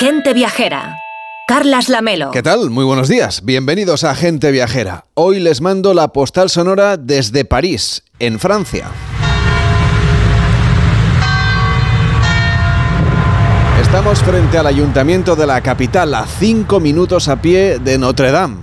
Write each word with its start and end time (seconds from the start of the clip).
Gente 0.00 0.32
Viajera. 0.32 0.96
Carlas 1.46 1.90
Lamelo. 1.90 2.30
¿Qué 2.30 2.42
tal? 2.42 2.70
Muy 2.70 2.86
buenos 2.86 3.06
días. 3.06 3.44
Bienvenidos 3.44 4.02
a 4.02 4.14
Gente 4.14 4.50
Viajera. 4.50 5.04
Hoy 5.12 5.40
les 5.40 5.60
mando 5.60 5.92
la 5.92 6.08
postal 6.08 6.48
sonora 6.48 6.96
desde 6.96 7.44
París, 7.44 8.02
en 8.18 8.38
Francia. 8.38 8.86
Estamos 13.82 14.20
frente 14.20 14.56
al 14.56 14.68
ayuntamiento 14.68 15.36
de 15.36 15.46
la 15.46 15.60
capital, 15.60 16.14
a 16.14 16.24
cinco 16.24 16.80
minutos 16.80 17.28
a 17.28 17.42
pie 17.42 17.78
de 17.78 17.98
Notre 17.98 18.30
Dame. 18.30 18.56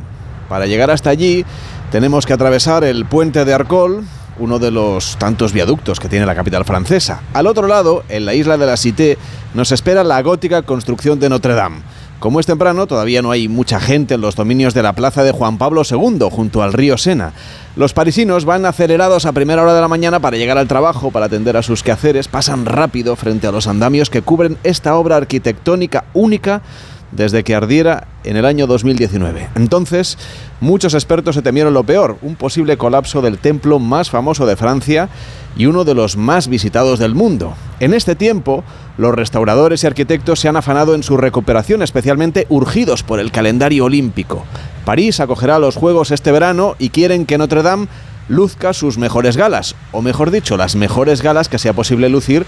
Para 0.50 0.66
llegar 0.66 0.90
hasta 0.90 1.12
allí, 1.12 1.46
tenemos 1.92 2.26
que 2.26 2.34
atravesar 2.34 2.84
el 2.84 3.06
puente 3.06 3.46
de 3.46 3.54
Arcol, 3.54 4.08
uno 4.40 4.60
de 4.60 4.72
los 4.72 5.18
tantos 5.18 5.54
viaductos 5.54 6.00
que 6.00 6.10
tiene 6.10 6.26
la 6.26 6.36
capital 6.36 6.66
francesa. 6.66 7.22
Al 7.34 7.48
otro 7.48 7.68
lado, 7.68 8.04
en 8.10 8.26
la 8.26 8.34
isla 8.34 8.58
de 8.58 8.66
la 8.66 8.78
Cité, 8.78 9.18
nos 9.54 9.72
espera 9.72 10.04
la 10.04 10.22
gótica 10.22 10.62
construcción 10.62 11.20
de 11.20 11.30
Notre 11.30 11.54
Dame. 11.54 11.82
Como 12.20 12.40
es 12.40 12.48
temprano, 12.48 12.88
todavía 12.88 13.22
no 13.22 13.30
hay 13.30 13.48
mucha 13.48 13.80
gente 13.80 14.16
en 14.16 14.22
los 14.22 14.36
dominios 14.36 14.74
de 14.74 14.82
la 14.82 14.94
plaza 14.94 15.24
de 15.24 15.32
Juan 15.32 15.60
Pablo 15.60 15.84
II, 15.88 16.30
junto 16.32 16.64
al 16.64 16.74
río 16.74 16.98
Sena. 16.98 17.34
Los 17.76 17.94
parisinos 17.94 18.44
van 18.44 18.66
acelerados 18.66 19.28
a 19.28 19.34
primera 19.34 19.62
hora 19.62 19.76
de 19.76 19.82
la 19.82 19.88
mañana 19.88 20.20
para 20.20 20.36
llegar 20.36 20.58
al 20.58 20.68
trabajo, 20.68 21.12
para 21.12 21.28
atender 21.28 21.56
a 21.58 21.62
sus 21.62 21.84
quehaceres, 21.84 22.28
pasan 22.28 22.66
rápido 22.66 23.16
frente 23.16 23.46
a 23.46 23.52
los 23.52 23.68
andamios 23.68 24.10
que 24.10 24.24
cubren 24.24 24.58
esta 24.64 24.96
obra 24.96 25.18
arquitectónica 25.18 26.06
única 26.16 26.64
desde 27.12 27.44
que 27.44 27.56
ardiera 27.56 28.08
en 28.24 28.38
el 28.38 28.46
año 28.46 28.68
2019. 28.68 29.50
Entonces, 29.56 30.18
muchos 30.60 30.94
expertos 30.94 31.36
se 31.36 31.42
temieron 31.42 31.74
lo 31.74 31.84
peor, 31.84 32.18
un 32.22 32.36
posible 32.36 32.78
colapso 32.78 33.22
del 33.22 33.38
templo 33.38 33.80
más 33.80 34.10
famoso 34.10 34.46
de 34.46 34.56
Francia 34.56 35.10
y 35.56 35.66
uno 35.66 35.84
de 35.84 35.94
los 35.94 36.18
más 36.18 36.48
visitados 36.48 37.00
del 37.00 37.16
mundo. 37.16 37.54
En 37.80 37.94
este 37.94 38.16
tiempo, 38.16 38.64
los 38.98 39.16
restauradores 39.16 39.84
y 39.84 39.88
arquitectos 39.88 40.40
se 40.40 40.48
han 40.48 40.58
afanado 40.58 40.96
en 40.96 41.04
su 41.04 41.18
recuperación, 41.18 41.82
especialmente 41.82 42.46
urgidos 42.50 43.04
por 43.04 43.20
el 43.20 43.32
calendario 43.32 43.86
olímpico. 43.86 44.46
París 44.86 45.20
acogerá 45.20 45.60
los 45.60 45.76
Juegos 45.76 46.12
este 46.12 46.32
verano 46.32 46.76
y 46.80 46.90
quieren 46.90 47.26
que 47.26 47.38
Notre 47.38 47.64
Dame 47.64 47.88
luzca 48.30 48.74
sus 48.74 48.98
mejores 48.98 49.38
galas, 49.38 49.76
o 49.92 50.02
mejor 50.02 50.32
dicho, 50.32 50.58
las 50.58 50.76
mejores 50.76 51.22
galas 51.22 51.50
que 51.50 51.60
sea 51.60 51.74
posible 51.74 52.10
lucir, 52.10 52.46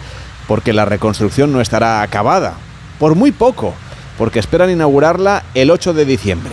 porque 0.48 0.74
la 0.74 0.86
reconstrucción 0.86 1.54
no 1.54 1.62
estará 1.62 2.02
acabada. 2.02 2.56
Por 3.00 3.16
muy 3.16 3.32
poco 3.32 3.74
porque 4.20 4.38
esperan 4.38 4.70
inaugurarla 4.70 5.44
el 5.56 5.72
8 5.72 5.94
de 5.94 6.06
diciembre. 6.06 6.52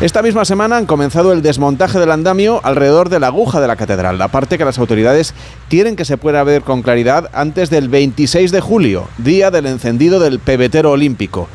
Esta 0.00 0.22
misma 0.22 0.44
semana 0.44 0.76
han 0.76 0.86
comenzado 0.86 1.32
el 1.32 1.42
desmontaje 1.42 1.98
del 1.98 2.12
andamio 2.12 2.60
alrededor 2.62 3.08
de 3.08 3.18
la 3.18 3.26
aguja 3.26 3.60
de 3.60 3.66
la 3.66 3.74
catedral, 3.74 4.16
la 4.16 4.28
parte 4.28 4.56
que 4.56 4.64
las 4.64 4.78
autoridades 4.78 5.34
quieren 5.68 5.96
que 5.96 6.04
se 6.04 6.16
pueda 6.16 6.44
ver 6.44 6.62
con 6.62 6.82
claridad 6.82 7.28
antes 7.32 7.68
del 7.70 7.88
26 7.88 8.52
de 8.52 8.60
julio, 8.60 9.08
día 9.18 9.50
del 9.50 9.66
encendido 9.66 10.20
del 10.20 10.38
pebetero 10.38 10.92
olímpico. 10.92 11.48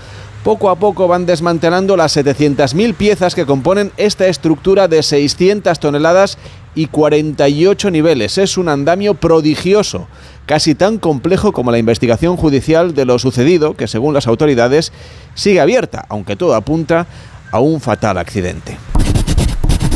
Poco 0.44 0.70
a 0.70 0.76
poco 0.76 1.08
van 1.08 1.26
desmantelando 1.26 1.96
las 1.96 2.18
700.000 2.18 2.96
piezas 2.96 3.34
que 3.34 3.46
componen 3.46 3.94
esta 3.96 4.28
estructura 4.28 4.90
de 4.90 5.02
600 5.02 5.80
toneladas 5.80 6.38
y 6.76 6.88
48 6.88 7.90
niveles. 7.92 8.38
Es 8.38 8.58
un 8.58 8.68
andamio 8.68 9.14
prodigioso, 9.14 10.08
casi 10.46 10.76
tan 10.76 10.98
complejo 10.98 11.52
como 11.52 11.72
la 11.72 11.78
investigación 11.78 12.38
judicial 12.38 12.94
de 12.94 13.06
lo 13.06 13.20
sucedido, 13.20 13.76
que 13.76 13.88
según 13.88 14.14
las 14.14 14.28
autoridades 14.28 14.92
sigue 15.36 15.62
abierta, 15.62 16.06
aunque 16.10 16.36
todo 16.36 16.56
apunta 16.56 17.08
a 17.52 17.60
un 17.60 17.82
fatal 17.82 18.18
accidente. 18.18 18.78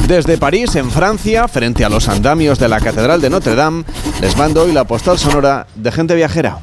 Desde 0.08 0.38
París, 0.38 0.75
en 0.75 0.90
Francia, 0.90 1.48
frente 1.50 1.84
a 1.84 1.90
los 1.90 2.08
andamios 2.08 2.59
de 2.59 2.70
la 2.70 2.80
Catedral 2.80 3.20
de 3.20 3.30
Notre 3.30 3.56
Dame, 3.56 3.84
les 4.22 4.38
mando 4.38 4.64
hoy 4.64 4.72
la 4.72 4.86
postal 4.86 5.18
sonora 5.18 5.68
de 5.75 5.92
gente 5.92 6.16
viajera. 6.16 6.59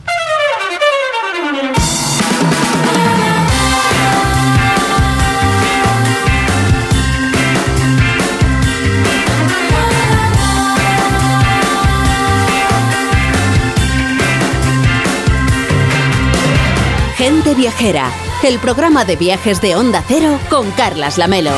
Gente 17.25 17.55
Viajera, 17.55 18.11
el 18.43 18.59
programa 18.59 19.07
de 19.07 19.17
viajes 19.17 19.63
de 19.63 19.75
Onda 19.77 20.05
Cero 20.07 20.39
con 20.51 20.71
Carlas 20.73 21.17
Lamelo. 21.17 21.53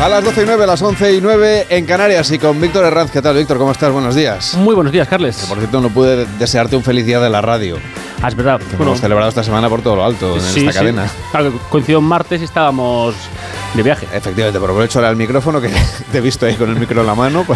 A 0.00 0.08
las 0.08 0.22
12 0.22 0.42
y 0.42 0.46
9, 0.46 0.62
a 0.62 0.66
las 0.68 0.80
11 0.80 1.12
y 1.12 1.20
9 1.20 1.66
en 1.70 1.86
Canarias 1.86 2.30
y 2.30 2.38
con 2.38 2.60
Víctor 2.60 2.84
Herranz. 2.84 3.10
¿Qué 3.10 3.20
tal, 3.20 3.36
Víctor? 3.36 3.58
¿Cómo 3.58 3.72
estás? 3.72 3.90
Buenos 3.90 4.14
días. 4.14 4.54
Muy 4.54 4.76
buenos 4.76 4.92
días, 4.92 5.08
Carles. 5.08 5.44
por 5.48 5.58
cierto, 5.58 5.80
no 5.80 5.90
pude 5.90 6.24
desearte 6.38 6.76
un 6.76 6.84
feliz 6.84 7.04
día 7.04 7.18
de 7.18 7.28
la 7.28 7.40
radio. 7.40 7.78
Ah, 8.22 8.28
es 8.28 8.34
verdad. 8.34 8.60
Que 8.60 8.82
hemos 8.82 9.00
celebrado 9.00 9.28
esta 9.28 9.44
semana 9.44 9.68
por 9.68 9.80
todo 9.82 9.96
lo 9.96 10.04
alto 10.04 10.36
en 10.36 10.44
esta 10.44 10.72
cadena. 10.72 11.08
Claro, 11.30 11.52
coincidió 11.70 11.98
en 11.98 12.04
martes 12.04 12.40
y 12.40 12.44
estábamos 12.44 13.14
de 13.74 13.82
viaje. 13.82 14.06
Efectivamente, 14.12 14.58
pero 14.58 14.72
aprovecho 14.72 14.98
ahora 14.98 15.10
el 15.10 15.16
micrófono 15.16 15.60
que 15.60 15.70
te 16.12 16.18
he 16.18 16.20
visto 16.20 16.46
ahí 16.46 16.54
con 16.54 16.70
el 16.70 16.76
micro 16.76 17.00
en 17.00 17.06
la 17.06 17.14
mano 17.14 17.46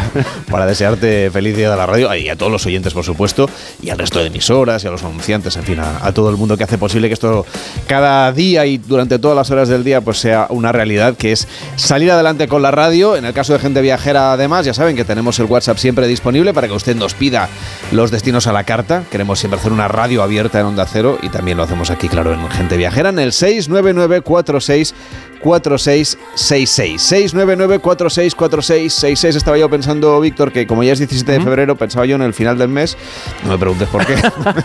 para, 0.50 0.66
desearte 0.66 1.30
feliz 1.30 1.56
día 1.56 1.70
de 1.70 1.76
la 1.76 1.86
radio 1.86 2.14
y 2.14 2.28
a 2.28 2.36
todos 2.36 2.52
los 2.52 2.64
oyentes, 2.66 2.92
por 2.92 3.04
supuesto, 3.04 3.48
y 3.80 3.90
al 3.90 3.98
resto 3.98 4.20
de 4.20 4.26
emisoras 4.26 4.84
y 4.84 4.86
a 4.86 4.90
los 4.90 5.02
anunciantes, 5.02 5.56
en 5.56 5.64
fin, 5.64 5.80
a, 5.80 6.12
todo 6.12 6.30
el 6.30 6.36
mundo 6.36 6.56
que 6.56 6.64
hace 6.64 6.78
posible 6.78 7.08
que 7.08 7.14
esto 7.14 7.46
cada 7.86 8.30
día 8.32 8.66
y 8.66 8.78
durante 8.78 9.18
todas 9.18 9.36
las 9.36 9.50
horas 9.50 9.68
del 9.68 9.82
día 9.82 10.00
pues 10.00 10.18
sea 10.18 10.46
una 10.50 10.70
realidad 10.70 11.16
que 11.16 11.32
es 11.32 11.48
salir 11.76 12.10
adelante 12.10 12.46
con 12.46 12.62
la 12.62 12.70
radio. 12.70 13.16
En 13.16 13.24
el 13.24 13.32
caso 13.32 13.54
de 13.54 13.58
gente 13.58 13.80
viajera, 13.80 14.32
además, 14.32 14.66
ya 14.66 14.74
saben 14.74 14.94
que 14.94 15.04
tenemos 15.04 15.38
el 15.38 15.46
WhatsApp 15.46 15.78
siempre 15.78 16.06
disponible 16.06 16.52
para 16.52 16.68
que 16.68 16.74
usted 16.74 16.94
nos 16.94 17.14
pida 17.14 17.48
los 17.90 18.10
destinos 18.10 18.46
a 18.46 18.52
la 18.52 18.64
carta. 18.64 19.04
Queremos 19.10 19.38
siempre 19.38 19.58
hacer 19.58 19.72
una 19.72 19.88
radio 19.88 20.22
abierta 20.22 20.51
en 20.60 20.66
Onda 20.66 20.86
Cero 20.86 21.18
y 21.22 21.28
también 21.28 21.56
lo 21.56 21.64
hacemos 21.64 21.90
aquí, 21.90 22.08
claro, 22.08 22.32
en 22.32 22.48
Gente 22.50 22.76
Viajera, 22.76 23.10
en 23.10 23.18
el 23.18 23.32
69946 23.32 24.94
4666. 25.42 27.02
699 27.02 27.78
464666. 27.80 29.36
Estaba 29.36 29.58
yo 29.58 29.68
pensando, 29.68 30.20
Víctor, 30.20 30.52
que 30.52 30.66
como 30.66 30.82
ya 30.84 30.92
es 30.92 30.98
17 30.98 31.32
de 31.32 31.40
febrero, 31.40 31.76
pensaba 31.76 32.06
yo 32.06 32.16
en 32.16 32.22
el 32.22 32.32
final 32.32 32.58
del 32.58 32.68
mes. 32.68 32.96
No 33.44 33.50
me 33.50 33.58
preguntes 33.58 33.88
por 33.88 34.06
qué. 34.06 34.14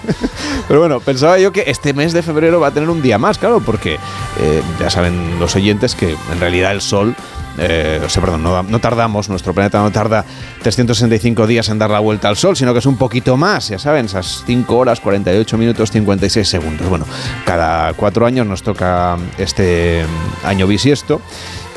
Pero 0.68 0.80
bueno, 0.80 1.00
pensaba 1.00 1.40
yo 1.40 1.52
que 1.52 1.64
este 1.68 1.94
mes 1.94 2.14
de 2.14 2.22
febrero 2.22 2.60
va 2.60 2.68
a 2.68 2.72
tener 2.72 2.90
un 2.90 3.02
día 3.02 3.18
más, 3.18 3.38
claro, 3.38 3.60
porque 3.60 3.96
eh, 4.40 4.62
ya 4.80 4.90
saben 4.90 5.40
los 5.40 5.56
oyentes 5.56 5.96
que 5.96 6.12
en 6.12 6.40
realidad 6.40 6.72
el 6.72 6.82
sol 6.82 7.16
eh, 7.58 8.00
no, 8.40 8.80
tardamos, 8.80 9.30
nuestro 9.30 9.54
planeta 9.54 9.80
no 9.80 9.92
tarda 9.92 10.26
365 10.62 11.48
días 11.48 11.70
en 11.70 11.80
dar 11.80 11.90
la 11.90 12.00
vuelta 12.00 12.30
al 12.30 12.38
Sol, 12.38 12.56
sino 12.56 12.74
que 12.74 12.80
es 12.80 12.86
un 12.86 12.98
poquito 12.98 13.38
más, 13.38 13.70
ya 13.70 13.80
saben, 13.80 14.06
esas 14.06 14.44
5 14.46 14.76
horas, 14.76 15.00
48 15.00 15.58
minutos, 15.58 15.92
56 15.92 16.48
segundos. 16.48 16.88
Bueno, 16.88 17.06
cada 17.46 17.94
cuatro 17.94 18.26
años 18.26 18.46
nos 18.46 18.64
toca 18.64 19.18
este 19.38 20.06
año 20.44 20.68
bisiesto. 20.68 21.22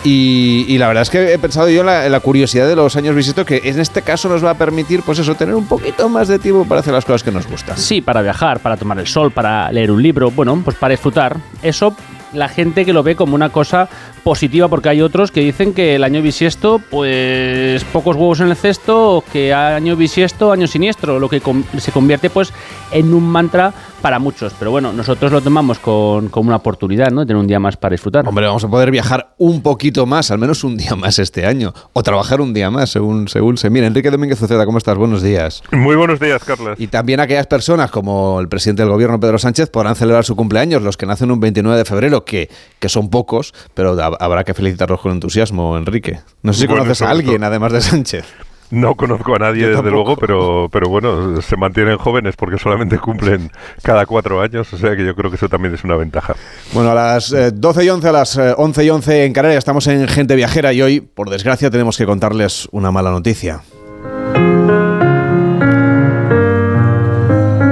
Y, 0.03 0.79
la 0.79 0.89
verdad 0.89 1.03
es 1.03 1.11
que 1.11 1.35
he 1.35 1.39
pensado 1.39 1.69
yo 1.69 1.81
en 1.81 2.13
la, 2.13 2.21
curiosidad 2.21 2.67
de 2.67 2.75
los 2.75 2.97
años 2.97 3.15
bisiesto 3.15 3.45
que 3.45 3.61
en 3.65 3.79
este 3.79 4.01
caso 4.01 4.31
nos 4.31 4.43
va 4.43 4.51
a 4.51 4.55
permitir, 4.55 5.03
pues 5.03 5.19
eso, 5.19 5.35
tener 5.35 5.55
un 5.55 5.67
poquito 5.67 6.09
más 6.09 6.27
de 6.27 6.39
tiempo 6.39 6.65
para 6.65 6.81
hacer 6.81 6.95
las 6.95 7.05
cosas 7.05 7.23
que 7.23 7.31
nos 7.31 7.47
gustan. 7.47 7.77
Sí, 7.77 8.01
para 8.01 8.23
viajar, 8.23 8.61
para 8.61 8.79
tomar 8.79 8.99
el 8.99 9.07
sol, 9.07 9.31
para 9.31 9.71
leer 9.71 9.91
un 9.91 10.03
libro, 10.03 10.31
bueno, 10.31 10.59
pues 10.65 10.77
para 10.77 10.93
disfrutar. 10.93 11.37
Eso 11.63 11.95
la 12.33 12.49
gente 12.49 12.85
que 12.85 12.93
lo 12.93 13.03
ve 13.03 13.17
como 13.17 13.35
una 13.35 13.51
cosa 13.51 13.89
positiva 14.23 14.69
porque 14.69 14.89
hay 14.89 15.03
otros 15.03 15.31
que 15.31 15.41
dicen 15.41 15.73
que 15.73 15.97
el 15.97 16.05
año 16.05 16.23
bisiesto, 16.23 16.81
pues 16.91 17.85
pocos 17.85 18.17
huevos 18.17 18.41
en 18.41 18.49
el 18.49 18.57
cesto, 18.57 19.25
que 19.33 19.53
año 19.53 19.97
bisiesto, 19.97 20.53
año 20.53 20.67
siniestro, 20.67 21.19
lo 21.19 21.29
que 21.29 21.41
se 21.79 21.93
convierte 21.93 22.31
pues 22.31 22.53
en 22.93 23.13
un 23.15 23.25
mantra 23.25 23.73
para 24.01 24.19
muchos. 24.19 24.55
Pero 24.59 24.71
bueno, 24.71 24.93
nosotros 24.93 25.31
lo 25.33 25.41
tomamos 25.41 25.79
con, 25.79 26.29
como 26.29 26.49
una 26.49 26.57
oportunidad, 26.57 27.11
¿no? 27.11 27.27
Tener 27.27 27.37
un 27.37 27.47
día 27.47 27.61
más 27.61 27.77
para 27.77 27.93
disfrutar. 27.93 28.27
Hombre, 28.27 28.47
vamos 28.47 28.65
a 28.65 28.69
poder 28.69 28.91
viajar 28.91 29.35
un 29.39 29.63
poquito 29.63 30.07
más, 30.07 30.31
al 30.31 30.39
menos 30.39 30.65
un 30.65 30.77
día 30.77 30.95
más 30.97 31.19
este 31.19 31.47
año, 31.47 31.73
o 31.93 32.03
trabajar 32.03 32.41
un 32.41 32.53
día 32.55 32.71
más, 32.71 32.91
según, 32.91 33.29
según 33.29 33.57
se 33.57 33.71
mire. 33.71 33.87
Enrique 33.87 34.11
Domínguez 34.11 34.39
Zuceda, 34.39 34.65
¿cómo 34.67 34.79
estás? 34.79 34.97
Buenos 34.97 35.23
días. 35.23 35.63
Muy 35.73 35.97
buenos 35.97 36.21
días, 36.21 36.43
Carlos. 36.45 36.79
Y 36.81 36.87
también 36.89 37.21
aquellas 37.21 37.47
personas 37.47 37.91
como 37.91 38.41
el 38.41 38.49
presidente 38.49 38.83
del 38.83 38.91
gobierno, 38.91 39.21
Pedro 39.21 39.39
Sánchez, 39.39 39.71
podrán 39.71 39.97
celebrar 39.97 40.25
su 40.25 40.37
cumpleaños, 40.37 40.83
los 40.83 40.97
que 40.97 41.07
nacen 41.07 41.31
un 41.31 41.41
29 41.41 41.79
de 41.79 41.85
febrero, 41.85 42.20
que, 42.25 42.49
que 42.79 42.89
son 42.89 43.11
pocos, 43.11 43.55
pero 43.75 43.97
habrá 44.19 44.45
que 44.45 44.55
felicitarlos 44.55 45.01
con 45.01 45.13
entusiasmo, 45.13 45.77
Enrique. 45.77 46.21
No 46.43 46.53
sé 46.53 46.63
si 46.63 46.67
conoces 46.67 47.03
a 47.03 47.11
alguien, 47.11 47.45
además 47.45 47.73
de 47.73 47.81
Sánchez. 47.81 48.25
No 48.71 48.95
conozco 48.95 49.35
a 49.35 49.39
nadie, 49.39 49.69
desde 49.69 49.91
luego, 49.91 50.17
pero, 50.17 50.69
pero 50.71 50.89
bueno, 50.89 51.43
se 51.43 51.57
mantienen 51.57 51.99
jóvenes 51.99 52.37
porque 52.37 52.57
solamente 52.57 52.99
cumplen 52.99 53.51
cada 53.83 54.07
cuatro 54.07 54.41
años, 54.41 54.73
o 54.73 54.79
sea 54.79 54.95
que 54.95 55.05
yo 55.05 55.17
creo 55.17 55.29
que 55.29 55.37
eso 55.37 55.49
también 55.49 55.75
es 55.75 55.83
una 55.83 55.97
ventaja. 55.97 56.37
Bueno, 56.73 56.93
a 56.93 56.95
las 56.95 57.35
12 57.53 57.81
eh, 57.81 57.85
y 57.85 57.89
11, 57.89 58.09
a 58.09 58.13
las 58.13 58.37
11 58.37 58.81
eh, 58.81 58.85
y 58.85 58.91
11 58.91 59.25
en 59.25 59.33
Canarias 59.33 59.59
estamos 59.59 59.89
en 59.89 60.07
Gente 60.07 60.37
Viajera 60.37 60.73
y 60.73 60.83
hoy, 60.83 61.01
por 61.01 61.31
desgracia, 61.31 61.69
tenemos 61.69 61.99
que 61.99 62.07
contarles 62.07 62.69
una 62.71 62.93
mala 62.93 63.11
noticia. 63.11 63.63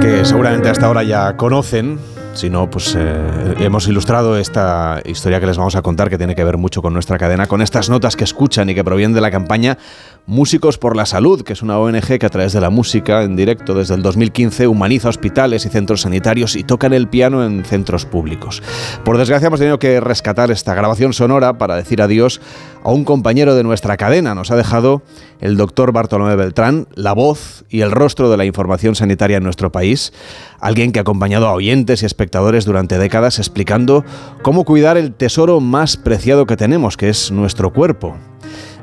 Que 0.01 0.25
seguramente 0.25 0.67
hasta 0.67 0.85
ahora 0.85 1.03
ya 1.03 1.37
conocen 1.37 1.97
Si 2.33 2.49
no, 2.49 2.69
pues 2.69 2.95
eh, 2.97 3.55
hemos 3.59 3.87
ilustrado 3.87 4.37
esta 4.37 5.01
historia 5.03 5.39
que 5.39 5.45
les 5.45 5.57
vamos 5.57 5.75
a 5.75 5.81
contar, 5.81 6.09
que 6.09 6.17
tiene 6.17 6.35
que 6.35 6.43
ver 6.43 6.57
mucho 6.57 6.81
con 6.81 6.93
nuestra 6.93 7.17
cadena, 7.17 7.47
con 7.47 7.61
estas 7.61 7.89
notas 7.89 8.15
que 8.15 8.23
escuchan 8.23 8.69
y 8.69 8.75
que 8.75 8.83
provienen 8.83 9.13
de 9.13 9.21
la 9.21 9.31
campaña 9.31 9.77
Músicos 10.25 10.77
por 10.77 10.95
la 10.95 11.07
Salud, 11.07 11.41
que 11.41 11.53
es 11.53 11.63
una 11.63 11.79
ONG 11.79 12.19
que 12.19 12.25
a 12.25 12.29
través 12.29 12.53
de 12.53 12.61
la 12.61 12.69
música 12.69 13.23
en 13.23 13.35
directo 13.35 13.73
desde 13.73 13.95
el 13.95 14.03
2015 14.03 14.67
humaniza 14.67 15.09
hospitales 15.09 15.65
y 15.65 15.69
centros 15.69 16.01
sanitarios 16.01 16.55
y 16.55 16.63
tocan 16.63 16.93
el 16.93 17.07
piano 17.07 17.43
en 17.43 17.65
centros 17.65 18.05
públicos. 18.05 18.61
Por 19.03 19.17
desgracia 19.17 19.47
hemos 19.47 19.59
tenido 19.59 19.79
que 19.79 19.99
rescatar 19.99 20.51
esta 20.51 20.75
grabación 20.75 21.13
sonora 21.13 21.57
para 21.57 21.75
decir 21.75 21.99
adiós 21.99 22.41
a 22.83 22.91
un 22.91 23.05
compañero 23.05 23.55
de 23.55 23.63
nuestra 23.63 23.97
cadena. 23.97 24.35
Nos 24.35 24.51
ha 24.51 24.55
dejado 24.55 25.01
el 25.41 25.57
doctor 25.57 25.91
Bartolomé 25.93 26.35
Beltrán, 26.35 26.87
la 26.93 27.13
voz 27.13 27.65
y 27.69 27.81
el 27.81 27.91
rostro 27.91 28.29
de 28.29 28.37
la 28.37 28.45
información 28.45 28.93
sanitaria 28.93 29.37
en 29.37 29.43
nuestro 29.43 29.71
país, 29.71 30.13
alguien 30.61 30.91
que 30.91 30.99
ha 30.99 31.01
acompañado 31.01 31.47
a 31.47 31.53
oyentes 31.53 32.03
y 32.03 32.05
espectadores 32.05 32.65
durante 32.65 32.97
décadas 32.97 33.39
explicando 33.39 34.03
cómo 34.41 34.65
cuidar 34.65 34.97
el 34.97 35.13
tesoro 35.13 35.59
más 35.59 35.97
preciado 35.97 36.45
que 36.45 36.57
tenemos, 36.57 36.97
que 36.97 37.09
es 37.09 37.31
nuestro 37.31 37.71
cuerpo. 37.71 38.15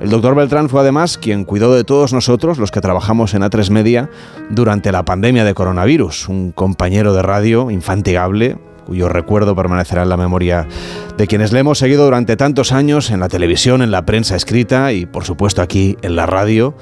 El 0.00 0.10
doctor 0.10 0.34
Beltrán 0.34 0.68
fue 0.68 0.80
además 0.80 1.16
quien 1.16 1.44
cuidó 1.44 1.74
de 1.74 1.84
todos 1.84 2.12
nosotros, 2.12 2.58
los 2.58 2.70
que 2.70 2.80
trabajamos 2.80 3.32
en 3.34 3.42
A3 3.42 3.70
Media, 3.70 4.10
durante 4.50 4.92
la 4.92 5.04
pandemia 5.04 5.44
de 5.44 5.54
coronavirus. 5.54 6.28
Un 6.28 6.52
compañero 6.52 7.14
de 7.14 7.22
radio 7.22 7.70
infantigable, 7.70 8.58
cuyo 8.86 9.08
recuerdo 9.08 9.56
permanecerá 9.56 10.02
en 10.02 10.10
la 10.10 10.16
memoria 10.16 10.68
de 11.16 11.26
quienes 11.26 11.52
le 11.52 11.60
hemos 11.60 11.78
seguido 11.78 12.04
durante 12.04 12.36
tantos 12.36 12.72
años 12.72 13.10
en 13.10 13.20
la 13.20 13.28
televisión, 13.28 13.82
en 13.82 13.90
la 13.90 14.04
prensa 14.04 14.36
escrita 14.36 14.92
y 14.92 15.06
por 15.06 15.24
supuesto 15.24 15.62
aquí 15.62 15.96
en 16.02 16.14
la 16.14 16.26
radio. 16.26 16.74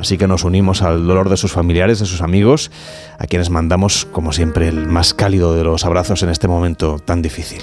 Así 0.00 0.18
que 0.18 0.26
nos 0.26 0.44
unimos 0.44 0.82
al 0.82 1.06
dolor 1.06 1.28
de 1.28 1.36
sus 1.36 1.52
familiares, 1.52 2.00
de 2.00 2.06
sus 2.06 2.22
amigos, 2.22 2.70
a 3.18 3.26
quienes 3.26 3.50
mandamos, 3.50 4.06
como 4.10 4.32
siempre, 4.32 4.68
el 4.68 4.86
más 4.86 5.14
cálido 5.14 5.54
de 5.54 5.64
los 5.64 5.84
abrazos 5.84 6.22
en 6.22 6.30
este 6.30 6.48
momento 6.48 6.98
tan 6.98 7.22
difícil. 7.22 7.62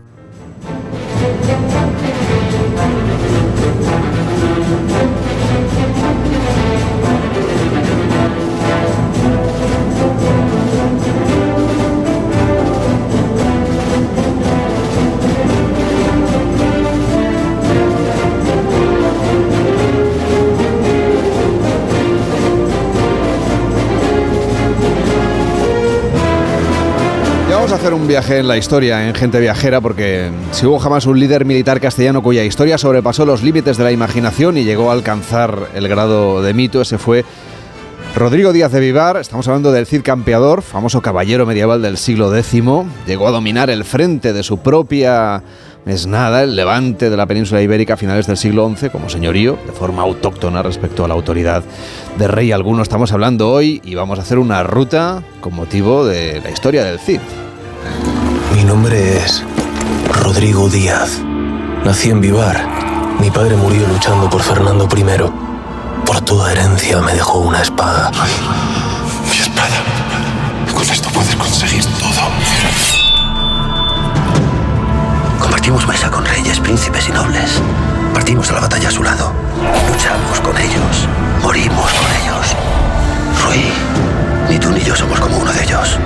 Hacer 27.75 27.93
un 27.93 28.05
viaje 28.05 28.39
en 28.39 28.49
la 28.49 28.57
historia, 28.57 29.07
en 29.07 29.15
gente 29.15 29.39
viajera, 29.39 29.79
porque 29.79 30.29
si 30.51 30.65
hubo 30.65 30.77
jamás 30.77 31.05
un 31.05 31.17
líder 31.17 31.45
militar 31.45 31.79
castellano 31.79 32.21
cuya 32.21 32.43
historia 32.43 32.77
sobrepasó 32.77 33.25
los 33.25 33.43
límites 33.43 33.77
de 33.77 33.85
la 33.85 33.93
imaginación 33.93 34.57
y 34.57 34.65
llegó 34.65 34.89
a 34.89 34.93
alcanzar 34.93 35.69
el 35.73 35.87
grado 35.87 36.41
de 36.41 36.53
mito, 36.53 36.81
ese 36.81 36.97
fue 36.97 37.23
Rodrigo 38.13 38.51
Díaz 38.51 38.73
de 38.73 38.81
Vivar, 38.81 39.17
estamos 39.17 39.47
hablando 39.47 39.71
del 39.71 39.85
Cid 39.85 40.01
Campeador, 40.01 40.63
famoso 40.63 41.01
caballero 41.01 41.45
medieval 41.45 41.81
del 41.81 41.97
siglo 41.97 42.35
X, 42.35 42.61
llegó 43.07 43.27
a 43.27 43.31
dominar 43.31 43.69
el 43.69 43.85
frente 43.85 44.33
de 44.33 44.43
su 44.43 44.57
propia 44.57 45.41
mesnada, 45.85 46.43
el 46.43 46.57
levante 46.57 47.09
de 47.09 47.15
la 47.15 47.25
península 47.25 47.61
ibérica 47.61 47.93
a 47.93 47.97
finales 47.97 48.27
del 48.27 48.35
siglo 48.35 48.69
XI, 48.75 48.89
como 48.89 49.07
señorío, 49.07 49.57
de 49.65 49.71
forma 49.71 50.01
autóctona 50.01 50.61
respecto 50.61 51.05
a 51.05 51.07
la 51.07 51.13
autoridad 51.13 51.63
de 52.17 52.27
rey 52.27 52.51
alguno. 52.51 52.83
Estamos 52.83 53.13
hablando 53.13 53.49
hoy 53.49 53.81
y 53.85 53.95
vamos 53.95 54.19
a 54.19 54.23
hacer 54.23 54.39
una 54.39 54.61
ruta 54.63 55.23
con 55.39 55.55
motivo 55.55 56.05
de 56.05 56.41
la 56.41 56.49
historia 56.49 56.83
del 56.83 56.99
Cid. 56.99 57.21
Mi 58.61 58.67
nombre 58.67 59.17
es 59.17 59.43
Rodrigo 60.21 60.69
Díaz. 60.69 61.19
Nací 61.83 62.11
en 62.11 62.21
Vivar. 62.21 62.63
Mi 63.19 63.31
padre 63.31 63.57
murió 63.57 63.87
luchando 63.87 64.29
por 64.29 64.43
Fernando 64.43 64.87
I. 64.95 65.03
Por 66.05 66.21
toda 66.21 66.51
herencia 66.51 67.01
me 67.01 67.11
dejó 67.11 67.39
una 67.39 67.59
espada. 67.59 68.11
mi 69.25 69.35
espada. 69.35 69.81
Con 70.75 70.83
esto 70.83 71.09
puedes 71.09 71.35
conseguir 71.37 71.83
todo. 71.85 72.21
Compartimos 75.39 75.87
mesa 75.87 76.11
con 76.11 76.23
reyes, 76.23 76.59
príncipes 76.59 77.09
y 77.09 77.13
nobles. 77.13 77.59
Partimos 78.13 78.47
a 78.51 78.53
la 78.53 78.59
batalla 78.59 78.89
a 78.89 78.91
su 78.91 79.01
lado. 79.01 79.33
Luchamos 79.91 80.39
con 80.39 80.55
ellos. 80.55 81.07
Morimos 81.41 81.91
con 81.93 82.11
ellos. 82.21 82.55
Rui, 83.43 83.73
ni 84.49 84.59
tú 84.59 84.69
ni 84.69 84.81
yo 84.81 84.95
somos 84.95 85.19
como 85.19 85.35
uno 85.37 85.51
de 85.51 85.63
ellos. 85.63 85.97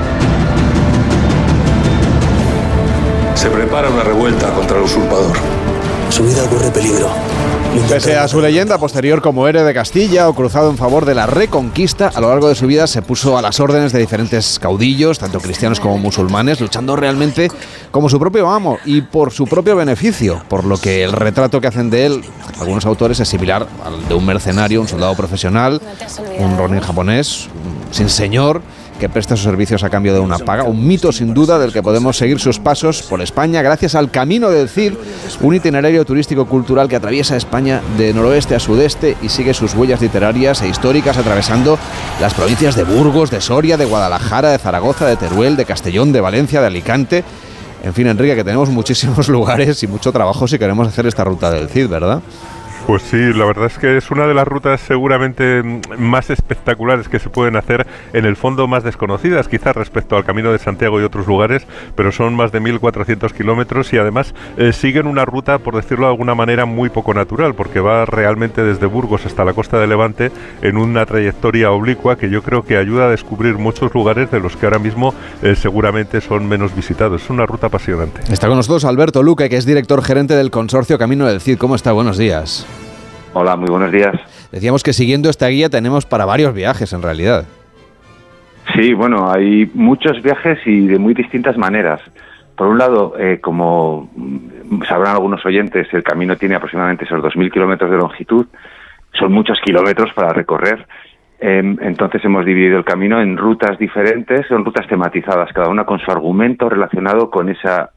Se 3.46 3.52
prepara 3.52 3.92
una 3.92 4.02
revuelta 4.02 4.52
contra 4.56 4.80
el 4.80 4.86
usurpador. 4.86 5.38
Su 6.10 6.24
vida 6.24 6.50
corre 6.50 6.72
peligro. 6.72 7.10
Pese 7.88 8.18
a 8.18 8.28
su 8.28 8.42
leyenda 8.42 8.80
posterior 8.80 9.22
como 9.22 9.48
héroe 9.48 9.64
de 9.64 9.72
Castilla 9.72 10.28
o 10.28 10.34
cruzado 10.34 10.72
en 10.72 10.78
favor 10.78 11.06
de 11.06 11.14
la 11.14 11.28
reconquista, 11.28 12.08
a 12.08 12.20
lo 12.22 12.30
largo 12.30 12.50
de 12.50 12.56
su 12.56 12.66
vida 12.66 12.88
se 12.88 13.04
puso 13.04 13.38
a 13.38 13.44
las 13.44 13.60
órdenes 13.60 13.92
de 13.92 14.00
diferentes 14.00 14.58
caudillos, 14.58 15.20
tanto 15.20 15.40
cristianos 15.40 15.80
como 15.80 16.00
musulmanes, 16.00 16.60
luchando 16.60 16.96
realmente 16.96 17.52
como 17.92 18.10
su 18.10 18.18
propio 18.18 18.50
amo 18.50 18.80
y 18.84 19.02
por 19.02 19.32
su 19.32 19.46
propio 19.46 19.76
beneficio, 19.76 20.42
por 20.50 20.66
lo 20.66 20.80
que 20.80 21.04
el 21.04 21.12
retrato 21.12 21.62
que 21.62 21.68
hacen 21.68 21.92
de 21.92 22.08
él 22.08 22.24
algunos 22.60 22.84
autores 22.88 23.20
es 23.20 23.30
similar 23.30 23.68
al 23.86 24.08
de 24.08 24.16
un 24.16 24.26
mercenario, 24.26 24.82
un 24.82 24.88
soldado 24.88 25.14
profesional, 25.14 25.80
un 26.40 26.58
ronin 26.58 26.80
japonés, 26.80 27.48
sin 27.92 28.10
señor 28.10 28.64
que 29.00 29.10
presta 29.10 29.36
sus 29.36 29.44
servicios 29.44 29.84
a 29.84 29.90
cambio 29.90 30.14
de 30.14 30.20
una 30.20 30.38
paga. 30.38 30.64
Un 30.64 30.88
mito 30.88 31.12
sin 31.12 31.34
duda 31.34 31.60
del 31.60 31.74
que 31.74 31.84
podemos 31.84 32.18
seguir 32.18 32.40
sus 32.40 32.60
pasos 32.60 33.02
por 33.04 33.22
España 33.22 33.62
gracias 33.62 33.96
al 33.96 34.12
Camino 34.12 34.50
del 34.50 34.70
Cid, 34.70 34.94
un 35.42 35.56
itinerario 35.56 36.06
turístico 36.06 36.46
cultural 36.46 36.88
que 36.88 36.96
atraviesa 36.96 37.36
España 37.36 37.82
de 37.98 38.14
noroeste 38.14 38.56
a 38.56 38.60
sudeste 38.60 39.18
y 39.22 39.30
sigue 39.30 39.54
sus 39.54 39.74
huellas 39.74 40.02
literarias 40.02 40.62
e 40.62 40.68
históricas 40.68 41.18
atravesando 41.18 41.78
las 42.22 42.34
provincias 42.34 42.76
de 42.76 42.84
Burgos, 42.84 43.32
de 43.32 43.42
Soria, 43.42 43.78
de 43.78 43.86
Guadalajara, 43.86 44.52
de 44.52 44.58
Zaragoza, 44.58 45.06
de 45.08 45.18
Teruel, 45.18 45.56
de 45.56 45.66
Castellón, 45.66 46.12
de 46.12 46.22
Valencia, 46.22 46.62
de 46.62 46.68
Alicante. 46.68 47.24
En 47.84 47.94
fin, 47.94 48.08
Enrique, 48.08 48.36
que 48.36 48.44
tenemos 48.44 48.70
muchísimos 48.70 49.28
lugares 49.30 49.84
y 49.84 49.88
mucho 49.88 50.12
trabajo 50.12 50.48
si 50.48 50.58
queremos 50.58 50.88
hacer 50.88 51.06
esta 51.06 51.24
ruta 51.24 51.52
del 51.52 51.70
Cid, 51.70 51.88
¿verdad? 51.88 52.22
Pues 52.88 53.02
sí, 53.02 53.18
la 53.34 53.46
verdad 53.46 53.66
es 53.66 53.80
que 53.80 53.98
es 53.98 54.12
una 54.12 54.28
de 54.28 54.36
las 54.36 54.48
rutas 54.48 54.80
seguramente 54.80 55.64
más 55.98 56.30
espectaculares 56.30 57.10
que 57.10 57.18
se 57.18 57.32
pueden 57.32 57.56
hacer, 57.56 57.88
en 58.14 58.26
el 58.26 58.36
fondo 58.36 58.68
más 58.68 58.84
desconocidas 58.84 59.48
quizás 59.48 59.76
respecto 59.76 60.16
al 60.16 60.24
Camino 60.24 60.52
de 60.52 60.60
Santiago 60.60 61.02
y 61.02 61.04
otros 61.04 61.26
lugares, 61.26 61.66
pero 61.96 62.12
son 62.12 62.36
más 62.36 62.52
de 62.52 62.62
1.400 62.62 63.32
kilómetros 63.34 63.92
y 63.92 63.98
además 63.98 64.36
eh, 64.58 64.72
siguen 64.72 65.08
una 65.08 65.26
ruta, 65.26 65.58
por 65.58 65.76
decirlo 65.76 66.06
de 66.06 66.12
alguna 66.12 66.36
manera, 66.36 66.66
muy 66.66 66.90
poco 66.90 67.16
natural, 67.16 67.56
porque 67.56 67.80
va 67.80 68.06
realmente 68.06 68.64
desde 68.64 68.86
Burgos 68.86 69.26
hasta 69.26 69.44
la 69.44 69.54
costa 69.54 69.80
de 69.80 69.88
Levante 69.88 70.32
en 70.62 70.78
una 70.78 71.08
trayectoria 71.08 71.72
oblicua 71.72 72.20
que 72.20 72.30
yo 72.30 72.44
creo 72.44 72.66
que 72.66 72.78
ayuda 72.78 73.08
a 73.08 73.10
descubrir 73.10 73.58
muchos 73.58 73.96
lugares 73.96 74.30
de 74.30 74.40
los 74.40 74.56
que 74.56 74.68
ahora 74.68 74.78
mismo 74.78 75.16
eh, 75.42 75.56
seguramente 75.56 76.22
son 76.22 76.48
menos 76.48 76.76
visitados. 76.76 77.24
Es 77.24 77.30
una 77.32 77.48
ruta 77.48 77.66
apasionante. 77.66 78.22
Está 78.32 78.48
con 78.48 78.58
nosotros 78.58 78.86
Alberto 78.86 79.24
Luque, 79.24 79.50
que 79.50 79.58
es 79.58 79.66
director 79.66 80.04
gerente 80.04 80.36
del 80.36 80.52
consorcio 80.52 81.00
Camino 81.00 81.26
del 81.26 81.42
Cid. 81.42 81.58
¿Cómo 81.58 81.76
está? 81.76 81.92
Buenos 81.92 82.20
días. 82.20 82.68
Hola, 83.38 83.58
muy 83.58 83.68
buenos 83.68 83.92
días. 83.92 84.16
Decíamos 84.50 84.82
que 84.82 84.94
siguiendo 84.94 85.30
esta 85.30 85.48
guía 85.50 85.68
tenemos 85.68 86.06
para 86.06 86.24
varios 86.24 86.54
viajes 86.54 86.94
en 86.94 87.02
realidad. 87.02 87.44
Sí, 88.74 88.94
bueno, 88.94 89.30
hay 89.30 89.70
muchos 89.74 90.24
viajes 90.24 90.58
y 90.66 90.88
de 90.88 90.98
muy 90.98 91.14
distintas 91.14 91.58
maneras. 91.58 92.00
Por 92.56 92.68
un 92.68 92.78
lado, 92.78 93.14
eh, 93.20 93.40
como 93.42 94.10
sabrán 94.88 95.16
algunos 95.16 95.46
oyentes, 95.46 95.94
el 95.94 96.02
camino 96.02 96.38
tiene 96.38 96.56
aproximadamente 96.56 97.04
esos 97.04 97.22
2.000 97.22 97.52
kilómetros 97.52 97.92
de 97.92 97.98
longitud. 97.98 98.46
Son 99.20 99.34
muchos 99.34 99.60
kilómetros 99.60 100.14
para 100.14 100.32
recorrer. 100.32 100.88
Em, 101.38 101.78
entonces 101.82 102.24
hemos 102.24 102.46
dividido 102.46 102.78
el 102.78 102.86
camino 102.86 103.22
en 103.22 103.36
rutas 103.36 103.78
diferentes, 103.78 104.48
son 104.48 104.64
rutas 104.64 104.88
tematizadas, 104.88 105.52
cada 105.52 105.68
una 105.68 105.84
con 105.84 106.00
su 106.00 106.10
argumento 106.10 106.70
relacionado 106.70 107.30
con 107.30 107.50
esa 107.50 107.90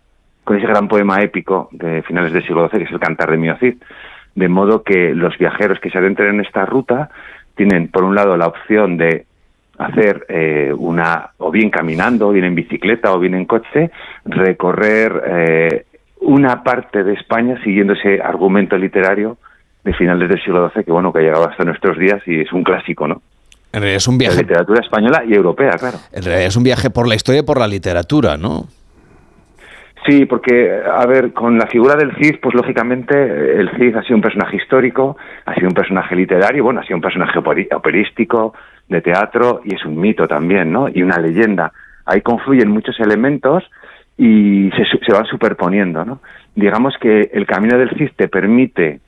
con 0.43 0.57
ese 0.57 0.67
gran 0.67 0.89
poema 0.89 1.21
épico 1.21 1.69
de 1.71 2.03
finales 2.03 2.33
del 2.33 2.43
siglo 2.43 2.69
XII, 2.69 2.79
que 2.79 2.85
es 2.87 2.91
el 2.91 2.99
Cantar 2.99 3.31
de 3.31 3.37
Miocid 3.37 3.77
de 4.39 4.49
modo 4.49 4.83
que 4.83 5.15
los 5.15 5.37
viajeros 5.37 5.81
que 5.81 5.91
se 5.91 5.99
adentren 5.99 6.37
en 6.37 6.41
esta 6.41 6.65
ruta 6.65 7.11
tienen, 7.57 7.89
por 7.89 8.05
un 8.05 8.15
lado, 8.15 8.37
la 8.37 8.47
opción 8.47 8.97
de 8.97 9.27
hacer 9.79 10.27
eh, 10.29 10.73
una, 10.77 11.31
o 11.39 11.51
bien 11.51 11.71
caminando, 11.71 12.29
o 12.29 12.33
bien 12.33 12.45
en 12.45 12.55
bicicleta, 12.55 13.13
o 13.13 13.19
bien 13.19 13.35
en 13.35 13.47
coche, 13.47 13.91
recorrer 14.25 15.23
eh, 15.27 15.85
una 16.21 16.63
parte 16.63 17.03
de 17.03 17.15
España 17.15 17.61
siguiendo 17.65 17.95
ese 17.95 18.21
argumento 18.21 18.79
literario 18.79 19.39
de 19.85 19.93
finales 19.95 20.29
del 20.29 20.43
siglo 20.43 20.71
XII 20.71 20.85
que 20.85 20.93
bueno 20.93 21.13
que 21.13 21.21
ha 21.21 21.23
llegado 21.23 21.49
hasta 21.49 21.65
nuestros 21.65 21.99
días 21.99 22.21
y 22.27 22.41
es 22.41 22.53
un 22.53 22.63
clásico, 22.63 23.07
¿no? 23.09 23.23
En 23.73 23.81
realidad 23.81 23.97
es 23.97 24.09
un 24.09 24.19
viaje. 24.19 24.37
La 24.37 24.43
literatura 24.43 24.81
española 24.81 25.23
y 25.27 25.35
europea, 25.35 25.73
claro. 25.79 25.99
En 26.13 26.23
realidad 26.23 26.47
es 26.47 26.57
un 26.57 26.63
viaje 26.63 26.91
por 26.91 27.07
la 27.07 27.15
historia 27.15 27.41
y 27.41 27.45
por 27.45 27.59
la 27.59 27.69
literatura, 27.69 28.37
¿no? 28.37 28.67
Sí, 30.07 30.27
porque, 30.27 30.81
a 30.85 31.05
ver, 31.07 31.33
con 31.33 31.59
la 31.59 31.67
figura 31.67 31.95
del 31.97 32.15
Cid, 32.17 32.37
pues 32.41 32.55
lógicamente 32.55 33.15
el 33.15 33.71
Cid 33.77 33.97
ha 33.97 34.03
sido 34.03 34.17
un 34.17 34.23
personaje 34.23 34.57
histórico, 34.57 35.17
ha 35.45 35.55
sido 35.55 35.69
un 35.69 35.75
personaje 35.75 36.15
literario, 36.17 36.65
bueno, 36.65 36.81
ha 36.81 36.85
sido 36.85 36.97
un 36.97 37.03
personaje 37.03 37.39
operístico, 37.39 38.55
de 38.89 39.03
teatro, 39.03 39.61
y 39.65 39.75
es 39.75 39.85
un 39.85 40.01
mito 40.01 40.27
también, 40.27 40.73
¿no? 40.73 40.89
Y 40.89 41.03
una 41.03 41.19
leyenda. 41.19 41.73
Ahí 42.07 42.23
confluyen 42.23 42.71
muchos 42.71 42.99
elementos 43.01 43.65
y 44.17 44.71
se, 44.71 45.13
van 45.13 45.27
superponiendo, 45.27 46.05
¿no? 46.05 46.21
Digamos 46.55 46.95
que 47.01 47.31
el 47.33 47.47
camino 47.47 47.79
del 47.79 47.91
Cid 47.91 48.11
te 48.17 48.29
permite, 48.29 49.01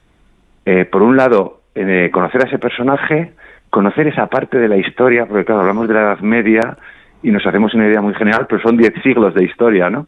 eh, 0.66 0.84
por 0.84 1.02
un 1.02 1.16
lado, 1.16 1.62
eh, 1.74 2.10
conocer 2.12 2.42
a 2.44 2.48
ese 2.48 2.58
personaje, 2.58 3.32
conocer 3.70 4.06
esa 4.08 4.26
parte 4.26 4.58
de 4.58 4.68
la 4.68 4.76
historia, 4.76 5.26
porque 5.26 5.44
claro, 5.46 5.62
hablamos 5.62 5.88
de 5.88 5.94
la 5.94 6.00
Edad 6.00 6.20
Media 6.20 6.76
y 7.22 7.30
nos 7.30 7.46
hacemos 7.46 7.74
una 7.74 7.86
idea 7.86 8.02
muy 8.02 8.14
general, 8.14 8.46
pero 8.48 8.60
son 8.62 8.76
diez 8.76 8.92
siglos 9.02 9.34
de 9.34 9.44
historia, 9.44 9.88
¿no? 9.88 10.06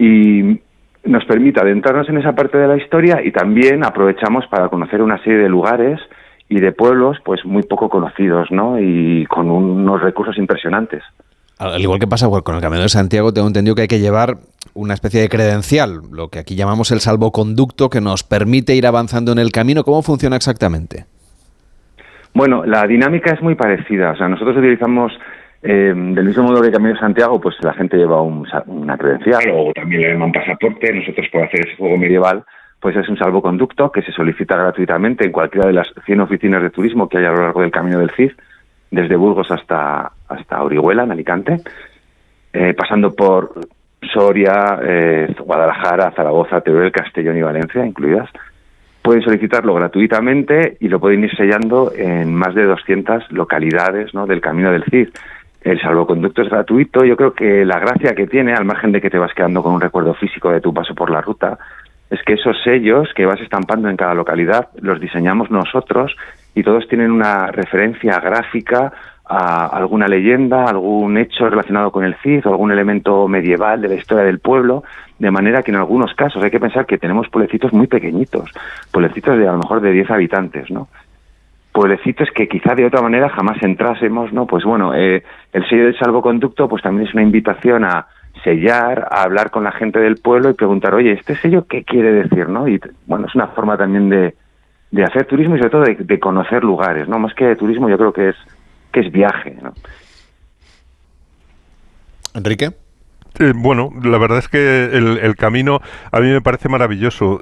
Y 0.00 0.58
nos 1.04 1.24
permite 1.26 1.60
adentrarnos 1.60 2.08
en 2.08 2.16
esa 2.16 2.32
parte 2.32 2.56
de 2.56 2.66
la 2.66 2.78
historia 2.78 3.20
y 3.22 3.32
también 3.32 3.84
aprovechamos 3.84 4.46
para 4.46 4.68
conocer 4.68 5.02
una 5.02 5.22
serie 5.22 5.40
de 5.40 5.48
lugares 5.50 6.00
y 6.48 6.58
de 6.58 6.72
pueblos 6.72 7.18
pues 7.22 7.44
muy 7.44 7.62
poco 7.62 7.90
conocidos, 7.90 8.50
¿no? 8.50 8.80
Y 8.80 9.26
con 9.26 9.50
unos 9.50 10.00
recursos 10.00 10.38
impresionantes. 10.38 11.02
Al 11.58 11.80
igual 11.80 12.00
que 12.00 12.06
pasa 12.06 12.26
con 12.42 12.54
el 12.56 12.62
Camino 12.62 12.80
de 12.80 12.88
Santiago, 12.88 13.34
tengo 13.34 13.46
entendido 13.46 13.74
que 13.74 13.82
hay 13.82 13.88
que 13.88 13.98
llevar 13.98 14.38
una 14.72 14.94
especie 14.94 15.20
de 15.20 15.28
credencial, 15.28 16.00
lo 16.10 16.28
que 16.28 16.38
aquí 16.38 16.56
llamamos 16.56 16.90
el 16.90 17.00
salvoconducto, 17.00 17.90
que 17.90 18.00
nos 18.00 18.24
permite 18.24 18.74
ir 18.74 18.86
avanzando 18.86 19.32
en 19.32 19.38
el 19.38 19.52
camino. 19.52 19.84
¿Cómo 19.84 20.00
funciona 20.00 20.36
exactamente? 20.36 21.04
Bueno, 22.32 22.64
la 22.64 22.86
dinámica 22.86 23.34
es 23.34 23.42
muy 23.42 23.56
parecida. 23.56 24.12
O 24.12 24.16
sea, 24.16 24.28
nosotros 24.28 24.56
utilizamos 24.56 25.12
eh, 25.62 25.92
del 25.94 26.24
mismo 26.24 26.44
modo 26.44 26.62
que 26.62 26.70
Camino 26.70 26.94
de 26.94 27.00
Santiago, 27.00 27.40
pues 27.40 27.56
la 27.60 27.74
gente 27.74 27.96
lleva 27.96 28.22
una 28.22 28.96
credencial 28.96 29.42
o 29.52 29.72
también 29.74 30.02
le 30.02 30.12
llaman 30.12 30.32
pasaporte. 30.32 30.92
Nosotros, 30.92 31.26
por 31.30 31.42
hacer 31.42 31.60
ese 31.60 31.76
juego 31.76 31.98
medieval, 31.98 32.44
pues 32.80 32.96
es 32.96 33.08
un 33.08 33.18
salvoconducto 33.18 33.92
que 33.92 34.02
se 34.02 34.12
solicita 34.12 34.56
gratuitamente 34.56 35.26
en 35.26 35.32
cualquiera 35.32 35.66
de 35.66 35.74
las 35.74 35.88
100 36.06 36.20
oficinas 36.20 36.62
de 36.62 36.70
turismo 36.70 37.08
que 37.08 37.18
hay 37.18 37.26
a 37.26 37.32
lo 37.32 37.42
largo 37.42 37.60
del 37.60 37.70
Camino 37.70 37.98
del 37.98 38.10
Cid, 38.10 38.32
desde 38.90 39.16
Burgos 39.16 39.50
hasta, 39.50 40.10
hasta 40.28 40.62
Orihuela, 40.62 41.04
en 41.04 41.12
Alicante, 41.12 41.60
eh, 42.52 42.74
pasando 42.74 43.14
por 43.14 43.52
Soria, 44.14 44.80
eh, 44.82 45.34
Guadalajara, 45.38 46.12
Zaragoza, 46.12 46.62
Teruel, 46.62 46.90
Castellón 46.90 47.36
y 47.36 47.42
Valencia 47.42 47.84
incluidas 47.84 48.30
pueden 49.02 49.22
solicitarlo 49.22 49.74
gratuitamente 49.74 50.76
y 50.80 50.88
lo 50.88 51.00
pueden 51.00 51.24
ir 51.24 51.34
sellando 51.36 51.92
en 51.96 52.34
más 52.34 52.54
de 52.54 52.64
200 52.64 53.32
localidades 53.32 54.12
¿no? 54.14 54.26
del 54.26 54.40
Camino 54.40 54.70
del 54.72 54.84
Cid. 54.84 55.08
El 55.60 55.80
salvoconducto 55.80 56.42
es 56.42 56.48
gratuito. 56.48 57.04
Yo 57.04 57.16
creo 57.16 57.34
que 57.34 57.64
la 57.64 57.78
gracia 57.78 58.14
que 58.14 58.26
tiene, 58.26 58.54
al 58.54 58.64
margen 58.64 58.92
de 58.92 59.00
que 59.00 59.10
te 59.10 59.18
vas 59.18 59.34
quedando 59.34 59.62
con 59.62 59.74
un 59.74 59.80
recuerdo 59.80 60.14
físico 60.14 60.50
de 60.50 60.60
tu 60.60 60.72
paso 60.72 60.94
por 60.94 61.10
la 61.10 61.20
ruta, 61.20 61.58
es 62.10 62.20
que 62.24 62.34
esos 62.34 62.60
sellos 62.62 63.08
que 63.14 63.26
vas 63.26 63.40
estampando 63.40 63.88
en 63.88 63.96
cada 63.96 64.14
localidad 64.14 64.68
los 64.80 65.00
diseñamos 65.00 65.50
nosotros 65.50 66.16
y 66.54 66.62
todos 66.62 66.88
tienen 66.88 67.10
una 67.10 67.46
referencia 67.46 68.18
gráfica 68.18 68.92
a 69.24 69.66
alguna 69.66 70.08
leyenda, 70.08 70.64
algún 70.64 71.16
hecho 71.16 71.48
relacionado 71.48 71.92
con 71.92 72.04
el 72.04 72.16
Cid 72.16 72.44
o 72.46 72.50
algún 72.50 72.72
elemento 72.72 73.28
medieval 73.28 73.80
de 73.80 73.88
la 73.88 73.94
historia 73.94 74.24
del 74.24 74.40
pueblo, 74.40 74.82
de 75.20 75.30
manera 75.30 75.62
que 75.62 75.70
en 75.70 75.76
algunos 75.76 76.14
casos 76.14 76.42
hay 76.42 76.50
que 76.50 76.58
pensar 76.58 76.84
que 76.84 76.98
tenemos 76.98 77.28
pueblecitos 77.28 77.72
muy 77.72 77.86
pequeñitos, 77.86 78.50
pueblecitos 78.90 79.38
de 79.38 79.46
a 79.46 79.52
lo 79.52 79.58
mejor 79.58 79.80
de 79.82 79.92
10 79.92 80.10
habitantes, 80.10 80.68
¿no? 80.70 80.88
Pueblecitos 81.72 82.28
que 82.34 82.48
quizá 82.48 82.74
de 82.74 82.86
otra 82.86 83.00
manera 83.00 83.28
jamás 83.28 83.62
entrásemos, 83.62 84.32
¿no? 84.32 84.46
Pues 84.46 84.64
bueno, 84.64 84.94
eh, 84.94 85.22
el 85.52 85.68
sello 85.68 85.84
del 85.84 85.98
salvoconducto 85.98 86.68
pues 86.68 86.82
también 86.82 87.08
es 87.08 87.14
una 87.14 87.22
invitación 87.22 87.84
a 87.84 88.08
sellar, 88.42 89.08
a 89.10 89.22
hablar 89.22 89.50
con 89.50 89.64
la 89.64 89.72
gente 89.72 89.98
del 90.00 90.16
pueblo 90.16 90.50
y 90.50 90.54
preguntar, 90.54 90.94
oye, 90.94 91.12
¿este 91.12 91.36
sello 91.36 91.66
qué 91.66 91.84
quiere 91.84 92.12
decir, 92.12 92.48
no? 92.48 92.66
Y 92.66 92.80
bueno, 93.06 93.26
es 93.26 93.34
una 93.34 93.48
forma 93.48 93.76
también 93.76 94.08
de, 94.08 94.34
de 94.90 95.04
hacer 95.04 95.26
turismo 95.26 95.56
y 95.56 95.58
sobre 95.58 95.70
todo 95.70 95.82
de, 95.82 95.94
de 95.96 96.18
conocer 96.18 96.64
lugares, 96.64 97.08
¿no? 97.08 97.18
Más 97.18 97.34
que 97.34 97.46
de 97.46 97.56
turismo 97.56 97.88
yo 97.88 97.98
creo 97.98 98.12
que 98.12 98.30
es 98.30 98.36
que 98.92 99.00
es 99.00 99.12
viaje. 99.12 99.56
¿no? 99.62 99.72
Enrique. 102.34 102.70
Bueno, 103.54 103.90
la 104.02 104.18
verdad 104.18 104.38
es 104.38 104.48
que 104.48 104.84
el, 104.92 105.36
camino 105.36 105.80
a 106.12 106.20
mí 106.20 106.28
me 106.28 106.40
parece 106.40 106.68
maravilloso. 106.68 107.40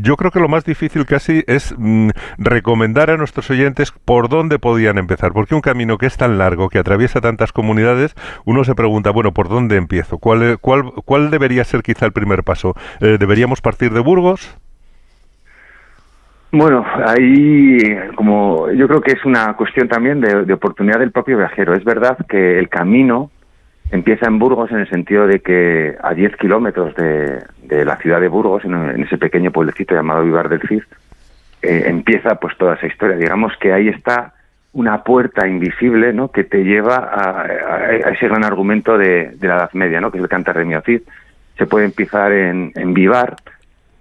yo 0.00 0.16
creo 0.16 0.30
que 0.30 0.40
lo 0.40 0.48
más 0.48 0.64
difícil 0.64 1.06
casi 1.06 1.44
es 1.46 1.74
mm, 1.76 2.10
recomendar 2.38 3.10
a 3.10 3.16
nuestros 3.16 3.50
oyentes 3.50 3.92
por 3.92 4.28
dónde 4.28 4.58
podían 4.58 4.98
empezar, 4.98 5.32
porque 5.32 5.54
un 5.54 5.60
camino 5.60 5.98
que 5.98 6.06
es 6.06 6.16
tan 6.16 6.38
largo, 6.38 6.68
que 6.68 6.78
atraviesa 6.78 7.20
tantas 7.20 7.52
comunidades, 7.52 8.14
uno 8.44 8.64
se 8.64 8.74
pregunta, 8.74 9.10
bueno, 9.10 9.32
¿por 9.32 9.48
dónde 9.48 9.76
empiezo? 9.76 10.18
¿Cuál, 10.18 10.58
cuál, 10.60 10.92
cuál 11.04 11.30
debería 11.30 11.64
ser 11.64 11.82
quizá 11.82 12.06
el 12.06 12.12
primer 12.12 12.44
paso? 12.44 12.74
Eh, 13.00 13.16
¿Deberíamos 13.18 13.60
partir 13.60 13.92
de 13.92 14.00
Burgos? 14.00 14.56
Bueno, 16.50 16.82
ahí 17.06 17.76
como 18.14 18.70
yo 18.70 18.88
creo 18.88 19.02
que 19.02 19.12
es 19.12 19.24
una 19.26 19.54
cuestión 19.54 19.86
también 19.86 20.20
de, 20.20 20.52
oportunidad 20.52 20.98
del 20.98 21.12
propio 21.12 21.36
viajero. 21.36 21.74
Es 21.74 21.84
verdad 21.84 22.16
que 22.26 22.58
el 22.58 22.70
camino 22.70 23.30
empieza 23.90 24.26
en 24.26 24.38
Burgos 24.38 24.70
en 24.70 24.78
el 24.78 24.88
sentido 24.88 25.26
de 25.26 25.40
que 25.40 25.96
a 26.02 26.14
10 26.14 26.36
kilómetros 26.36 26.94
de, 26.94 27.84
la 27.84 27.96
ciudad 27.96 28.20
de 28.20 28.28
Burgos, 28.28 28.64
en, 28.64 29.02
ese 29.02 29.18
pequeño 29.18 29.50
pueblecito 29.50 29.94
llamado 29.94 30.22
Vivar 30.22 30.48
del 30.48 30.62
Cid, 30.62 30.82
eh, 31.62 31.84
empieza 31.86 32.36
pues 32.36 32.56
toda 32.56 32.74
esa 32.74 32.86
historia. 32.86 33.16
Digamos 33.16 33.52
que 33.60 33.72
ahí 33.72 33.88
está 33.88 34.34
una 34.72 35.02
puerta 35.02 35.46
invisible 35.48 36.12
¿no? 36.12 36.30
que 36.30 36.44
te 36.44 36.62
lleva 36.62 37.10
a, 37.12 38.10
ese 38.10 38.28
gran 38.28 38.44
argumento 38.44 38.98
de, 38.98 39.36
la 39.40 39.56
Edad 39.56 39.70
Media, 39.72 40.00
¿no? 40.00 40.10
que 40.10 40.18
es 40.18 40.22
el 40.22 40.28
Cantar 40.28 40.58
de 40.58 40.64
Miocid. 40.64 41.02
Se 41.56 41.66
puede 41.66 41.86
empezar 41.86 42.32
en, 42.32 42.72
en 42.74 42.94
Vivar. 42.94 43.36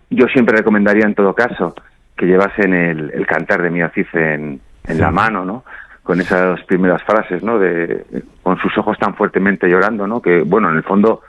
Yo 0.09 0.27
siempre 0.27 0.57
recomendaría 0.57 1.05
en 1.05 1.15
todo 1.15 1.33
caso 1.33 1.73
que 2.15 2.25
llevasen 2.25 2.73
el, 2.73 3.11
el 3.11 3.25
cantar 3.25 3.61
de 3.61 3.69
Miocid 3.69 4.07
en, 4.13 4.59
en 4.87 4.99
la 4.99 5.11
mano, 5.11 5.45
¿no? 5.45 5.63
Con 6.07 6.21
esas 6.21 6.63
primeras 6.63 7.03
frases, 7.03 7.43
¿no? 7.43 7.59
De, 7.59 8.05
con 8.41 8.57
sus 8.59 8.77
ojos 8.77 8.97
tan 8.97 9.13
fuertemente 9.15 9.67
llorando, 9.67 10.07
¿no? 10.07 10.21
Que, 10.21 10.41
bueno, 10.41 10.69
en 10.71 10.77
el 10.77 10.83
fondo, 10.83 11.21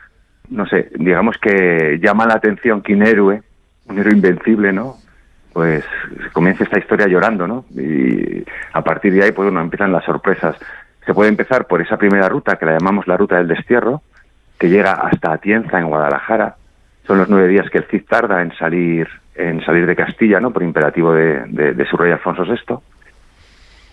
no 0.51 0.67
sé, 0.67 0.91
digamos 0.95 1.37
que 1.39 1.99
llama 2.01 2.27
la 2.27 2.35
atención 2.35 2.81
que 2.81 2.95
un 2.95 3.03
héroe, 3.03 3.43
un 3.89 3.99
héroe 3.99 4.15
invencible, 4.15 4.73
¿no? 4.73 4.95
Pues 5.53 5.85
comienza 6.33 6.63
esta 6.63 6.79
historia 6.79 7.09
llorando, 7.09 7.49
¿no? 7.49 7.65
Y 7.75 8.45
a 8.73 8.83
partir 8.83 9.13
de 9.13 9.25
ahí, 9.25 9.33
pues 9.33 9.47
bueno, 9.47 9.61
empiezan 9.61 9.91
las 9.91 10.05
sorpresas. 10.05 10.57
Se 11.05 11.13
puede 11.13 11.31
empezar 11.31 11.67
por 11.67 11.83
esa 11.83 11.97
primera 11.97 12.29
ruta, 12.29 12.57
que 12.57 12.67
la 12.67 12.79
llamamos 12.79 13.09
la 13.09 13.17
ruta 13.17 13.37
del 13.37 13.49
destierro, 13.49 14.03
que 14.61 14.69
llega 14.69 14.93
hasta 14.93 15.33
Atienza, 15.33 15.81
en 15.81 15.89
Guadalajara. 15.89 16.55
Son 17.05 17.19
los 17.19 17.29
nueve 17.29 17.49
días 17.49 17.69
que 17.69 17.79
el 17.79 17.85
Cid 17.89 18.05
tarda 18.09 18.43
en 18.43 18.57
salir 18.57 19.09
en 19.39 19.65
salir 19.65 19.87
de 19.87 19.97
Castilla, 19.97 20.41
¿no? 20.41 20.51
Por 20.51 20.65
imperativo 20.65 21.15
de, 21.15 21.87
su 21.89 21.97
rey 21.97 22.13
Alfonso 22.13 22.45
VI. 22.45 22.77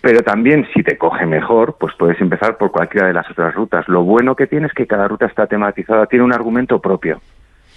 Pero 0.06 0.22
también, 0.22 0.64
si 0.72 0.84
te 0.84 0.96
coge 0.96 1.26
mejor, 1.26 1.78
pues 1.80 1.92
puedes 1.98 2.20
empezar 2.20 2.56
por 2.58 2.70
cualquiera 2.70 3.08
de 3.08 3.12
las 3.12 3.28
otras 3.28 3.52
rutas. 3.56 3.88
Lo 3.88 4.04
bueno 4.04 4.36
que 4.36 4.46
tiene 4.46 4.68
es 4.68 4.72
que 4.72 4.86
cada 4.86 5.08
ruta 5.08 5.26
está 5.26 5.48
tematizada, 5.48 6.06
tiene 6.06 6.24
un 6.24 6.32
argumento 6.32 6.80
propio. 6.80 7.20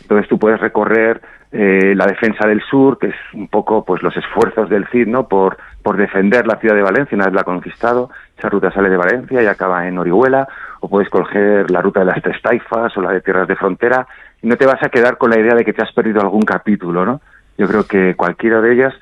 Entonces 0.03 0.29
tú 0.29 0.37
puedes 0.37 0.59
recorrer 0.59 1.21
eh, 1.51 1.95
la 1.95 2.05
defensa 2.05 2.47
del 2.47 2.61
sur, 2.61 2.99
que 2.99 3.07
es 3.07 3.15
un 3.33 3.47
poco 3.47 3.83
pues 3.83 4.03
los 4.03 4.15
esfuerzos 4.15 4.69
del 4.69 4.85
Cid, 4.89 5.07
¿no? 5.07 5.27
Por, 5.27 5.57
por 5.81 5.97
defender 5.97 6.45
la 6.45 6.57
ciudad 6.57 6.75
de 6.75 6.83
Valencia 6.83 7.15
una 7.15 7.25
vez 7.25 7.33
la 7.33 7.41
ha 7.41 7.45
conquistado. 7.45 8.11
Esa 8.37 8.47
ruta 8.47 8.71
sale 8.71 8.91
de 8.91 8.97
Valencia 8.97 9.41
y 9.41 9.47
acaba 9.47 9.87
en 9.87 9.97
Orihuela. 9.97 10.47
O 10.81 10.87
puedes 10.87 11.09
coger 11.09 11.71
la 11.71 11.81
ruta 11.81 12.01
de 12.01 12.05
las 12.05 12.21
Tres 12.21 12.39
Taifas 12.43 12.95
o 12.95 13.01
la 13.01 13.11
de 13.11 13.21
Tierras 13.21 13.47
de 13.47 13.55
Frontera. 13.55 14.05
Y 14.43 14.47
no 14.47 14.55
te 14.55 14.67
vas 14.67 14.83
a 14.83 14.89
quedar 14.89 15.17
con 15.17 15.31
la 15.31 15.39
idea 15.39 15.55
de 15.55 15.65
que 15.65 15.73
te 15.73 15.81
has 15.81 15.91
perdido 15.93 16.21
algún 16.21 16.43
capítulo, 16.43 17.05
¿no? 17.07 17.21
Yo 17.57 17.67
creo 17.67 17.85
que 17.85 18.13
cualquiera 18.13 18.61
de 18.61 18.73
ellas, 18.73 18.93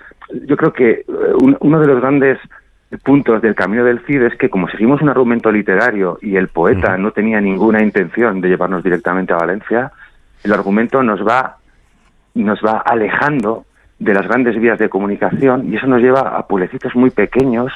yo 0.45 0.55
creo 0.55 0.71
que 0.71 0.91
eh, 0.91 1.05
uno 1.59 1.79
de 1.81 1.87
los 1.87 1.99
grandes 1.99 2.39
puntos 3.03 3.41
del 3.41 3.55
Camino 3.55 3.83
del 3.83 3.99
Cid 4.05 4.21
es 4.23 4.35
que 4.37 4.49
como 4.49 4.69
seguimos 4.69 5.01
un 5.01 5.09
argumento 5.09 5.51
literario 5.51 6.17
y 6.21 6.37
el 6.37 6.47
poeta 6.47 6.97
no 6.97 7.11
tenía 7.11 7.41
ninguna 7.41 7.83
intención 7.83 8.39
de 8.39 8.49
llevarnos 8.49 8.83
directamente 8.83 9.33
a 9.33 9.37
Valencia, 9.37 9.91
el 10.43 10.53
argumento 10.53 11.03
nos 11.03 11.25
va 11.25 11.57
nos 12.33 12.59
va 12.61 12.83
alejando 12.85 13.65
de 13.99 14.13
las 14.13 14.27
grandes 14.27 14.59
vías 14.59 14.77
de 14.77 14.89
comunicación 14.89 15.71
y 15.71 15.75
eso 15.75 15.87
nos 15.87 16.01
lleva 16.01 16.37
a 16.37 16.45
pueblecitos 16.45 16.95
muy 16.95 17.09
pequeños, 17.09 17.73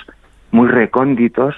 muy 0.51 0.67
recónditos, 0.67 1.55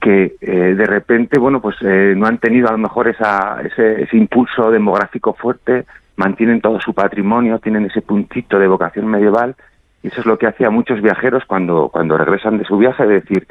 que 0.00 0.36
eh, 0.40 0.74
de 0.74 0.86
repente, 0.86 1.38
bueno, 1.38 1.60
pues 1.60 1.76
eh, 1.82 2.14
no 2.16 2.26
han 2.26 2.38
tenido 2.38 2.68
a 2.68 2.72
lo 2.72 2.78
mejor 2.78 3.08
esa, 3.08 3.60
ese, 3.62 4.02
ese 4.02 4.16
impulso 4.16 4.70
demográfico 4.70 5.34
fuerte 5.34 5.84
mantienen 6.16 6.60
todo 6.60 6.80
su 6.80 6.94
patrimonio, 6.94 7.58
tienen 7.58 7.86
ese 7.86 8.02
puntito 8.02 8.58
de 8.58 8.66
vocación 8.66 9.06
medieval, 9.06 9.54
y 10.02 10.08
eso 10.08 10.20
es 10.20 10.26
lo 10.26 10.38
que 10.38 10.46
hacía 10.46 10.70
muchos 10.70 11.00
viajeros 11.00 11.44
cuando, 11.46 11.88
cuando 11.88 12.18
regresan 12.18 12.58
de 12.58 12.64
su 12.64 12.76
viaje, 12.76 13.06
de 13.06 13.14
decir, 13.14 13.46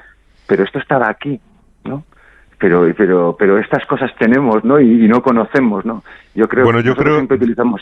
pero 0.48 0.64
esto 0.64 0.80
estaba 0.80 1.10
aquí, 1.10 1.40
¿no? 1.86 2.04
Pero, 2.60 2.86
pero, 2.96 3.36
pero 3.40 3.58
estas 3.58 3.86
cosas 3.86 4.12
tenemos, 4.20 4.64
¿no? 4.64 4.80
Y, 4.80 5.08
no 5.08 5.24
conocemos, 5.24 5.86
¿no? 5.86 6.04
Yo 6.36 6.48
creo 6.48 6.66
bueno, 6.66 6.82
yo 6.82 6.96
creo... 6.96 7.16
siempre 7.16 7.38
utilizamos 7.38 7.82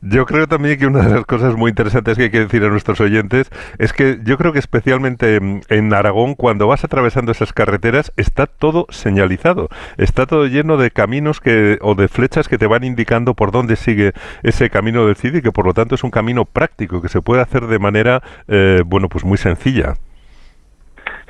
Yo 0.00 0.26
creo 0.26 0.46
también 0.46 0.78
que 0.78 0.86
una 0.86 1.02
de 1.02 1.14
las 1.14 1.26
cosas 1.26 1.56
muy 1.56 1.70
interesantes 1.70 2.16
que 2.16 2.24
hay 2.24 2.30
que 2.30 2.40
decir 2.40 2.62
a 2.64 2.68
nuestros 2.68 3.00
oyentes 3.00 3.50
es 3.78 3.92
que 3.92 4.18
yo 4.24 4.36
creo 4.38 4.52
que 4.52 4.58
especialmente 4.58 5.36
en 5.36 5.94
Aragón, 5.94 6.34
cuando 6.34 6.66
vas 6.66 6.84
atravesando 6.84 7.32
esas 7.32 7.52
carreteras, 7.52 8.12
está 8.16 8.46
todo 8.46 8.86
señalizado. 8.90 9.68
Está 9.96 10.26
todo 10.26 10.46
lleno 10.46 10.76
de 10.76 10.90
caminos 10.90 11.40
que, 11.40 11.78
o 11.80 11.94
de 11.94 12.08
flechas 12.08 12.48
que 12.48 12.58
te 12.58 12.66
van 12.66 12.84
indicando 12.84 13.34
por 13.34 13.52
dónde 13.52 13.76
sigue 13.76 14.12
ese 14.42 14.70
camino 14.70 15.06
del 15.06 15.16
CID 15.16 15.36
y 15.36 15.42
que 15.42 15.52
por 15.52 15.66
lo 15.66 15.74
tanto 15.74 15.94
es 15.94 16.04
un 16.04 16.10
camino 16.10 16.44
práctico 16.44 17.02
que 17.02 17.08
se 17.08 17.22
puede 17.22 17.42
hacer 17.42 17.66
de 17.66 17.78
manera, 17.78 18.22
eh, 18.48 18.82
bueno, 18.86 19.08
pues 19.08 19.24
muy 19.24 19.38
sencilla. 19.38 19.94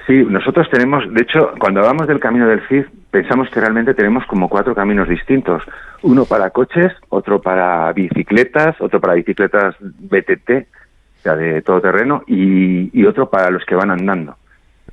Sí, 0.07 0.25
nosotros 0.29 0.69
tenemos, 0.71 1.03
de 1.13 1.23
hecho, 1.23 1.53
cuando 1.59 1.81
hablamos 1.81 2.07
del 2.07 2.21
camino 2.21 2.47
del 2.47 2.61
CID, 2.69 2.85
pensamos 3.17 3.49
que 3.49 3.61
realmente 3.61 3.95
tenemos 3.95 4.27
como 4.27 4.47
cuatro 4.47 4.75
caminos 4.75 5.09
distintos. 5.09 5.63
Uno 6.03 6.27
para 6.27 6.51
coches, 6.51 6.93
otro 7.09 7.41
para 7.41 7.91
bicicletas, 7.95 8.79
otro 8.79 9.01
para 9.01 9.15
bicicletas 9.15 9.75
BTT, 9.81 10.51
o 10.51 11.23
sea, 11.23 11.35
de 11.35 11.63
todo 11.63 11.81
terreno, 11.81 12.25
y, 12.27 13.07
otro 13.07 13.31
para 13.31 13.49
los 13.51 13.65
que 13.65 13.75
van 13.75 13.91
andando. 13.91 14.37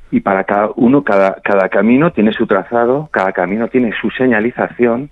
Y 0.10 0.22
para 0.22 0.46
cada 0.46 0.70
uno, 0.77 1.03
cada, 1.03 1.36
cada 1.44 1.68
camino 1.68 2.13
tiene 2.13 2.32
su 2.32 2.48
trazado, 2.48 3.10
cada 3.12 3.34
camino 3.34 3.68
tiene 3.68 3.92
su 4.00 4.10
señalización, 4.12 5.10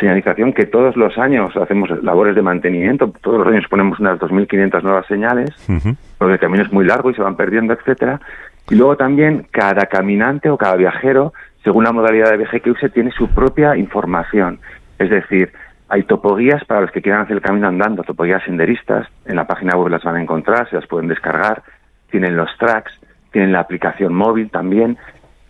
señalización 0.00 0.54
que 0.54 0.64
todos 0.64 0.96
los 0.96 1.18
años 1.18 1.54
hacemos 1.58 1.90
labores 2.02 2.34
de 2.34 2.40
mantenimiento, 2.40 3.12
todos 3.20 3.40
los 3.40 3.48
años 3.48 3.66
ponemos 3.68 4.00
unas 4.00 4.18
2.500 4.18 4.82
nuevas 4.82 5.06
señales, 5.06 5.50
porque 6.16 6.32
el 6.32 6.40
camino 6.40 6.62
es 6.62 6.72
muy 6.72 6.86
largo 6.86 7.10
y 7.10 7.14
se 7.14 7.20
van 7.20 7.36
perdiendo, 7.36 7.74
etcétera, 7.74 8.20
y 8.70 8.74
luego 8.74 8.96
también 8.96 9.46
cada 9.50 9.84
caminante 9.84 10.48
o 10.48 10.56
cada 10.56 10.76
viajero, 10.76 11.34
según 11.64 11.84
la 11.84 11.92
modalidad 11.92 12.30
de 12.30 12.36
viaje 12.36 12.60
que 12.60 12.70
use, 12.70 12.90
tiene 12.90 13.10
su 13.10 13.28
propia 13.28 13.76
información. 13.76 14.60
Es 14.98 15.10
decir, 15.10 15.50
hay 15.88 16.02
topoguías 16.04 16.64
para 16.64 16.82
los 16.82 16.90
que 16.90 17.02
quieran 17.02 17.22
hacer 17.22 17.36
el 17.36 17.42
camino 17.42 17.66
andando, 17.66 18.02
topoguías 18.02 18.44
senderistas. 18.44 19.08
En 19.24 19.36
la 19.36 19.46
página 19.46 19.76
web 19.76 19.90
las 19.90 20.04
van 20.04 20.16
a 20.16 20.22
encontrar, 20.22 20.68
se 20.68 20.76
las 20.76 20.86
pueden 20.86 21.08
descargar. 21.08 21.62
Tienen 22.10 22.36
los 22.36 22.50
tracks, 22.58 22.92
tienen 23.32 23.52
la 23.52 23.60
aplicación 23.60 24.14
móvil 24.14 24.50
también. 24.50 24.98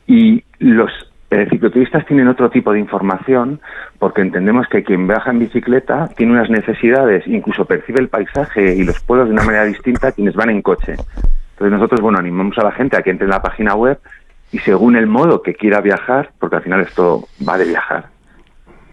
Y 0.06 0.44
los 0.58 0.90
eh, 1.30 1.48
cicloturistas 1.50 2.06
tienen 2.06 2.28
otro 2.28 2.48
tipo 2.48 2.72
de 2.72 2.78
información 2.78 3.60
porque 3.98 4.22
entendemos 4.22 4.68
que 4.68 4.84
quien 4.84 5.08
viaja 5.08 5.30
en 5.30 5.40
bicicleta 5.40 6.08
tiene 6.16 6.32
unas 6.32 6.48
necesidades, 6.48 7.26
incluso 7.26 7.64
percibe 7.64 8.00
el 8.00 8.08
paisaje 8.08 8.74
y 8.74 8.84
los 8.84 9.00
pueblos 9.00 9.28
de 9.28 9.34
una 9.34 9.42
manera 9.42 9.64
distinta 9.64 10.08
a 10.08 10.12
quienes 10.12 10.34
van 10.34 10.50
en 10.50 10.62
coche. 10.62 10.92
Entonces 10.92 11.72
nosotros, 11.72 12.00
bueno, 12.00 12.18
animamos 12.18 12.56
a 12.58 12.64
la 12.64 12.72
gente 12.72 12.96
a 12.96 13.02
que 13.02 13.10
entre 13.10 13.24
en 13.24 13.30
la 13.30 13.42
página 13.42 13.74
web 13.74 13.98
y 14.54 14.60
según 14.60 14.94
el 14.94 15.08
modo 15.08 15.42
que 15.42 15.54
quiera 15.54 15.80
viajar, 15.80 16.30
porque 16.38 16.54
al 16.54 16.62
final 16.62 16.80
esto 16.82 17.26
va 17.46 17.58
de 17.58 17.64
viajar, 17.64 18.06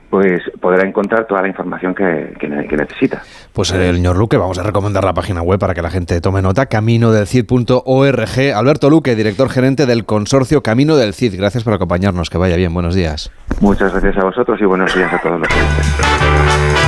pues 0.10 0.42
podrá 0.60 0.88
encontrar 0.88 1.28
toda 1.28 1.44
la 1.44 1.50
información 1.50 1.94
que, 1.94 2.36
necesita. 2.76 3.22
Pues 3.54 3.72
el 3.72 3.98
señor 3.98 4.18
Luque, 4.18 4.38
vamos 4.38 4.58
a 4.58 4.64
recomendar 4.64 5.04
la 5.04 5.14
página 5.14 5.44
web 5.44 5.60
para 5.60 5.76
que 5.76 5.84
la 5.84 5.92
gente 5.92 6.20
tome 6.20 6.42
nota, 6.42 6.66
caminodelcid.org. 6.66 8.56
Alberto 8.56 8.90
Luque, 8.90 9.16
director 9.16 9.50
gerente 9.50 9.86
del 9.86 10.04
consorcio 10.06 10.64
Camino 10.64 10.96
del 10.96 11.14
Cid, 11.14 11.38
gracias 11.38 11.64
por 11.64 11.74
acompañarnos, 11.74 12.32
que 12.32 12.40
vaya 12.40 12.56
bien, 12.56 12.74
buenos 12.74 12.96
días. 12.96 13.32
Muchas 13.60 13.92
gracias 13.92 14.18
a 14.18 14.26
vosotros 14.26 14.60
y 14.60 14.66
buenos 14.66 14.96
días 14.96 15.14
a 15.14 15.20
todos 15.20 15.42
los 15.42 15.48
oyentes. 15.48 16.81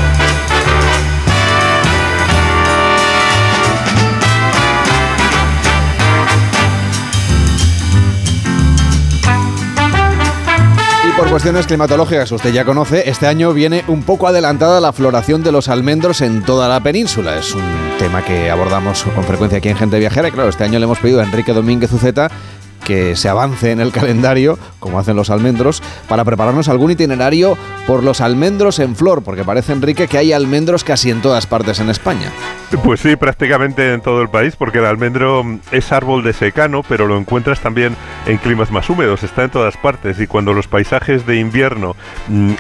Por 11.18 11.30
cuestiones 11.30 11.68
climatológicas, 11.68 12.32
usted 12.32 12.52
ya 12.52 12.66
conoce, 12.66 13.10
este 13.10 13.28
año 13.28 13.54
viene 13.54 13.84
un 13.88 14.04
poco 14.04 14.28
adelantada 14.28 14.82
la 14.82 14.94
floración 14.94 15.44
de 15.44 15.52
los 15.52 15.68
almendros 15.68 16.22
en 16.22 16.44
toda 16.44 16.68
la 16.68 16.82
península. 16.82 17.38
Es 17.38 17.54
un 17.54 17.64
tema 18.00 18.24
que 18.24 18.50
abordamos 18.50 19.04
con 19.04 19.24
frecuencia 19.24 19.60
aquí 19.60 19.70
en 19.70 19.78
Gente 19.78 20.00
Viajera. 20.00 20.30
Y 20.30 20.32
claro, 20.32 20.50
este 20.50 20.64
año 20.64 20.80
le 20.80 20.86
hemos 20.86 21.00
pedido 21.00 21.20
a 21.22 21.24
Enrique 21.24 21.54
Domínguez 21.54 21.92
Uceta 21.92 22.32
que 22.84 23.16
se 23.16 23.30
avance 23.30 23.72
en 23.72 23.80
el 23.80 23.92
calendario, 23.92 24.58
como 24.80 25.00
hacen 25.00 25.16
los 25.16 25.30
almendros, 25.30 25.82
para 26.08 26.24
prepararnos 26.24 26.70
algún 26.70 26.92
itinerario 26.92 27.58
por 27.88 28.04
los 28.04 28.22
almendros 28.22 28.80
en 28.80 28.96
flor, 28.96 29.24
porque 29.24 29.44
parece, 29.44 29.74
Enrique, 29.74 30.08
que 30.08 30.18
hay 30.18 30.34
almendros 30.34 30.84
casi 30.84 31.10
en 31.10 31.22
todas 31.22 31.48
partes 31.48 31.80
en 31.80 31.90
España. 31.90 32.32
Pues 32.84 33.02
sí, 33.02 33.16
prácticamente 33.16 33.94
en 33.94 34.02
todo 34.02 34.22
el 34.22 34.30
país, 34.30 34.56
porque 34.56 34.80
el 34.80 34.86
almendro 34.86 35.44
es 35.72 35.92
árbol 35.92 36.24
de 36.24 36.34
secano, 36.34 36.82
pero 36.88 37.08
lo 37.08 37.18
encuentras 37.18 37.60
también 37.60 37.96
en 38.26 38.38
climas 38.38 38.72
más 38.72 38.90
húmedos, 38.90 39.24
está 39.24 39.44
en 39.44 39.52
todas 39.52 39.78
partes, 39.78 40.20
y 40.20 40.28
cuando 40.28 40.54
los 40.54 40.68
paisajes 40.68 41.26
de 41.26 41.38
invierno 41.38 41.96
mm, 42.28 42.52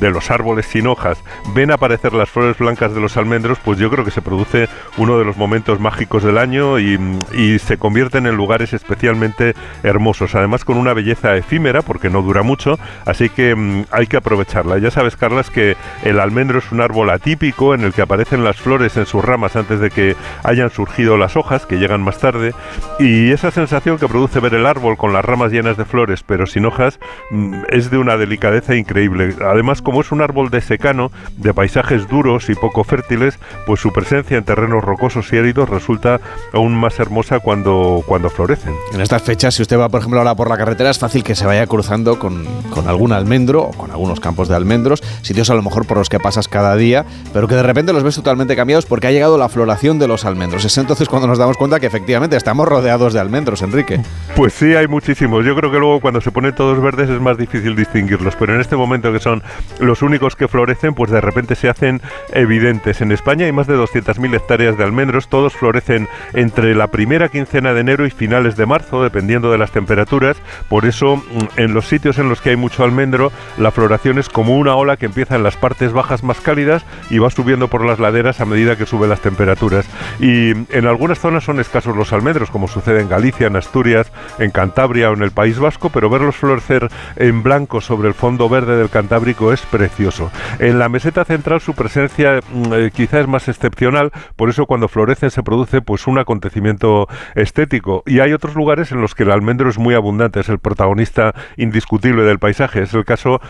de, 0.00 0.10
los 0.10 0.30
árboles 0.30 0.66
sin 0.66 0.86
hojas 0.86 1.18
ven 1.54 1.70
aparecer 1.70 2.12
las 2.12 2.28
flores 2.28 2.58
blancas 2.58 2.94
de 2.94 3.00
los 3.00 3.16
almendros, 3.16 3.58
pues 3.64 3.78
yo 3.78 3.90
creo 3.90 4.04
que 4.04 4.10
se 4.10 4.22
produce 4.22 4.68
uno 4.98 5.18
de 5.18 5.24
los 5.24 5.36
momentos 5.36 5.80
mágicos 5.80 6.22
del 6.22 6.36
año 6.36 6.78
y, 6.78 6.98
y 7.32 7.58
se 7.60 7.78
convierten 7.78 8.26
en 8.26 8.34
lugares 8.34 8.72
especialmente 8.72 9.39
hermosos, 9.82 10.34
además 10.34 10.64
con 10.64 10.76
una 10.76 10.94
belleza 10.94 11.36
efímera 11.36 11.82
porque 11.82 12.10
no 12.10 12.22
dura 12.22 12.42
mucho, 12.42 12.78
así 13.06 13.28
que 13.28 13.54
mm, 13.54 13.84
hay 13.90 14.06
que 14.06 14.16
aprovecharla. 14.16 14.78
Ya 14.78 14.90
sabes, 14.90 15.16
Carlas, 15.16 15.50
que 15.50 15.76
el 16.04 16.20
almendro 16.20 16.58
es 16.58 16.72
un 16.72 16.80
árbol 16.80 17.10
atípico 17.10 17.74
en 17.74 17.82
el 17.82 17.92
que 17.92 18.02
aparecen 18.02 18.44
las 18.44 18.56
flores 18.56 18.96
en 18.96 19.06
sus 19.06 19.24
ramas 19.24 19.56
antes 19.56 19.80
de 19.80 19.90
que 19.90 20.16
hayan 20.44 20.70
surgido 20.70 21.16
las 21.16 21.36
hojas, 21.36 21.66
que 21.66 21.78
llegan 21.78 22.02
más 22.02 22.18
tarde, 22.18 22.54
y 22.98 23.30
esa 23.32 23.50
sensación 23.50 23.98
que 23.98 24.08
produce 24.08 24.40
ver 24.40 24.54
el 24.54 24.66
árbol 24.66 24.96
con 24.96 25.12
las 25.12 25.24
ramas 25.24 25.52
llenas 25.52 25.76
de 25.76 25.84
flores 25.84 26.10
pero 26.26 26.46
sin 26.46 26.66
hojas 26.66 26.98
mm, 27.30 27.62
es 27.70 27.90
de 27.90 27.98
una 27.98 28.16
delicadeza 28.16 28.74
increíble. 28.74 29.34
Además, 29.44 29.82
como 29.82 30.00
es 30.00 30.12
un 30.12 30.22
árbol 30.22 30.50
de 30.50 30.60
secano, 30.60 31.10
de 31.36 31.54
paisajes 31.54 32.08
duros 32.08 32.48
y 32.48 32.54
poco 32.54 32.84
fértiles, 32.84 33.38
pues 33.66 33.80
su 33.80 33.92
presencia 33.92 34.38
en 34.38 34.44
terrenos 34.44 34.82
rocosos 34.82 35.32
y 35.32 35.38
áridos 35.38 35.68
resulta 35.68 36.20
aún 36.52 36.74
más 36.74 36.98
hermosa 36.98 37.40
cuando, 37.40 38.02
cuando 38.06 38.30
florecen. 38.30 38.74
En 38.92 39.00
estas 39.00 39.24
si 39.38 39.62
usted 39.62 39.78
va, 39.78 39.88
por 39.88 40.00
ejemplo, 40.00 40.18
ahora 40.18 40.34
por 40.34 40.50
la 40.50 40.58
carretera, 40.58 40.90
es 40.90 40.98
fácil 40.98 41.22
que 41.22 41.34
se 41.34 41.46
vaya 41.46 41.66
cruzando 41.66 42.18
con, 42.18 42.44
con, 42.70 42.88
algún 42.88 43.12
almendro 43.12 43.62
o 43.62 43.70
con 43.70 43.90
algunos 43.90 44.18
campos 44.18 44.48
de 44.48 44.56
almendros, 44.56 45.02
sitios 45.22 45.48
a 45.50 45.54
lo 45.54 45.62
mejor 45.62 45.86
por 45.86 45.98
los 45.98 46.08
que 46.08 46.18
pasas 46.18 46.48
cada 46.48 46.76
día, 46.76 47.06
pero 47.32 47.46
que 47.46 47.54
de 47.54 47.62
repente 47.62 47.92
los 47.92 48.02
ves 48.02 48.16
totalmente 48.16 48.56
cambiados 48.56 48.86
porque 48.86 49.06
ha 49.06 49.12
llegado 49.12 49.38
la 49.38 49.48
floración 49.48 49.98
de 49.98 50.08
los 50.08 50.24
almendros. 50.24 50.64
Es 50.64 50.76
entonces 50.78 51.08
cuando 51.08 51.28
nos 51.28 51.38
damos 51.38 51.56
cuenta 51.56 51.80
que 51.80 51.86
efectivamente 51.86 52.36
estamos 52.36 52.66
rodeados 52.68 53.12
de 53.12 53.20
almendros, 53.20 53.62
Enrique. 53.62 54.00
Pues 54.34 54.52
sí, 54.52 54.74
hay 54.74 54.88
muchísimos. 54.88 55.44
Yo 55.44 55.54
creo 55.54 55.70
que 55.70 55.78
luego 55.78 56.00
cuando 56.00 56.20
se 56.20 56.32
ponen 56.32 56.54
todos 56.54 56.80
verdes 56.82 57.08
es 57.08 57.20
más 57.20 57.38
difícil 57.38 57.76
distinguirlos, 57.76 58.34
pero 58.36 58.54
en 58.54 58.60
este 58.60 58.76
momento 58.76 59.12
que 59.12 59.20
son 59.20 59.42
los 59.78 60.02
únicos 60.02 60.34
que 60.34 60.48
florecen, 60.48 60.94
pues 60.94 61.10
de 61.10 61.20
repente 61.20 61.54
se 61.54 61.68
hacen 61.68 62.02
evidentes. 62.32 63.00
En 63.00 63.12
España 63.12 63.46
hay 63.46 63.52
más 63.52 63.68
de 63.68 63.76
200.000 63.76 64.34
hectáreas 64.34 64.76
de 64.76 64.84
almendros, 64.84 65.28
todos 65.28 65.54
florecen 65.54 66.08
entre 66.34 66.74
la 66.74 66.88
primera 66.88 67.28
quincena 67.28 67.72
de 67.74 67.80
enero 67.80 68.06
y 68.06 68.10
finales 68.10 68.56
de 68.56 68.66
marzo, 68.66 69.04
dependiendo 69.20 69.52
de 69.52 69.58
las 69.58 69.70
temperaturas. 69.70 70.38
Por 70.70 70.86
eso, 70.86 71.16
mm, 71.16 71.60
en 71.60 71.74
los 71.74 71.86
sitios 71.86 72.18
en 72.18 72.30
los 72.30 72.40
que 72.40 72.50
hay 72.50 72.56
mucho 72.56 72.84
almendro, 72.84 73.30
la 73.58 73.70
floración 73.70 74.18
es 74.18 74.30
como 74.30 74.56
una 74.56 74.74
ola 74.76 74.96
que 74.96 75.04
empieza 75.04 75.36
en 75.36 75.42
las 75.42 75.58
partes 75.58 75.92
bajas 75.92 76.24
más 76.24 76.40
cálidas 76.40 76.86
y 77.10 77.18
va 77.18 77.28
subiendo 77.28 77.68
por 77.68 77.84
las 77.84 77.98
laderas 77.98 78.40
a 78.40 78.46
medida 78.46 78.76
que 78.76 78.86
suben 78.86 79.10
las 79.10 79.20
temperaturas. 79.20 79.84
Y 80.20 80.52
en 80.74 80.86
algunas 80.86 81.18
zonas 81.18 81.44
son 81.44 81.60
escasos 81.60 81.94
los 81.94 82.14
almendros, 82.14 82.50
como 82.50 82.66
sucede 82.66 83.02
en 83.02 83.10
Galicia, 83.10 83.48
en 83.48 83.56
Asturias, 83.56 84.10
en 84.38 84.52
Cantabria 84.52 85.10
o 85.10 85.12
en 85.12 85.22
el 85.22 85.32
País 85.32 85.58
Vasco, 85.58 85.90
pero 85.90 86.08
verlos 86.08 86.36
florecer 86.36 86.88
en 87.16 87.42
blanco 87.42 87.82
sobre 87.82 88.08
el 88.08 88.14
fondo 88.14 88.48
verde 88.48 88.78
del 88.78 88.88
Cantábrico 88.88 89.52
es 89.52 89.60
precioso. 89.66 90.30
En 90.60 90.78
la 90.78 90.88
meseta 90.88 91.26
central 91.26 91.60
su 91.60 91.74
presencia 91.74 92.40
mm, 92.40 92.72
eh, 92.72 92.90
quizá 92.94 93.20
es 93.20 93.28
más 93.28 93.48
excepcional, 93.48 94.12
por 94.36 94.48
eso 94.48 94.64
cuando 94.64 94.88
florecen 94.88 95.30
se 95.30 95.42
produce 95.42 95.82
pues 95.82 96.06
un 96.06 96.18
acontecimiento 96.18 97.06
estético. 97.34 98.02
Y 98.06 98.20
hay 98.20 98.32
otros 98.32 98.54
lugares 98.54 98.92
en 98.92 99.02
los 99.02 99.09
que 99.14 99.22
el 99.24 99.30
almendro 99.30 99.68
es 99.68 99.78
muy 99.78 99.94
abundante, 99.94 100.40
es 100.40 100.48
el 100.48 100.58
protagonista 100.58 101.34
indiscutible 101.56 102.22
del 102.22 102.38
paisaje. 102.38 102.82
Es 102.82 102.94
el 102.94 103.04
caso 103.04 103.40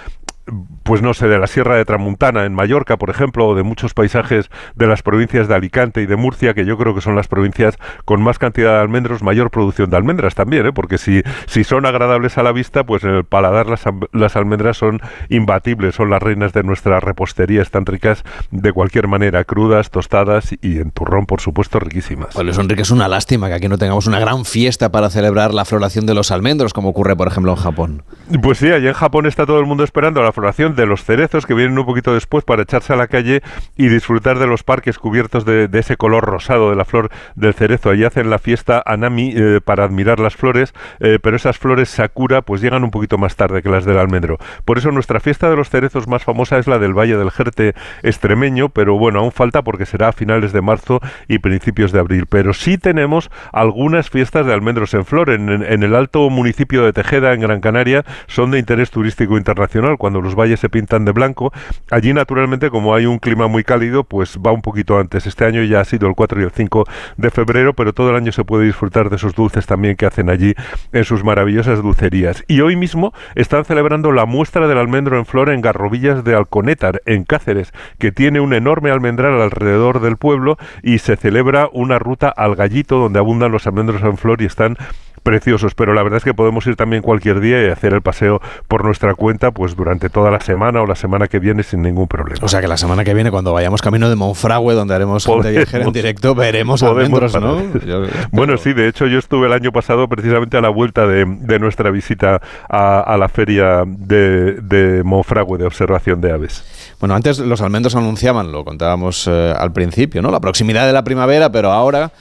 pues 0.83 1.03
no 1.03 1.15
sé, 1.15 1.29
de 1.29 1.39
la 1.39 1.47
Sierra 1.47 1.77
de 1.77 1.85
Tramuntana 1.85 2.45
en 2.45 2.55
Mallorca, 2.55 2.97
por 2.97 3.11
ejemplo, 3.11 3.47
o 3.47 3.55
de 3.55 3.63
muchos 3.63 3.95
paisajes 3.95 4.51
de 4.75 4.87
las 4.87 5.03
provincias 5.03 5.47
de 5.49 5.55
Alicante 5.55 6.03
y 6.03 6.07
de 6.07 6.17
Murcia, 6.17 6.53
que 6.53 6.65
yo 6.65 6.77
creo 6.77 6.95
que 6.95 7.01
son 7.01 7.15
las 7.15 7.29
provincias 7.29 7.79
con 8.05 8.23
más 8.23 8.39
cantidad 8.39 8.75
de 8.75 8.81
almendros, 8.81 9.23
mayor 9.23 9.51
producción 9.51 9.91
de 9.91 9.97
almendras 9.97 10.35
también, 10.35 10.67
¿eh? 10.67 10.73
porque 10.73 10.99
si, 10.99 11.23
si 11.47 11.65
son 11.65 11.87
agradables 11.87 12.39
a 12.39 12.43
la 12.43 12.53
vista, 12.53 12.85
pues 12.85 13.05
en 13.05 13.11
el 13.11 13.25
paladar 13.25 13.67
las, 13.67 13.85
las 14.13 14.37
almendras 14.37 14.79
son 14.79 15.01
imbatibles, 15.29 15.95
son 15.95 16.11
las 16.11 16.23
reinas 16.23 16.53
de 16.53 16.65
nuestra 16.65 16.99
repostería, 16.99 17.63
están 17.63 17.87
ricas 17.87 18.25
de 18.51 18.73
cualquier 18.73 19.07
manera, 19.07 19.45
crudas, 19.45 19.91
tostadas 19.91 20.53
y 20.61 20.79
en 20.79 20.91
turrón, 20.91 21.27
por 21.27 21.41
supuesto, 21.41 21.79
riquísimas. 21.79 22.35
Pues 22.35 22.59
Enrique, 22.59 22.83
es 22.83 22.91
una 22.91 23.07
lástima 23.09 23.49
que 23.49 23.55
aquí 23.55 23.69
no 23.69 23.79
tengamos 23.79 24.07
una 24.07 24.19
gran 24.19 24.45
fiesta 24.45 24.91
para 24.91 25.09
celebrar 25.11 25.55
la 25.55 25.65
floración 25.65 26.07
de 26.07 26.15
los 26.15 26.31
almendros, 26.31 26.73
como 26.73 26.89
ocurre, 26.89 27.17
por 27.17 27.29
ejemplo, 27.29 27.53
en 27.53 27.59
Japón. 27.59 28.03
Pues 28.43 28.59
sí, 28.59 28.71
allí 28.71 28.89
en 28.89 28.95
Japón 28.95 29.27
está 29.27 29.47
todo 29.47 29.61
el 29.61 29.67
mundo 29.67 29.85
esperando 29.85 30.23
la 30.23 30.33
floración 30.33 30.40
de 30.41 30.87
los 30.87 31.05
cerezos 31.05 31.47
que 31.47 31.55
vienen 31.55 31.79
un 31.79 31.87
poquito 31.87 32.15
después 32.15 32.45
para 32.45 32.63
echarse 32.63 32.93
a 32.93 32.97
la 32.97 33.09
calle 33.09 33.43
y 33.77 33.89
disfrutar 33.89 34.39
de 34.39 34.47
los 34.47 34.63
parques 34.63 34.99
cubiertos 34.99 35.45
de, 35.45 35.69
ese 35.73 35.97
color 35.97 36.25
rosado 36.25 36.71
de 36.71 36.77
la 36.77 36.85
flor 36.85 37.11
del 37.37 37.55
cerezo. 37.55 37.91
Allí 37.91 38.05
hacen 38.05 38.31
la 38.31 38.39
fiesta 38.39 38.83
Anami 38.85 39.33
eh, 39.37 39.61
para 39.65 39.85
admirar 39.85 40.19
las 40.19 40.37
flores, 40.37 40.75
eh, 40.99 41.19
pero 41.23 41.37
esas 41.37 41.59
flores 41.59 41.89
Sakura 41.91 42.43
pues 42.43 42.61
llegan 42.61 42.85
un 42.85 42.91
poquito 42.91 43.19
más 43.19 43.37
tarde 43.37 43.63
que 43.63 43.69
las 43.69 43.85
del 43.85 43.99
almendro. 43.99 44.39
Por 44.65 44.79
eso 44.79 44.91
nuestra 44.91 45.21
fiesta 45.21 45.51
de 45.51 45.57
los 45.57 45.71
cerezos 45.71 46.09
más 46.09 46.25
famosa 46.25 46.59
es 46.59 46.67
la 46.67 46.79
del 46.79 46.95
Valle 46.95 47.17
del 47.17 47.31
Jerte 47.31 47.75
extremeño, 48.03 48.71
pero 48.71 48.99
bueno, 48.99 49.21
aún 49.21 49.33
falta 49.33 49.63
porque 49.63 49.87
será 49.87 50.09
a 50.09 50.13
finales 50.13 50.53
de 50.53 50.63
marzo 50.63 51.01
y 51.29 51.39
principios 51.39 51.93
de 51.93 52.01
abril. 52.01 52.27
Pero 52.29 52.53
sí 52.55 52.79
tenemos 52.79 53.31
algunas 53.53 54.11
fiestas 54.11 54.47
de 54.47 54.53
almendros 54.53 54.95
en 54.95 55.05
flor. 55.05 55.31
En, 55.31 55.51
el 55.51 55.95
alto 55.95 56.29
municipio 56.31 56.85
de 56.85 56.93
Tejeda, 56.93 57.33
en 57.35 57.41
Gran 57.41 57.61
Canaria, 57.61 58.05
son 58.27 58.51
de 58.51 58.59
interés 58.59 58.91
turístico 58.91 59.37
internacional. 59.37 59.97
Cuando 59.99 60.21
valles 60.35 60.61
se 60.61 60.69
pintan 60.69 61.05
de 61.05 61.13
blanco, 61.13 61.53
allí 61.91 62.13
naturalmente 62.13 62.71
como 62.71 62.95
hay 62.95 63.07
un 63.07 63.19
clima 63.19 63.47
muy 63.47 63.65
cálido, 63.65 64.05
pues 64.05 64.39
va 64.39 64.53
un 64.53 64.63
poquito 64.63 64.99
antes. 64.99 65.27
Este 65.27 65.45
año 65.45 65.63
ya 65.65 65.81
ha 65.81 65.85
sido 65.85 66.09
el 66.09 66.15
4 66.15 66.41
y 66.41 66.45
el 66.45 66.51
5 66.51 66.85
de 67.17 67.31
febrero, 67.31 67.75
pero 67.75 67.93
todo 67.93 68.11
el 68.11 68.17
año 68.17 68.33
se 68.33 68.45
puede 68.45 68.65
disfrutar 68.65 69.11
de 69.11 69.17
esos 69.17 69.35
dulces 69.35 69.67
también 69.67 69.97
que 69.97 70.07
hacen 70.07 70.31
allí 70.31 70.55
en 70.93 71.05
sus 71.05 71.25
maravillosas 71.25 71.83
dulcerías. 71.83 72.45
Y 72.49 72.61
hoy 72.61 72.77
mismo 72.77 73.13
están 73.35 73.65
celebrando 73.65 74.13
la 74.13 74.27
muestra 74.27 74.69
del 74.69 74.79
almendro 74.79 75.19
en 75.19 75.27
flor 75.27 75.51
en 75.51 75.61
Garrobillas 75.61 76.25
de 76.25 76.35
Alconétar, 76.35 77.03
en 77.07 77.25
Cáceres, 77.25 77.73
que 77.99 78.13
tiene 78.13 78.41
un 78.41 78.55
enorme 78.55 78.91
almendral 78.91 79.41
alrededor 79.41 80.01
del 80.01 80.17
pueblo 80.17 80.59
y 80.83 80.99
se 80.99 81.17
celebra 81.17 81.69
una 81.73 81.99
ruta 81.99 82.29
al 82.29 82.57
gallito 82.57 82.99
donde 82.99 83.19
abundan 83.19 83.53
los 83.53 83.67
almendros 83.67 84.03
en 84.03 84.17
flor 84.17 84.43
y 84.43 84.47
están 84.47 84.77
preciosos, 85.23 85.75
pero 85.75 85.95
la 85.95 86.03
verdad 86.03 86.19
es 86.19 86.25
que 86.25 86.35
podemos 86.35 86.67
ir 86.67 86.77
también 86.77 87.03
cualquier 87.03 87.41
día 87.41 87.63
y 87.65 87.71
hacer 87.71 87.95
el 87.95 88.03
paseo 88.03 88.41
por 88.69 88.85
nuestra 88.85 89.15
cuenta, 89.15 89.51
pues 89.51 89.77
durante 89.77 90.10
toda 90.11 90.31
la 90.31 90.41
semana 90.41 90.83
o 90.83 90.87
la 90.87 90.95
semana 90.95 91.29
que 91.29 91.39
viene 91.39 91.63
sin 91.63 91.83
ningún 91.83 92.07
problema. 92.07 92.45
O 92.45 92.49
sea 92.49 92.61
que 92.61 92.69
la 92.69 92.77
semana 92.77 93.05
que 93.05 93.15
viene, 93.15 93.31
cuando 93.31 93.53
vayamos 93.53 93.83
camino 93.83 94.09
de 94.09 94.17
Monfragüe, 94.17 94.75
donde 94.75 94.95
haremos 94.95 95.25
gente 95.25 95.51
viajera 95.51 95.85
en 95.85 95.93
directo, 95.93 96.35
veremos 96.35 96.83
almendros, 96.83 97.41
¿no? 97.41 97.63
bueno, 98.33 98.57
sí, 98.57 98.73
de 98.73 98.89
hecho 98.89 99.07
yo 99.07 99.19
estuve 99.19 99.47
el 99.47 99.53
año 99.53 99.73
pasado 99.73 100.09
precisamente 100.09 100.57
a 100.57 100.61
la 100.61 100.69
vuelta 100.69 101.07
de, 101.07 101.59
nuestra 101.61 101.91
visita 101.91 102.41
a, 102.69 103.17
la 103.19 103.29
feria 103.29 103.85
de, 103.87 104.55
de 104.61 105.03
Monfragüe 105.05 105.59
de 105.59 105.67
observación 105.67 106.21
de 106.21 106.33
aves. 106.33 106.65
Bueno, 107.01 107.15
antes 107.15 107.39
los 107.39 107.61
almendros 107.61 107.95
anunciaban, 107.97 108.53
lo 108.53 108.65
contábamos 108.65 109.27
eh, 109.27 109.55
al 109.57 109.73
principio, 109.73 110.23
¿no? 110.23 110.31
La 110.31 110.41
proximidad 110.41 110.87
de 110.87 110.93
la 110.93 111.03
primavera, 111.03 111.51
pero 111.51 111.73
ahora 111.73 112.13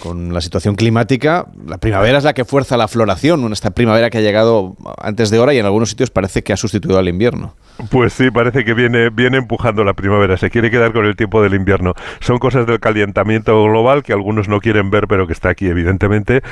con 0.00 0.32
la 0.32 0.40
situación 0.40 0.74
climática, 0.74 1.46
la 1.66 1.78
primavera 1.78 2.18
es 2.18 2.24
la 2.24 2.34
que 2.34 2.44
fuerza 2.44 2.76
la 2.76 2.88
floración, 2.88 3.52
esta 3.52 3.70
primavera 3.70 4.10
que 4.10 4.18
ha 4.18 4.20
llegado 4.20 4.76
antes 4.98 5.30
de 5.30 5.38
hora 5.38 5.54
y 5.54 5.58
en 5.58 5.66
algunos 5.66 5.90
sitios 5.90 6.10
parece 6.10 6.42
que 6.42 6.52
ha 6.52 6.56
sustituido 6.56 6.98
al 6.98 7.08
invierno. 7.08 7.54
Pues 7.90 8.12
sí, 8.12 8.30
parece 8.30 8.64
que 8.64 8.74
viene, 8.74 9.10
viene 9.10 9.38
empujando 9.38 9.82
la 9.84 9.94
primavera, 9.94 10.36
se 10.36 10.50
quiere 10.50 10.70
quedar 10.70 10.92
con 10.92 11.06
el 11.06 11.16
tiempo 11.16 11.42
del 11.42 11.54
invierno. 11.54 11.94
Son 12.20 12.38
cosas 12.38 12.66
del 12.66 12.80
calentamiento 12.80 13.62
global 13.64 14.02
que 14.02 14.12
algunos 14.12 14.48
no 14.48 14.60
quieren 14.60 14.90
ver, 14.90 15.08
pero 15.08 15.26
que 15.26 15.32
está 15.32 15.48
aquí 15.48 15.66
evidentemente. 15.66 16.42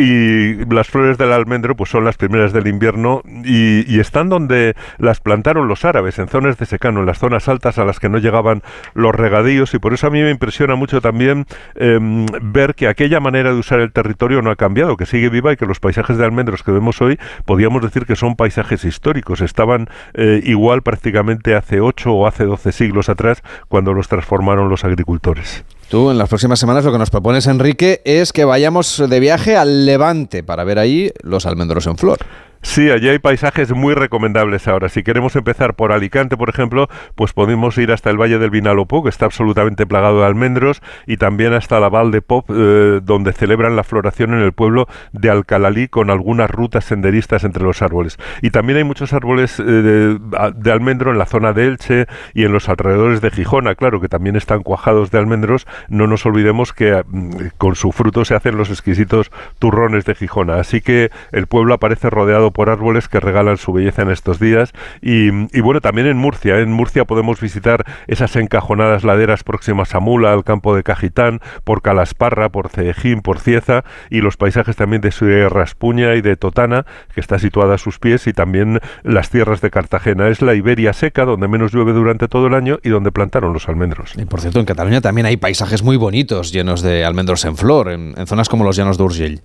Y 0.00 0.64
las 0.72 0.88
flores 0.88 1.18
del 1.18 1.30
almendro 1.30 1.76
pues 1.76 1.90
son 1.90 2.06
las 2.06 2.16
primeras 2.16 2.54
del 2.54 2.66
invierno 2.68 3.20
y, 3.44 4.00
están 4.00 4.30
donde 4.30 4.74
las 4.96 5.20
plantaron 5.20 5.68
los 5.68 5.84
árabes, 5.84 6.18
en 6.18 6.26
zonas 6.26 6.56
de 6.56 6.64
secano, 6.64 7.00
en 7.00 7.06
las 7.06 7.18
zonas 7.18 7.48
altas 7.48 7.76
a 7.76 7.84
las 7.84 8.00
que 8.00 8.08
no 8.08 8.16
llegaban 8.16 8.62
los 8.94 9.14
regadíos 9.14 9.74
y 9.74 9.78
por 9.78 9.92
eso 9.92 10.06
a 10.06 10.10
mí 10.10 10.22
me 10.22 10.30
impresiona 10.30 10.74
mucho 10.74 11.02
también 11.02 11.44
em, 11.74 12.24
ver 12.40 12.74
que 12.74 12.88
aquella 12.88 13.20
manera 13.20 13.52
de 13.52 13.58
usar 13.58 13.80
el 13.80 13.92
territorio 13.92 14.40
no 14.40 14.50
ha 14.50 14.56
cambiado, 14.56 14.96
que 14.96 15.04
sigue 15.04 15.28
viva 15.28 15.52
y 15.52 15.56
que 15.56 15.66
los 15.66 15.80
paisajes 15.80 16.16
de 16.16 16.24
almendros 16.24 16.62
que 16.62 16.72
vemos 16.72 17.02
hoy 17.02 17.18
podríamos 17.44 17.82
decir 17.82 18.06
que 18.06 18.16
son 18.16 18.36
paisajes 18.36 18.86
históricos, 18.86 19.42
estaban 19.42 19.90
eh, 20.14 20.40
igual 20.44 20.80
prácticamente 20.80 21.54
hace 21.54 21.82
8 21.82 22.10
o 22.10 22.26
hace 22.26 22.44
12 22.44 22.72
siglos 22.72 23.10
atrás 23.10 23.42
cuando 23.68 23.92
los 23.92 24.08
transformaron 24.08 24.70
los 24.70 24.82
agricultores. 24.82 25.62
Tú 25.90 26.12
en 26.12 26.18
las 26.18 26.28
próximas 26.28 26.60
semanas 26.60 26.84
lo 26.84 26.92
que 26.92 26.98
nos 26.98 27.10
propones, 27.10 27.48
Enrique, 27.48 28.00
es 28.04 28.32
que 28.32 28.44
vayamos 28.44 29.02
de 29.08 29.18
viaje 29.18 29.56
al 29.56 29.86
Levante 29.86 30.44
para 30.44 30.62
ver 30.62 30.78
ahí 30.78 31.10
los 31.24 31.46
almendros 31.46 31.88
en 31.88 31.98
flor. 31.98 32.18
Sí, 32.62 32.90
allí 32.90 33.08
hay 33.08 33.18
paisajes 33.18 33.72
muy 33.72 33.94
recomendables 33.94 34.68
ahora. 34.68 34.90
Si 34.90 35.02
queremos 35.02 35.34
empezar 35.34 35.74
por 35.74 35.92
Alicante, 35.92 36.36
por 36.36 36.50
ejemplo, 36.50 36.88
pues 37.14 37.32
podemos 37.32 37.78
ir 37.78 37.90
hasta 37.90 38.10
el 38.10 38.20
Valle 38.20 38.38
del 38.38 38.50
Vinalopó, 38.50 39.02
que 39.02 39.08
está 39.08 39.24
absolutamente 39.24 39.86
plagado 39.86 40.20
de 40.20 40.26
almendros, 40.26 40.82
y 41.06 41.16
también 41.16 41.54
hasta 41.54 41.80
la 41.80 41.88
Val 41.88 42.10
de 42.10 42.20
Pop, 42.20 42.50
eh, 42.50 43.00
donde 43.02 43.32
celebran 43.32 43.76
la 43.76 43.82
floración 43.82 44.34
en 44.34 44.40
el 44.40 44.52
pueblo 44.52 44.88
de 45.12 45.30
Alcalalí 45.30 45.88
con 45.88 46.10
algunas 46.10 46.50
rutas 46.50 46.84
senderistas 46.84 47.44
entre 47.44 47.64
los 47.64 47.80
árboles. 47.80 48.18
Y 48.42 48.50
también 48.50 48.76
hay 48.76 48.84
muchos 48.84 49.14
árboles 49.14 49.58
eh, 49.58 49.62
de, 49.62 50.70
almendro 50.70 51.12
en 51.12 51.18
la 51.18 51.26
zona 51.26 51.54
de 51.54 51.66
Elche 51.66 52.06
y 52.34 52.44
en 52.44 52.52
los 52.52 52.68
alrededores 52.68 53.22
de 53.22 53.30
Gijona, 53.30 53.74
claro, 53.74 54.02
que 54.02 54.08
también 54.08 54.36
están 54.36 54.62
cuajados 54.62 55.10
de 55.10 55.18
almendros. 55.18 55.66
No 55.88 56.06
nos 56.06 56.26
olvidemos 56.26 56.74
que 56.74 57.02
mm, 57.06 57.30
con 57.56 57.74
su 57.74 57.90
fruto 57.90 58.26
se 58.26 58.34
hacen 58.34 58.58
los 58.58 58.68
exquisitos 58.68 59.30
turrones 59.58 60.04
de 60.04 60.14
Gijona. 60.14 60.56
Así 60.56 60.82
que 60.82 61.10
el 61.32 61.46
pueblo 61.46 61.72
aparece 61.72 62.10
rodeado 62.10 62.49
por 62.52 62.70
árboles 62.70 63.08
que 63.08 63.20
regalan 63.20 63.56
su 63.56 63.72
belleza 63.72 64.02
en 64.02 64.10
estos 64.10 64.38
días. 64.38 64.72
Y, 65.00 65.30
bueno, 65.60 65.80
también 65.80 66.06
en 66.06 66.16
Murcia. 66.16 66.58
En 66.58 66.72
Murcia 66.72 67.04
podemos 67.04 67.40
visitar 67.40 67.84
esas 68.06 68.36
encajonadas 68.36 69.04
laderas 69.04 69.44
próximas 69.44 69.94
a 69.94 70.00
Mula, 70.00 70.32
al 70.32 70.44
campo 70.44 70.74
de 70.74 70.82
Cajitán, 70.82 71.40
por 71.64 71.82
Calasparra, 71.82 72.50
por 72.50 72.68
Ceejín, 72.68 73.22
por 73.22 73.38
Cieza 73.38 73.84
y 74.10 74.20
los 74.20 74.36
paisajes 74.36 74.76
también 74.76 75.02
de 75.02 75.10
Sierra 75.12 75.64
Espuña 75.64 76.14
y 76.14 76.20
de 76.20 76.36
Totana, 76.36 76.86
que 77.14 77.20
está 77.20 77.38
situada 77.38 77.74
a 77.74 77.78
sus 77.78 77.98
pies, 77.98 78.26
y 78.26 78.32
también 78.32 78.80
las 79.02 79.30
tierras 79.30 79.60
de 79.60 79.70
Cartagena. 79.70 80.28
Es 80.28 80.42
la 80.42 80.54
Iberia 80.54 80.92
seca, 80.92 81.24
donde 81.24 81.48
menos 81.48 81.72
llueve 81.72 81.92
durante 81.92 82.28
todo 82.28 82.46
el 82.46 82.54
año 82.54 82.78
y 82.82 82.88
donde 82.88 83.12
plantaron 83.12 83.52
los 83.52 83.68
almendros. 83.68 84.14
Y 84.16 84.24
por 84.24 84.40
cierto, 84.40 84.60
en 84.60 84.66
Cataluña 84.66 85.00
también 85.00 85.26
hay 85.26 85.36
paisajes 85.36 85.82
muy 85.82 85.96
bonitos, 85.96 86.52
llenos 86.52 86.82
de 86.82 87.04
almendros 87.04 87.44
en 87.44 87.56
flor, 87.56 87.90
en, 87.90 88.14
en 88.16 88.26
zonas 88.26 88.48
como 88.48 88.64
los 88.64 88.76
llanos 88.76 88.98
de 88.98 89.04
Urgell. 89.04 89.42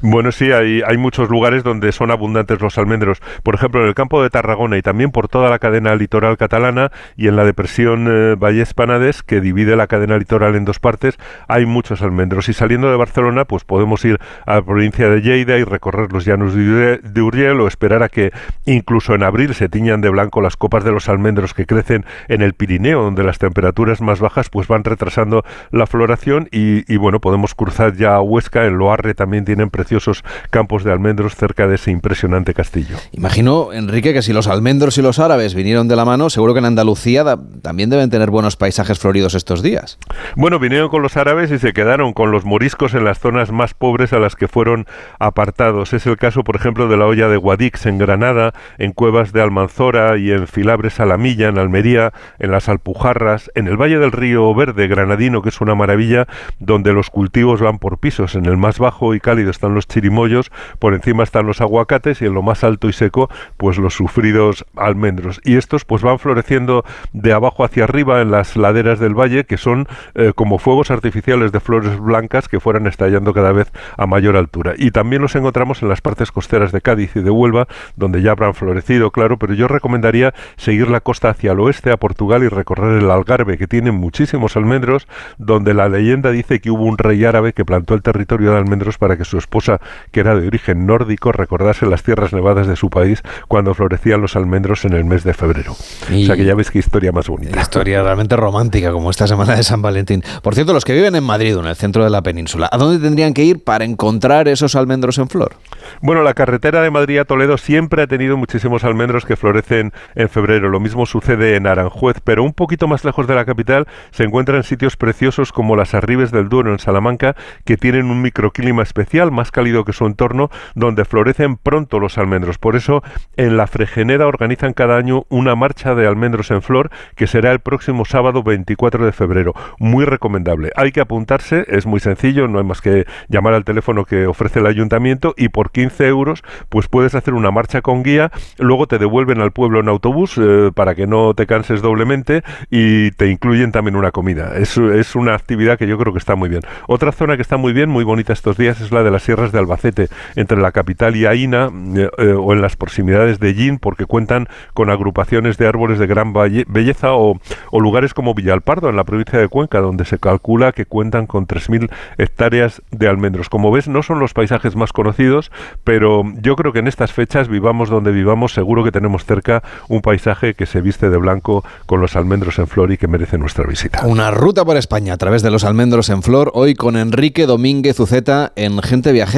Bueno, 0.00 0.32
sí, 0.32 0.52
hay, 0.52 0.82
hay 0.86 0.96
muchos 0.96 1.28
lugares 1.28 1.62
donde 1.62 1.92
son 1.92 2.10
abundantes 2.10 2.60
los 2.60 2.78
almendros. 2.78 3.20
Por 3.42 3.54
ejemplo, 3.54 3.82
en 3.82 3.88
el 3.88 3.94
campo 3.94 4.22
de 4.22 4.30
Tarragona 4.30 4.78
y 4.78 4.82
también 4.82 5.10
por 5.10 5.28
toda 5.28 5.50
la 5.50 5.58
cadena 5.58 5.94
litoral 5.94 6.36
catalana 6.36 6.90
y 7.16 7.28
en 7.28 7.36
la 7.36 7.44
depresión 7.44 8.08
eh, 8.10 8.34
Valles 8.36 8.74
Panades, 8.74 9.22
que 9.22 9.40
divide 9.40 9.76
la 9.76 9.86
cadena 9.86 10.18
litoral 10.18 10.56
en 10.56 10.64
dos 10.64 10.78
partes, 10.78 11.18
hay 11.48 11.66
muchos 11.66 12.02
almendros. 12.02 12.48
Y 12.48 12.52
saliendo 12.52 12.90
de 12.90 12.96
Barcelona, 12.96 13.44
pues 13.44 13.64
podemos 13.64 14.04
ir 14.04 14.18
a 14.46 14.56
la 14.56 14.62
provincia 14.62 15.08
de 15.08 15.20
Lleida 15.20 15.58
y 15.58 15.64
recorrer 15.64 16.12
los 16.12 16.24
llanos 16.24 16.54
de, 16.54 17.00
Uriel 17.20 17.60
o 17.60 17.68
esperar 17.68 18.02
a 18.02 18.08
que 18.08 18.32
incluso 18.64 19.14
en 19.14 19.22
abril 19.22 19.54
se 19.54 19.68
tiñan 19.68 20.00
de 20.00 20.08
blanco 20.08 20.40
las 20.40 20.56
copas 20.56 20.84
de 20.84 20.92
los 20.92 21.08
almendros 21.08 21.54
que 21.54 21.66
crecen 21.66 22.04
en 22.28 22.42
el 22.42 22.54
Pirineo, 22.54 23.02
donde 23.02 23.24
las 23.24 23.38
temperaturas 23.38 24.00
más 24.00 24.20
bajas 24.20 24.48
pues 24.48 24.68
van 24.68 24.84
retrasando 24.84 25.44
la 25.70 25.86
floración 25.86 26.48
y, 26.50 26.90
y 26.92 26.96
bueno, 26.96 27.20
podemos 27.20 27.54
cruzar 27.54 27.94
ya 27.94 28.14
a 28.14 28.20
Huesca, 28.20 28.66
en 28.66 28.78
Loarre 28.78 29.14
también 29.14 29.44
tienen 29.44 29.70
precios 29.84 30.22
campos 30.50 30.84
de 30.84 30.92
almendros 30.92 31.34
cerca 31.34 31.66
de 31.66 31.76
ese 31.76 31.90
impresionante 31.90 32.54
castillo. 32.54 32.96
Imagino, 33.12 33.72
Enrique, 33.72 34.12
que 34.12 34.22
si 34.22 34.32
los 34.32 34.46
almendros 34.46 34.98
y 34.98 35.02
los 35.02 35.18
árabes 35.18 35.54
vinieron 35.54 35.88
de 35.88 35.96
la 35.96 36.04
mano, 36.04 36.30
seguro 36.30 36.52
que 36.52 36.58
en 36.58 36.66
Andalucía 36.66 37.24
también 37.62 37.90
deben 37.90 38.10
tener 38.10 38.30
buenos 38.30 38.56
paisajes 38.56 38.98
floridos 38.98 39.34
estos 39.34 39.62
días. 39.62 39.98
Bueno, 40.36 40.58
vinieron 40.58 40.90
con 40.90 41.02
los 41.02 41.16
árabes 41.16 41.50
y 41.50 41.58
se 41.58 41.72
quedaron 41.72 42.12
con 42.12 42.30
los 42.30 42.44
moriscos 42.44 42.94
en 42.94 43.04
las 43.04 43.18
zonas 43.18 43.52
más 43.52 43.74
pobres 43.74 44.12
a 44.12 44.18
las 44.18 44.36
que 44.36 44.48
fueron 44.48 44.86
apartados. 45.18 45.92
Es 45.92 46.06
el 46.06 46.16
caso, 46.16 46.44
por 46.44 46.56
ejemplo, 46.56 46.88
de 46.88 46.96
la 46.96 47.06
olla 47.06 47.28
de 47.28 47.36
Guadix 47.36 47.86
en 47.86 47.98
Granada, 47.98 48.52
en 48.78 48.92
Cuevas 48.92 49.32
de 49.32 49.40
Almanzora 49.40 50.18
y 50.18 50.30
en 50.30 50.46
Filabres 50.46 51.00
Alamilla, 51.00 51.48
en 51.48 51.58
Almería, 51.58 52.12
en 52.38 52.50
las 52.50 52.68
Alpujarras, 52.68 53.50
en 53.54 53.66
el 53.66 53.76
Valle 53.76 53.98
del 53.98 54.12
Río 54.12 54.54
Verde 54.54 54.88
granadino, 54.88 55.40
que 55.40 55.48
es 55.48 55.60
una 55.60 55.74
maravilla, 55.74 56.26
donde 56.58 56.92
los 56.92 57.08
cultivos 57.08 57.60
van 57.60 57.78
por 57.78 57.98
pisos. 57.98 58.34
En 58.34 58.44
el 58.44 58.58
más 58.58 58.78
bajo 58.78 59.14
y 59.14 59.20
cálido 59.20 59.50
están 59.50 59.69
los 59.74 59.86
chirimoyos, 59.86 60.50
por 60.78 60.94
encima 60.94 61.22
están 61.22 61.46
los 61.46 61.60
aguacates 61.60 62.22
y 62.22 62.26
en 62.26 62.34
lo 62.34 62.42
más 62.42 62.64
alto 62.64 62.88
y 62.88 62.92
seco, 62.92 63.30
pues 63.56 63.78
los 63.78 63.94
sufridos 63.94 64.64
almendros. 64.76 65.40
Y 65.44 65.56
estos 65.56 65.84
pues 65.84 66.02
van 66.02 66.18
floreciendo 66.18 66.84
de 67.12 67.32
abajo 67.32 67.64
hacia 67.64 67.84
arriba 67.84 68.20
en 68.20 68.30
las 68.30 68.56
laderas 68.56 68.98
del 68.98 69.14
valle, 69.14 69.44
que 69.44 69.56
son 69.56 69.86
eh, 70.14 70.32
como 70.34 70.58
fuegos 70.58 70.90
artificiales 70.90 71.52
de 71.52 71.60
flores 71.60 71.98
blancas 71.98 72.48
que 72.48 72.60
fueran 72.60 72.86
estallando 72.86 73.32
cada 73.32 73.52
vez 73.52 73.72
a 73.96 74.06
mayor 74.06 74.36
altura. 74.36 74.74
Y 74.76 74.90
también 74.90 75.22
los 75.22 75.34
encontramos 75.34 75.82
en 75.82 75.88
las 75.88 76.00
partes 76.00 76.32
costeras 76.32 76.72
de 76.72 76.80
Cádiz 76.80 77.16
y 77.16 77.20
de 77.20 77.30
Huelva, 77.30 77.68
donde 77.96 78.22
ya 78.22 78.32
habrán 78.32 78.54
florecido, 78.54 79.10
claro, 79.10 79.38
pero 79.38 79.54
yo 79.54 79.68
recomendaría 79.68 80.34
seguir 80.56 80.88
la 80.88 81.00
costa 81.00 81.30
hacia 81.30 81.52
el 81.52 81.60
oeste 81.60 81.90
a 81.90 81.96
Portugal 81.96 82.42
y 82.42 82.48
recorrer 82.48 83.02
el 83.02 83.10
Algarve, 83.10 83.58
que 83.58 83.66
tiene 83.66 83.90
muchísimos 83.92 84.56
almendros, 84.56 85.06
donde 85.38 85.74
la 85.74 85.88
leyenda 85.88 86.30
dice 86.30 86.60
que 86.60 86.70
hubo 86.70 86.84
un 86.84 86.98
rey 86.98 87.24
árabe 87.24 87.52
que 87.52 87.64
plantó 87.64 87.94
el 87.94 88.02
territorio 88.02 88.52
de 88.52 88.58
almendros 88.58 88.98
para 88.98 89.16
que 89.16 89.24
su 89.24 89.38
esposa 89.38 89.59
esposa, 89.60 89.80
que 90.10 90.20
era 90.20 90.34
de 90.34 90.46
origen 90.46 90.86
nórdico, 90.86 91.32
recordase 91.32 91.86
las 91.86 92.02
tierras 92.02 92.32
nevadas 92.32 92.66
de 92.66 92.76
su 92.76 92.90
país 92.90 93.22
cuando 93.48 93.74
florecían 93.74 94.20
los 94.20 94.36
almendros 94.36 94.84
en 94.84 94.94
el 94.94 95.04
mes 95.04 95.24
de 95.24 95.34
febrero. 95.34 95.72
o 95.72 96.26
sea 96.26 96.36
que 96.36 96.44
ya 96.44 96.54
ves 96.54 96.70
qué 96.70 96.78
historia 96.78 97.12
más 97.12 97.28
bonita. 97.28 97.60
Historia 97.60 98.02
realmente 98.02 98.36
romántica, 98.36 98.92
como 98.92 99.10
esta 99.10 99.26
semana 99.26 99.54
de 99.54 99.62
San 99.62 99.82
Valentín. 99.82 100.22
Por 100.42 100.54
cierto, 100.54 100.72
los 100.72 100.84
que 100.84 100.94
viven 100.94 101.14
en 101.14 101.24
Madrid, 101.24 101.56
en 101.56 101.66
el 101.66 101.76
centro 101.76 102.04
de 102.04 102.10
la 102.10 102.22
península, 102.22 102.68
¿a 102.70 102.78
dónde 102.78 102.98
tendrían 102.98 103.34
que 103.34 103.44
ir 103.44 103.62
para 103.62 103.84
encontrar 103.84 104.48
esos 104.48 104.74
almendros 104.74 105.18
en 105.18 105.28
flor? 105.28 105.54
Bueno, 106.00 106.22
la 106.22 106.34
carretera 106.34 106.82
de 106.82 106.90
Madrid 106.90 107.18
a 107.18 107.24
Toledo 107.24 107.58
siempre 107.58 108.02
ha 108.02 108.06
tenido 108.06 108.36
muchísimos 108.36 108.84
almendros 108.84 109.24
que 109.24 109.36
florecen 109.36 109.92
en 110.14 110.28
febrero. 110.28 110.68
Lo 110.68 110.80
mismo 110.80 111.06
sucede 111.06 111.56
en 111.56 111.66
Aranjuez, 111.66 112.16
pero 112.24 112.42
un 112.42 112.52
poquito 112.52 112.88
más 112.88 113.04
lejos 113.04 113.26
de 113.26 113.34
la 113.34 113.44
capital 113.44 113.86
se 114.10 114.24
encuentran 114.24 114.62
sitios 114.62 114.96
preciosos 114.96 115.52
como 115.52 115.76
las 115.76 115.94
Arribes 115.94 116.30
del 116.30 116.48
Duero 116.48 116.72
en 116.72 116.78
Salamanca, 116.78 117.36
que 117.64 117.76
tienen 117.76 118.06
un 118.06 118.22
microclima 118.22 118.82
especial, 118.82 119.30
más 119.30 119.49
cálido 119.50 119.84
que 119.84 119.92
su 119.92 120.06
entorno, 120.06 120.50
donde 120.74 121.04
florecen 121.04 121.56
pronto 121.56 121.98
los 121.98 122.18
almendros. 122.18 122.58
Por 122.58 122.76
eso, 122.76 123.02
en 123.36 123.56
la 123.56 123.66
Fregeneda 123.66 124.26
organizan 124.26 124.72
cada 124.72 124.96
año 124.96 125.24
una 125.28 125.54
marcha 125.54 125.94
de 125.94 126.06
almendros 126.06 126.50
en 126.50 126.62
flor, 126.62 126.90
que 127.16 127.26
será 127.26 127.52
el 127.52 127.60
próximo 127.60 128.04
sábado 128.04 128.42
24 128.42 129.04
de 129.04 129.12
febrero. 129.12 129.54
Muy 129.78 130.04
recomendable. 130.04 130.70
Hay 130.76 130.92
que 130.92 131.00
apuntarse, 131.00 131.64
es 131.68 131.86
muy 131.86 132.00
sencillo, 132.00 132.48
no 132.48 132.58
hay 132.58 132.64
más 132.64 132.80
que 132.80 133.06
llamar 133.28 133.54
al 133.54 133.64
teléfono 133.64 134.04
que 134.04 134.26
ofrece 134.26 134.60
el 134.60 134.66
ayuntamiento 134.66 135.34
y 135.36 135.48
por 135.48 135.70
15 135.70 136.06
euros, 136.06 136.42
pues 136.68 136.88
puedes 136.88 137.14
hacer 137.14 137.34
una 137.34 137.50
marcha 137.50 137.82
con 137.82 138.02
guía, 138.02 138.30
luego 138.58 138.86
te 138.86 138.98
devuelven 138.98 139.40
al 139.40 139.52
pueblo 139.52 139.80
en 139.80 139.88
autobús 139.88 140.38
eh, 140.38 140.70
para 140.74 140.94
que 140.94 141.06
no 141.06 141.34
te 141.34 141.46
canses 141.46 141.82
doblemente 141.82 142.42
y 142.70 143.10
te 143.12 143.28
incluyen 143.28 143.72
también 143.72 143.96
una 143.96 144.10
comida. 144.10 144.56
Es, 144.56 144.76
es 144.76 145.14
una 145.14 145.34
actividad 145.34 145.78
que 145.78 145.86
yo 145.86 145.98
creo 145.98 146.12
que 146.12 146.18
está 146.18 146.34
muy 146.34 146.48
bien. 146.48 146.62
Otra 146.86 147.12
zona 147.12 147.36
que 147.36 147.42
está 147.42 147.56
muy 147.56 147.72
bien, 147.72 147.88
muy 147.88 148.04
bonita 148.04 148.32
estos 148.32 148.56
días, 148.56 148.80
es 148.80 148.92
la 148.92 149.02
de 149.02 149.10
las 149.10 149.28
de 149.52 149.58
Albacete, 149.58 150.08
entre 150.36 150.60
la 150.60 150.72
capital 150.72 151.16
y 151.16 151.26
Aina, 151.26 151.70
eh, 151.96 152.10
eh, 152.18 152.34
o 152.38 152.52
en 152.52 152.60
las 152.60 152.76
proximidades 152.76 153.40
de 153.40 153.54
Gin, 153.54 153.78
porque 153.78 154.04
cuentan 154.04 154.48
con 154.74 154.90
agrupaciones 154.90 155.56
de 155.56 155.66
árboles 155.66 155.98
de 155.98 156.06
gran 156.06 156.32
belleza, 156.32 157.14
o, 157.14 157.40
o 157.70 157.80
lugares 157.80 158.14
como 158.14 158.34
Villalpardo, 158.34 158.90
en 158.90 158.96
la 158.96 159.04
provincia 159.04 159.38
de 159.38 159.48
Cuenca, 159.48 159.80
donde 159.80 160.04
se 160.04 160.18
calcula 160.18 160.72
que 160.72 160.84
cuentan 160.84 161.26
con 161.26 161.46
3.000 161.46 161.90
hectáreas 162.18 162.82
de 162.90 163.08
almendros. 163.08 163.48
Como 163.48 163.72
ves, 163.72 163.88
no 163.88 164.02
son 164.02 164.20
los 164.20 164.34
paisajes 164.34 164.76
más 164.76 164.92
conocidos, 164.92 165.50
pero 165.84 166.22
yo 166.40 166.56
creo 166.56 166.72
que 166.72 166.80
en 166.80 166.88
estas 166.88 167.12
fechas, 167.12 167.48
vivamos 167.48 167.88
donde 167.88 168.12
vivamos, 168.12 168.52
seguro 168.52 168.84
que 168.84 168.92
tenemos 168.92 169.24
cerca 169.24 169.62
un 169.88 170.02
paisaje 170.02 170.54
que 170.54 170.66
se 170.66 170.80
viste 170.80 171.10
de 171.10 171.16
blanco 171.16 171.64
con 171.86 172.00
los 172.00 172.16
almendros 172.16 172.58
en 172.58 172.66
flor 172.66 172.92
y 172.92 172.98
que 172.98 173.08
merece 173.08 173.38
nuestra 173.38 173.66
visita. 173.66 174.06
Una 174.06 174.30
ruta 174.30 174.64
por 174.64 174.76
España 174.76 175.14
a 175.14 175.16
través 175.16 175.42
de 175.42 175.50
los 175.50 175.64
almendros 175.64 176.10
en 176.10 176.22
flor, 176.22 176.50
hoy 176.54 176.74
con 176.74 176.96
Enrique 176.96 177.46
Domínguez 177.46 177.98
Uceta 178.00 178.52
en 178.56 178.80
Gente 178.82 179.12
Viajera. 179.12 179.29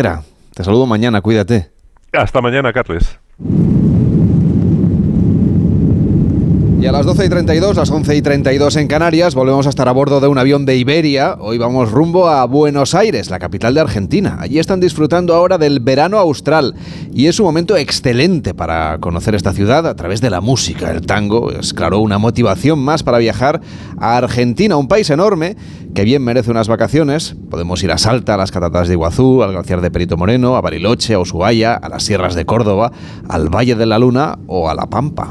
Te 0.54 0.64
saludo 0.64 0.86
mañana, 0.86 1.20
cuídate. 1.20 1.70
Hasta 2.12 2.40
mañana, 2.40 2.72
Carles. 2.72 3.18
Y 6.82 6.86
a 6.88 6.90
las 6.90 7.06
12 7.06 7.26
y 7.26 7.28
32, 7.28 7.76
las 7.76 7.90
11 7.92 8.16
y 8.16 8.22
32 8.22 8.74
en 8.74 8.88
Canarias, 8.88 9.36
volvemos 9.36 9.66
a 9.66 9.68
estar 9.68 9.88
a 9.88 9.92
bordo 9.92 10.18
de 10.18 10.26
un 10.26 10.36
avión 10.36 10.66
de 10.66 10.76
Iberia. 10.76 11.36
Hoy 11.38 11.56
vamos 11.56 11.92
rumbo 11.92 12.26
a 12.26 12.44
Buenos 12.44 12.96
Aires, 12.96 13.30
la 13.30 13.38
capital 13.38 13.74
de 13.74 13.82
Argentina. 13.82 14.38
Allí 14.40 14.58
están 14.58 14.80
disfrutando 14.80 15.32
ahora 15.32 15.58
del 15.58 15.78
verano 15.78 16.18
austral 16.18 16.74
y 17.14 17.28
es 17.28 17.38
un 17.38 17.46
momento 17.46 17.76
excelente 17.76 18.52
para 18.52 18.98
conocer 18.98 19.36
esta 19.36 19.52
ciudad 19.52 19.86
a 19.86 19.94
través 19.94 20.20
de 20.20 20.30
la 20.30 20.40
música. 20.40 20.90
El 20.90 21.02
tango 21.02 21.52
es, 21.52 21.72
claro, 21.72 22.00
una 22.00 22.18
motivación 22.18 22.80
más 22.80 23.04
para 23.04 23.18
viajar 23.18 23.60
a 23.96 24.16
Argentina, 24.16 24.76
un 24.76 24.88
país 24.88 25.08
enorme 25.10 25.56
que 25.94 26.02
bien 26.02 26.24
merece 26.24 26.50
unas 26.50 26.66
vacaciones. 26.66 27.36
Podemos 27.48 27.80
ir 27.84 27.92
a 27.92 27.98
Salta, 27.98 28.34
a 28.34 28.38
las 28.38 28.50
cataratas 28.50 28.88
de 28.88 28.94
Iguazú, 28.94 29.44
al 29.44 29.52
glaciar 29.52 29.82
de 29.82 29.92
Perito 29.92 30.16
Moreno, 30.16 30.56
a 30.56 30.60
Bariloche, 30.60 31.14
a 31.14 31.20
Ushuaia, 31.20 31.74
a 31.74 31.88
las 31.88 32.02
sierras 32.02 32.34
de 32.34 32.44
Córdoba, 32.44 32.90
al 33.28 33.54
Valle 33.54 33.76
de 33.76 33.86
la 33.86 34.00
Luna 34.00 34.40
o 34.48 34.68
a 34.68 34.74
La 34.74 34.86
Pampa. 34.86 35.28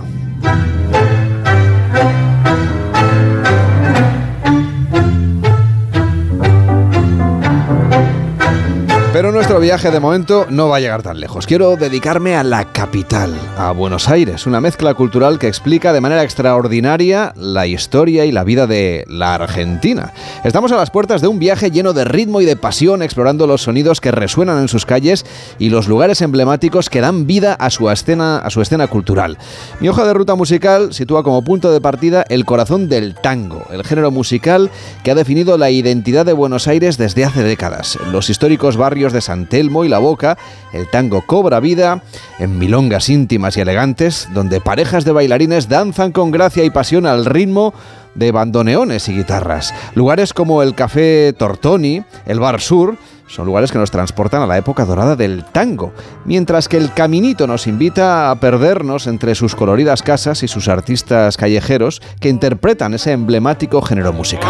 Pero 9.14 9.34
nuestro 9.34 9.60
viaje 9.60 9.92
de 9.92 10.00
momento 10.00 10.46
no 10.50 10.70
va 10.70 10.78
a 10.78 10.80
llegar 10.80 11.04
tan 11.04 11.20
lejos. 11.20 11.46
Quiero 11.46 11.76
dedicarme 11.76 12.38
a 12.38 12.46
la 12.46 12.72
capital, 12.72 13.38
a 13.58 13.74
Buenos 13.74 14.08
Aires, 14.08 14.48
una 14.48 14.62
mezcla 14.62 14.94
cultural 14.94 15.38
que 15.38 15.50
explica 15.50 15.92
de 15.92 16.00
manera 16.00 16.24
extraordinaria 16.24 17.34
la 17.36 17.68
historia 17.68 18.24
y 18.24 18.32
la 18.32 18.46
vida 18.46 18.68
de 18.68 19.04
la 19.10 19.36
Argentina. 19.36 20.14
Estamos 20.46 20.72
a 20.72 20.78
las 20.78 20.92
puertas 20.92 21.20
de 21.20 21.28
un 21.28 21.40
viaje 21.40 21.72
lleno 21.72 21.92
de 21.92 22.06
ritmo 22.06 22.40
y 22.40 22.46
de 22.46 22.56
pasión, 22.56 23.02
explorando 23.02 23.48
los 23.48 23.64
sonidos 23.64 24.00
que 24.00 24.12
resuenan 24.12 24.60
en 24.60 24.70
sus 24.70 24.86
calles 24.86 25.26
y 25.60 25.72
los 25.72 25.90
lugares 25.90 26.22
emblemáticos 26.22 26.90
que 26.90 27.02
dan 27.02 27.28
vida 27.28 27.54
a 27.54 27.70
su 27.70 27.90
escena, 27.90 28.38
a 28.38 28.50
su 28.50 28.62
escena 28.62 28.88
cultural. 28.88 29.38
Mi 29.82 29.90
hoja 29.90 30.06
de 30.06 30.14
ruta 30.14 30.36
musical 30.36 30.94
sitúa 30.94 31.22
como 31.22 31.44
punto 31.44 31.74
de 31.74 31.82
partida 31.82 32.24
el 32.30 32.46
corazón 32.46 32.88
del 32.88 33.16
tango, 33.16 33.66
el 33.74 33.84
género 33.84 34.10
musical 34.10 34.72
que 35.04 35.12
ha 35.12 35.16
definido 35.16 35.58
la 35.58 35.70
identidad 35.70 36.26
de 36.26 36.32
Buenos 36.32 36.70
Aires 36.70 36.98
desde 36.98 37.26
hace 37.26 37.44
décadas. 37.44 38.00
Los 38.10 38.30
históricos 38.30 38.78
barrios 38.78 39.01
de 39.10 39.22
San 39.22 39.48
Telmo 39.48 39.84
y 39.84 39.90
La 39.90 39.98
Boca, 39.98 40.38
el 40.72 40.88
tango 40.88 41.24
cobra 41.26 41.60
vida 41.60 42.04
en 42.40 42.60
milongas 42.60 43.10
íntimas 43.10 43.58
y 43.58 43.62
elegantes, 43.62 44.30
donde 44.34 44.62
parejas 44.62 45.04
de 45.04 45.12
bailarines 45.12 45.68
danzan 45.68 46.12
con 46.12 46.30
gracia 46.30 46.64
y 46.64 46.70
pasión 46.70 47.08
al 47.08 47.26
ritmo 47.26 47.74
de 48.14 48.32
bandoneones 48.32 49.10
y 49.10 49.18
guitarras. 49.18 49.74
Lugares 49.96 50.34
como 50.34 50.62
el 50.62 50.76
Café 50.76 51.34
Tortoni, 51.38 52.04
el 52.26 52.40
Bar 52.40 52.62
Sur, 52.62 52.98
son 53.32 53.46
lugares 53.46 53.72
que 53.72 53.78
nos 53.78 53.92
transportan 53.92 54.42
a 54.42 54.48
la 54.48 54.58
época 54.58 54.86
dorada 54.86 55.16
del 55.16 55.46
tango, 55.46 55.94
mientras 56.26 56.68
que 56.68 56.78
el 56.78 56.94
caminito 56.94 57.48
nos 57.48 57.66
invita 57.66 58.30
a 58.30 58.36
perdernos 58.36 59.08
entre 59.08 59.36
sus 59.36 59.56
coloridas 59.56 60.02
casas 60.04 60.44
y 60.44 60.48
sus 60.48 60.68
artistas 60.68 61.38
callejeros 61.38 62.02
que 62.20 62.30
interpretan 62.30 62.94
ese 62.94 63.14
emblemático 63.14 63.82
género 63.82 64.12
musical. 64.12 64.50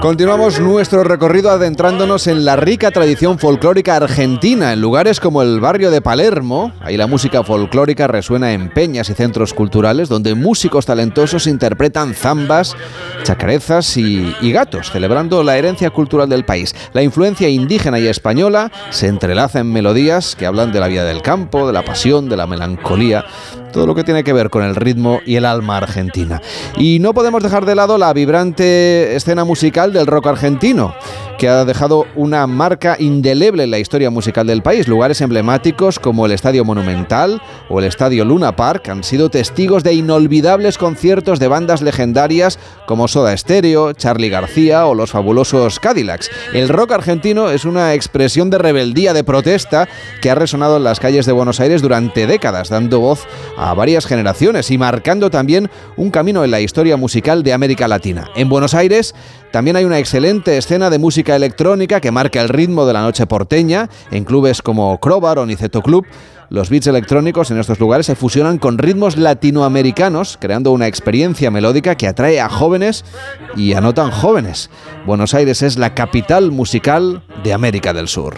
Continuamos 0.00 0.60
nuestro 0.60 1.04
recorrido 1.04 1.50
adentrándonos 1.50 2.26
en 2.26 2.44
la 2.44 2.56
rica 2.56 2.90
tradición 2.90 3.38
folclórica 3.38 3.96
argentina, 3.96 4.72
en 4.72 4.80
lugares 4.80 5.20
como 5.20 5.42
el 5.42 5.60
barrio 5.60 5.90
de 5.90 6.00
Palermo. 6.00 6.72
Ahí 6.80 6.96
la 6.96 7.06
música 7.06 7.44
folclórica 7.44 8.06
resuena 8.06 8.52
en 8.52 8.70
peñas 8.70 9.10
y 9.10 9.14
centros 9.14 9.54
culturales 9.54 10.08
donde 10.08 10.34
músicos 10.34 10.86
talentosos 10.86 11.46
interpretan 11.46 12.14
zambas, 12.14 12.61
chacarezas 13.22 13.96
y, 13.96 14.52
gatos, 14.52 14.90
celebrando 14.90 15.42
la 15.42 15.56
herencia 15.56 15.90
cultural 15.90 16.28
del 16.28 16.44
país. 16.44 16.74
La 16.92 17.02
influencia 17.02 17.48
indígena 17.48 17.98
y 17.98 18.06
española 18.06 18.70
se 18.90 19.08
entrelaza 19.08 19.60
en 19.60 19.72
melodías 19.72 20.36
que 20.36 20.46
hablan 20.46 20.72
de 20.72 20.80
la 20.80 20.88
vida 20.88 21.04
del 21.04 21.22
campo, 21.22 21.66
de 21.66 21.72
la 21.72 21.84
pasión, 21.84 22.28
de 22.28 22.36
la 22.36 22.46
melancolía, 22.46 23.24
todo 23.72 23.86
lo 23.86 23.94
que 23.94 24.04
tiene 24.04 24.24
que 24.24 24.32
ver 24.32 24.50
con 24.50 24.62
el 24.62 24.76
ritmo 24.76 25.20
y 25.24 25.36
el 25.36 25.44
alma 25.44 25.78
argentina. 25.78 26.40
Y 26.76 26.98
no 26.98 27.14
podemos 27.14 27.42
dejar 27.42 27.64
de 27.64 27.74
lado 27.74 27.98
la 27.98 28.12
vibrante 28.12 29.16
escena 29.16 29.44
musical 29.44 29.92
del 29.92 30.06
rock 30.06 30.26
argentino, 30.28 30.94
que 31.38 31.48
ha 31.48 31.64
dejado 31.64 32.06
una 32.14 32.46
marca 32.46 32.96
indeleble 32.98 33.64
en 33.64 33.70
la 33.70 33.78
historia 33.78 34.10
musical 34.10 34.46
del 34.46 34.62
país. 34.62 34.88
Lugares 34.88 35.20
emblemáticos 35.20 35.98
como 35.98 36.26
el 36.26 36.32
Estadio 36.32 36.64
Monumental 36.64 37.42
o 37.68 37.78
el 37.78 37.86
Estadio 37.86 38.24
Luna 38.24 38.54
Park 38.56 38.88
han 38.88 39.04
sido 39.04 39.30
testigos 39.30 39.82
de 39.82 39.94
inolvidables 39.94 40.78
conciertos 40.78 41.38
de 41.38 41.48
bandas 41.48 41.82
legendarias 41.82 42.58
como 42.86 43.08
Soda 43.08 43.36
Stereo, 43.36 43.92
Charlie 43.92 44.28
García 44.28 44.86
o 44.86 44.94
los 44.94 45.10
fabulosos 45.10 45.80
Cadillacs. 45.80 46.30
El 46.52 46.68
rock 46.68 46.92
argentino 46.92 47.50
es 47.50 47.64
una 47.64 47.94
expresión 47.94 48.50
de 48.50 48.58
rebeldía, 48.58 49.12
de 49.12 49.24
protesta, 49.24 49.88
que 50.20 50.30
ha 50.30 50.34
resonado 50.34 50.76
en 50.76 50.84
las 50.84 51.00
calles 51.00 51.26
de 51.26 51.32
Buenos 51.32 51.60
Aires 51.60 51.82
durante 51.82 52.26
décadas, 52.26 52.68
dando 52.68 53.00
voz 53.00 53.26
a 53.56 53.74
varias 53.74 54.06
generaciones 54.06 54.70
y 54.70 54.78
marcando 54.78 55.30
también 55.30 55.70
un 55.96 56.10
camino 56.10 56.44
en 56.44 56.50
la 56.50 56.60
historia 56.60 56.96
musical 56.96 57.42
de 57.42 57.52
América 57.52 57.88
Latina. 57.88 58.30
En 58.36 58.48
Buenos 58.48 58.74
Aires 58.74 59.14
también 59.50 59.76
hay 59.76 59.84
una 59.84 59.98
excelente 59.98 60.56
escena 60.56 60.88
de 60.88 60.98
música 60.98 61.21
electrónica 61.30 62.00
que 62.00 62.10
marca 62.10 62.40
el 62.40 62.48
ritmo 62.48 62.86
de 62.86 62.92
la 62.92 63.02
noche 63.02 63.26
porteña 63.26 63.88
en 64.10 64.24
clubes 64.24 64.62
como 64.62 64.98
Crobar 64.98 65.38
o 65.38 65.46
Niceto 65.46 65.82
Club. 65.82 66.04
Los 66.50 66.68
beats 66.68 66.86
electrónicos 66.86 67.50
en 67.50 67.58
estos 67.58 67.80
lugares 67.80 68.04
se 68.04 68.14
fusionan 68.14 68.58
con 68.58 68.76
ritmos 68.76 69.16
latinoamericanos, 69.16 70.36
creando 70.38 70.72
una 70.72 70.86
experiencia 70.86 71.50
melódica 71.50 71.94
que 71.94 72.06
atrae 72.06 72.40
a 72.40 72.50
jóvenes 72.50 73.06
y 73.56 73.72
a 73.72 73.80
no 73.80 73.94
tan 73.94 74.10
jóvenes. 74.10 74.68
Buenos 75.06 75.32
Aires 75.32 75.62
es 75.62 75.78
la 75.78 75.94
capital 75.94 76.50
musical 76.50 77.22
de 77.42 77.54
América 77.54 77.94
del 77.94 78.08
Sur. 78.08 78.36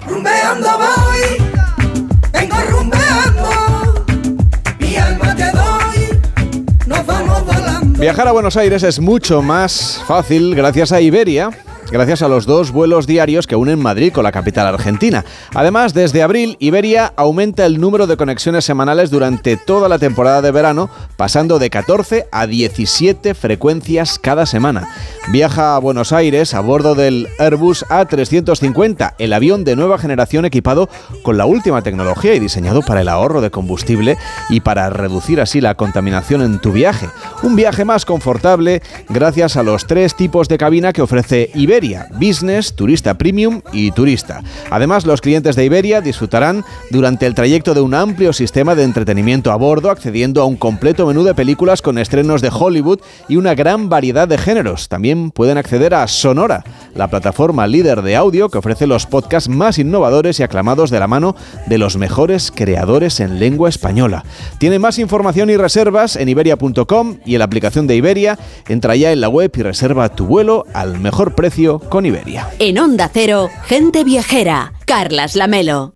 Viajar 7.99 8.29
a 8.29 8.33
Buenos 8.33 8.57
Aires 8.57 8.83
es 8.83 9.01
mucho 9.01 9.41
más 9.41 10.03
fácil 10.07 10.55
gracias 10.55 10.93
a 10.93 11.01
Iberia 11.01 11.51
gracias 11.95 12.23
a 12.23 12.29
los 12.29 12.45
dos 12.45 12.73
vuelos 12.73 13.07
diarios 13.07 13.47
que 13.47 13.55
unen 13.55 13.79
Madrid 13.79 14.13
con 14.13 14.25
la 14.25 14.33
capital 14.33 14.67
argentina. 14.67 15.25
Además, 15.55 15.95
desde 15.95 16.25
abril, 16.25 16.57
Iberia 16.59 17.13
aumenta 17.15 17.65
el 17.67 17.81
número 17.81 18.09
de 18.09 18.17
conexiones 18.17 18.65
semanales 18.65 19.11
durante 19.11 19.57
toda 19.57 19.89
la 19.89 20.01
temporada 20.01 20.43
de 20.43 20.51
verano, 20.51 20.91
pasando 21.17 21.61
de 21.61 21.71
14 21.71 22.27
a 22.33 22.49
17 22.49 23.35
frecuencias 23.35 24.19
cada 24.19 24.45
semana. 24.45 24.89
Viaja 25.31 25.77
a 25.77 25.79
Buenos 25.79 26.13
Aires 26.13 26.55
a 26.55 26.61
bordo 26.61 26.97
del 26.97 27.29
Airbus 27.39 27.85
A350, 27.89 29.15
el 29.19 29.33
avión 29.33 29.63
de 29.63 29.77
nueva 29.77 29.97
generación 29.97 30.45
equipado 30.45 30.89
con 31.23 31.39
la 31.39 31.47
última 31.47 31.83
tecnología 31.83 32.35
y 32.35 32.41
diseñado 32.41 32.83
para 32.83 33.03
el 33.03 33.09
ahorro 33.09 33.41
de 33.41 33.53
combustible 33.53 34.19
y 34.51 34.59
para 34.63 34.91
reducir 34.91 35.41
así 35.41 35.61
la 35.61 35.77
contaminación 35.77 36.43
en 36.43 36.59
tu 36.59 36.73
viaje. 36.73 37.09
Un 37.45 37.55
viaje 37.55 37.85
más 37.85 38.05
confortable 38.05 38.83
gracias 39.09 39.57
a 39.57 39.63
los 39.63 39.87
tres 39.87 40.17
tipos 40.17 40.49
de 40.49 40.59
cabina 40.59 40.93
que 40.93 41.01
ofrece 41.01 41.53
Iberia, 41.55 41.84
Business, 42.19 42.75
Turista 42.75 43.15
Premium 43.15 43.61
y 43.73 43.91
Turista. 43.91 44.43
Además, 44.71 45.07
los 45.07 45.21
clientes 45.21 45.57
de 45.57 45.65
Iberia 45.65 46.01
disfrutarán 46.01 46.65
durante 46.91 47.27
el 47.27 47.35
trayecto 47.35 47.75
de 47.75 47.81
un 47.81 47.95
amplio 47.95 48.33
sistema 48.33 48.75
de 48.75 48.85
entretenimiento 48.85 49.53
a 49.53 49.57
bordo, 49.57 49.91
accediendo 49.91 50.41
a 50.43 50.47
un 50.47 50.57
completo 50.57 51.07
menú 51.07 51.23
de 51.25 51.35
películas 51.35 51.83
con 51.83 51.99
estrenos 51.99 52.41
de 52.41 52.51
Hollywood 52.53 53.01
y 53.29 53.37
una 53.37 53.55
gran 53.55 53.89
variedad 53.89 54.29
de 54.29 54.39
géneros. 54.39 54.89
También 54.89 55.31
pueden 55.31 55.59
acceder 55.59 55.95
a 55.95 56.07
Sonora, 56.07 56.65
la 56.95 57.09
plataforma 57.09 57.67
líder 57.67 58.03
de 58.03 58.17
audio 58.17 58.49
que 58.49 58.59
ofrece 58.59 58.87
los 58.87 59.07
podcasts 59.07 59.49
más 59.49 59.79
innovadores 59.79 60.41
y 60.41 60.43
aclamados 60.43 60.91
de 60.91 61.01
la 61.01 61.07
mano 61.07 61.37
de 61.67 61.79
los 61.79 61.97
mejores 61.97 62.53
creadores 62.55 63.21
en 63.21 63.39
lengua 63.39 63.69
española. 63.69 64.25
Tiene 64.59 64.79
más 64.79 64.99
información 64.99 65.51
y 65.51 65.57
reservas 65.57 66.17
en 66.17 66.29
iberia.com 66.29 67.19
y 67.25 67.35
en 67.35 67.39
la 67.39 67.45
aplicación 67.45 67.87
de 67.87 67.97
Iberia. 67.97 68.39
Entra 68.69 68.97
ya 68.97 69.13
en 69.13 69.21
la 69.21 69.29
web 69.29 69.51
y 69.57 69.63
reserva 69.63 70.09
tu 70.15 70.27
vuelo 70.27 70.67
al 70.75 70.99
mejor 70.99 71.35
precio 71.35 71.64
con 71.89 72.07
Iberia. 72.07 72.49
En 72.59 72.79
Onda 72.79 73.11
Cero, 73.13 73.51
gente 73.67 74.05
viajera. 74.05 74.73
Carlas 74.87 75.35
Lamelo. 75.35 75.93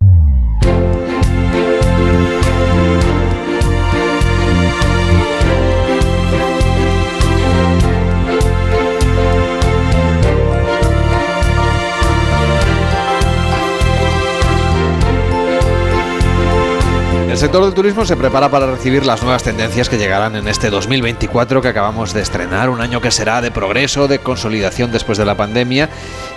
El 17.39 17.43
sector 17.43 17.65
del 17.65 17.73
turismo 17.73 18.05
se 18.05 18.17
prepara 18.17 18.49
para 18.49 18.67
recibir 18.67 19.07
las 19.07 19.23
nuevas 19.23 19.45
tendencias 19.45 19.89
que 19.89 19.97
llegarán 19.97 20.35
en 20.35 20.49
este 20.49 20.71
2024 20.71 21.63
que 21.63 21.69
acabamos 21.69 22.13
de 22.13 22.21
estrenar, 22.21 22.69
un 22.69 22.81
año 22.81 23.01
que 23.01 23.13
será 23.13 23.41
de 23.41 23.53
progreso, 23.53 24.09
de 24.09 24.19
consolidación 24.19 24.91
después 24.91 25.19
de 25.19 25.25
la 25.25 25.37
pandemia, 25.37 25.89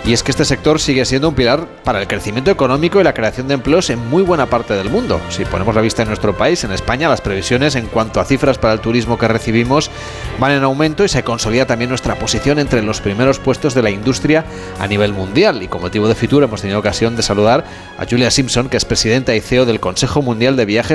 y 0.04 0.12
es 0.12 0.22
que 0.22 0.30
este 0.30 0.44
sector 0.44 0.78
sigue 0.78 1.04
siendo 1.04 1.28
un 1.28 1.34
pilar 1.34 1.66
para 1.82 2.00
el 2.00 2.06
crecimiento 2.06 2.52
económico 2.52 3.00
y 3.00 3.02
la 3.02 3.14
creación 3.14 3.48
de 3.48 3.54
empleos 3.54 3.90
en 3.90 3.98
muy 4.10 4.22
buena 4.22 4.46
parte 4.46 4.74
del 4.74 4.90
mundo. 4.90 5.20
Si 5.28 5.44
ponemos 5.44 5.74
la 5.74 5.80
vista 5.80 6.02
en 6.02 6.08
nuestro 6.08 6.36
país, 6.36 6.62
en 6.62 6.70
España, 6.70 7.08
las 7.08 7.20
previsiones 7.20 7.74
en 7.74 7.86
cuanto 7.86 8.20
a 8.20 8.24
cifras 8.24 8.58
para 8.58 8.72
el 8.72 8.78
turismo 8.78 9.18
que 9.18 9.26
recibimos 9.26 9.90
van 10.38 10.52
en 10.52 10.62
aumento 10.62 11.04
y 11.04 11.08
se 11.08 11.24
consolida 11.24 11.66
también 11.66 11.88
nuestra 11.88 12.14
posición 12.14 12.60
entre 12.60 12.80
los 12.80 13.00
primeros 13.00 13.40
puestos 13.40 13.74
de 13.74 13.82
la 13.82 13.90
industria 13.90 14.44
a 14.78 14.86
nivel 14.86 15.14
mundial. 15.14 15.64
Y 15.64 15.66
con 15.66 15.80
motivo 15.80 16.06
de 16.06 16.14
Fitur 16.14 16.44
hemos 16.44 16.60
tenido 16.60 16.78
ocasión 16.78 17.16
de 17.16 17.24
saludar 17.24 17.64
a 17.98 18.06
Julia 18.08 18.30
Simpson, 18.30 18.68
que 18.68 18.76
es 18.76 18.84
presidenta 18.84 19.34
y 19.34 19.40
CEO 19.40 19.66
del 19.66 19.80
Consejo 19.80 20.22
Mundial 20.22 20.54
de 20.54 20.64
Viajes 20.64 20.91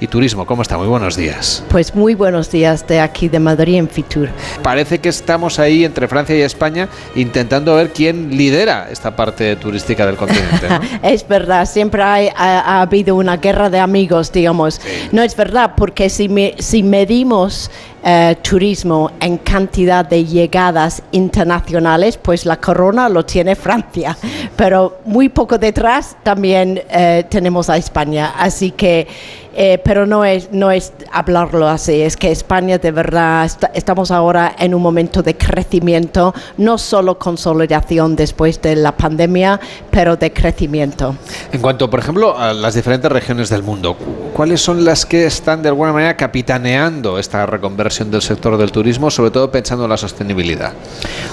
y 0.00 0.06
Turismo. 0.06 0.46
¿Cómo 0.46 0.62
está? 0.62 0.78
Muy 0.78 0.86
buenos 0.86 1.16
días. 1.16 1.64
Pues 1.68 1.94
muy 1.94 2.14
buenos 2.14 2.50
días 2.50 2.86
de 2.86 3.00
aquí 3.00 3.28
de 3.28 3.38
Madrid 3.38 3.76
en 3.76 3.88
Fitur. 3.88 4.28
Parece 4.62 4.98
que 4.98 5.08
estamos 5.08 5.58
ahí 5.58 5.84
entre 5.84 6.06
Francia 6.08 6.36
y 6.36 6.42
España 6.42 6.88
intentando 7.14 7.74
ver 7.74 7.90
quién 7.90 8.36
lidera 8.36 8.88
esta 8.90 9.16
parte 9.16 9.56
turística 9.56 10.06
del 10.06 10.16
continente. 10.16 10.68
¿no? 10.68 10.80
es 11.08 11.26
verdad, 11.26 11.66
siempre 11.66 12.02
hay, 12.02 12.28
ha, 12.28 12.60
ha, 12.60 12.82
habido 12.82 13.16
una 13.16 13.36
guerra 13.38 13.70
de 13.70 13.80
amigos, 13.80 14.32
digamos. 14.32 14.74
Sí. 14.74 15.08
No 15.12 15.22
es 15.22 15.34
verdad, 15.36 15.72
porque 15.76 16.08
si, 16.08 16.28
me, 16.28 16.54
si 16.58 16.82
medimos 16.82 17.70
eh, 18.02 18.36
turismo 18.42 19.10
en 19.20 19.36
cantidad 19.38 20.04
de 20.04 20.24
llegadas 20.24 21.02
internacionales, 21.12 22.16
pues 22.16 22.46
la 22.46 22.56
corona 22.58 23.08
lo 23.08 23.26
tiene 23.26 23.54
Francia, 23.54 24.16
pero 24.56 25.00
muy 25.04 25.28
poco 25.28 25.58
detrás 25.58 26.16
también 26.22 26.82
eh, 26.90 27.26
tenemos 27.28 27.68
a 27.68 27.76
España, 27.76 28.34
así 28.38 28.70
que, 28.70 29.06
eh, 29.54 29.80
pero 29.84 30.06
no 30.06 30.24
es, 30.24 30.50
no 30.52 30.70
es 30.70 30.92
hablarlo 31.12 31.68
así, 31.68 32.02
es 32.02 32.16
que 32.16 32.30
España 32.30 32.78
de 32.78 32.90
verdad 32.90 33.44
está, 33.44 33.70
estamos 33.74 34.10
ahora 34.10 34.54
en 34.58 34.74
un 34.74 34.82
momento 34.82 35.22
de 35.22 35.36
crecimiento, 35.36 36.34
no 36.56 36.78
solo 36.78 37.18
consolidación 37.18 38.16
después 38.16 38.60
de 38.62 38.76
la 38.76 38.96
pandemia, 38.96 39.60
pero 39.90 40.16
de 40.16 40.32
crecimiento. 40.32 41.16
En 41.52 41.60
cuanto, 41.60 41.90
por 41.90 42.00
ejemplo, 42.00 42.38
a 42.38 42.52
las 42.52 42.74
diferentes 42.74 43.10
regiones 43.10 43.48
del 43.48 43.62
mundo, 43.62 43.96
¿cuáles 44.34 44.60
son 44.60 44.84
las 44.84 45.04
que 45.04 45.26
están 45.26 45.62
de 45.62 45.68
alguna 45.68 45.92
manera 45.92 46.16
capitaneando 46.16 47.18
esta 47.18 47.46
reconversión? 47.46 47.90
del 48.10 48.22
sector 48.22 48.56
del 48.56 48.70
turismo, 48.72 49.10
sobre 49.10 49.30
todo 49.30 49.50
pensando 49.50 49.84
en 49.84 49.90
la 49.90 49.96
sostenibilidad? 49.96 50.72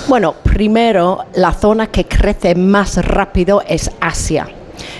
Bueno, 0.07 0.33
primero, 0.43 1.25
la 1.35 1.53
zona 1.53 1.87
que 1.87 2.05
crece 2.05 2.55
más 2.55 2.97
rápido 3.05 3.61
es 3.67 3.91
Asia. 4.01 4.47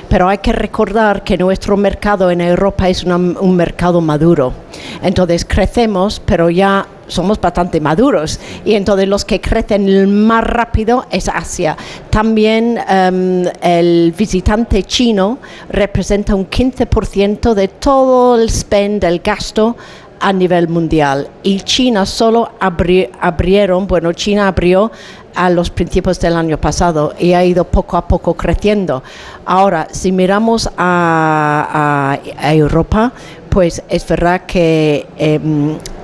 Pero 0.10 0.30
hay 0.30 0.38
que 0.40 0.54
recordar 0.54 1.24
que 1.24 1.38
nuestro 1.38 1.78
mercado 1.78 2.32
en 2.32 2.42
Europa 2.42 2.90
es 2.90 3.04
una, 3.04 3.18
un 3.18 3.56
mercado 3.56 4.02
maduro. 4.02 4.54
Entonces 5.02 5.46
crecemos, 5.46 6.22
pero 6.26 6.50
ya 6.50 6.88
somos 7.08 7.40
bastante 7.40 7.80
maduros 7.80 8.40
y 8.66 8.76
entonces 8.76 9.08
los 9.08 9.26
que 9.26 9.42
crecen 9.42 10.26
más 10.26 10.44
rápido 10.44 11.06
es 11.12 11.28
Asia. 11.28 11.76
También 12.10 12.78
um, 12.78 13.44
el 13.62 14.14
visitante 14.18 14.84
chino 14.84 15.40
representa 15.70 16.36
un 16.36 16.50
15% 16.50 17.54
de 17.54 17.68
todo 17.68 18.36
el 18.40 18.50
spend, 18.50 19.04
el 19.04 19.20
gasto 19.20 19.76
a 20.20 20.34
nivel 20.34 20.68
mundial 20.68 21.30
y 21.44 21.60
China 21.62 22.06
solo 22.06 22.52
abri 22.60 23.10
abrieron, 23.20 23.86
bueno, 23.88 24.14
China 24.14 24.48
abrió 24.48 24.92
a 25.38 25.52
los 25.52 25.70
principios 25.70 26.20
del 26.20 26.36
año 26.36 26.58
pasado 26.58 27.14
y 27.20 27.34
ha 27.34 27.46
ido 27.46 27.64
poco 27.64 27.96
a 27.96 28.08
poco 28.08 28.34
creciendo. 28.34 29.04
Ahora, 29.46 29.88
si 29.92 30.12
miramos 30.12 30.68
a, 30.78 32.20
a, 32.38 32.48
a 32.48 32.54
Europa, 32.54 33.14
pues 33.50 33.84
es 33.88 34.08
verdad 34.08 34.42
que 34.48 35.06
eh, 35.18 35.40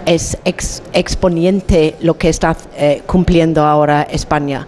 es 0.06 0.38
ex 0.46 0.84
exponiente 0.94 1.96
lo 2.02 2.16
que 2.18 2.30
está 2.30 2.56
eh, 2.78 3.02
cumpliendo 3.08 3.66
ahora 3.66 4.04
España. 4.04 4.68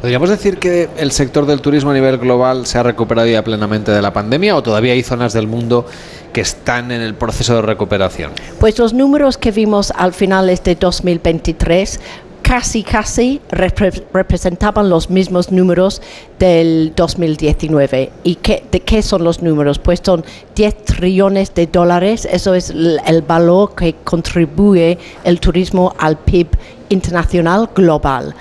¿Podríamos 0.00 0.28
decir 0.28 0.58
que 0.58 0.90
el 0.98 1.12
sector 1.12 1.46
del 1.46 1.62
turismo 1.62 1.90
a 1.90 1.94
nivel 1.94 2.18
global 2.18 2.66
se 2.66 2.76
ha 2.76 2.82
recuperado 2.82 3.26
ya 3.26 3.42
plenamente 3.42 3.90
de 3.90 4.02
la 4.02 4.12
pandemia 4.12 4.54
o 4.54 4.62
todavía 4.62 4.92
hay 4.92 5.02
zonas 5.02 5.32
del 5.32 5.46
mundo 5.46 5.86
que 6.34 6.42
están 6.42 6.92
en 6.92 7.00
el 7.00 7.14
proceso 7.14 7.54
de 7.56 7.62
recuperación? 7.62 8.32
Pues 8.60 8.78
los 8.78 8.92
números 8.92 9.38
que 9.38 9.50
vimos 9.50 9.92
al 9.96 10.12
finales 10.12 10.62
de 10.62 10.74
2023 10.74 12.00
casi, 12.44 12.82
casi 12.82 13.40
repre 13.50 13.90
representaban 14.12 14.88
los 14.88 15.08
mismos 15.08 15.50
números 15.50 16.02
del 16.38 16.92
2019. 16.94 18.12
¿Y 18.22 18.36
qué, 18.36 18.62
de 18.70 18.80
qué 18.80 19.02
son 19.02 19.24
los 19.24 19.42
números? 19.42 19.78
Pues 19.78 20.00
son 20.04 20.24
10 20.54 20.84
trillones 20.84 21.54
de 21.54 21.66
dólares, 21.66 22.28
eso 22.30 22.54
es 22.54 22.70
el 22.70 23.22
valor 23.26 23.74
que 23.74 23.94
contribuye 24.04 24.98
el 25.24 25.40
turismo 25.40 25.94
al 25.98 26.18
PIB 26.18 26.48
internacional 26.90 27.70
global. 27.74 28.34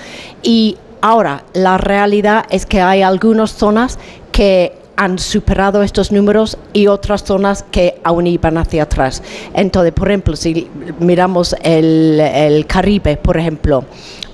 Y 0.44 0.78
ahora, 1.02 1.44
la 1.54 1.78
realidad 1.78 2.46
es 2.50 2.66
que 2.66 2.82
hay 2.82 3.02
algunas 3.02 3.52
zonas 3.52 3.98
que 4.34 4.83
han 4.96 5.20
superado 5.20 5.84
estos 5.84 6.12
números 6.12 6.58
y 6.72 6.88
otras 6.88 7.24
zonas 7.24 7.66
que 7.72 8.00
aún 8.04 8.28
iban 8.28 8.58
hacia 8.58 8.84
atrás. 8.84 9.22
Entonces, 9.54 9.94
por 9.94 10.10
ejemplo, 10.10 10.36
si 10.36 10.70
miramos 11.00 11.56
el, 11.64 12.66
Caribe, 12.68 13.18
por 13.18 13.38
ejemplo, 13.38 13.86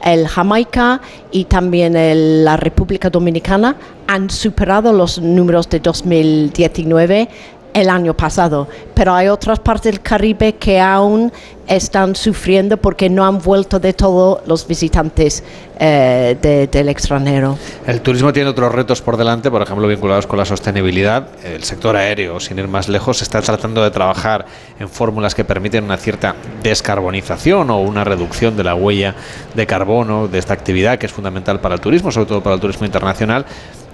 el 0.04 0.28
Jamaica 0.28 1.02
y 1.32 1.46
también 1.46 1.96
el, 1.96 2.44
la 2.46 2.58
República 2.58 3.10
Dominicana 3.10 3.76
han 4.08 4.30
superado 4.30 4.92
los 4.92 5.20
números 5.20 5.70
de 5.70 5.80
2019 5.80 7.30
el 7.74 7.90
año 7.90 8.16
pasado, 8.16 8.68
pero 8.94 9.14
hay 9.14 9.28
otras 9.28 9.60
partes 9.60 9.92
del 9.92 10.02
Caribe 10.02 10.56
que 10.56 10.80
aún 10.80 11.32
están 11.68 12.16
sufriendo 12.16 12.78
porque 12.78 13.10
no 13.10 13.26
han 13.26 13.38
vuelto 13.38 13.80
de 13.80 13.94
todo 13.94 14.42
los 14.48 14.68
visitantes 14.68 15.44
eh, 15.80 16.36
de, 16.42 16.68
del 16.68 16.90
extranjero. 16.90 17.58
El 17.86 18.02
turismo 18.02 18.34
tiene 18.34 18.50
otros 18.50 18.74
retos 18.74 19.02
por 19.02 19.18
delante, 19.18 19.52
por 19.52 19.62
ejemplo, 19.62 19.88
vinculados 19.88 20.26
con 20.26 20.40
la 20.40 20.46
sostenibilidad. 20.46 21.28
El 21.44 21.64
sector 21.64 21.96
aéreo, 21.96 22.40
sin 22.40 22.58
ir 22.58 22.68
más 22.68 22.90
lejos, 22.90 23.22
está 23.22 23.42
tratando 23.42 23.84
de 23.84 23.92
trabajar 23.92 24.46
en 24.80 24.90
fórmulas 24.90 25.36
que 25.36 25.46
permiten 25.46 25.84
una 25.84 25.98
cierta 25.98 26.36
descarbonización 26.64 27.70
o 27.70 27.80
una 27.80 28.04
reducción 28.04 28.58
de 28.58 28.64
la 28.64 28.74
huella 28.74 29.16
de 29.54 29.68
carbono 29.68 30.28
de 30.28 30.40
esta 30.40 30.54
actividad 30.54 30.98
que 30.98 31.06
es 31.06 31.12
fundamental 31.12 31.60
para 31.60 31.76
el 31.76 31.82
turismo, 31.82 32.12
sobre 32.12 32.26
todo 32.28 32.42
para 32.42 32.56
el 32.56 32.62
turismo 32.62 32.86
internacional. 32.86 33.46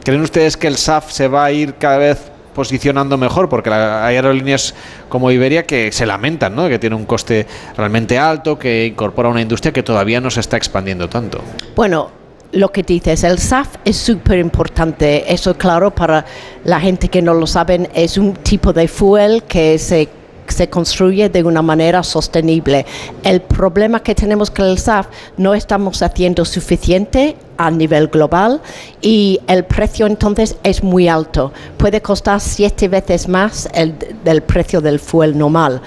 ¿Creen 0.04 0.22
ustedes 0.22 0.56
que 0.56 0.68
el 0.68 0.78
SAF 0.78 1.12
se 1.12 1.28
va 1.28 1.46
a 1.46 1.52
ir 1.52 1.76
cada 1.76 1.98
vez 1.98 2.35
posicionando 2.56 3.18
mejor, 3.18 3.48
porque 3.50 3.70
hay 3.70 4.16
aerolíneas 4.16 4.74
como 5.10 5.30
Iberia 5.30 5.68
que 5.68 5.92
se 5.92 6.08
lamentan, 6.08 6.56
¿no? 6.56 6.68
que 6.68 6.80
tiene 6.80 6.96
un 6.96 7.06
coste 7.06 7.46
realmente 7.78 8.18
alto, 8.18 8.58
que 8.58 8.88
incorpora 8.88 9.30
una 9.30 9.42
industria 9.42 9.72
que 9.72 9.84
todavía 9.84 10.20
no 10.20 10.32
se 10.32 10.40
está 10.40 10.58
expandiendo 10.58 11.08
tanto. 11.08 11.42
Bueno, 11.76 12.10
lo 12.54 12.72
que 12.72 12.82
dices, 12.82 13.24
el 13.24 13.38
SAF 13.38 13.76
es 13.84 13.98
súper 13.98 14.40
importante. 14.40 15.32
Eso, 15.32 15.56
claro, 15.58 15.92
para 15.92 16.26
la 16.64 16.80
gente 16.80 17.10
que 17.10 17.22
no 17.22 17.34
lo 17.34 17.46
saben, 17.46 17.90
es 17.94 18.18
un 18.18 18.34
tipo 18.34 18.72
de 18.72 18.88
fuel 18.88 19.44
que 19.44 19.78
se 19.78 20.08
se 20.54 20.70
construye 20.70 21.30
de 21.30 21.44
una 21.44 21.62
manera 21.62 22.04
sostenible. 22.04 22.86
El 23.24 23.42
problema 23.42 24.02
que 24.02 24.16
tenemos 24.16 24.52
con 24.52 24.66
el 24.66 24.78
SAF 24.78 25.08
no 25.38 25.54
estamos 25.54 26.02
haciendo 26.02 26.46
suficiente 26.46 27.36
a 27.58 27.72
nivel 27.72 28.08
global 28.08 28.62
y 29.02 29.40
el 29.48 29.66
precio 29.66 30.06
entonces 30.06 30.58
es 30.64 30.84
muy 30.84 31.08
alto. 31.08 31.52
Puede 31.78 32.02
costar 32.02 32.40
siete 32.40 32.88
veces 32.88 33.28
más 33.28 33.70
el, 33.74 33.96
del 34.24 34.42
precio 34.42 34.82
del 34.82 35.00
fuel 35.00 35.38
normal. 35.38 35.82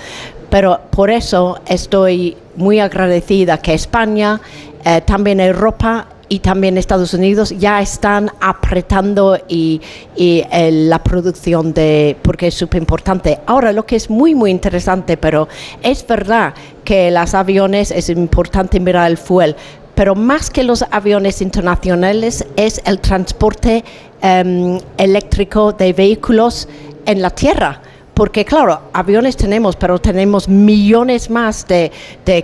Pero 0.51 0.81
por 0.91 1.11
eso 1.11 1.61
estoy 1.67 2.37
muy 2.57 2.81
agradecida 2.81 3.59
que 3.59 3.75
España, 3.75 4.41
eh, 4.85 5.03
también 5.03 5.41
Europa 5.41 6.09
y 6.29 6.41
también 6.41 6.77
Estados 6.79 7.15
Unidos 7.15 7.55
ya 7.59 7.81
están 7.81 8.31
apretando 8.41 9.39
y, 9.49 9.81
la 10.17 11.03
producción 11.03 11.73
de, 11.73 12.17
porque 12.23 12.49
es 12.49 12.55
súper 12.55 12.81
importante. 12.81 13.39
Ahora, 13.47 13.73
lo 13.73 13.87
que 13.87 13.97
es 13.97 14.11
muy, 14.11 14.35
muy 14.35 14.51
interesante, 14.51 15.17
pero 15.17 15.49
es 15.83 16.07
verdad 16.07 16.55
que 16.85 17.11
los 17.11 17.35
aviones 17.35 17.91
es 17.91 18.09
importante 18.09 18.81
mirar 18.81 19.11
el 19.11 19.17
fuel, 19.17 19.57
pero 19.95 20.15
más 20.15 20.51
que 20.51 20.63
los 20.63 20.85
aviones 20.91 21.41
internacionales 21.43 22.47
es 22.57 22.81
el 22.85 23.01
transporte 23.01 23.85
em, 24.21 24.79
eléctrico 24.97 25.73
de 25.73 25.93
vehículos 25.93 26.69
en 27.07 27.23
la 27.23 27.31
tierra 27.31 27.81
porque 28.19 28.45
claro, 28.45 28.81
aviones 28.95 29.37
tenemos, 29.37 29.77
pero 29.77 30.01
tenemos 30.01 30.49
millones 30.49 31.31
más 31.31 31.65
de, 31.69 31.93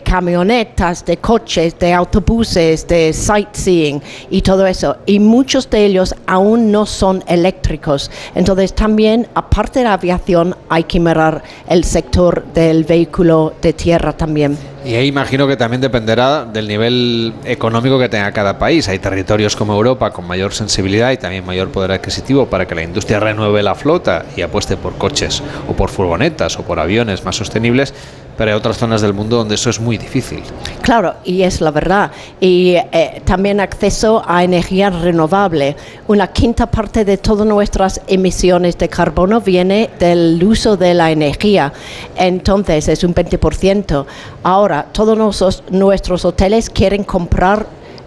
camionetas, 0.05 1.05
de 1.05 1.17
coches, 1.17 1.77
de 1.81 1.93
autobuses, 1.93 2.87
de 2.87 3.13
sightseeing 3.13 4.01
y 4.31 4.41
todo 4.41 4.69
eso. 4.69 4.99
Y 5.05 5.19
muchos 5.19 5.69
de 5.69 5.85
ellos 5.85 6.15
aún 6.29 6.71
no 6.71 6.87
son 6.87 7.25
eléctricos. 7.27 8.09
Entonces 8.37 8.73
también, 8.73 9.27
aparte 9.35 9.81
de 9.81 9.87
la 9.87 9.95
aviación, 9.95 10.55
hay 10.69 10.85
que 10.85 11.01
mirar 11.01 11.43
el 11.69 11.83
sector 11.83 12.45
del 12.55 12.85
vehículo 12.85 13.55
de 13.61 13.73
tierra 13.73 14.13
también. 14.13 14.57
Y 14.85 14.97
ahí 14.97 15.07
imagino 15.07 15.49
que 15.49 15.57
también 15.57 15.81
dependerá 15.81 16.45
del 16.45 16.69
nivel 16.69 17.33
económico 17.47 17.99
que 17.99 18.11
tenga 18.11 18.31
cada 18.33 18.59
país. 18.59 18.87
Hay 18.89 18.99
territorios 18.99 19.57
como 19.57 19.73
Europa 19.73 20.11
con 20.11 20.27
mayor 20.27 20.53
sensibilidad 20.53 21.11
y 21.11 21.17
también 21.17 21.47
mayor 21.47 21.71
poder 21.71 21.93
adquisitivo 21.93 22.47
para 22.47 22.67
que 22.67 22.75
la 22.75 22.83
industria 22.83 23.19
renueve 23.19 23.63
la 23.63 23.75
flota 23.75 24.27
y 24.37 24.43
apueste 24.43 24.77
por 24.77 24.95
coches 24.97 25.43
o 25.69 25.73
por 25.73 25.89
furgonetas 25.89 26.59
o 26.59 26.65
por 26.65 26.79
aviones 26.81 27.25
más 27.25 27.37
sostenibles 27.37 27.95
pero 28.37 28.51
hay 28.51 28.57
otras 28.57 28.77
zonas 28.77 29.01
del 29.01 29.15
mundo 29.15 29.37
donde 29.37 29.55
eso 29.55 29.71
es 29.71 29.81
muy 29.81 29.99
difícil. 29.99 30.43
Claro, 30.83 31.15
y 31.25 31.43
es 31.43 31.61
la 31.61 31.71
verdad. 31.71 32.11
Y 32.41 32.75
eh, 32.75 33.23
también 33.25 33.61
acceso 33.61 34.23
a 34.27 34.45
energía 34.45 34.91
renovable. 34.91 35.77
Una 36.09 36.29
quinta 36.29 36.67
parte 36.67 37.05
de 37.05 37.17
todas 37.17 37.47
nuestras 37.47 38.01
emisiones 38.07 38.77
de 38.79 38.89
carbono 38.89 39.41
viene 39.41 39.91
del 39.99 40.43
uso 40.43 40.77
de 40.77 40.95
la 40.95 41.11
energía. 41.11 41.73
Entonces 42.17 42.89
es 42.89 43.05
un 43.05 43.15
20%. 43.15 44.05
Ahora, 44.43 44.87
todos 44.93 45.63
nuestros 45.71 46.25
hoteles 46.25 46.71
quieren 46.71 47.05
comprar 47.05 47.67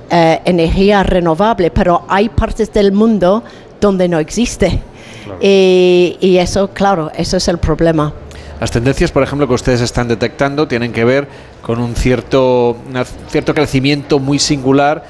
eh, 0.09 0.41
energía 0.45 1.03
renovable, 1.03 1.71
pero 1.71 2.03
hay 2.07 2.29
partes 2.29 2.71
del 2.71 2.91
mundo 2.91 3.43
donde 3.79 4.07
no 4.07 4.19
existe. 4.19 4.81
Y, 5.41 6.17
y 6.21 6.37
eso, 6.37 6.69
claro, 6.69 7.11
eso 7.15 7.37
es 7.37 7.47
el 7.49 7.57
problema. 7.57 8.13
Las 8.59 8.71
tendencias, 8.71 9.11
por 9.11 9.21
ejemplo, 9.21 9.47
que 9.47 9.53
ustedes 9.53 9.81
están 9.81 10.07
detectando 10.07 10.67
tienen 10.67 10.91
que 10.91 11.05
ver 11.05 11.27
con 11.61 11.79
un 11.79 11.95
cierto, 11.95 12.71
un 12.71 13.05
cierto 13.29 13.53
crecimiento 13.53 14.17
muy 14.17 14.39
singular 14.39 15.03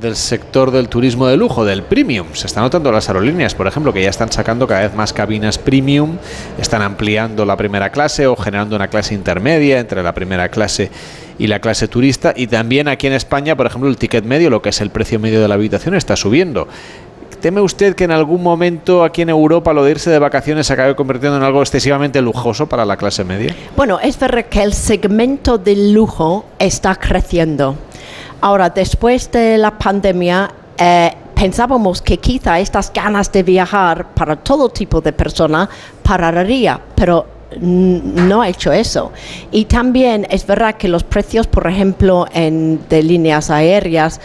del 0.00 0.16
sector 0.16 0.70
del 0.70 0.88
turismo 0.88 1.26
de 1.26 1.36
lujo, 1.36 1.64
del 1.64 1.82
premium. 1.82 2.28
Se 2.32 2.46
está 2.46 2.60
notando 2.60 2.90
las 2.90 3.08
aerolíneas, 3.08 3.54
por 3.54 3.66
ejemplo, 3.66 3.92
que 3.92 4.02
ya 4.02 4.10
están 4.10 4.32
sacando 4.32 4.66
cada 4.66 4.82
vez 4.82 4.94
más 4.94 5.12
cabinas 5.12 5.58
premium, 5.58 6.16
están 6.58 6.82
ampliando 6.82 7.44
la 7.44 7.56
primera 7.56 7.90
clase 7.90 8.26
o 8.26 8.36
generando 8.36 8.74
una 8.74 8.88
clase 8.88 9.14
intermedia 9.14 9.80
entre 9.80 10.02
la 10.02 10.14
primera 10.14 10.48
clase 10.48 10.90
y 11.38 11.46
la 11.46 11.60
clase 11.60 11.88
turista. 11.88 12.32
Y 12.34 12.46
también 12.46 12.88
aquí 12.88 13.06
en 13.06 13.12
España, 13.12 13.56
por 13.56 13.66
ejemplo, 13.66 13.88
el 13.88 13.96
ticket 13.96 14.24
medio, 14.24 14.50
lo 14.50 14.62
que 14.62 14.70
es 14.70 14.80
el 14.80 14.90
precio 14.90 15.18
medio 15.18 15.40
de 15.40 15.48
la 15.48 15.54
habitación, 15.54 15.94
está 15.94 16.16
subiendo. 16.16 16.68
¿Teme 17.44 17.60
usted 17.60 17.94
que 17.94 18.04
en 18.04 18.10
algún 18.10 18.42
momento 18.42 19.04
aquí 19.04 19.20
en 19.20 19.28
Europa 19.28 19.74
lo 19.74 19.84
de 19.84 19.90
irse 19.90 20.08
de 20.08 20.18
vacaciones 20.18 20.66
se 20.66 20.72
acabe 20.72 20.96
convirtiendo 20.96 21.36
en 21.36 21.42
algo 21.42 21.60
excesivamente 21.60 22.22
lujoso 22.22 22.66
para 22.70 22.86
la 22.86 22.96
clase 22.96 23.22
media? 23.22 23.54
Bueno, 23.76 24.00
es 24.00 24.18
verdad 24.18 24.46
que 24.46 24.62
el 24.62 24.72
segmento 24.72 25.58
del 25.58 25.92
lujo 25.92 26.46
está 26.58 26.94
creciendo. 26.94 27.76
Ahora, 28.40 28.70
después 28.70 29.30
de 29.30 29.58
la 29.58 29.76
pandemia, 29.76 30.50
eh, 30.78 31.12
pensábamos 31.34 32.00
que 32.00 32.16
quizá 32.16 32.58
estas 32.60 32.90
ganas 32.90 33.30
de 33.30 33.42
viajar 33.42 34.14
para 34.14 34.36
todo 34.36 34.70
tipo 34.70 35.02
de 35.02 35.12
personas 35.12 35.68
pararía, 36.02 36.80
pero 36.96 37.26
no 37.60 38.42
ha 38.42 38.48
hecho 38.48 38.72
eso. 38.72 39.12
Y 39.50 39.66
también 39.66 40.26
es 40.30 40.46
verdad 40.46 40.76
que 40.76 40.88
los 40.88 41.04
precios, 41.04 41.46
por 41.46 41.66
ejemplo, 41.66 42.26
en, 42.32 42.80
de 42.88 43.02
líneas 43.02 43.50
aéreas, 43.50 44.20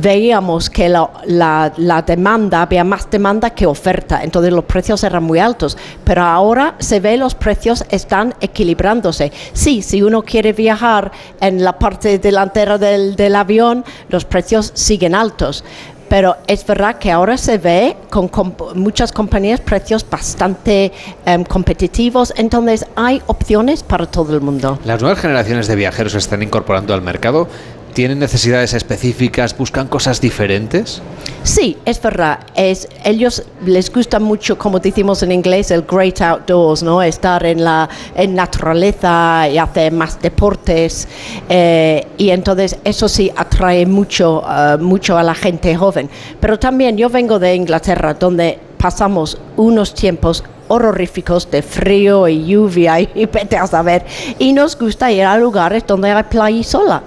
veíamos 0.00 0.70
que 0.70 0.88
la, 0.88 1.72
la, 1.76 2.02
demanda, 2.02 2.62
había 2.62 2.84
más 2.84 3.10
demanda 3.10 3.50
que 3.50 3.66
oferta, 3.66 4.22
entonces 4.22 4.52
los 4.52 4.64
precios 4.64 5.02
eran 5.04 5.24
muy 5.24 5.38
altos, 5.38 5.76
pero 6.04 6.22
ahora 6.22 6.74
se 6.78 7.00
ve 7.00 7.16
los 7.16 7.34
precios 7.34 7.84
están 7.90 8.34
equilibrándose. 8.40 9.32
Sí, 9.52 9.82
si 9.82 10.02
uno 10.02 10.22
quiere 10.22 10.52
viajar 10.52 11.10
en 11.40 11.64
la 11.64 11.78
parte 11.78 12.18
delantera 12.18 12.78
del, 12.78 13.16
del 13.16 13.36
avión, 13.36 13.84
los 14.08 14.24
precios 14.24 14.70
siguen 14.74 15.14
altos, 15.14 15.64
pero 16.12 16.36
es 16.46 16.66
verdad 16.66 16.98
que 16.98 17.10
ahora 17.10 17.38
se 17.38 17.56
ve 17.56 17.96
con, 18.10 18.30
muchas 18.74 19.12
compañías 19.12 19.60
precios 19.60 20.04
bastante 20.10 20.92
em, 21.24 21.42
competitivos, 21.42 22.34
entonces 22.36 22.84
hay 22.96 23.22
opciones 23.28 23.82
para 23.82 24.04
todo 24.04 24.34
el 24.34 24.42
mundo. 24.42 24.78
Las 24.84 25.00
nuevas 25.00 25.18
generaciones 25.18 25.68
de 25.68 25.74
viajeros 25.74 26.12
se 26.12 26.18
están 26.18 26.42
incorporando 26.42 26.92
al 26.92 27.00
mercado 27.00 27.48
¿Tienen 27.94 28.18
necesidades 28.18 28.72
específicas? 28.72 29.56
¿Buscan 29.56 29.86
cosas 29.86 30.20
diferentes? 30.20 31.02
Sí, 31.42 31.76
es 31.84 32.00
verdad. 32.00 32.38
Es, 32.54 32.88
ellos 33.04 33.42
les 33.66 33.92
gusta 33.92 34.18
mucho, 34.18 34.56
como 34.56 34.78
decimos 34.78 35.22
en 35.22 35.32
inglés, 35.32 35.70
el 35.70 35.82
great 35.82 36.20
outdoors, 36.22 36.82
¿no? 36.82 37.02
Estar 37.02 37.44
en 37.44 37.62
la 37.62 37.88
en 38.14 38.34
naturaleza 38.34 39.46
y 39.48 39.58
hacer 39.58 39.92
más 39.92 40.20
deportes. 40.22 41.06
Eh, 41.50 42.06
y 42.16 42.30
entonces 42.30 42.78
eso 42.84 43.08
sí 43.08 43.30
atrae 43.36 43.84
mucho, 43.84 44.42
uh, 44.42 44.78
mucho 44.82 45.18
a 45.18 45.22
la 45.22 45.34
gente 45.34 45.76
joven. 45.76 46.08
Pero 46.40 46.58
también 46.58 46.96
yo 46.96 47.10
vengo 47.10 47.38
de 47.38 47.54
Inglaterra, 47.54 48.14
donde 48.14 48.58
pasamos 48.78 49.38
unos 49.56 49.94
tiempos 49.94 50.42
horroríficos 50.72 51.50
de 51.50 51.62
frío 51.62 52.26
y 52.28 52.46
lluvia 52.46 53.00
y 53.00 53.26
vete 53.32 53.56
a 53.56 53.66
saber. 53.66 54.04
Y 54.38 54.52
nos 54.52 54.78
gusta 54.78 55.12
ir 55.12 55.24
a 55.24 55.36
lugares 55.36 55.84
donde 55.86 56.10
hay 56.10 56.22
playa 56.24 56.56
y 56.56 56.64
sola, 56.64 57.02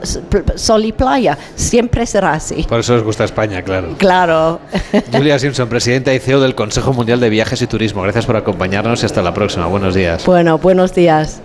sol 0.56 0.86
y 0.86 0.92
playa. 0.92 1.38
Siempre 1.56 2.06
será 2.06 2.34
así. 2.34 2.64
Por 2.64 2.80
eso 2.80 2.96
os 2.96 3.04
gusta 3.04 3.24
España, 3.24 3.62
claro. 3.62 3.96
Claro. 3.98 4.60
Julia 5.12 5.40
Simpson, 5.40 5.68
presidenta 5.68 6.14
y 6.14 6.20
CEO 6.20 6.40
del 6.40 6.56
Consejo 6.56 6.94
Mundial 6.94 7.20
de 7.20 7.30
Viajes 7.30 7.62
y 7.62 7.68
Turismo. 7.68 8.04
Gracias 8.04 8.26
por 8.26 8.36
acompañarnos 8.36 9.02
y 9.04 9.06
hasta 9.06 9.22
la 9.22 9.34
próxima. 9.34 9.66
Buenos 9.66 9.96
días. 9.96 10.26
Bueno, 10.26 10.58
buenos 10.58 10.94
días. 10.94 11.42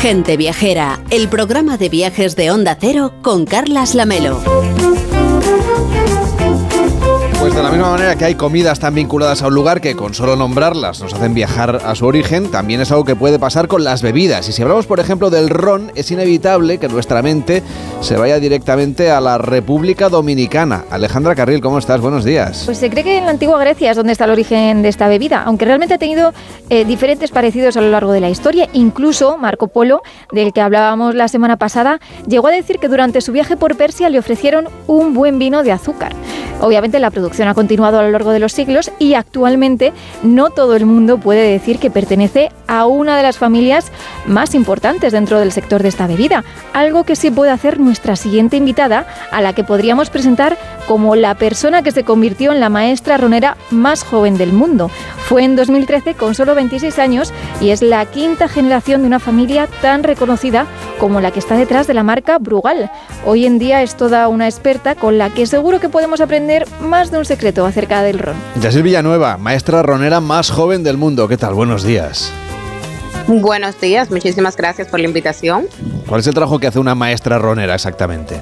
Gente 0.00 0.36
Viajera, 0.36 1.00
el 1.10 1.28
programa 1.28 1.76
de 1.76 1.88
viajes 1.88 2.36
de 2.36 2.52
Onda 2.52 2.76
Cero 2.80 3.14
con 3.20 3.46
Carlas 3.46 3.96
Lamelo. 3.96 4.67
De 7.58 7.64
la 7.64 7.72
misma 7.72 7.90
manera 7.90 8.14
que 8.14 8.24
hay 8.24 8.36
comidas 8.36 8.78
tan 8.78 8.94
vinculadas 8.94 9.42
a 9.42 9.48
un 9.48 9.54
lugar 9.54 9.80
que 9.80 9.96
con 9.96 10.14
solo 10.14 10.36
nombrarlas 10.36 11.00
nos 11.00 11.12
hacen 11.12 11.34
viajar 11.34 11.80
a 11.84 11.96
su 11.96 12.06
origen, 12.06 12.52
también 12.52 12.80
es 12.80 12.92
algo 12.92 13.04
que 13.04 13.16
puede 13.16 13.40
pasar 13.40 13.66
con 13.66 13.82
las 13.82 14.00
bebidas. 14.00 14.48
Y 14.48 14.52
si 14.52 14.62
hablamos, 14.62 14.86
por 14.86 15.00
ejemplo, 15.00 15.28
del 15.28 15.50
ron, 15.50 15.90
es 15.96 16.08
inevitable 16.12 16.78
que 16.78 16.86
nuestra 16.86 17.20
mente 17.20 17.64
se 18.00 18.16
vaya 18.16 18.38
directamente 18.38 19.10
a 19.10 19.20
la 19.20 19.38
República 19.38 20.08
Dominicana. 20.08 20.84
Alejandra 20.88 21.34
Carril, 21.34 21.60
¿cómo 21.60 21.78
estás? 21.78 22.00
Buenos 22.00 22.24
días. 22.24 22.62
Pues 22.64 22.78
se 22.78 22.90
cree 22.90 23.02
que 23.02 23.18
en 23.18 23.24
la 23.24 23.32
antigua 23.32 23.58
Grecia 23.58 23.90
es 23.90 23.96
donde 23.96 24.12
está 24.12 24.26
el 24.26 24.30
origen 24.30 24.82
de 24.82 24.88
esta 24.88 25.08
bebida, 25.08 25.42
aunque 25.42 25.64
realmente 25.64 25.94
ha 25.94 25.98
tenido 25.98 26.32
eh, 26.70 26.84
diferentes 26.84 27.32
parecidos 27.32 27.76
a 27.76 27.80
lo 27.80 27.90
largo 27.90 28.12
de 28.12 28.20
la 28.20 28.30
historia. 28.30 28.68
Incluso 28.72 29.36
Marco 29.36 29.66
Polo, 29.66 30.02
del 30.30 30.52
que 30.52 30.60
hablábamos 30.60 31.16
la 31.16 31.26
semana 31.26 31.56
pasada, 31.56 31.98
llegó 32.28 32.46
a 32.46 32.52
decir 32.52 32.78
que 32.78 32.86
durante 32.86 33.20
su 33.20 33.32
viaje 33.32 33.56
por 33.56 33.76
Persia 33.76 34.10
le 34.10 34.20
ofrecieron 34.20 34.68
un 34.86 35.12
buen 35.12 35.40
vino 35.40 35.64
de 35.64 35.72
azúcar. 35.72 36.14
Obviamente 36.60 37.00
la 37.00 37.10
producción 37.10 37.47
ha 37.48 37.54
continuado 37.54 37.98
a 37.98 38.02
lo 38.02 38.10
largo 38.10 38.32
de 38.32 38.38
los 38.38 38.52
siglos 38.52 38.90
y 38.98 39.14
actualmente 39.14 39.92
no 40.22 40.50
todo 40.50 40.76
el 40.76 40.86
mundo 40.86 41.18
puede 41.18 41.50
decir 41.50 41.78
que 41.78 41.90
pertenece 41.90 42.50
a 42.66 42.86
una 42.86 43.16
de 43.16 43.22
las 43.22 43.38
familias 43.38 43.90
más 44.26 44.54
importantes 44.54 45.12
dentro 45.12 45.38
del 45.38 45.52
sector 45.52 45.82
de 45.82 45.88
esta 45.88 46.06
bebida, 46.06 46.44
algo 46.72 47.04
que 47.04 47.16
sí 47.16 47.30
puede 47.30 47.50
hacer 47.50 47.80
nuestra 47.80 48.16
siguiente 48.16 48.56
invitada, 48.56 49.06
a 49.30 49.40
la 49.40 49.52
que 49.52 49.64
podríamos 49.64 50.10
presentar 50.10 50.56
como 50.86 51.16
la 51.16 51.34
persona 51.34 51.82
que 51.82 51.92
se 51.92 52.04
convirtió 52.04 52.52
en 52.52 52.60
la 52.60 52.68
maestra 52.68 53.16
ronera 53.16 53.56
más 53.70 54.02
joven 54.02 54.38
del 54.38 54.52
mundo. 54.52 54.90
Fue 55.26 55.44
en 55.44 55.56
2013 55.56 56.14
con 56.14 56.34
solo 56.34 56.54
26 56.54 56.98
años 56.98 57.32
y 57.60 57.70
es 57.70 57.82
la 57.82 58.04
quinta 58.06 58.48
generación 58.48 59.02
de 59.02 59.08
una 59.08 59.20
familia 59.20 59.68
tan 59.82 60.02
reconocida 60.02 60.66
como 60.98 61.20
la 61.20 61.30
que 61.30 61.38
está 61.38 61.56
detrás 61.56 61.86
de 61.86 61.94
la 61.94 62.02
marca 62.02 62.38
Brugal. 62.38 62.90
Hoy 63.26 63.44
en 63.44 63.58
día 63.58 63.82
es 63.82 63.94
toda 63.94 64.28
una 64.28 64.46
experta 64.46 64.94
con 64.94 65.18
la 65.18 65.30
que 65.30 65.46
seguro 65.46 65.80
que 65.80 65.88
podemos 65.88 66.20
aprender 66.20 66.66
más 66.80 67.10
de 67.10 67.18
un 67.18 67.24
secreto 67.38 67.64
acerca 67.64 68.02
del 68.02 68.18
ron. 68.18 68.34
Yasil 68.60 68.82
Villanueva, 68.82 69.36
maestra 69.36 69.80
ronera 69.80 70.18
más 70.18 70.50
joven 70.50 70.82
del 70.82 70.96
mundo. 70.96 71.28
¿Qué 71.28 71.36
tal? 71.36 71.54
Buenos 71.54 71.84
días. 71.84 72.32
Buenos 73.28 73.80
días, 73.80 74.10
muchísimas 74.10 74.56
gracias 74.56 74.88
por 74.88 74.98
la 74.98 75.06
invitación. 75.06 75.68
¿Cuál 76.08 76.18
es 76.18 76.26
el 76.26 76.34
trabajo 76.34 76.58
que 76.58 76.66
hace 76.66 76.80
una 76.80 76.96
maestra 76.96 77.38
ronera 77.38 77.76
exactamente? 77.76 78.40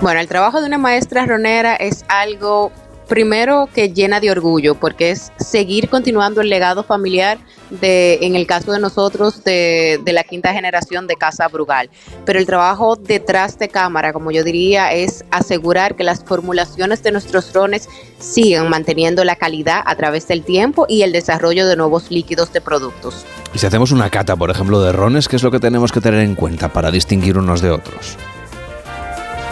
Bueno, 0.00 0.20
el 0.20 0.28
trabajo 0.28 0.60
de 0.60 0.68
una 0.68 0.78
maestra 0.78 1.26
ronera 1.26 1.74
es 1.74 2.04
algo 2.06 2.70
primero 3.08 3.68
que 3.74 3.92
llena 3.92 4.20
de 4.20 4.30
orgullo, 4.30 4.74
porque 4.74 5.10
es 5.10 5.32
seguir 5.38 5.88
continuando 5.88 6.40
el 6.40 6.50
legado 6.50 6.84
familiar 6.84 7.38
de, 7.70 8.18
en 8.22 8.36
el 8.36 8.46
caso 8.46 8.72
de 8.72 8.78
nosotros, 8.78 9.42
de, 9.44 10.00
la 10.06 10.24
quinta 10.24 10.52
generación 10.52 11.06
de 11.06 11.16
Casa 11.16 11.48
Brugal. 11.48 11.90
Pero 12.24 12.38
el 12.38 12.46
trabajo 12.46 12.96
detrás 12.96 13.58
de 13.58 13.68
cámara, 13.68 14.12
como 14.12 14.30
yo 14.30 14.44
diría, 14.44 14.92
es 14.92 15.24
asegurar 15.30 15.96
que 15.96 16.04
las 16.04 16.22
formulaciones 16.24 17.02
de 17.02 17.12
nuestros 17.12 17.52
rones 17.52 17.88
sigan 18.18 18.68
manteniendo 18.68 19.24
la 19.24 19.36
calidad 19.36 19.82
a 19.84 19.96
través 19.96 20.28
del 20.28 20.44
tiempo 20.44 20.86
y 20.88 21.02
el 21.02 21.12
desarrollo 21.12 21.66
de 21.66 21.76
nuevos 21.76 22.10
líquidos 22.10 22.52
de 22.52 22.60
productos. 22.60 23.24
Y 23.54 23.58
si 23.58 23.66
hacemos 23.66 23.92
una 23.92 24.10
cata, 24.10 24.36
por 24.36 24.50
ejemplo, 24.50 24.80
de 24.82 24.92
rones, 24.92 25.28
¿qué 25.28 25.36
es 25.36 25.42
lo 25.42 25.50
que 25.50 25.60
tenemos 25.60 25.92
que 25.92 26.00
tener 26.00 26.20
en 26.20 26.34
cuenta 26.34 26.72
para 26.72 26.90
distinguir 26.90 27.38
unos 27.38 27.62
de 27.62 27.70
otros? 27.70 28.16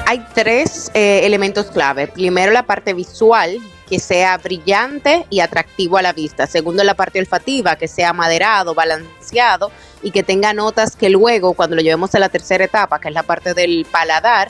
Hay 0.07 0.25
tres 0.35 0.91
eh, 0.95 1.23
elementos 1.25 1.67
clave. 1.67 2.07
Primero, 2.07 2.53
la 2.53 2.63
parte 2.63 2.95
visual, 2.95 3.59
que 3.89 3.99
sea 3.99 4.39
brillante 4.39 5.27
y 5.31 5.41
atractivo 5.41 5.99
a 5.99 6.03
la 6.03 6.13
vista. 6.13 6.47
Segundo, 6.47 6.85
la 6.85 6.95
parte 6.95 7.19
olfativa, 7.19 7.75
que 7.75 7.89
sea 7.89 8.13
maderado, 8.13 8.73
balanceado 8.73 9.73
y 10.03 10.13
que 10.13 10.23
tenga 10.23 10.53
notas 10.53 10.95
que 10.95 11.11
luego, 11.11 11.55
cuando 11.55 11.75
lo 11.75 11.83
llevemos 11.83 12.15
a 12.15 12.21
la 12.21 12.29
tercera 12.29 12.65
etapa, 12.65 13.01
que 13.01 13.09
es 13.09 13.15
la 13.15 13.25
parte 13.25 13.53
del 13.53 13.85
paladar, 13.91 14.49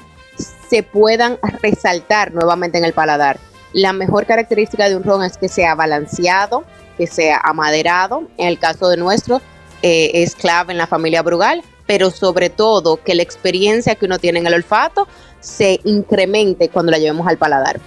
se 0.68 0.82
puedan 0.82 1.38
resaltar 1.62 2.34
nuevamente 2.34 2.76
en 2.76 2.84
el 2.84 2.92
paladar. 2.92 3.38
La 3.72 3.94
mejor 3.94 4.26
característica 4.26 4.90
de 4.90 4.96
un 4.96 5.04
ron 5.04 5.24
es 5.24 5.38
que 5.38 5.48
sea 5.48 5.74
balanceado, 5.74 6.64
que 6.98 7.07
sea 7.07 7.40
amaderado. 7.42 8.28
En 8.36 8.48
el 8.48 8.59
caso 8.59 8.90
de 8.90 8.98
nuestro, 8.98 9.40
eh, 9.80 10.11
es 10.14 10.34
clave 10.34 10.72
en 10.72 10.78
la 10.78 10.86
familia 10.86 11.22
Brugal, 11.22 11.62
pero 11.86 12.11
sobre 12.11 12.50
todo 12.50 13.02
que 13.02 13.14
la 13.14 13.22
experiencia 13.22 13.94
que 13.94 14.07
uno 14.07 14.18
tiene 14.18 14.40
en 14.40 14.46
el 14.46 14.54
olfato 14.54 15.07
se 15.47 15.80
incremente 15.84 16.68
cuando 16.68 16.90
la 16.90 16.99
llevemos 16.99 17.26
al 17.26 17.38
paladar. 17.38 17.80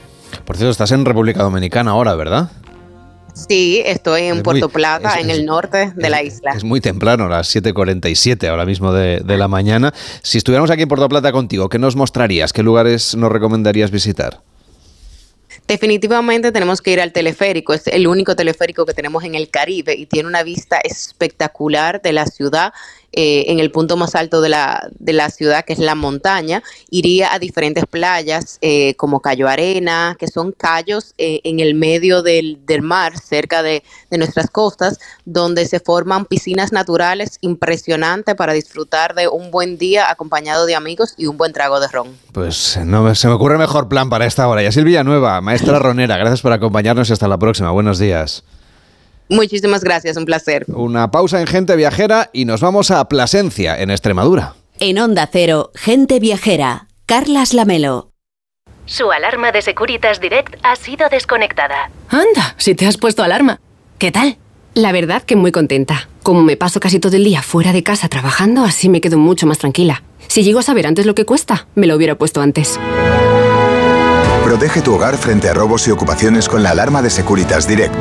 Por 0.45 0.55
cierto, 0.55 0.72
estás 0.72 0.91
en 0.91 1.05
República 1.05 1.43
Dominicana 1.43 1.91
ahora, 1.91 2.16
¿verdad? 2.16 2.49
Sí, 3.34 3.82
estoy 3.86 4.24
en 4.24 4.43
Puerto 4.43 4.70
Plata, 4.70 5.16
es, 5.16 5.24
en 5.24 5.30
el 5.30 5.45
norte 5.45 5.93
de 5.95 6.05
es, 6.05 6.10
la 6.10 6.24
isla. 6.24 6.51
Es 6.51 6.64
muy 6.64 6.82
temprano, 6.82 7.28
las 7.30 7.53
7.47 7.53 8.47
ahora 8.49 8.66
mismo 8.66 8.91
de, 8.91 9.20
de 9.20 9.38
la 9.38 9.47
mañana. 9.47 9.93
Si 10.24 10.38
estuviéramos 10.38 10.72
aquí 10.72 10.82
en 10.82 10.88
Puerto 10.88 11.07
Plata 11.07 11.32
contigo, 11.32 11.70
¿qué 11.70 11.80
nos 11.80 11.95
mostrarías? 11.95 12.53
¿Qué 12.53 12.64
lugares 12.64 13.16
nos 13.16 13.32
recomendarías 13.32 13.91
visitar? 13.91 14.41
Definitivamente 15.68 16.51
tenemos 16.51 16.82
que 16.82 16.91
ir 16.91 16.99
al 16.99 17.12
teleférico, 17.12 17.76
es 17.76 17.86
el 17.86 18.07
único 18.07 18.36
teleférico 18.36 18.88
que 18.88 18.95
tenemos 18.95 19.24
en 19.24 19.36
el 19.36 19.49
Caribe 19.49 19.93
y 19.93 20.07
tiene 20.07 20.28
una 20.28 20.41
vista 20.41 20.80
espectacular 20.84 22.01
de 22.01 22.12
la 22.12 22.26
ciudad 22.26 22.74
eh, 23.12 23.45
en 23.47 23.60
el 23.60 23.72
punto 23.72 23.97
más 23.97 24.16
alto 24.16 24.41
de 24.41 24.49
la, 24.49 24.88
de 24.99 25.14
la 25.14 25.30
ciudad, 25.30 25.66
que 25.66 25.74
es 25.74 25.80
la 25.80 25.95
montaña, 25.95 26.62
iría 26.89 27.34
a 27.34 27.39
diferentes 27.39 27.86
playas 27.86 28.60
eh, 28.62 28.93
como 28.95 29.20
Cayo 29.20 29.47
Arena, 29.47 30.16
que 30.20 30.28
son 30.28 30.51
callos 30.51 31.14
eh, 31.18 31.41
en 31.43 31.60
el 31.60 31.74
medio 31.74 32.22
del, 32.22 32.60
del 32.66 32.82
mar, 32.82 33.18
cerca 33.18 33.64
de, 33.64 33.84
de, 34.12 34.18
nuestras 34.18 34.49
costas, 34.49 34.99
donde 35.26 35.66
se 35.66 35.80
forman 35.80 36.26
piscinas 36.26 36.72
naturales 36.72 37.38
impresionantes 37.41 38.36
para 38.36 38.53
disfrutar 38.53 39.16
de 39.16 39.28
un 39.28 39.49
buen 39.49 39.78
día 39.78 40.12
acompañado 40.12 40.66
de 40.66 40.76
amigos 40.76 41.16
y 41.18 41.26
un 41.26 41.38
buen 41.38 41.51
trago 41.51 41.80
de 41.80 41.88
ron. 41.88 42.10
Pues 42.32 42.78
no 42.86 43.16
se 43.16 43.28
me 43.28 43.34
ocurre 43.34 43.57
mejor 43.57 43.89
plan 43.89 44.10
para 44.10 44.26
esta 44.26 44.47
hora. 44.47 44.64
Y 44.64 44.72
Silvia 44.72 45.03
Nueva, 45.03 45.41
maestra 45.41 45.80
ronera, 45.80 46.18
gracias 46.18 46.41
por 46.41 46.53
acompañarnos 46.53 47.10
y 47.10 47.14
hasta 47.14 47.28
la 47.28 47.38
próxima. 47.38 47.72
Buenos 47.72 47.97
días. 47.97 48.43
Muchísimas 49.30 49.84
gracias, 49.84 50.18
un 50.18 50.26
placer. 50.26 50.66
Una 50.68 51.12
pausa 51.12 51.40
en 51.40 51.48
Gente 51.48 51.76
Viajera 51.76 52.30
y 52.34 52.46
nos 52.46 52.62
vamos 52.62 52.90
a 52.90 53.08
Plasencia, 53.08 53.80
en 53.80 53.92
Extremadura. 53.92 54.56
En 54.80 54.98
Onda 54.98 55.30
Cero, 55.32 55.72
Gente 55.76 56.20
Viajera, 56.20 56.88
Carlas 57.06 57.54
Lamelo. 57.54 58.10
Su 58.86 59.12
alarma 59.12 59.52
de 59.52 59.62
Securitas 59.62 60.20
Direct 60.20 60.56
ha 60.64 60.76
sido 60.76 61.08
desconectada. 61.10 61.92
Anda, 62.10 62.56
si 62.58 62.74
te 62.74 62.88
has 62.88 62.98
puesto 62.98 63.22
alarma. 63.22 63.60
¿Qué 64.00 64.12
tal? 64.12 64.38
La 64.74 64.92
verdad 64.92 65.22
que 65.22 65.36
muy 65.36 65.52
contenta. 65.52 66.10
Como 66.24 66.42
me 66.42 66.58
paso 66.58 66.80
casi 66.80 67.00
todo 67.00 67.16
el 67.16 67.24
día 67.24 67.44
fuera 67.44 67.72
de 67.72 67.84
casa 67.84 68.10
trabajando, 68.10 68.64
así 68.64 68.90
me 68.90 69.00
quedo 69.00 69.20
mucho 69.20 69.46
más 69.46 69.60
tranquila. 69.60 70.02
Si 70.28 70.42
llego 70.44 70.60
a 70.60 70.64
saber 70.64 70.88
antes 70.88 71.06
lo 71.06 71.14
que 71.14 71.26
cuesta, 71.26 71.68
me 71.76 71.86
lo 71.86 71.96
hubiera 71.96 72.16
puesto 72.16 72.42
antes. 72.42 72.80
Protege 74.44 74.82
tu 74.82 74.96
hogar 74.96 75.18
frente 75.18 75.50
a 75.50 75.54
robos 75.54 75.88
y 75.88 75.92
ocupaciones 75.92 76.50
con 76.50 76.64
la 76.64 76.72
alarma 76.72 77.04
de 77.04 77.12
Securitas 77.12 77.68
Direct. 77.68 77.94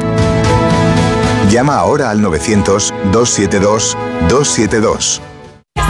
Llama 1.47 1.77
ahora 1.77 2.11
al 2.11 2.21
900-272-272. 2.21 5.21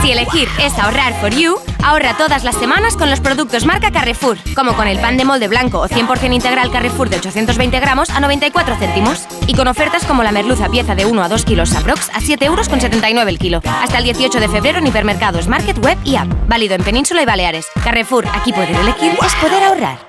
Si 0.02 0.12
elegir 0.12 0.46
es 0.60 0.78
ahorrar 0.78 1.18
for 1.20 1.30
you, 1.30 1.56
ahorra 1.82 2.14
todas 2.16 2.44
las 2.44 2.54
semanas 2.54 2.96
con 2.96 3.10
los 3.10 3.18
productos 3.20 3.66
marca 3.66 3.90
Carrefour, 3.90 4.38
como 4.54 4.74
con 4.74 4.86
el 4.86 5.00
pan 5.00 5.16
de 5.16 5.24
molde 5.24 5.48
blanco 5.48 5.80
o 5.80 5.88
100% 5.88 6.32
integral 6.32 6.70
Carrefour 6.70 7.10
de 7.10 7.16
820 7.16 7.80
gramos 7.80 8.08
a 8.10 8.20
94 8.20 8.76
céntimos. 8.76 9.26
Y 9.48 9.54
con 9.54 9.66
ofertas 9.66 10.04
como 10.04 10.22
la 10.22 10.30
merluza 10.30 10.68
pieza 10.68 10.94
de 10.94 11.06
1 11.06 11.22
a 11.22 11.28
2 11.28 11.44
kilos 11.44 11.70
Saprox 11.70 12.10
a 12.14 12.20
7 12.20 12.44
euros 12.44 12.68
con 12.68 12.80
79 12.80 13.28
el 13.30 13.38
kilo. 13.38 13.60
Hasta 13.64 13.98
el 13.98 14.04
18 14.04 14.38
de 14.38 14.48
febrero 14.48 14.78
en 14.78 14.86
hipermercados, 14.86 15.48
market, 15.48 15.84
web 15.84 15.98
y 16.04 16.14
app. 16.14 16.28
Válido 16.46 16.76
en 16.76 16.84
Península 16.84 17.22
y 17.22 17.26
Baleares. 17.26 17.66
Carrefour, 17.82 18.24
aquí 18.32 18.52
poder 18.52 18.76
elegir 18.76 19.18
es 19.20 19.34
poder 19.34 19.64
ahorrar. 19.64 20.08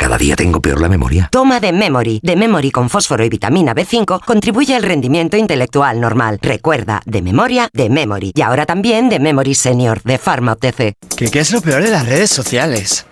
Cada 0.00 0.16
día 0.16 0.34
tengo 0.34 0.62
peor 0.62 0.80
la 0.80 0.88
memoria. 0.88 1.28
Toma 1.30 1.60
de 1.60 1.72
Memory. 1.72 2.20
De 2.22 2.34
Memory 2.34 2.70
con 2.70 2.88
fósforo 2.88 3.22
y 3.22 3.28
vitamina 3.28 3.74
B5 3.74 4.24
contribuye 4.24 4.74
al 4.74 4.82
rendimiento 4.82 5.36
intelectual 5.36 6.00
normal. 6.00 6.38
Recuerda, 6.40 7.02
de 7.04 7.20
memoria, 7.20 7.68
de 7.74 7.90
Memory. 7.90 8.32
Y 8.34 8.40
ahora 8.40 8.64
también 8.64 9.10
de 9.10 9.18
Memory 9.18 9.54
Senior, 9.54 10.00
de 10.02 10.16
Pharma 10.16 10.52
OTC. 10.52 10.94
¿Qué, 11.18 11.30
¿Qué 11.30 11.40
es 11.40 11.52
lo 11.52 11.60
peor 11.60 11.82
de 11.82 11.90
las 11.90 12.06
redes 12.06 12.30
sociales? 12.30 13.04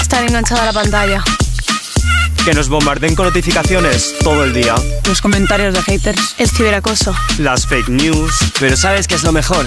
Estar 0.00 0.24
enganchada 0.24 0.62
a 0.62 0.66
la 0.66 0.72
pantalla. 0.72 1.22
Que 2.46 2.54
nos 2.54 2.70
bombarden 2.70 3.14
con 3.14 3.26
notificaciones 3.26 4.14
todo 4.24 4.44
el 4.44 4.54
día. 4.54 4.74
Los 5.06 5.20
comentarios 5.20 5.74
de 5.74 5.82
haters. 5.82 6.36
El 6.38 6.48
ciberacoso. 6.48 7.14
Las 7.40 7.66
fake 7.66 7.90
news. 7.90 8.32
Pero 8.58 8.78
¿sabes 8.78 9.06
qué 9.06 9.16
es 9.16 9.22
lo 9.22 9.32
mejor? 9.32 9.66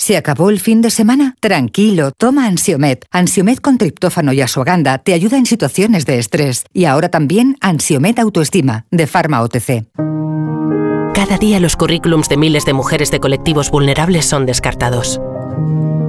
¿Se 0.00 0.16
acabó 0.16 0.48
el 0.48 0.60
fin 0.60 0.80
de 0.80 0.88
semana? 0.88 1.36
Tranquilo, 1.40 2.12
toma 2.16 2.46
Ansiomet. 2.46 3.04
Ansiomet 3.10 3.60
con 3.60 3.76
triptófano 3.76 4.32
y 4.32 4.40
asuaganda 4.40 4.96
te 4.96 5.12
ayuda 5.12 5.36
en 5.36 5.44
situaciones 5.44 6.06
de 6.06 6.18
estrés. 6.18 6.64
Y 6.72 6.86
ahora 6.86 7.10
también 7.10 7.58
Ansiomet 7.60 8.18
Autoestima, 8.18 8.86
de 8.90 9.06
Pharma 9.06 9.42
OTC. 9.42 9.88
Cada 11.12 11.36
día 11.38 11.60
los 11.60 11.76
currículums 11.76 12.30
de 12.30 12.38
miles 12.38 12.64
de 12.64 12.72
mujeres 12.72 13.10
de 13.10 13.20
colectivos 13.20 13.70
vulnerables 13.70 14.24
son 14.24 14.46
descartados. 14.46 15.20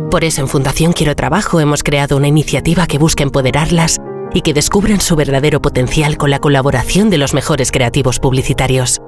Por 0.09 0.23
eso 0.23 0.39
en 0.39 0.47
Fundación 0.47 0.93
Quiero 0.93 1.13
Trabajo 1.17 1.59
hemos 1.59 1.83
creado 1.83 2.15
una 2.15 2.29
iniciativa 2.29 2.87
que 2.87 2.97
busca 2.97 3.23
empoderarlas 3.23 3.97
y 4.33 4.39
que 4.39 4.53
descubran 4.53 5.01
su 5.01 5.17
verdadero 5.17 5.61
potencial 5.61 6.15
con 6.15 6.31
la 6.31 6.39
colaboración 6.39 7.09
de 7.09 7.17
los 7.17 7.33
mejores 7.33 7.73
creativos 7.73 8.19
publicitarios. 8.19 9.01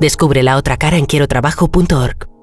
Descubre 0.00 0.42
la 0.42 0.56
otra 0.56 0.76
cara 0.76 0.96
en 0.96 1.06
quiero-trabajo.org. 1.06 2.35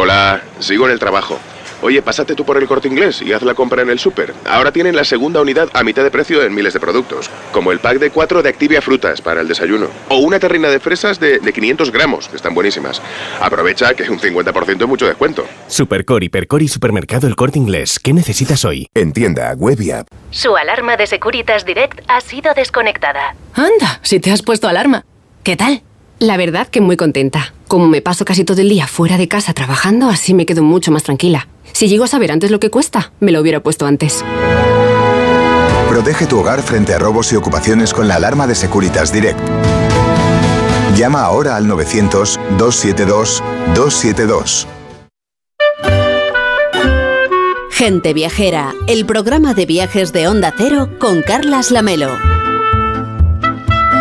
Hola, 0.00 0.42
sigo 0.60 0.86
en 0.86 0.92
el 0.92 0.98
trabajo. 0.98 1.38
Oye, 1.82 2.02
pásate 2.02 2.34
tú 2.34 2.44
por 2.44 2.56
el 2.56 2.66
corte 2.66 2.88
inglés 2.88 3.20
y 3.20 3.32
haz 3.32 3.42
la 3.42 3.54
compra 3.54 3.82
en 3.82 3.90
el 3.90 3.98
súper. 3.98 4.32
Ahora 4.48 4.72
tienen 4.72 4.96
la 4.96 5.04
segunda 5.04 5.40
unidad 5.40 5.68
a 5.72 5.84
mitad 5.84 6.02
de 6.02 6.10
precio 6.10 6.42
en 6.42 6.54
miles 6.54 6.72
de 6.72 6.80
productos, 6.80 7.28
como 7.52 7.72
el 7.72 7.78
pack 7.78 7.98
de 7.98 8.10
4 8.10 8.42
de 8.42 8.48
Activia 8.48 8.80
Frutas 8.80 9.20
para 9.20 9.40
el 9.40 9.48
desayuno, 9.48 9.88
o 10.08 10.18
una 10.18 10.38
terrina 10.38 10.68
de 10.68 10.80
fresas 10.80 11.20
de, 11.20 11.40
de 11.40 11.52
500 11.52 11.90
gramos, 11.92 12.28
que 12.28 12.36
están 12.36 12.54
buenísimas. 12.54 13.02
Aprovecha 13.40 13.92
que 13.94 14.10
un 14.10 14.18
50% 14.18 14.82
es 14.82 14.88
mucho 14.88 15.06
descuento. 15.06 15.46
Supercor, 15.66 16.24
Hipercor 16.24 16.62
y 16.62 16.68
Supermercado 16.68 17.26
El 17.26 17.36
Corte 17.36 17.58
Inglés. 17.58 17.98
¿Qué 17.98 18.12
necesitas 18.12 18.64
hoy? 18.64 18.88
En 18.94 19.12
tienda, 19.12 19.52
web 19.54 19.80
y 19.80 19.90
app. 19.90 20.06
Su 20.30 20.56
alarma 20.56 20.96
de 20.96 21.06
Securitas 21.06 21.64
Direct 21.64 22.00
ha 22.08 22.20
sido 22.20 22.54
desconectada. 22.54 23.34
Anda, 23.54 24.00
si 24.02 24.20
te 24.20 24.30
has 24.32 24.42
puesto 24.42 24.68
alarma. 24.68 25.04
¿Qué 25.42 25.56
tal? 25.56 25.82
La 26.18 26.36
verdad 26.36 26.66
que 26.66 26.80
muy 26.80 26.96
contenta. 26.96 27.54
Como 27.68 27.86
me 27.86 28.02
paso 28.02 28.24
casi 28.24 28.42
todo 28.44 28.60
el 28.60 28.68
día 28.68 28.88
fuera 28.88 29.16
de 29.16 29.28
casa 29.28 29.54
trabajando, 29.54 30.08
así 30.08 30.34
me 30.34 30.46
quedo 30.46 30.64
mucho 30.64 30.90
más 30.90 31.04
tranquila. 31.04 31.46
Si 31.72 31.86
llego 31.86 32.02
a 32.04 32.08
saber 32.08 32.32
antes 32.32 32.50
lo 32.50 32.58
que 32.58 32.70
cuesta, 32.70 33.12
me 33.20 33.30
lo 33.30 33.40
hubiera 33.40 33.60
puesto 33.60 33.86
antes. 33.86 34.24
Protege 35.88 36.26
tu 36.26 36.40
hogar 36.40 36.60
frente 36.62 36.92
a 36.92 36.98
robos 36.98 37.32
y 37.32 37.36
ocupaciones 37.36 37.94
con 37.94 38.08
la 38.08 38.16
alarma 38.16 38.48
de 38.48 38.56
Securitas 38.56 39.12
Direct. 39.12 39.38
Llama 40.96 41.22
ahora 41.22 41.54
al 41.54 41.66
900-272-272. 41.66 44.66
Gente 47.70 48.12
Viajera, 48.12 48.74
el 48.88 49.06
programa 49.06 49.54
de 49.54 49.66
viajes 49.66 50.12
de 50.12 50.26
Onda 50.26 50.52
Cero 50.56 50.90
con 50.98 51.22
Carlas 51.22 51.70
Lamelo. 51.70 52.37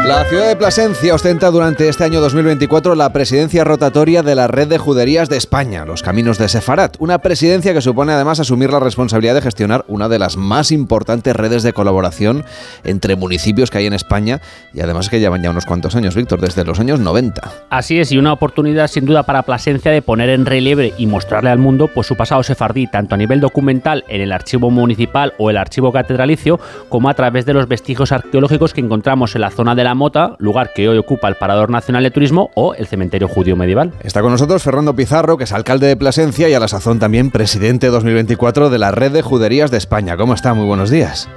La 0.07 0.23
ciudad 0.23 0.47
de 0.47 0.55
Plasencia 0.55 1.13
ostenta 1.13 1.51
durante 1.51 1.89
este 1.89 2.05
año 2.05 2.21
2024 2.21 2.95
la 2.95 3.11
presidencia 3.11 3.65
rotatoria 3.65 4.23
de 4.23 4.35
la 4.35 4.47
Red 4.47 4.69
de 4.69 4.77
Juderías 4.77 5.27
de 5.27 5.35
España, 5.35 5.83
los 5.83 6.01
Caminos 6.01 6.37
de 6.37 6.47
Sefarat, 6.47 6.95
una 6.99 7.17
presidencia 7.17 7.73
que 7.73 7.81
supone 7.81 8.13
además 8.13 8.39
asumir 8.39 8.71
la 8.71 8.79
responsabilidad 8.79 9.35
de 9.35 9.41
gestionar 9.41 9.83
una 9.89 10.07
de 10.07 10.17
las 10.17 10.37
más 10.37 10.71
importantes 10.71 11.35
redes 11.35 11.61
de 11.61 11.73
colaboración 11.73 12.45
entre 12.85 13.17
municipios 13.17 13.69
que 13.69 13.79
hay 13.79 13.85
en 13.85 13.91
España 13.91 14.39
y 14.73 14.79
además 14.79 15.09
que 15.09 15.19
llevan 15.19 15.43
ya 15.43 15.49
unos 15.49 15.65
cuantos 15.65 15.93
años, 15.97 16.15
Víctor, 16.15 16.39
desde 16.39 16.63
los 16.63 16.79
años 16.79 17.01
90. 17.01 17.41
Así 17.69 17.99
es, 17.99 18.09
y 18.13 18.17
una 18.17 18.31
oportunidad 18.31 18.87
sin 18.87 19.05
duda 19.05 19.23
para 19.23 19.43
Plasencia 19.43 19.91
de 19.91 20.01
poner 20.01 20.29
en 20.29 20.45
relieve 20.45 20.93
y 20.97 21.05
mostrarle 21.05 21.49
al 21.49 21.59
mundo 21.59 21.89
pues 21.93 22.07
su 22.07 22.15
pasado 22.15 22.43
sefardí, 22.43 22.87
tanto 22.87 23.15
a 23.15 23.17
nivel 23.17 23.41
documental 23.41 24.05
en 24.07 24.21
el 24.21 24.31
archivo 24.31 24.71
municipal 24.71 25.33
o 25.37 25.49
el 25.49 25.57
archivo 25.57 25.91
catedralicio, 25.91 26.61
como 26.87 27.09
a 27.09 27.13
través 27.13 27.45
de 27.45 27.51
los 27.51 27.67
vestigios 27.67 28.13
arqueológicos 28.13 28.73
que 28.73 28.79
encontramos 28.79 29.35
en 29.35 29.41
la 29.41 29.51
zona 29.51 29.75
de 29.75 29.83
la 29.83 29.96
Mota, 29.97 30.35
lugar 30.39 30.71
que 30.73 30.87
hoy 30.87 30.97
ocupa 30.97 31.27
el 31.27 31.35
Parador 31.35 31.69
Nacional 31.69 32.03
de 32.03 32.11
Turismo 32.11 32.51
o 32.55 32.73
el 32.75 32.87
Cementerio 32.87 33.27
Judío 33.27 33.57
Medieval. 33.57 33.91
Está 34.03 34.21
con 34.21 34.31
nosotros 34.31 34.63
Fernando 34.63 34.95
Pizarro, 34.95 35.37
que 35.37 35.43
es 35.43 35.51
alcalde 35.51 35.87
de 35.87 35.97
Plasencia 35.97 36.47
y 36.47 36.53
a 36.53 36.59
la 36.59 36.69
sazón 36.69 36.99
también 36.99 37.31
presidente 37.31 37.87
2024 37.87 38.69
de 38.69 38.79
la 38.79 38.91
Red 38.91 39.11
de 39.11 39.21
Juderías 39.21 39.71
de 39.71 39.77
España. 39.77 40.15
¿Cómo 40.15 40.33
está? 40.33 40.53
Muy 40.53 40.65
buenos 40.65 40.89
días. 40.89 41.27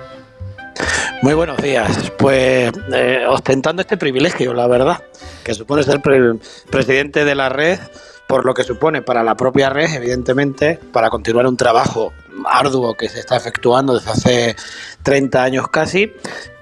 Muy 1.22 1.34
buenos 1.34 1.58
días. 1.58 2.12
Pues 2.16 2.72
eh, 2.94 3.24
ostentando 3.28 3.82
este 3.82 3.96
privilegio, 3.96 4.54
la 4.54 4.66
verdad, 4.66 5.02
que 5.44 5.54
supone 5.54 5.82
ser 5.82 6.00
pre 6.00 6.34
presidente 6.70 7.24
de 7.24 7.34
la 7.34 7.48
red, 7.48 7.78
por 8.26 8.46
lo 8.46 8.54
que 8.54 8.62
supone 8.62 9.02
para 9.02 9.22
la 9.22 9.34
propia 9.34 9.68
red, 9.70 9.92
evidentemente, 9.94 10.78
para 10.92 11.10
continuar 11.10 11.46
un 11.46 11.56
trabajo 11.56 12.12
arduo 12.46 12.94
que 12.94 13.08
se 13.08 13.20
está 13.20 13.36
efectuando 13.36 13.94
desde 13.94 14.10
hace 14.10 14.56
30 15.02 15.42
años 15.42 15.68
casi, 15.68 16.12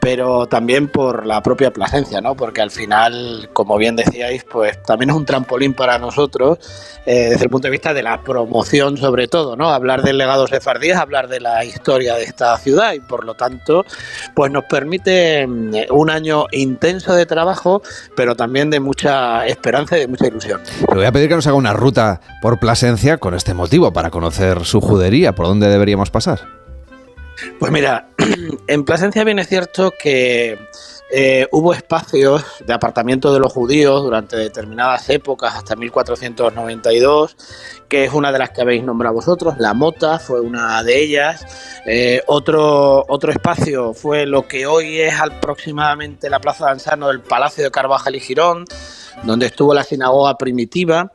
pero 0.01 0.47
también 0.47 0.89
por 0.89 1.27
la 1.27 1.43
propia 1.43 1.73
Plasencia, 1.73 2.21
¿no? 2.21 2.35
Porque 2.35 2.63
al 2.63 2.71
final, 2.71 3.51
como 3.53 3.77
bien 3.77 3.97
decíais, 3.97 4.45
pues 4.45 4.83
también 4.83 5.11
es 5.11 5.17
un 5.17 5.25
trampolín 5.25 5.75
para 5.75 5.99
nosotros 5.99 6.59
eh, 7.05 7.31
desde 7.31 7.45
el 7.45 7.51
punto 7.51 7.67
de 7.67 7.73
vista 7.73 7.95
de 7.95 8.03
la 8.03 8.23
promoción 8.23 8.97
sobre 8.97 9.29
todo, 9.29 9.57
¿no? 9.57 9.71
Hablar 9.71 10.03
del 10.03 10.19
legado 10.19 10.47
sefardí 10.47 10.91
es 10.91 10.97
hablar 10.97 11.29
de 11.29 11.41
la 11.41 11.65
historia 11.65 12.15
de 12.15 12.25
esta 12.25 12.57
ciudad 12.59 12.93
y 12.93 13.01
por 13.01 13.25
lo 13.25 13.35
tanto, 13.35 13.85
pues 14.35 14.53
nos 14.53 14.65
permite 14.65 15.47
mm, 15.47 15.75
un 15.91 16.11
año 16.11 16.47
intenso 16.53 17.15
de 17.15 17.27
trabajo, 17.27 17.83
pero 18.15 18.37
también 18.37 18.71
de 18.71 18.81
mucha 18.81 19.47
esperanza 19.47 19.97
y 19.97 20.01
de 20.01 20.09
mucha 20.09 20.27
ilusión. 20.27 20.61
Le 20.89 20.95
voy 20.95 21.05
a 21.07 21.13
pedir 21.13 21.29
que 21.29 21.35
nos 21.35 21.47
haga 21.47 21.57
una 21.57 21.73
ruta 21.73 22.21
por 22.41 22.59
Plasencia 22.59 23.19
con 23.19 23.35
este 23.35 23.55
motivo, 23.55 23.93
para 23.93 24.11
conocer 24.11 24.65
su 24.65 24.81
judería, 24.81 25.35
por 25.35 25.47
dónde 25.47 25.58
deberíamos 25.67 26.11
pasar. 26.11 26.59
Pues 27.59 27.73
mira, 27.73 28.09
en 28.67 28.85
Plasencia 28.85 29.25
bien 29.25 29.39
es 29.39 29.49
cierto 29.49 29.93
que 30.01 30.59
eh, 31.11 31.47
hubo 31.53 31.73
espacios 31.73 32.45
de 32.67 32.73
apartamiento 32.75 33.33
de 33.33 33.41
los 33.41 33.53
judíos 33.53 34.03
durante 34.03 34.37
determinadas 34.37 35.09
épocas, 35.09 35.55
hasta 35.55 35.75
1492, 35.75 37.37
que 37.89 38.05
es 38.05 38.13
una 38.13 38.31
de 38.31 38.39
las 38.39 38.51
que 38.51 38.61
habéis 38.61 38.85
nombrado 38.85 39.15
vosotros. 39.15 39.55
La 39.59 39.73
Mota 39.73 40.19
fue 40.19 40.41
una 40.41 40.83
de 40.83 41.01
ellas. 41.01 41.47
Eh, 41.87 42.23
otro, 42.27 43.05
otro 43.09 43.33
espacio 43.33 43.95
fue 43.95 44.27
lo 44.27 44.47
que 44.47 44.67
hoy 44.67 45.01
es 45.01 45.19
aproximadamente 45.19 46.29
la 46.29 46.41
Plaza 46.41 46.67
de 46.67 46.73
Ansano 46.73 47.09
del 47.09 47.21
Palacio 47.21 47.65
de 47.65 47.71
Carvajal 47.71 48.17
y 48.17 48.21
Girón, 48.21 48.65
donde 49.23 49.47
estuvo 49.47 49.73
la 49.73 49.85
sinagoga 49.85 50.37
primitiva 50.37 51.13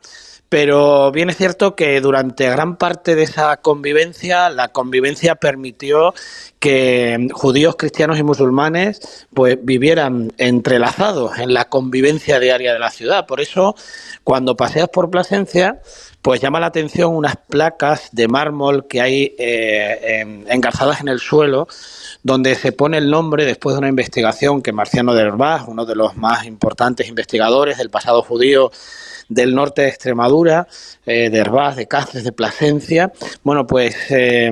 pero 0.54 1.10
bien 1.10 1.30
es 1.30 1.36
cierto 1.36 1.74
que 1.74 2.00
durante 2.00 2.48
gran 2.48 2.76
parte 2.76 3.16
de 3.16 3.24
esa 3.24 3.56
convivencia, 3.56 4.50
la 4.50 4.68
convivencia 4.68 5.34
permitió 5.34 6.14
que 6.60 7.26
judíos, 7.32 7.74
cristianos 7.74 8.20
y 8.20 8.22
musulmanes 8.22 9.26
pues 9.34 9.58
vivieran 9.60 10.32
entrelazados 10.38 11.40
en 11.40 11.54
la 11.54 11.64
convivencia 11.64 12.38
diaria 12.38 12.72
de 12.72 12.78
la 12.78 12.92
ciudad. 12.92 13.26
Por 13.26 13.40
eso, 13.40 13.74
cuando 14.22 14.56
paseas 14.56 14.88
por 14.90 15.10
Plasencia, 15.10 15.80
pues 16.22 16.40
llama 16.40 16.60
la 16.60 16.66
atención 16.66 17.16
unas 17.16 17.34
placas 17.34 18.10
de 18.12 18.28
mármol 18.28 18.86
que 18.86 19.00
hay 19.00 19.34
eh, 19.36 20.20
en, 20.20 20.46
engarzadas 20.48 21.00
en 21.00 21.08
el 21.08 21.18
suelo, 21.18 21.66
donde 22.22 22.54
se 22.54 22.70
pone 22.70 22.98
el 22.98 23.10
nombre 23.10 23.44
después 23.44 23.74
de 23.74 23.80
una 23.80 23.88
investigación 23.88 24.62
que 24.62 24.70
Marciano 24.70 25.14
de 25.14 25.22
Herbaz, 25.22 25.64
uno 25.66 25.84
de 25.84 25.96
los 25.96 26.16
más 26.16 26.46
importantes 26.46 27.08
investigadores 27.08 27.76
del 27.76 27.90
pasado 27.90 28.22
judío, 28.22 28.70
del 29.28 29.54
norte 29.54 29.82
de 29.82 29.88
Extremadura, 29.88 30.66
eh, 31.06 31.30
de 31.30 31.38
Herbaz, 31.38 31.76
de 31.76 31.86
Cáceres, 31.86 32.24
de 32.24 32.32
Plasencia. 32.32 33.12
Bueno, 33.42 33.66
pues 33.66 33.94
eh, 34.10 34.50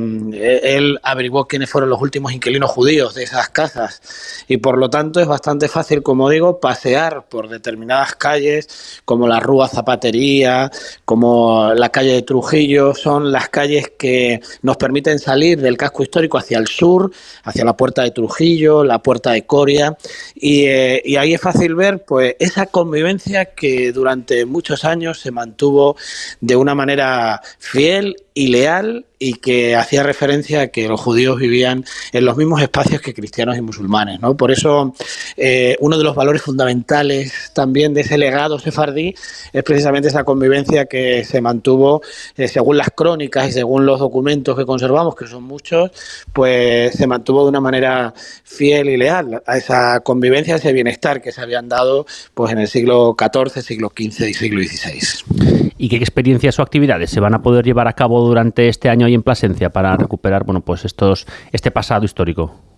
él 0.62 0.98
averiguó 1.02 1.46
quiénes 1.46 1.70
fueron 1.70 1.90
los 1.90 2.00
últimos 2.00 2.32
inquilinos 2.32 2.70
judíos 2.70 3.14
de 3.14 3.24
esas 3.24 3.48
casas. 3.48 4.44
Y 4.48 4.58
por 4.58 4.78
lo 4.78 4.90
tanto 4.90 5.20
es 5.20 5.26
bastante 5.26 5.68
fácil, 5.68 6.02
como 6.02 6.28
digo, 6.28 6.60
pasear 6.60 7.26
por 7.28 7.48
determinadas 7.48 8.14
calles 8.16 9.00
como 9.04 9.26
la 9.28 9.40
Rúa 9.40 9.68
Zapatería, 9.68 10.70
como 11.04 11.72
la 11.74 11.88
calle 11.90 12.12
de 12.12 12.22
Trujillo, 12.22 12.94
son 12.94 13.32
las 13.32 13.48
calles 13.48 13.92
que 13.98 14.40
nos 14.62 14.76
permiten 14.76 15.18
salir 15.18 15.60
del 15.60 15.76
casco 15.76 16.02
histórico 16.02 16.38
hacia 16.38 16.58
el 16.58 16.66
sur, 16.66 17.10
hacia 17.44 17.64
la 17.64 17.76
puerta 17.76 18.02
de 18.02 18.10
Trujillo, 18.10 18.84
la 18.84 19.02
puerta 19.02 19.32
de 19.32 19.46
Coria. 19.46 19.96
Y, 20.34 20.66
eh, 20.66 21.02
y 21.04 21.16
ahí 21.16 21.34
es 21.34 21.40
fácil 21.40 21.74
ver 21.74 22.04
pues 22.04 22.36
esa 22.38 22.66
convivencia 22.66 23.46
que 23.46 23.92
durante 23.92 24.44
muchos 24.62 24.84
años 24.84 25.18
se 25.18 25.32
mantuvo 25.32 25.96
de 26.40 26.54
una 26.54 26.72
manera 26.72 27.42
fiel 27.58 28.14
y 28.32 28.46
leal 28.46 29.06
y 29.22 29.34
que 29.34 29.76
hacía 29.76 30.02
referencia 30.02 30.62
a 30.62 30.66
que 30.68 30.88
los 30.88 31.00
judíos 31.00 31.38
vivían 31.38 31.84
en 32.12 32.24
los 32.24 32.36
mismos 32.36 32.60
espacios 32.60 33.00
que 33.00 33.14
cristianos 33.14 33.56
y 33.56 33.60
musulmanes. 33.60 34.20
¿no? 34.20 34.36
Por 34.36 34.50
eso, 34.50 34.94
eh, 35.36 35.76
uno 35.78 35.96
de 35.96 36.02
los 36.02 36.16
valores 36.16 36.42
fundamentales 36.42 37.52
también 37.54 37.94
de 37.94 38.00
ese 38.00 38.18
legado 38.18 38.58
sefardí 38.58 39.14
es 39.52 39.62
precisamente 39.62 40.08
esa 40.08 40.24
convivencia 40.24 40.86
que 40.86 41.24
se 41.24 41.40
mantuvo, 41.40 42.02
eh, 42.36 42.48
según 42.48 42.78
las 42.78 42.88
crónicas 42.96 43.48
y 43.48 43.52
según 43.52 43.86
los 43.86 44.00
documentos 44.00 44.58
que 44.58 44.66
conservamos, 44.66 45.14
que 45.14 45.28
son 45.28 45.44
muchos, 45.44 45.92
pues 46.32 46.92
se 46.94 47.06
mantuvo 47.06 47.44
de 47.44 47.50
una 47.50 47.60
manera 47.60 48.12
fiel 48.42 48.88
y 48.88 48.96
leal 48.96 49.40
a 49.46 49.56
esa 49.56 50.00
convivencia, 50.00 50.54
a 50.54 50.56
ese 50.58 50.72
bienestar 50.72 51.22
que 51.22 51.30
se 51.30 51.40
habían 51.40 51.68
dado 51.68 52.06
pues, 52.34 52.52
en 52.52 52.58
el 52.58 52.66
siglo 52.66 53.14
XIV, 53.16 53.62
siglo 53.62 53.92
XV 53.96 54.28
y 54.28 54.34
siglo 54.34 54.62
XVI. 54.62 55.71
¿Y 55.82 55.88
qué 55.88 55.96
experiencias 55.96 56.60
o 56.60 56.62
actividades 56.62 57.10
se 57.10 57.18
van 57.18 57.34
a 57.34 57.42
poder 57.42 57.64
llevar 57.64 57.88
a 57.88 57.94
cabo 57.94 58.24
durante 58.24 58.68
este 58.68 58.88
año 58.88 59.04
ahí 59.04 59.14
en 59.14 59.24
Plasencia 59.24 59.70
para 59.70 59.96
recuperar 59.96 60.44
bueno, 60.44 60.60
pues 60.60 60.84
estos, 60.84 61.26
este 61.50 61.72
pasado 61.72 62.04
histórico? 62.04 62.71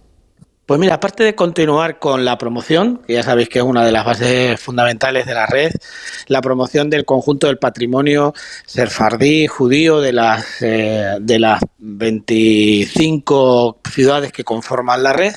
Pues 0.67 0.81
mira, 0.81 0.95
aparte 0.95 1.25
de 1.25 1.35
continuar 1.35 1.99
con 1.99 2.25
la 2.25 2.39
promoción, 2.39 3.03
que 3.07 3.13
ya 3.13 3.23
sabéis 3.23 3.51
que 3.51 3.59
es 3.59 3.65
una 3.65 3.85
de 3.85 3.93
las 3.93 4.07
bases 4.07 4.59
fundamentales 4.59 5.27
de 5.27 5.35
la 5.35 5.45
red, 5.45 5.71
la 6.27 6.41
promoción 6.41 6.89
del 6.89 7.05
conjunto 7.05 7.49
del 7.49 7.59
patrimonio 7.59 8.33
serfardí 8.65 9.47
judío 9.47 10.01
de 10.01 10.15
las 10.15 10.63
eh, 10.63 11.17
de 11.21 11.39
las 11.39 11.61
25 11.77 13.79
ciudades 13.93 14.33
que 14.33 14.43
conforman 14.43 15.03
la 15.03 15.13
red, 15.13 15.35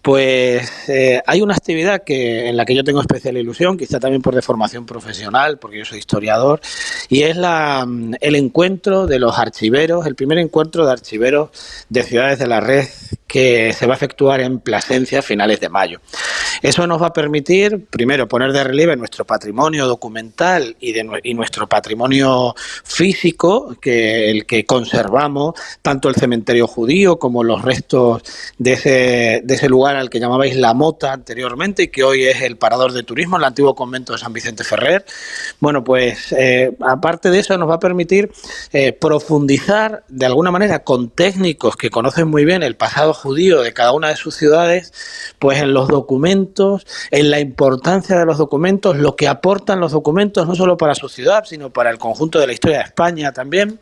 pues 0.00 0.88
eh, 0.88 1.20
hay 1.26 1.42
una 1.42 1.52
actividad 1.52 2.02
que 2.02 2.48
en 2.48 2.56
la 2.56 2.64
que 2.64 2.74
yo 2.74 2.82
tengo 2.82 3.02
especial 3.02 3.36
ilusión, 3.36 3.76
quizá 3.76 4.00
también 4.00 4.22
por 4.22 4.34
deformación 4.34 4.86
profesional, 4.86 5.58
porque 5.58 5.80
yo 5.80 5.84
soy 5.84 5.98
historiador, 5.98 6.62
y 7.10 7.24
es 7.24 7.36
la, 7.36 7.86
el 8.22 8.36
encuentro 8.36 9.06
de 9.06 9.18
los 9.18 9.38
archiveros, 9.38 10.06
el 10.06 10.14
primer 10.14 10.38
encuentro 10.38 10.86
de 10.86 10.92
archiveros 10.92 11.50
de 11.90 12.04
ciudades 12.04 12.38
de 12.38 12.46
la 12.46 12.60
red 12.60 12.86
que 13.32 13.72
se 13.72 13.86
va 13.86 13.94
a 13.94 13.96
efectuar 13.96 14.42
en 14.42 14.60
Plasencia 14.60 15.20
a 15.20 15.22
finales 15.22 15.58
de 15.58 15.70
mayo. 15.70 16.02
Eso 16.60 16.86
nos 16.86 17.00
va 17.00 17.06
a 17.06 17.12
permitir, 17.14 17.86
primero, 17.86 18.28
poner 18.28 18.52
de 18.52 18.62
relieve 18.62 18.94
nuestro 18.94 19.24
patrimonio 19.24 19.86
documental 19.86 20.76
y, 20.78 20.92
nuestro 21.32 21.66
patrimonio 21.66 22.54
físico, 22.84 23.74
que 23.80 24.30
el 24.30 24.44
que 24.44 24.66
conservamos, 24.66 25.54
tanto 25.80 26.10
el 26.10 26.14
cementerio 26.14 26.66
judío 26.66 27.18
como 27.18 27.42
los 27.42 27.62
restos 27.62 28.22
de 28.58 28.74
ese, 28.74 29.40
de 29.42 29.54
ese 29.54 29.66
lugar 29.70 29.96
al 29.96 30.10
que 30.10 30.20
llamabais 30.20 30.54
La 30.54 30.74
Mota 30.74 31.14
anteriormente 31.14 31.84
y 31.84 31.88
que 31.88 32.04
hoy 32.04 32.24
es 32.24 32.42
el 32.42 32.58
parador 32.58 32.92
de 32.92 33.02
turismo, 33.02 33.38
el 33.38 33.44
antiguo 33.44 33.74
convento 33.74 34.12
de 34.12 34.18
San 34.18 34.34
Vicente 34.34 34.62
Ferrer. 34.62 35.06
Bueno, 35.58 35.82
pues 35.82 36.32
eh, 36.38 36.76
aparte 36.80 37.30
de 37.30 37.38
eso 37.38 37.56
nos 37.56 37.70
va 37.70 37.76
a 37.76 37.80
permitir 37.80 38.30
eh, 38.74 38.92
profundizar 38.92 40.04
de 40.08 40.26
alguna 40.26 40.50
manera 40.50 40.84
con 40.84 41.08
técnicos 41.08 41.76
que 41.76 41.88
conocen 41.88 42.28
muy 42.28 42.44
bien 42.44 42.62
el 42.62 42.76
pasado 42.76 43.14
judío 43.22 43.62
de 43.62 43.72
cada 43.72 43.92
una 43.92 44.08
de 44.08 44.16
sus 44.16 44.34
ciudades, 44.34 44.92
pues 45.38 45.60
en 45.60 45.72
los 45.72 45.88
documentos, 45.88 46.86
en 47.10 47.30
la 47.30 47.40
importancia 47.40 48.18
de 48.18 48.26
los 48.26 48.38
documentos, 48.38 48.96
lo 48.96 49.16
que 49.16 49.28
aportan 49.28 49.80
los 49.80 49.92
documentos 49.92 50.46
no 50.46 50.54
solo 50.54 50.76
para 50.76 50.94
su 50.94 51.08
ciudad, 51.08 51.44
sino 51.44 51.70
para 51.70 51.90
el 51.90 51.98
conjunto 51.98 52.38
de 52.38 52.46
la 52.46 52.52
historia 52.52 52.78
de 52.78 52.84
España 52.84 53.32
también. 53.32 53.78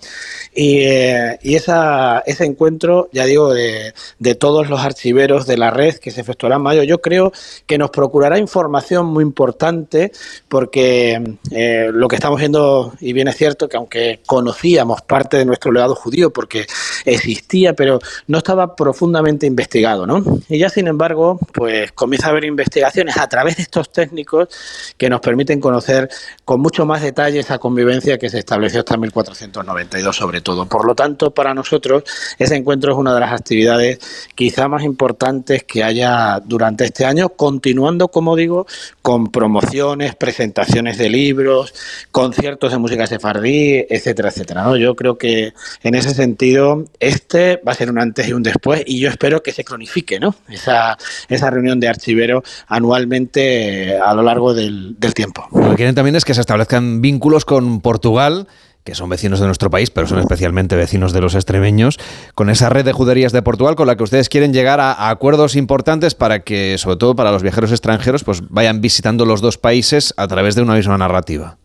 Y, 0.54 0.80
eh, 0.80 1.38
esa, 1.42 2.22
ese 2.26 2.44
encuentro, 2.44 3.08
ya 3.12 3.24
digo, 3.24 3.52
de, 3.52 3.92
todos 4.38 4.70
los 4.70 4.80
archiveros 4.80 5.46
de 5.46 5.58
la 5.58 5.70
red 5.70 5.96
que 5.96 6.10
se 6.10 6.20
efectuará 6.20 6.56
en 6.56 6.62
mayo, 6.62 6.82
yo 6.82 7.00
creo 7.00 7.32
que 7.66 7.78
nos 7.78 7.90
procurará 7.90 8.38
información 8.38 9.06
muy 9.06 9.22
importante 9.24 10.12
porque 10.48 11.36
eh, 11.50 11.90
lo 11.92 12.08
que 12.08 12.16
estamos 12.16 12.38
viendo, 12.38 12.94
y 13.00 13.12
bien 13.12 13.28
es 13.28 13.36
cierto 13.36 13.68
que 13.68 13.76
aunque 13.76 14.20
conocíamos 14.24 15.02
parte 15.02 15.36
de 15.36 15.44
nuestro 15.44 15.72
legado 15.72 15.94
judío 15.94 16.30
porque 16.30 16.66
existía, 17.04 17.74
pero 17.74 17.98
no 18.26 18.38
estaba 18.38 18.76
profundamente 18.76 19.29
investigado, 19.46 20.06
¿no? 20.06 20.22
Y 20.48 20.58
ya 20.58 20.68
sin 20.68 20.88
embargo, 20.88 21.38
pues 21.52 21.92
comienza 21.92 22.28
a 22.28 22.30
haber 22.30 22.44
investigaciones 22.44 23.16
a 23.16 23.28
través 23.28 23.56
de 23.56 23.62
estos 23.62 23.92
técnicos 23.92 24.48
que 24.96 25.08
nos 25.08 25.20
permiten 25.20 25.60
conocer 25.60 26.08
con 26.44 26.60
mucho 26.60 26.86
más 26.86 27.02
detalle 27.02 27.40
esa 27.40 27.58
convivencia 27.58 28.18
que 28.18 28.28
se 28.28 28.38
estableció 28.38 28.80
hasta 28.80 28.96
1492 28.96 30.16
sobre 30.16 30.40
todo. 30.40 30.66
Por 30.66 30.86
lo 30.86 30.94
tanto, 30.94 31.32
para 31.32 31.54
nosotros 31.54 32.04
ese 32.38 32.56
encuentro 32.56 32.92
es 32.92 32.98
una 32.98 33.14
de 33.14 33.20
las 33.20 33.32
actividades 33.32 33.98
quizá 34.34 34.68
más 34.68 34.82
importantes 34.82 35.64
que 35.64 35.84
haya 35.84 36.40
durante 36.44 36.84
este 36.84 37.04
año, 37.04 37.30
continuando, 37.30 38.08
como 38.08 38.36
digo, 38.36 38.66
con 39.02 39.28
promociones, 39.28 40.14
presentaciones 40.14 40.98
de 40.98 41.10
libros, 41.10 41.74
conciertos 42.10 42.72
de 42.72 42.78
música 42.78 43.06
sefardí, 43.06 43.86
etcétera, 43.88 44.30
etcétera. 44.30 44.64
¿no? 44.64 44.76
Yo 44.76 44.94
creo 44.96 45.18
que 45.18 45.52
en 45.82 45.94
ese 45.94 46.14
sentido 46.14 46.84
este 46.98 47.56
va 47.66 47.72
a 47.72 47.74
ser 47.74 47.90
un 47.90 47.98
antes 47.98 48.28
y 48.28 48.32
un 48.32 48.42
después 48.42 48.82
y 48.86 49.00
yo 49.00 49.08
espero 49.08 49.19
que 49.42 49.52
se 49.52 49.64
cronifique 49.64 50.18
¿no? 50.18 50.34
esa, 50.48 50.96
esa 51.28 51.50
reunión 51.50 51.78
de 51.78 51.88
archivero 51.88 52.42
anualmente 52.66 53.96
a 53.98 54.14
lo 54.14 54.22
largo 54.22 54.54
del, 54.54 54.98
del 54.98 55.14
tiempo. 55.14 55.46
Lo 55.52 55.70
que 55.70 55.76
quieren 55.76 55.94
también 55.94 56.16
es 56.16 56.24
que 56.24 56.34
se 56.34 56.40
establezcan 56.40 57.00
vínculos 57.00 57.44
con 57.44 57.80
Portugal 57.80 58.48
que 58.84 58.94
son 58.94 59.10
vecinos 59.10 59.40
de 59.40 59.46
nuestro 59.46 59.68
país, 59.70 59.90
pero 59.90 60.06
son 60.06 60.20
especialmente 60.20 60.74
vecinos 60.74 61.12
de 61.12 61.20
los 61.20 61.34
extremeños, 61.34 61.98
con 62.34 62.48
esa 62.48 62.70
red 62.70 62.84
de 62.84 62.92
juderías 62.92 63.30
de 63.30 63.42
Portugal 63.42 63.76
con 63.76 63.86
la 63.86 63.96
que 63.96 64.02
ustedes 64.02 64.30
quieren 64.30 64.54
llegar 64.54 64.80
a, 64.80 64.92
a, 64.92 65.10
acuerdos 65.10 65.54
importantes 65.54 66.14
para 66.14 66.40
que, 66.40 66.78
sobre 66.78 66.96
todo 66.96 67.14
para 67.14 67.30
los 67.30 67.42
viajeros 67.42 67.72
extranjeros, 67.72 68.24
pues 68.24 68.42
vayan 68.48 68.80
visitando 68.80 69.26
los 69.26 69.42
dos 69.42 69.58
países 69.58 70.14
a 70.16 70.26
través 70.28 70.54
de 70.54 70.62
una 70.62 70.74
misma 70.74 70.96
narrativa. 70.96 71.59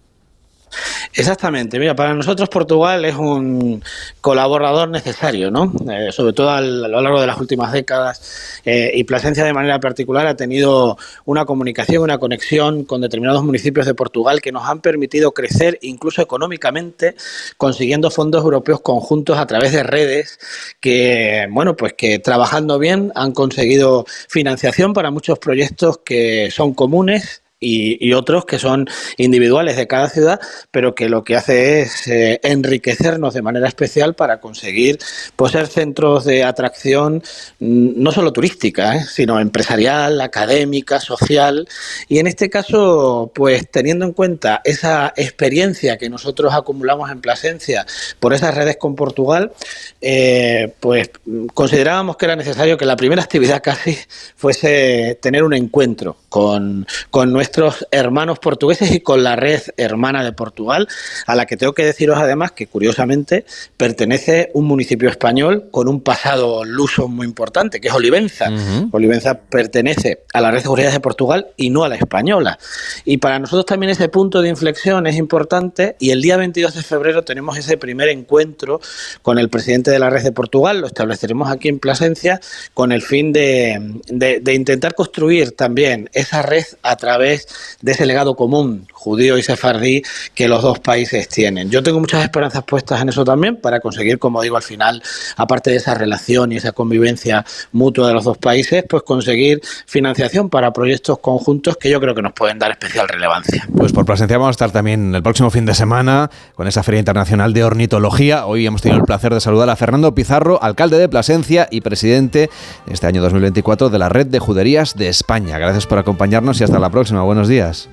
Exactamente, 1.13 1.80
mira, 1.80 1.95
para 1.95 2.13
nosotros 2.13 2.49
Portugal 2.49 3.05
es 3.05 3.15
un 3.15 3.82
colaborador 4.21 4.89
necesario, 4.89 5.49
¿no? 5.49 5.71
Eh, 5.89 6.11
sobre 6.11 6.34
todo 6.34 6.49
a 6.49 6.61
lo 6.61 7.01
largo 7.01 7.21
de 7.21 7.28
las 7.28 7.39
últimas 7.39 7.71
décadas 7.71 8.61
eh, 8.65 8.91
y 8.93 9.03
Plasencia 9.05 9.45
de 9.45 9.53
manera 9.53 9.80
particular 9.80 10.28
ha 10.28 10.36
tenido 10.36 10.97
una 11.26 11.45
comunicación, 11.45 12.03
una 12.03 12.17
conexión 12.17 12.84
con 12.84 13.01
determinados 13.01 13.43
municipios 13.43 13.86
de 13.86 13.93
Portugal 13.93 14.41
que 14.41 14.51
nos 14.51 14.67
han 14.67 14.82
permitido 14.82 15.32
crecer 15.32 15.78
incluso 15.82 16.21
económicamente 16.21 17.15
consiguiendo 17.57 18.11
fondos 18.11 18.43
europeos 18.43 18.82
conjuntos 18.82 19.38
a 19.38 19.45
través 19.45 19.71
de 19.71 19.84
redes 19.84 20.39
que, 20.82 21.47
bueno, 21.49 21.76
pues 21.76 21.93
que 21.93 22.19
trabajando 22.19 22.78
bien 22.80 23.11
han 23.15 23.32
conseguido 23.32 24.05
financiación 24.28 24.93
para 24.93 25.11
muchos 25.11 25.39
proyectos 25.39 25.99
que 25.99 26.49
son 26.51 26.73
comunes 26.73 27.45
y, 27.60 28.14
otros 28.14 28.45
que 28.45 28.60
son 28.60 28.88
individuales 29.18 29.78
de 29.78 29.88
cada 29.88 30.10
ciudad, 30.10 30.39
pero 30.72 30.93
que 30.93 31.10
lo 31.10 31.24
que 31.24 31.36
hace 31.36 31.82
es 31.82 32.08
eh, 32.08 32.39
enriquecernos 32.43 33.34
de 33.34 33.41
manera 33.41 33.68
especial 33.68 34.14
para 34.14 34.39
conseguir 34.39 34.99
pues, 35.36 35.53
ser 35.53 35.68
centros 35.68 36.26
de 36.26 36.43
atracción 36.43 37.24
mm, 37.60 38.01
no 38.01 38.12
solo 38.12 38.34
turística, 38.34 38.97
¿eh? 38.97 39.06
sino 39.10 39.39
empresarial, 39.39 40.22
académica, 40.22 40.99
social. 40.99 41.68
Y 42.10 42.20
en 42.20 42.28
este 42.28 42.49
caso, 42.49 43.32
pues 43.34 43.70
teniendo 43.72 44.06
en 44.06 44.14
cuenta 44.14 44.62
esa 44.64 45.14
experiencia 45.16 45.97
que 45.97 46.10
nosotros 46.10 46.53
acumulamos 46.53 47.10
en 47.10 47.22
Plasencia 47.22 47.86
por 48.20 48.34
esas 48.34 48.53
redes 48.53 48.78
con 48.78 48.95
Portugal, 48.95 49.53
eh, 50.01 50.74
pues 50.80 51.10
considerábamos 51.53 52.18
que 52.18 52.26
era 52.26 52.36
necesario 52.36 52.78
que 52.78 52.86
la 52.86 52.95
primera 52.95 53.24
actividad 53.24 53.64
casi 53.64 53.97
fuese 54.36 55.18
tener 55.22 55.43
un 55.43 55.53
encuentro 55.53 56.18
con, 56.30 56.86
con 57.10 57.32
nuestra 57.32 57.45
nuestros 57.46 57.86
hermanos 57.91 58.39
portugueses 58.39 58.91
y 58.91 59.02
con 59.02 59.24
la 59.24 59.36
red 59.36 59.62
hermana 59.78 60.24
de 60.24 60.34
Portugal, 60.34 60.88
a 61.28 61.36
la 61.36 61.46
que 61.46 61.58
tengo 61.58 61.74
que 61.74 61.86
deciros 61.86 62.18
además 62.18 62.52
que 62.54 62.66
curiosamente 62.66 63.46
pertenece 63.78 64.50
un 64.56 64.66
municipio 64.66 65.10
español 65.10 65.66
con 65.70 65.88
un 65.88 66.02
pasado 66.02 66.66
luso 66.66 67.08
muy 67.08 67.28
importante, 67.28 67.80
que 67.80 67.89
es 67.89 67.93
Olivenza. 67.93 68.50
Uh 68.50 68.54
-huh. 68.54 68.89
Olivenza 68.93 69.41
pertenece 69.41 70.24
a 70.34 70.41
la 70.41 70.50
red 70.50 70.58
de 70.58 70.64
seguridad 70.64 70.91
de 70.91 71.00
Portugal 71.00 71.48
y 71.56 71.70
no 71.70 71.84
a 71.84 71.89
la 71.89 71.98
española. 71.98 72.58
Y 73.06 73.18
para 73.18 73.38
nosotros 73.38 73.68
también 73.68 73.91
ese 73.91 74.10
punto 74.10 74.41
de 74.41 74.50
inflexión 74.50 75.06
es 75.06 75.16
importante 75.16 75.96
y 76.00 76.10
el 76.10 76.24
día 76.24 76.38
22 76.38 76.74
de 76.74 76.82
febrero 76.82 77.24
tenemos 77.24 77.60
ese 77.60 77.78
primer 77.78 78.10
encuentro 78.10 78.82
con 79.22 79.38
el 79.38 79.50
presidente 79.50 79.91
de 79.91 80.00
la 80.00 80.10
red 80.10 80.24
de 80.24 80.32
Portugal, 80.32 80.82
lo 80.82 80.88
estableceremos 80.88 81.52
aquí 81.52 81.68
en 81.68 81.78
Plasencia 81.78 82.41
con 82.74 82.91
el 82.91 83.04
fin 83.04 83.32
de, 83.34 84.02
de, 84.08 84.39
de 84.39 84.54
intentar 84.56 84.96
construir 84.96 85.52
también 85.52 86.10
esa 86.14 86.41
red 86.41 86.66
a 86.82 86.96
través 86.96 87.35
de 87.82 87.92
ese 87.92 88.06
legado 88.06 88.36
común 88.36 88.88
judío 88.92 89.38
y 89.38 89.44
sefardí 89.44 90.04
que 90.34 90.48
los 90.48 90.62
dos 90.62 90.80
países 90.80 91.28
tienen. 91.28 91.70
Yo 91.70 91.84
tengo 91.84 92.00
muchas 92.00 92.24
esperanzas 92.24 92.64
puestas 92.64 93.02
en 93.02 93.10
eso 93.10 93.24
también 93.24 93.58
para 93.58 93.80
conseguir, 93.80 94.20
como 94.20 94.42
digo, 94.42 94.58
al 94.58 94.64
final, 94.64 95.02
aparte 95.38 95.70
de 95.72 95.78
esa 95.78 95.94
relación 95.94 96.52
y 96.52 96.58
esa 96.58 96.72
convivencia 96.72 97.46
mutua 97.72 98.08
de 98.08 98.14
los 98.14 98.24
dos 98.24 98.38
países, 98.38 98.84
pues 98.88 99.04
conseguir 99.04 99.62
financiación 99.86 100.50
para 100.50 100.72
proyectos 100.72 101.20
conjuntos 101.20 101.78
que 101.78 101.90
yo 101.90 102.00
creo 102.00 102.16
que 102.16 102.22
nos 102.22 102.34
pueden 102.34 102.60
dar 102.60 102.72
especial 102.72 103.08
relevancia. 103.08 103.68
Pues 103.76 103.92
por 103.92 104.06
presencia 104.06 104.38
vamos 104.38 104.50
a 104.50 104.58
estar 104.58 104.72
también 104.72 105.14
el 105.16 105.24
próximo 105.24 105.50
fin 105.50 105.66
de 105.66 105.74
semana 105.74 106.30
con 106.56 106.68
esa 106.68 106.84
Feria 106.84 107.00
Internacional 107.00 107.54
de 107.54 107.64
Ornitología. 107.64 108.46
Hoy 108.46 108.66
hemos 108.66 108.82
tenido 108.82 109.00
el 109.00 109.06
placer 109.06 109.34
de 109.34 109.42
saludar 109.42 109.70
a 109.70 109.76
Fernando 109.76 110.14
Pizarro, 110.14 110.62
alcalde 110.62 110.98
de 110.98 111.10
Plasencia 111.10 111.68
y 111.70 111.82
presidente 111.82 112.50
este 112.88 113.08
año 113.08 113.22
2024 113.22 113.90
de 113.90 114.00
la 114.00 114.10
Red 114.10 114.28
de 114.28 114.40
Juderías 114.40 114.96
de 114.96 115.10
España. 115.10 115.58
Gracias 115.58 115.86
por 115.86 115.98
acompañarnos 115.98 116.60
y 116.62 116.64
hasta 116.64 116.80
la 116.80 116.90
próxima. 116.90 117.24
Buenos 117.26 117.47
días. 117.47 117.89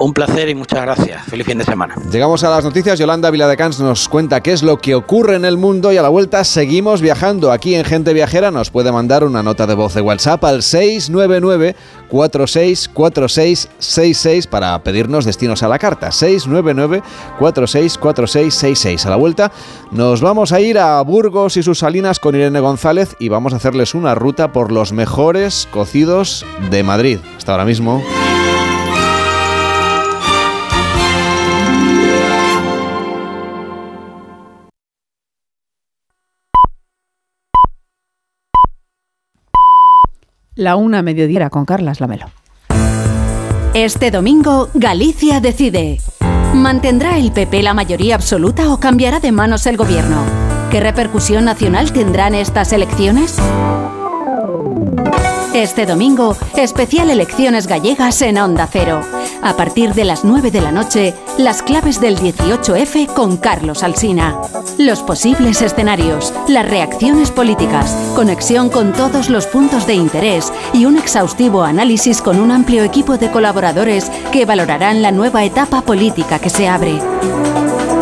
Un 0.00 0.14
placer 0.14 0.48
y 0.48 0.54
muchas 0.54 0.82
gracias. 0.82 1.24
Feliz 1.24 1.44
fin 1.44 1.58
de 1.58 1.64
semana. 1.64 1.96
Llegamos 2.12 2.44
a 2.44 2.50
las 2.50 2.62
noticias. 2.62 3.00
Yolanda 3.00 3.32
Viladecans 3.32 3.80
nos 3.80 4.08
cuenta 4.08 4.40
qué 4.40 4.52
es 4.52 4.62
lo 4.62 4.78
que 4.78 4.94
ocurre 4.94 5.34
en 5.34 5.44
el 5.44 5.56
mundo 5.56 5.92
y 5.92 5.96
a 5.96 6.02
la 6.02 6.08
vuelta 6.08 6.44
seguimos 6.44 7.00
viajando. 7.00 7.50
Aquí 7.50 7.74
en 7.74 7.84
Gente 7.84 8.12
Viajera 8.12 8.52
nos 8.52 8.70
puede 8.70 8.92
mandar 8.92 9.24
una 9.24 9.42
nota 9.42 9.66
de 9.66 9.74
voz 9.74 9.94
de 9.94 10.00
WhatsApp 10.00 10.44
al 10.44 10.62
699 10.62 11.74
464666 12.10 14.46
para 14.46 14.80
pedirnos 14.84 15.24
destinos 15.24 15.64
a 15.64 15.68
la 15.68 15.80
carta. 15.80 16.12
699 16.12 17.02
464666. 17.40 19.04
A 19.04 19.10
la 19.10 19.16
vuelta 19.16 19.50
nos 19.90 20.20
vamos 20.20 20.52
a 20.52 20.60
ir 20.60 20.78
a 20.78 21.02
Burgos 21.02 21.56
y 21.56 21.64
sus 21.64 21.80
salinas 21.80 22.20
con 22.20 22.36
Irene 22.36 22.60
González 22.60 23.16
y 23.18 23.30
vamos 23.30 23.52
a 23.52 23.56
hacerles 23.56 23.96
una 23.96 24.14
ruta 24.14 24.52
por 24.52 24.70
los 24.70 24.92
mejores 24.92 25.66
cocidos 25.72 26.46
de 26.70 26.84
Madrid. 26.84 27.18
Hasta 27.36 27.50
ahora 27.50 27.64
mismo. 27.64 28.00
La 40.58 40.74
una 40.74 41.02
mediodía 41.02 41.50
con 41.50 41.64
Carlas 41.64 42.00
Lamelo. 42.00 42.26
Este 43.74 44.10
domingo, 44.10 44.68
Galicia 44.74 45.38
decide. 45.38 46.00
¿Mantendrá 46.52 47.16
el 47.16 47.30
PP 47.30 47.62
la 47.62 47.74
mayoría 47.74 48.16
absoluta 48.16 48.72
o 48.72 48.80
cambiará 48.80 49.20
de 49.20 49.30
manos 49.30 49.66
el 49.66 49.76
gobierno? 49.76 50.20
¿Qué 50.72 50.80
repercusión 50.80 51.44
nacional 51.44 51.92
tendrán 51.92 52.34
estas 52.34 52.72
elecciones? 52.72 53.36
Este 55.58 55.86
domingo, 55.86 56.36
especial 56.56 57.10
elecciones 57.10 57.66
gallegas 57.66 58.22
en 58.22 58.38
Onda 58.38 58.68
Cero. 58.70 59.00
A 59.42 59.56
partir 59.56 59.92
de 59.92 60.04
las 60.04 60.24
9 60.24 60.52
de 60.52 60.60
la 60.60 60.70
noche, 60.70 61.14
las 61.36 61.64
claves 61.64 62.00
del 62.00 62.16
18F 62.16 63.12
con 63.12 63.36
Carlos 63.38 63.82
Alsina. 63.82 64.40
Los 64.78 65.02
posibles 65.02 65.60
escenarios, 65.60 66.32
las 66.46 66.70
reacciones 66.70 67.32
políticas, 67.32 67.90
conexión 68.14 68.70
con 68.70 68.92
todos 68.92 69.30
los 69.30 69.48
puntos 69.48 69.84
de 69.88 69.94
interés 69.94 70.52
y 70.72 70.84
un 70.84 70.96
exhaustivo 70.96 71.64
análisis 71.64 72.22
con 72.22 72.38
un 72.38 72.52
amplio 72.52 72.84
equipo 72.84 73.18
de 73.18 73.28
colaboradores 73.28 74.12
que 74.30 74.44
valorarán 74.44 75.02
la 75.02 75.10
nueva 75.10 75.42
etapa 75.42 75.80
política 75.80 76.38
que 76.38 76.50
se 76.50 76.68
abre. 76.68 77.00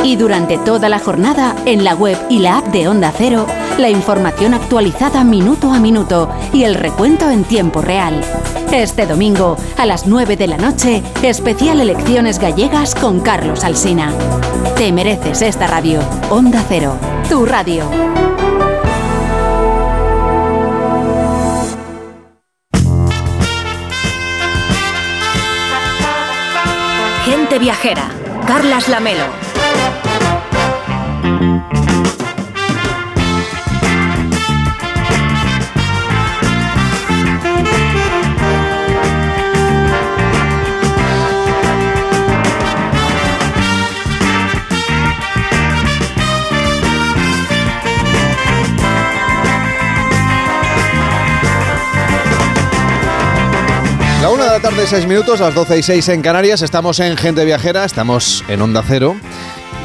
Y 0.06 0.14
durante 0.14 0.56
toda 0.56 0.88
la 0.88 1.00
jornada, 1.00 1.56
en 1.64 1.82
la 1.82 1.96
web 1.96 2.16
y 2.30 2.38
la 2.38 2.58
app 2.58 2.68
de 2.68 2.86
Onda 2.86 3.12
Cero, 3.12 3.44
la 3.76 3.90
información 3.90 4.54
actualizada 4.54 5.24
minuto 5.24 5.72
a 5.72 5.80
minuto 5.80 6.30
y 6.52 6.62
el 6.62 6.76
recuento 6.76 7.28
en 7.28 7.42
tiempo 7.42 7.82
real. 7.82 8.20
Este 8.70 9.04
domingo, 9.04 9.56
a 9.76 9.84
las 9.84 10.06
9 10.06 10.36
de 10.36 10.46
la 10.46 10.58
noche, 10.58 11.02
especial 11.24 11.80
Elecciones 11.80 12.38
Gallegas 12.38 12.94
con 12.94 13.18
Carlos 13.18 13.64
Alsina. 13.64 14.12
Te 14.76 14.92
mereces 14.92 15.42
esta 15.42 15.66
radio. 15.66 15.98
Onda 16.30 16.64
Cero, 16.68 16.96
tu 17.28 17.44
radio. 17.44 17.82
Gente 27.24 27.58
viajera. 27.58 28.08
Carlas 28.46 28.88
Lamelo. 28.88 29.45
La 54.56 54.62
tarde, 54.62 54.86
seis 54.86 55.06
minutos, 55.06 55.42
a 55.42 55.44
las 55.44 55.54
12 55.54 55.78
y 55.80 55.82
6 55.82 56.08
en 56.08 56.22
Canarias. 56.22 56.62
Estamos 56.62 56.98
en 57.00 57.18
Gente 57.18 57.44
Viajera, 57.44 57.84
estamos 57.84 58.42
en 58.48 58.62
Onda 58.62 58.82
Cero. 58.88 59.14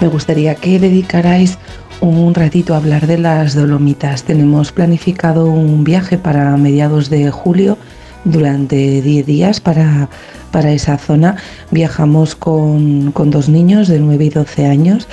me 0.00 0.08
gustaría 0.08 0.54
que 0.54 0.78
dedicarais 0.78 1.56
un 2.00 2.34
ratito 2.34 2.74
a 2.74 2.76
hablar 2.76 3.06
de 3.06 3.16
las 3.16 3.54
Dolomitas. 3.54 4.24
Tenemos 4.24 4.70
planificado 4.72 5.46
un 5.46 5.82
viaje 5.82 6.18
para 6.18 6.54
mediados 6.58 7.08
de 7.08 7.30
julio 7.30 7.78
durante 8.24 9.00
10 9.00 9.24
días 9.24 9.60
para, 9.60 10.10
para 10.50 10.72
esa 10.72 10.98
zona. 10.98 11.36
Viajamos 11.70 12.34
con, 12.34 13.12
con 13.12 13.30
dos 13.30 13.48
niños 13.48 13.88
de 13.88 14.00
9 14.00 14.24
y 14.24 14.30
12 14.30 14.66
años 14.66 15.08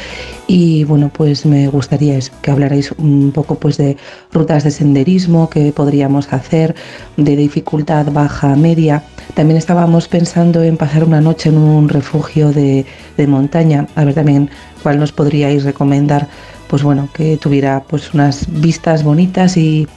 y 0.47 0.85
bueno, 0.85 1.11
pues 1.13 1.45
me 1.45 1.67
gustaría 1.67 2.17
que 2.41 2.51
hablarais 2.51 2.91
un 2.97 3.31
poco 3.33 3.55
pues 3.55 3.77
de 3.77 3.97
rutas 4.31 4.63
de 4.63 4.71
senderismo 4.71 5.49
que 5.49 5.71
podríamos 5.71 6.31
hacer, 6.31 6.75
de 7.17 7.35
dificultad 7.35 8.07
baja, 8.11 8.55
media. 8.55 9.03
También 9.33 9.57
estábamos 9.57 10.07
pensando 10.07 10.63
en 10.63 10.77
pasar 10.77 11.03
una 11.03 11.21
noche 11.21 11.49
en 11.49 11.57
un 11.57 11.89
refugio 11.89 12.51
de, 12.51 12.85
de 13.17 13.27
montaña, 13.27 13.87
a 13.95 14.05
ver 14.05 14.13
también 14.13 14.49
cuál 14.81 14.99
nos 14.99 15.11
podríais 15.11 15.63
recomendar, 15.63 16.27
pues 16.69 16.83
bueno, 16.83 17.09
que 17.13 17.37
tuviera 17.37 17.83
pues 17.87 18.13
unas 18.13 18.45
vistas 18.49 19.03
bonitas 19.03 19.57
y 19.57 19.87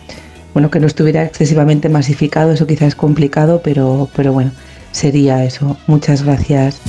bueno, 0.53 0.70
que 0.70 0.80
no 0.80 0.88
estuviera 0.88 1.24
excesivamente 1.24 1.88
masificado, 1.88 2.53
eso 2.53 2.66
quizás 2.66 2.88
es 2.88 2.95
complicado, 2.97 3.61
pero, 3.62 4.09
pero 4.16 4.32
bueno, 4.32 4.51
sería 4.93 5.45
eso. 5.45 5.76
Muchas 5.86 6.22
gracias. 6.22 6.80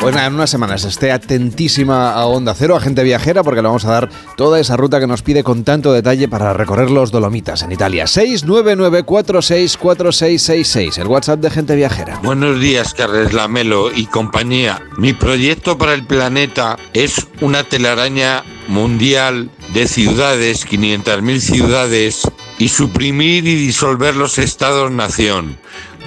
Pues 0.00 0.14
nada, 0.14 0.28
en 0.28 0.34
unas 0.34 0.48
semanas 0.48 0.84
esté 0.84 1.12
atentísima 1.12 2.12
a 2.12 2.24
Onda 2.24 2.54
Cero, 2.54 2.74
a 2.74 2.80
gente 2.80 3.02
viajera, 3.02 3.44
porque 3.44 3.60
le 3.60 3.68
vamos 3.68 3.84
a 3.84 3.92
dar 3.92 4.08
toda 4.34 4.58
esa 4.58 4.78
ruta 4.78 4.98
que 4.98 5.06
nos 5.06 5.20
pide 5.20 5.44
con 5.44 5.62
tanto 5.62 5.92
detalle 5.92 6.26
para 6.26 6.54
recorrer 6.54 6.90
los 6.90 7.12
Dolomitas 7.12 7.62
en 7.62 7.70
Italia. 7.70 8.06
699464666, 8.06 10.98
el 10.98 11.06
WhatsApp 11.06 11.40
de 11.40 11.50
gente 11.50 11.76
viajera. 11.76 12.18
Buenos 12.22 12.58
días, 12.58 12.94
Carles 12.94 13.34
Lamelo 13.34 13.92
y 13.94 14.06
compañía. 14.06 14.80
Mi 14.96 15.12
proyecto 15.12 15.76
para 15.76 15.92
el 15.92 16.06
planeta 16.06 16.78
es 16.94 17.26
una 17.42 17.62
telaraña 17.62 18.42
mundial 18.68 19.50
de 19.72 19.86
ciudades, 19.86 20.66
500.000 20.66 21.40
ciudades, 21.40 22.22
y 22.58 22.68
suprimir 22.68 23.46
y 23.46 23.54
disolver 23.54 24.16
los 24.16 24.38
estados-nación. 24.38 25.58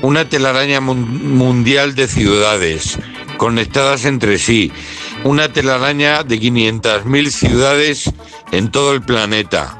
Una 0.01 0.27
telaraña 0.29 0.81
mun- 0.81 1.35
mundial 1.35 1.95
de 1.95 2.07
ciudades 2.07 2.97
conectadas 3.37 4.05
entre 4.05 4.37
sí. 4.37 4.71
Una 5.23 5.51
telaraña 5.51 6.23
de 6.23 6.39
500.000 6.39 7.29
ciudades 7.31 8.11
en 8.51 8.69
todo 8.69 8.93
el 8.93 9.01
planeta. 9.01 9.77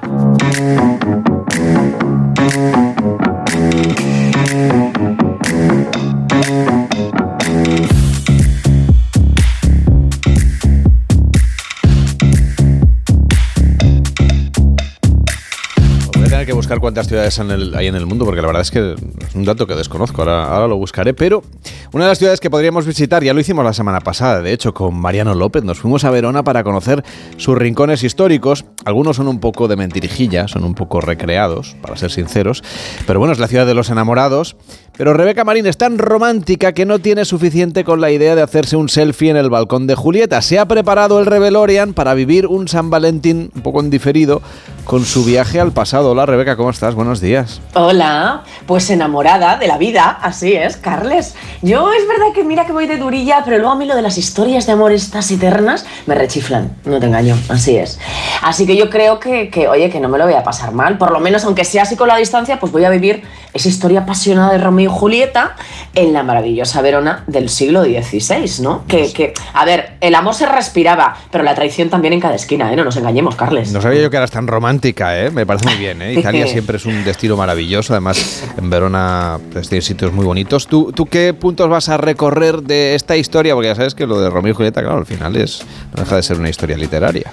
Buscar 16.63 16.79
cuántas 16.79 17.07
ciudades 17.09 17.37
hay 17.75 17.87
en 17.87 17.95
el 17.95 18.05
mundo, 18.05 18.23
porque 18.23 18.39
la 18.39 18.47
verdad 18.47 18.61
es 18.61 18.71
que 18.71 18.93
es 18.93 19.35
un 19.35 19.43
dato 19.43 19.67
que 19.67 19.75
desconozco, 19.75 20.21
ahora 20.21 20.65
lo 20.65 20.77
buscaré. 20.77 21.13
Pero 21.13 21.43
una 21.91 22.05
de 22.05 22.11
las 22.11 22.19
ciudades 22.19 22.39
que 22.39 22.49
podríamos 22.49 22.85
visitar, 22.85 23.21
ya 23.21 23.33
lo 23.33 23.41
hicimos 23.41 23.65
la 23.65 23.73
semana 23.73 23.99
pasada, 23.99 24.41
de 24.41 24.53
hecho, 24.53 24.73
con 24.73 24.95
Mariano 24.95 25.35
López, 25.35 25.65
nos 25.65 25.79
fuimos 25.79 26.05
a 26.05 26.09
Verona 26.09 26.41
para 26.43 26.63
conocer 26.63 27.03
sus 27.35 27.57
rincones 27.57 28.01
históricos. 28.03 28.63
Algunos 28.85 29.17
son 29.17 29.27
un 29.27 29.41
poco 29.41 29.67
de 29.67 29.75
mentirijilla, 29.75 30.47
son 30.47 30.63
un 30.63 30.73
poco 30.73 31.01
recreados, 31.01 31.75
para 31.81 31.97
ser 31.97 32.11
sinceros. 32.11 32.63
Pero 33.05 33.19
bueno, 33.19 33.33
es 33.33 33.39
la 33.39 33.49
ciudad 33.49 33.65
de 33.65 33.73
los 33.73 33.89
enamorados. 33.89 34.55
Pero 34.95 35.15
Rebeca 35.15 35.43
Marín 35.43 35.65
es 35.65 35.77
tan 35.77 35.97
romántica 35.97 36.73
que 36.73 36.85
no 36.85 36.99
tiene 36.99 37.25
suficiente 37.25 37.83
con 37.83 37.99
la 37.99 38.11
idea 38.11 38.35
de 38.35 38.43
hacerse 38.43 38.75
un 38.75 38.89
selfie 38.89 39.31
en 39.31 39.37
el 39.37 39.49
balcón 39.49 39.87
de 39.87 39.95
Julieta. 39.95 40.39
Se 40.43 40.59
ha 40.59 40.67
preparado 40.67 41.19
el 41.19 41.25
Revelorian 41.25 41.95
para 41.95 42.13
vivir 42.13 42.45
un 42.45 42.67
San 42.67 42.91
Valentín 42.91 43.49
un 43.55 43.61
poco 43.63 43.79
en 43.79 43.89
diferido 43.89 44.43
con 44.85 45.03
su 45.03 45.25
viaje 45.25 45.59
al 45.59 45.71
pasado. 45.71 46.11
Hola 46.11 46.27
Rebeca, 46.27 46.55
¿cómo 46.55 46.69
estás? 46.69 46.93
Buenos 46.93 47.21
días. 47.21 47.59
Hola, 47.73 48.43
pues 48.67 48.87
enamorada 48.91 49.57
de 49.57 49.65
la 49.65 49.79
vida, 49.79 50.19
así 50.21 50.53
es, 50.53 50.77
Carles. 50.77 51.33
Yo 51.63 51.91
es 51.91 52.07
verdad 52.07 52.27
que 52.35 52.43
mira 52.43 52.67
que 52.67 52.71
voy 52.71 52.85
de 52.85 52.97
durilla, 52.97 53.41
pero 53.43 53.57
luego 53.57 53.71
a 53.71 53.75
mí 53.75 53.85
lo 53.85 53.95
de 53.95 54.03
las 54.03 54.19
historias 54.19 54.67
de 54.67 54.73
amor 54.73 54.91
estas 54.91 55.31
eternas 55.31 55.87
me 56.05 56.13
rechiflan, 56.13 56.75
no 56.85 56.99
te 56.99 57.07
engaño, 57.07 57.35
así 57.49 57.77
es. 57.77 57.99
Así 58.43 58.67
que 58.67 58.75
yo 58.75 58.91
creo 58.91 59.19
que, 59.19 59.49
que, 59.49 59.67
oye, 59.67 59.89
que 59.89 59.99
no 59.99 60.07
me 60.07 60.19
lo 60.19 60.25
voy 60.25 60.35
a 60.35 60.43
pasar 60.43 60.71
mal, 60.71 60.99
por 60.99 61.11
lo 61.11 61.19
menos 61.19 61.45
aunque 61.45 61.65
sea 61.65 61.81
así 61.81 61.95
con 61.95 62.09
la 62.09 62.17
distancia, 62.17 62.59
pues 62.59 62.71
voy 62.71 62.85
a 62.85 62.91
vivir 62.91 63.23
esa 63.53 63.69
historia 63.69 64.01
apasionada 64.01 64.51
de 64.51 64.57
Romeo 64.57 64.82
Romeo 64.83 64.91
y 64.91 64.99
Julieta 64.99 65.55
en 65.95 66.13
la 66.13 66.23
maravillosa 66.23 66.81
Verona 66.81 67.23
del 67.27 67.49
siglo 67.49 67.83
XVI, 67.83 68.61
¿no? 68.61 68.85
Que, 68.87 69.11
que, 69.13 69.33
a 69.53 69.65
ver, 69.65 69.97
el 70.01 70.15
amor 70.15 70.33
se 70.33 70.45
respiraba, 70.45 71.15
pero 71.31 71.43
la 71.43 71.55
traición 71.55 71.89
también 71.89 72.13
en 72.13 72.19
cada 72.19 72.35
esquina, 72.35 72.71
¿eh? 72.71 72.75
No 72.75 72.83
nos 72.83 72.97
engañemos, 72.97 73.35
Carles. 73.35 73.71
No 73.71 73.81
sabía 73.81 74.01
yo 74.01 74.09
que 74.09 74.17
eras 74.17 74.31
tan 74.31 74.47
romántica, 74.47 75.19
¿eh? 75.19 75.31
Me 75.31 75.45
parece 75.45 75.67
muy 75.67 75.77
bien, 75.77 76.01
¿eh? 76.01 76.13
Italia 76.19 76.47
siempre 76.47 76.77
es 76.77 76.85
un 76.85 77.03
destino 77.03 77.37
maravilloso, 77.37 77.93
además 77.93 78.43
en 78.57 78.69
Verona 78.69 79.39
pues, 79.51 79.69
tiene 79.69 79.81
sitios 79.81 80.11
muy 80.13 80.25
bonitos. 80.25 80.67
¿Tú, 80.67 80.91
¿Tú 80.91 81.05
qué 81.05 81.33
puntos 81.33 81.69
vas 81.69 81.89
a 81.89 81.97
recorrer 81.97 82.61
de 82.61 82.95
esta 82.95 83.15
historia? 83.15 83.53
Porque 83.53 83.69
ya 83.69 83.75
sabes 83.75 83.95
que 83.95 84.07
lo 84.07 84.19
de 84.19 84.29
Romeo 84.29 84.51
y 84.51 84.55
Julieta, 84.55 84.81
claro, 84.81 84.97
al 84.97 85.05
final 85.05 85.35
es, 85.35 85.63
no 85.95 86.03
deja 86.03 86.15
de 86.15 86.23
ser 86.23 86.39
una 86.39 86.49
historia 86.49 86.77
literaria. 86.77 87.29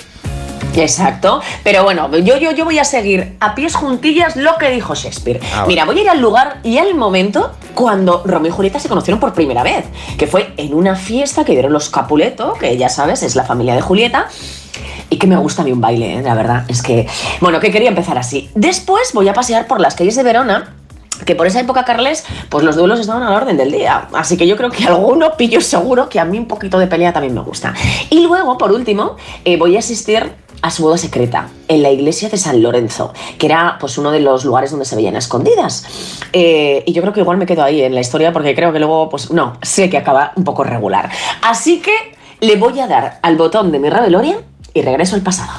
Exacto, 0.77 1.41
pero 1.64 1.83
bueno, 1.83 2.11
yo, 2.18 2.37
yo, 2.37 2.53
yo 2.53 2.64
voy 2.64 2.79
a 2.79 2.85
seguir 2.85 3.37
a 3.41 3.55
pies 3.55 3.75
juntillas 3.75 4.37
lo 4.37 4.57
que 4.57 4.71
dijo 4.71 4.95
Shakespeare. 4.95 5.41
Ah, 5.55 5.64
Mira, 5.66 5.85
voy 5.85 5.99
a 5.99 6.03
ir 6.03 6.11
al 6.11 6.21
lugar 6.21 6.61
y 6.62 6.79
al 6.79 6.95
momento 6.95 7.53
cuando 7.75 8.23
Romeo 8.25 8.51
y 8.51 8.55
Julieta 8.55 8.79
se 8.79 8.89
conocieron 8.89 9.21
por 9.21 9.33
primera 9.33 9.62
vez, 9.62 9.85
que 10.18 10.27
fue 10.27 10.53
en 10.57 10.75
una 10.75 10.97
fiesta 10.97 11.45
que 11.45 11.53
dieron 11.53 11.73
los 11.73 11.91
Capuleto, 11.91 12.55
que 12.55 12.77
ya 12.77 12.89
sabes, 12.89 13.23
es 13.23 13.37
la 13.37 13.45
familia 13.45 13.75
de 13.75 13.81
Julieta. 13.81 14.29
Y 15.12 15.16
que 15.18 15.27
me 15.27 15.37
gusta 15.37 15.62
a 15.62 15.64
mí 15.64 15.73
un 15.73 15.81
baile, 15.81 16.18
¿eh? 16.18 16.23
la 16.23 16.35
verdad. 16.35 16.64
Es 16.68 16.83
que, 16.83 17.09
bueno, 17.41 17.59
que 17.59 17.73
quería 17.73 17.89
empezar 17.89 18.16
así. 18.16 18.49
Después 18.55 19.12
voy 19.12 19.29
a 19.29 19.33
pasear 19.33 19.66
por 19.66 19.81
las 19.81 19.97
calles 19.97 20.14
de 20.14 20.23
Verona 20.23 20.77
que 21.25 21.35
por 21.35 21.47
esa 21.47 21.61
época, 21.61 21.85
Carles, 21.85 22.25
pues 22.49 22.64
los 22.64 22.77
duelos 22.77 23.01
estaban 23.01 23.23
a 23.23 23.31
la 23.31 23.37
orden 23.37 23.57
del 23.57 23.73
día. 23.73 24.09
Así 24.12 24.37
que 24.37 24.47
yo 24.47 24.57
creo 24.57 24.71
que 24.71 24.85
alguno 24.87 25.37
pillo 25.37 25.61
seguro 25.61 26.09
que 26.09 26.21
a 26.21 26.25
mí 26.25 26.39
un 26.39 26.47
poquito 26.47 26.79
de 26.79 26.87
pelea 26.87 27.12
también 27.12 27.35
me 27.35 27.41
gusta. 27.41 27.75
Y 28.09 28.21
luego, 28.21 28.57
por 28.57 28.73
último, 28.73 29.16
eh, 29.45 29.57
voy 29.57 29.77
a 29.77 29.81
asistir 29.81 30.33
a 30.63 30.71
su 30.71 30.83
boda 30.83 30.99
secreta 30.99 31.49
en 31.69 31.83
la 31.83 31.91
iglesia 31.91 32.29
de 32.29 32.37
San 32.37 32.63
Lorenzo, 32.63 33.13
que 33.39 33.47
era 33.47 33.77
pues 33.81 33.99
uno 33.99 34.11
de 34.11 34.21
los 34.21 34.45
lugares 34.45 34.71
donde 34.71 34.85
se 34.85 34.97
veían 34.97 35.17
escondidas. 35.17 35.87
Eh, 36.33 36.83
y 36.87 36.93
yo 36.93 37.03
creo 37.03 37.13
que 37.13 37.21
igual 37.21 37.39
me 37.39 37.47
quedo 37.47 37.63
ahí 37.63 37.83
en 37.83 37.95
la 37.95 38.01
historia 38.01 38.33
porque 38.33 38.55
creo 38.55 38.73
que 38.73 38.79
luego, 38.79 39.09
pues 39.09 39.31
no, 39.31 39.59
sé 39.63 39.89
que 39.91 39.99
acaba 39.99 40.33
un 40.37 40.45
poco 40.45 40.65
regular. 40.65 41.11
Así 41.43 41.81
que 41.81 41.93
le 42.41 42.57
voy 42.57 42.79
a 42.81 42.87
dar 42.87 43.19
al 43.23 43.37
botón 43.37 43.73
de 43.73 43.79
mi 43.79 43.89
reveloria 43.91 44.39
y 44.75 44.83
regreso 44.83 45.17
al 45.17 45.23
pasado. 45.23 45.53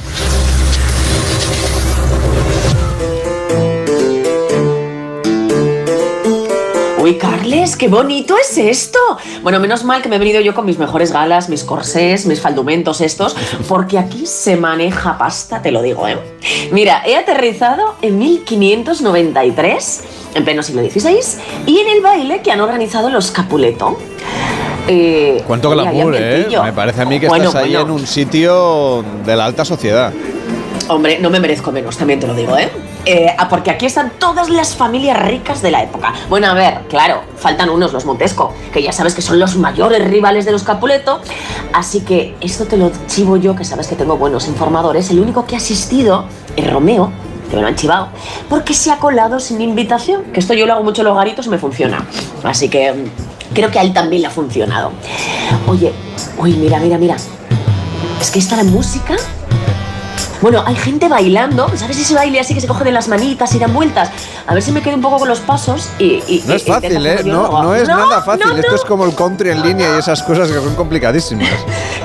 Uy, 7.12 7.18
Carles, 7.18 7.76
qué 7.76 7.90
bonito 7.90 8.38
es 8.38 8.58
esto. 8.58 8.98
Bueno, 9.44 9.60
menos 9.60 9.84
mal 9.84 10.02
que 10.02 10.08
me 10.08 10.16
he 10.16 10.20
venido 10.20 10.40
yo 10.40 10.56
con 10.56 10.66
mis 10.66 10.78
mejores 10.78 11.12
galas, 11.12 11.50
mis 11.50 11.66
corsés, 11.66 12.26
mis 12.26 12.40
faldumentos 12.40 13.02
estos, 13.02 13.36
porque 13.68 14.00
aquí 14.00 14.26
se 14.26 14.56
maneja 14.56 15.18
pasta, 15.18 15.62
te 15.62 15.72
lo 15.72 15.82
digo, 15.82 16.08
¿eh? 16.08 16.18
Mira, 16.72 17.04
he 17.06 17.18
aterrizado 17.18 17.96
en 18.02 18.18
1593, 18.18 20.04
en 20.36 20.46
pleno 20.46 20.64
siglo 20.64 20.90
XVI, 20.90 21.20
y 21.66 21.80
en 21.80 21.90
el 21.90 22.02
baile 22.02 22.42
que 22.42 22.50
han 22.54 22.62
organizado 22.62 23.10
los 23.10 23.30
Capuleto. 23.32 23.98
Eh, 24.88 25.44
Cuánto 25.46 25.70
glamour, 25.70 26.16
¿eh? 26.18 26.48
Me 26.64 26.72
parece 26.72 27.02
a 27.02 27.06
mí 27.06 27.20
que 27.20 27.28
Bueno, 27.28 27.50
estás 27.50 27.64
ahí 27.64 27.72
bueno. 27.72 27.88
en 27.88 27.92
un 27.92 28.08
sitio 28.08 29.04
de 29.26 29.36
la 29.36 29.44
alta 29.44 29.66
sociedad. 29.66 30.14
Hombre, 30.88 31.20
no 31.20 31.30
me 31.30 31.42
merezco 31.42 31.74
menos, 31.74 31.98
también 31.98 32.22
te 32.22 32.28
lo 32.28 32.34
digo, 32.36 32.58
¿eh? 32.58 32.70
Eh, 33.06 33.34
ah, 33.36 33.50
porque 33.50 33.72
aquí 33.72 33.88
están 33.88 34.12
todas 34.20 34.50
las 34.50 34.76
familias 34.76 35.20
ricas 35.20 35.62
de 35.62 35.72
la 35.72 35.82
época. 35.82 36.14
Bueno, 36.30 36.48
a 36.48 36.54
ver, 36.54 36.82
claro, 36.88 37.22
faltan 37.36 37.70
unos, 37.70 37.94
los 37.94 38.06
Montesco, 38.06 38.54
que 38.72 38.84
ya 38.84 38.92
sabes 38.92 39.16
que 39.16 39.22
son 39.22 39.40
los 39.40 39.56
mayores 39.56 40.08
rivales 40.08 40.46
de 40.46 40.52
los 40.52 40.64
Capuleto. 40.64 41.20
Así 41.74 42.02
que 42.02 42.36
esto 42.42 42.66
te 42.66 42.78
lo 42.78 42.92
chivo 43.08 43.38
yo, 43.38 43.56
que 43.56 43.66
sabes 43.66 43.88
que 43.88 43.96
tengo 43.96 44.18
buenos 44.18 44.48
informadores. 44.48 45.10
El 45.10 45.20
único 45.20 45.46
que 45.46 45.56
ha 45.56 45.58
asistido 45.58 46.26
es 46.56 46.72
Romeo, 46.72 47.12
que 47.50 47.56
me 47.56 47.64
lo 47.64 47.68
han 47.68 47.76
chivado, 47.76 48.10
porque 48.50 48.76
se 48.76 48.92
ha 48.92 48.98
colado 48.98 49.40
sin 49.40 49.62
invitación. 49.62 50.26
Que 50.26 50.40
esto 50.40 50.54
yo 50.54 50.68
lo 50.68 50.74
hago 50.74 50.84
mucho 50.84 51.02
en 51.02 51.08
los 51.08 51.18
garitos 51.18 51.48
y 51.48 51.50
me 51.50 51.58
funciona. 51.58 52.06
Así 52.44 52.70
que 52.70 52.94
mm, 52.94 53.54
creo 53.56 53.72
que 53.72 53.80
a 53.80 53.82
él 53.82 53.94
también 53.94 54.22
le 54.22 54.28
ha 54.28 54.32
funcionado. 54.32 54.92
Oye, 55.68 55.92
uy, 56.38 56.54
mira, 56.54 56.80
mira, 56.80 57.00
mira. 57.00 57.16
Es 58.20 58.30
que 58.30 58.38
está 58.38 58.58
la 58.58 58.64
música 58.64 59.16
bueno, 60.42 60.64
hay 60.66 60.76
gente 60.76 61.08
bailando, 61.08 61.70
¿sabes 61.76 62.00
ese 62.00 62.16
baile 62.16 62.40
así 62.40 62.54
que 62.56 62.62
se 62.62 62.68
cogen 62.68 62.86
de 62.86 62.92
las 62.92 63.08
manitas 63.08 63.54
y 63.54 63.60
dan 63.60 63.74
vueltas? 63.74 64.10
A 64.48 64.54
ver 64.54 64.64
si 64.64 64.72
me 64.72 64.82
quedo 64.82 64.96
un 64.96 65.02
poco 65.02 65.20
con 65.20 65.28
los 65.30 65.40
pasos 65.40 65.90
y... 66.00 66.24
y- 66.28 66.44
No 66.48 66.56
es 66.56 66.66
fácil, 66.66 67.06
¿eh? 67.06 67.22
No, 67.24 67.76
es 67.76 67.88
No, 67.88 67.98
nada 67.98 68.22
fácil. 68.24 68.58
Esto 68.58 68.76
es 68.76 68.82
como 68.86 69.06
el 69.06 69.14
country 69.14 69.52
en 69.52 69.62
línea 69.62 69.96
y 69.96 70.00
esas 70.00 70.24
cosas 70.24 70.50
que 70.50 70.56
son 70.56 70.76
complicadísimas. 70.76 71.48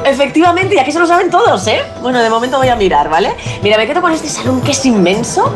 Efectivamente, 0.05 0.74
y 0.74 0.78
aquí 0.78 0.93
se 0.93 0.99
lo 0.99 1.07
saben 1.07 1.30
todos, 1.30 1.66
¿eh? 1.66 1.80
Bueno, 2.03 2.20
de 2.20 2.28
momento 2.30 2.59
voy 2.59 2.68
a 2.68 2.76
mirar, 2.76 3.09
¿vale? 3.09 3.34
Mira, 3.62 3.76
me 3.78 3.87
quedo 3.87 4.01
con 4.01 4.12
este 4.12 4.28
salón 4.28 4.61
que 4.61 4.72
es 4.72 4.84
inmenso. 4.87 5.53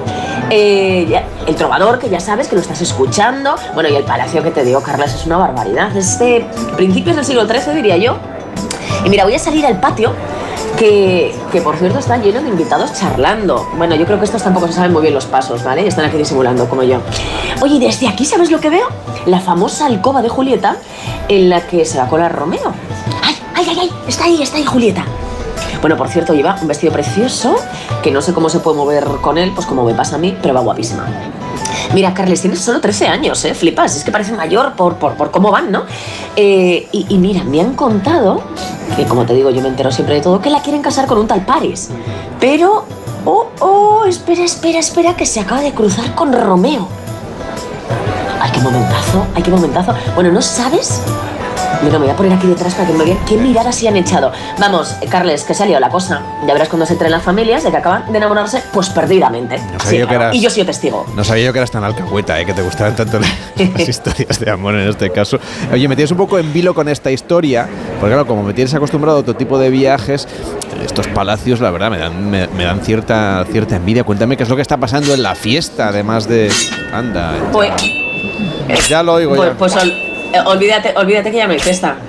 Eh, 0.50 1.06
ya- 1.08 1.24
el 1.46 1.54
trovador, 1.54 1.98
que 1.98 2.08
ya 2.08 2.18
sabes 2.18 2.48
que 2.48 2.56
lo 2.56 2.62
estás 2.62 2.80
escuchando. 2.80 3.54
Bueno, 3.74 3.88
y 3.90 3.96
el 3.96 4.04
palacio 4.04 4.42
que 4.42 4.50
te 4.50 4.64
digo, 4.64 4.82
Carlas, 4.82 5.14
es 5.14 5.26
una 5.26 5.36
barbaridad. 5.36 5.94
Es 5.96 6.18
de 6.18 6.46
principios 6.76 7.16
del 7.16 7.24
siglo 7.24 7.46
XIII, 7.46 7.74
diría 7.74 7.96
yo. 7.98 8.16
Y 9.04 9.08
mira, 9.08 9.24
voy 9.24 9.34
a 9.34 9.38
salir 9.38 9.66
al 9.66 9.80
patio. 9.80 10.12
Que, 10.76 11.34
que 11.52 11.60
por 11.60 11.76
cierto 11.76 11.98
está 11.98 12.16
lleno 12.16 12.40
de 12.40 12.48
invitados 12.48 12.94
charlando. 12.94 13.68
Bueno, 13.76 13.96
yo 13.96 14.06
creo 14.06 14.18
que 14.18 14.24
estos 14.24 14.42
tampoco 14.42 14.66
se 14.66 14.72
saben 14.72 14.92
muy 14.92 15.02
bien 15.02 15.12
los 15.12 15.26
pasos, 15.26 15.62
¿vale? 15.62 15.86
Están 15.86 16.06
aquí 16.06 16.16
disimulando 16.16 16.68
como 16.68 16.82
yo. 16.82 16.98
Oye, 17.60 17.78
desde 17.78 18.08
aquí, 18.08 18.24
¿sabes 18.24 18.50
lo 18.50 18.60
que 18.60 18.70
veo? 18.70 18.86
La 19.26 19.40
famosa 19.40 19.86
alcoba 19.86 20.22
de 20.22 20.30
Julieta 20.30 20.76
en 21.28 21.50
la 21.50 21.66
que 21.66 21.84
se 21.84 21.98
va 21.98 22.04
a 22.04 22.08
colar 22.08 22.34
Romeo. 22.34 22.72
¡Ay, 23.22 23.36
ay, 23.54 23.66
ay! 23.68 23.78
ay! 23.82 23.92
Está 24.08 24.24
ahí, 24.24 24.42
está 24.42 24.56
ahí 24.56 24.64
Julieta. 24.64 25.04
Bueno, 25.80 25.96
por 25.96 26.08
cierto, 26.08 26.34
lleva 26.34 26.56
un 26.60 26.68
vestido 26.68 26.92
precioso 26.92 27.56
que 28.02 28.10
no 28.10 28.20
sé 28.22 28.32
cómo 28.32 28.48
se 28.48 28.60
puede 28.60 28.76
mover 28.76 29.04
con 29.20 29.38
él, 29.38 29.52
pues 29.54 29.66
como 29.66 29.84
me 29.84 29.94
pasa 29.94 30.16
a 30.16 30.18
mí, 30.18 30.36
pero 30.40 30.54
va 30.54 30.60
guapísima. 30.60 31.06
Mira, 31.92 32.14
Carles, 32.14 32.40
tienes 32.40 32.60
solo 32.60 32.80
13 32.80 33.08
años, 33.08 33.44
¿eh? 33.44 33.52
Flipas, 33.52 33.96
es 33.96 34.04
que 34.04 34.12
parece 34.12 34.32
mayor 34.32 34.74
por, 34.74 34.94
por, 34.96 35.14
por 35.14 35.32
cómo 35.32 35.50
van, 35.50 35.72
¿no? 35.72 35.84
Eh, 36.36 36.88
y, 36.92 37.18
mira, 37.18 37.42
me 37.42 37.60
han 37.60 37.74
contado, 37.74 38.42
que 38.96 39.04
como 39.06 39.26
te 39.26 39.34
digo, 39.34 39.50
yo 39.50 39.60
me 39.60 39.68
entero 39.68 39.90
siempre 39.90 40.14
de 40.16 40.20
todo, 40.20 40.40
que 40.40 40.50
la 40.50 40.62
quieren 40.62 40.82
casar 40.82 41.06
con 41.06 41.18
un 41.18 41.26
tal 41.26 41.44
Paris. 41.44 41.90
Pero, 42.38 42.84
oh, 43.24 43.48
oh, 43.58 44.04
espera, 44.04 44.44
espera, 44.44 44.78
espera, 44.78 45.16
que 45.16 45.26
se 45.26 45.40
acaba 45.40 45.60
de 45.60 45.72
cruzar 45.72 46.14
con 46.14 46.32
Romeo. 46.32 46.86
Ay, 48.40 48.50
qué 48.52 48.60
momentazo, 48.60 49.26
ay, 49.34 49.42
qué 49.42 49.50
momentazo. 49.50 49.92
Bueno, 50.14 50.30
¿no 50.30 50.40
sabes? 50.42 51.02
Mira, 51.82 51.98
me 51.98 52.04
voy 52.04 52.10
a 52.10 52.16
poner 52.16 52.32
aquí 52.32 52.46
detrás 52.46 52.74
para 52.74 52.86
que 52.88 52.92
me 52.92 53.04
vean 53.04 53.18
qué 53.26 53.36
miradas 53.36 53.74
se 53.74 53.88
han 53.88 53.96
echado. 53.96 54.32
Vamos, 54.58 54.94
Carles, 55.10 55.44
que 55.44 55.54
se 55.54 55.62
ha 55.62 55.66
liado 55.66 55.80
la 55.80 55.88
cosa. 55.88 56.20
Ya 56.46 56.52
verás 56.52 56.68
cuando 56.68 56.84
se 56.84 56.92
entren 56.92 57.10
las 57.10 57.22
familias 57.22 57.62
de 57.64 57.70
que 57.70 57.76
acaban 57.78 58.10
de 58.12 58.18
enamorarse, 58.18 58.62
pues 58.72 58.90
perdidamente. 58.90 59.56
sabía 59.58 59.80
Sí, 59.90 59.98
yo 59.98 60.08
que 60.08 60.14
eras- 60.14 60.34
Y 60.34 60.40
yo 60.42 60.50
soy 60.50 60.64
testigo. 60.64 61.06
No 61.14 61.24
sabía 61.24 61.46
yo 61.46 61.52
que 61.52 61.58
eras 61.58 61.70
tan 61.70 61.82
alcahueta, 61.84 62.38
¿eh? 62.38 62.44
que 62.44 62.52
te 62.52 62.60
gustaban 62.62 62.94
tanto 62.96 63.18
las 63.20 63.88
historias 63.88 64.38
de 64.40 64.50
amor 64.50 64.74
en 64.74 64.88
este 64.88 65.10
caso. 65.10 65.38
Oye, 65.72 65.88
me 65.88 65.96
tienes 65.96 66.10
un 66.10 66.18
poco 66.18 66.38
en 66.38 66.52
vilo 66.52 66.74
con 66.74 66.88
esta 66.88 67.10
historia, 67.10 67.66
porque 67.98 68.12
claro, 68.14 68.26
como 68.26 68.42
me 68.42 68.52
tienes 68.52 68.74
acostumbrado 68.74 69.18
a 69.18 69.20
otro 69.20 69.34
tipo 69.34 69.58
de 69.58 69.70
viajes, 69.70 70.28
estos 70.84 71.06
palacios, 71.08 71.60
la 71.60 71.70
verdad, 71.70 71.90
me 71.90 71.98
dan, 71.98 72.30
me, 72.30 72.46
me 72.48 72.64
dan 72.64 72.80
cierta, 72.80 73.44
cierta 73.50 73.76
envidia. 73.76 74.04
Cuéntame 74.04 74.36
qué 74.36 74.42
es 74.42 74.48
lo 74.48 74.56
que 74.56 74.62
está 74.62 74.76
pasando 74.76 75.14
en 75.14 75.22
la 75.22 75.34
fiesta, 75.34 75.88
además 75.88 76.28
de... 76.28 76.50
Anda, 76.92 77.32
Pues, 77.52 77.70
ya 78.88 79.02
lo 79.02 79.14
oigo 79.14 79.34
pues, 79.36 79.50
ya. 79.50 79.56
pues 79.56 79.76
ol- 79.76 80.09
eh, 80.32 80.40
olvídate, 80.44 80.94
olvídate 80.96 81.30
que 81.30 81.36
ya 81.36 81.46
no 81.46 81.52
hay. 81.52 81.60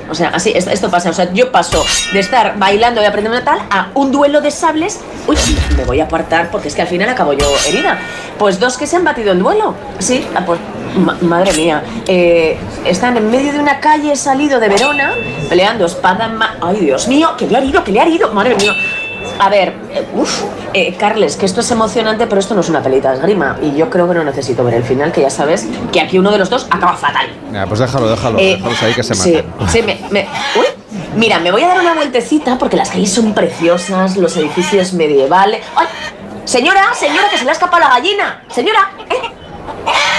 O 0.10 0.16
sea, 0.16 0.30
así, 0.30 0.52
esto, 0.56 0.90
pasa. 0.90 1.10
O 1.10 1.14
sea, 1.14 1.32
yo 1.34 1.52
paso 1.52 1.84
de 2.14 2.20
estar 2.20 2.58
bailando 2.58 3.02
y 3.02 3.06
aprendiendo 3.06 3.38
una 3.38 3.46
tal 3.46 3.60
a 3.70 3.88
un 3.94 4.12
duelo 4.12 4.42
de 4.42 4.52
sables. 4.52 5.00
Uy, 5.28 5.38
me 5.78 5.84
voy 5.86 6.00
a 6.00 6.06
apartar 6.06 6.50
porque 6.52 6.68
es 6.68 6.76
que 6.76 6.82
al 6.82 6.88
final 6.88 7.10
acabo 7.10 7.34
yo 7.34 7.46
herida. 7.68 8.00
Pues 8.38 8.60
dos 8.60 8.78
que 8.78 8.88
se 8.88 8.96
han 8.96 9.04
batido 9.04 9.32
en 9.32 9.40
duelo. 9.40 9.76
Sí, 10.00 10.26
ah, 10.36 10.44
pues 10.46 10.60
ma- 10.98 11.18
madre 11.22 11.54
mía. 11.54 11.84
Eh, 12.08 12.58
están 12.86 13.18
en 13.18 13.30
medio 13.30 13.54
de 13.54 13.60
una 13.60 13.80
calle 13.80 14.16
salido 14.16 14.60
de 14.60 14.70
Verona 14.70 15.14
peleando 15.50 15.86
espada 15.86 16.26
en 16.26 16.40
Ay, 16.62 16.78
Dios 16.86 17.08
mío, 17.08 17.36
que 17.38 17.48
le 17.48 17.56
ha 17.58 17.60
herido, 17.60 17.84
que 17.84 17.92
le 17.92 18.00
ha 18.00 18.04
herido. 18.04 18.32
Madre 18.34 18.56
mía. 18.56 18.74
A 19.40 19.50
ver, 19.50 19.74
eh, 19.94 20.06
uf, 20.14 20.44
eh, 20.74 20.96
Carles, 20.98 21.36
que 21.38 21.46
esto 21.46 21.62
es 21.62 21.72
emocionante, 21.72 22.28
pero 22.28 22.40
esto 22.40 22.54
no 22.56 22.62
es 22.62 22.70
una 22.70 22.82
pelita 22.82 23.10
de 23.12 23.16
esgrima. 23.18 23.58
Y 23.62 23.76
yo 23.76 23.90
creo 23.90 24.08
que 24.08 24.16
no 24.16 24.24
necesito 24.24 24.64
ver 24.64 24.76
el 24.76 24.84
final, 24.84 25.12
que 25.12 25.22
ya 25.22 25.30
sabes 25.30 25.68
que 25.92 26.02
aquí 26.02 26.18
uno 26.20 26.32
de 26.32 26.38
los 26.38 26.50
dos 26.50 26.68
acaba 26.70 26.96
fatal. 26.96 27.28
Ya, 27.52 27.66
pues 27.68 27.80
déjalo, 27.80 28.10
déjalo, 28.10 28.40
Eh, 28.40 28.56
déjalos 28.58 28.84
ahí 28.84 28.94
que 28.94 29.04
se 29.04 29.16
Sí, 29.16 29.34
maten. 29.34 29.70
sí, 29.70 29.82
me, 29.84 30.00
me- 30.12 30.28
uy, 30.56 30.66
mira, 31.16 31.40
me 31.40 31.52
voy 31.52 31.64
a 31.64 31.68
dar 31.70 31.80
una 31.80 31.94
vueltecita 31.94 32.58
porque 32.58 32.78
las 32.78 32.90
calles 32.90 33.12
son 33.14 33.34
preciosas, 33.34 34.18
los 34.18 34.36
edificios 34.38 34.94
medievales. 34.94 35.64
¡Ay! 35.76 35.88
Señora, 36.46 36.94
señora, 36.94 37.30
que 37.30 37.38
se 37.38 37.44
le 37.44 37.52
ha 37.52 37.54
escapado 37.54 37.82
la 37.84 37.90
gallina. 37.90 38.44
Señora, 38.50 38.92
¿eh? 39.10 39.32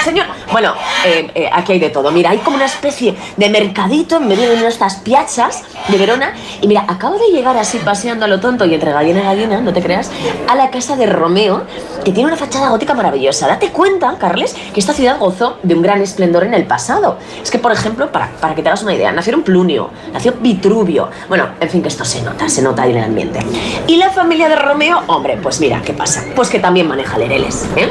Señor, 0.05 0.27
bueno, 0.51 0.75
eh, 1.05 1.31
eh, 1.35 1.51
aquí 1.53 1.73
hay 1.73 1.79
de 1.79 1.91
todo. 1.91 2.11
Mira, 2.11 2.31
hay 2.31 2.39
como 2.39 2.57
una 2.57 2.67
especie 2.67 3.15
de 3.37 3.49
mercadito 3.49 4.17
en 4.17 4.29
medio 4.29 4.49
de 4.49 4.55
una 4.55 4.63
de 4.63 4.69
estas 4.69 4.97
piazzas 4.97 5.63
de 5.89 5.97
Verona. 5.97 6.35
Y 6.61 6.67
mira, 6.67 6.85
acabo 6.89 7.19
de 7.19 7.29
llegar 7.33 7.57
así 7.57 7.79
paseando 7.79 8.25
a 8.25 8.29
lo 8.29 8.41
tonto 8.41 8.65
y 8.65 8.75
entre 8.75 8.93
gallina 8.93 9.21
y 9.21 9.25
gallina, 9.25 9.61
no 9.61 9.73
te 9.73 9.81
creas, 9.81 10.11
a 10.49 10.55
la 10.55 10.71
casa 10.71 10.97
de 10.97 11.07
Romeo, 11.07 11.63
que 12.05 12.13
tiene 12.13 12.29
una 12.29 12.37
fachada 12.37 12.69
gótica 12.71 12.95
maravillosa. 12.95 13.47
Date 13.47 13.71
cuenta, 13.71 14.17
Carles, 14.19 14.57
que 14.75 14.81
esta 14.81 14.93
ciudad 14.93 15.19
gozó 15.19 15.59
de 15.63 15.75
un 15.75 15.83
gran 15.83 16.03
esplendor 16.03 16.45
en 16.45 16.55
el 16.55 16.65
pasado. 16.65 17.19
Es 17.43 17.51
que, 17.51 17.59
por 17.59 17.73
ejemplo, 17.73 18.11
para, 18.11 18.31
para 18.41 18.55
que 18.55 18.63
te 18.63 18.69
hagas 18.69 18.83
una 18.83 18.95
idea, 18.95 19.13
nacieron 19.13 19.43
Plunio, 19.43 19.91
nació 20.13 20.35
Vitruvio. 20.41 21.11
Bueno, 21.29 21.49
en 21.61 21.71
fin, 21.71 21.83
que 21.83 21.89
esto 21.89 22.05
se 22.05 22.23
nota, 22.23 22.49
se 22.49 22.63
nota 22.63 22.83
ahí 22.83 22.91
en 22.91 22.97
el 22.99 23.05
ambiente. 23.05 23.41
Y 23.87 23.97
la 23.97 24.11
familia 24.11 24.49
de 24.49 24.57
Romeo, 24.57 25.03
hombre, 25.07 25.39
pues 25.41 25.61
mira, 25.61 25.81
¿qué 25.85 25.93
pasa? 25.93 26.25
Pues 26.35 26.49
que 26.49 26.59
también 26.59 26.89
maneja 26.89 27.19
lereles, 27.19 27.67
¿eh? 27.77 27.89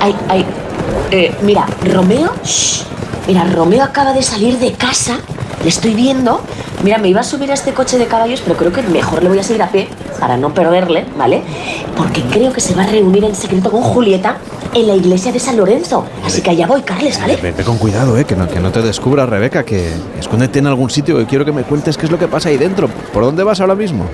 Ay, 0.00 0.14
ay. 0.28 0.46
Eh, 1.10 1.34
mira, 1.42 1.66
Romeo, 1.92 2.32
Mira, 3.26 3.42
Romeo 3.44 3.82
acaba 3.82 4.12
de 4.12 4.22
salir 4.22 4.58
de 4.60 4.72
casa, 4.72 5.18
le 5.62 5.68
estoy 5.68 5.94
viendo. 5.94 6.40
Mira, 6.84 6.98
me 6.98 7.08
iba 7.08 7.22
a 7.22 7.24
subir 7.24 7.50
a 7.50 7.54
este 7.54 7.72
coche 7.72 7.98
de 7.98 8.06
caballos, 8.06 8.40
pero 8.40 8.56
creo 8.56 8.72
que 8.72 8.82
mejor 8.82 9.20
le 9.20 9.28
voy 9.28 9.40
a 9.40 9.42
seguir 9.42 9.64
a 9.64 9.68
pie 9.68 9.88
para 10.20 10.36
no 10.36 10.54
perderle, 10.54 11.04
¿vale? 11.18 11.42
Porque 11.96 12.22
creo 12.22 12.52
que 12.52 12.60
se 12.60 12.76
va 12.76 12.84
a 12.84 12.86
reunir 12.86 13.24
en 13.24 13.34
secreto 13.34 13.72
con 13.72 13.82
Julieta 13.82 14.36
en 14.74 14.86
la 14.86 14.94
iglesia 14.94 15.32
de 15.32 15.40
San 15.40 15.56
Lorenzo. 15.56 16.04
Así 16.24 16.40
que 16.40 16.50
allá 16.50 16.68
voy, 16.68 16.82
Carles, 16.82 17.18
¿vale? 17.20 17.36
Ve, 17.42 17.50
ve 17.50 17.64
con 17.64 17.78
cuidado, 17.78 18.16
eh, 18.16 18.24
que 18.24 18.36
no, 18.36 18.46
que 18.46 18.60
no 18.60 18.70
te 18.70 18.80
descubra 18.80 19.26
Rebeca, 19.26 19.64
que 19.64 19.90
escóndete 20.20 20.60
en 20.60 20.68
algún 20.68 20.88
sitio 20.88 21.16
que 21.18 21.26
quiero 21.26 21.44
que 21.44 21.52
me 21.52 21.64
cuentes 21.64 21.96
qué 21.96 22.06
es 22.06 22.12
lo 22.12 22.20
que 22.20 22.28
pasa 22.28 22.50
ahí 22.50 22.58
dentro. 22.58 22.88
¿Por 23.12 23.24
dónde 23.24 23.42
vas 23.42 23.60
ahora 23.60 23.74
mismo? 23.74 24.06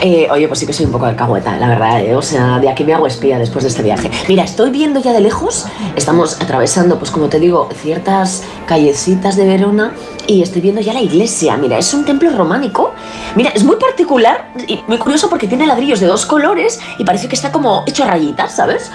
Eh, 0.00 0.28
oye, 0.30 0.46
pues 0.46 0.60
sí 0.60 0.66
que 0.66 0.72
soy 0.72 0.86
un 0.86 0.92
poco 0.92 1.06
alcahueta, 1.06 1.56
la 1.56 1.68
verdad, 1.68 2.00
¿eh? 2.00 2.14
O 2.14 2.22
sea, 2.22 2.58
de 2.58 2.68
aquí 2.68 2.84
me 2.84 2.92
hago 2.92 3.06
espía 3.06 3.38
después 3.38 3.64
de 3.64 3.70
este 3.70 3.82
viaje. 3.82 4.10
Mira, 4.28 4.44
estoy 4.44 4.70
viendo 4.70 5.00
ya 5.00 5.12
de 5.12 5.20
lejos, 5.20 5.66
estamos 5.96 6.40
atravesando, 6.40 6.98
pues 6.98 7.10
como 7.10 7.28
te 7.28 7.40
digo, 7.40 7.68
ciertas 7.82 8.44
callecitas 8.66 9.36
de 9.36 9.46
Verona 9.46 9.94
y 10.26 10.42
estoy 10.42 10.60
viendo 10.60 10.80
ya 10.80 10.92
la 10.92 11.00
iglesia. 11.00 11.56
Mira, 11.56 11.78
es 11.78 11.94
un 11.94 12.04
templo 12.04 12.30
románico. 12.30 12.92
Mira, 13.34 13.50
es 13.50 13.64
muy 13.64 13.76
particular 13.76 14.52
y 14.66 14.80
muy 14.86 14.98
curioso 14.98 15.30
porque 15.30 15.48
tiene 15.48 15.66
ladrillos 15.66 16.00
de 16.00 16.06
dos 16.06 16.26
colores 16.26 16.80
y 16.98 17.04
parece 17.04 17.28
que 17.28 17.34
está 17.34 17.50
como 17.50 17.82
hecho 17.86 18.04
a 18.04 18.08
rayitas, 18.08 18.54
¿sabes? 18.54 18.90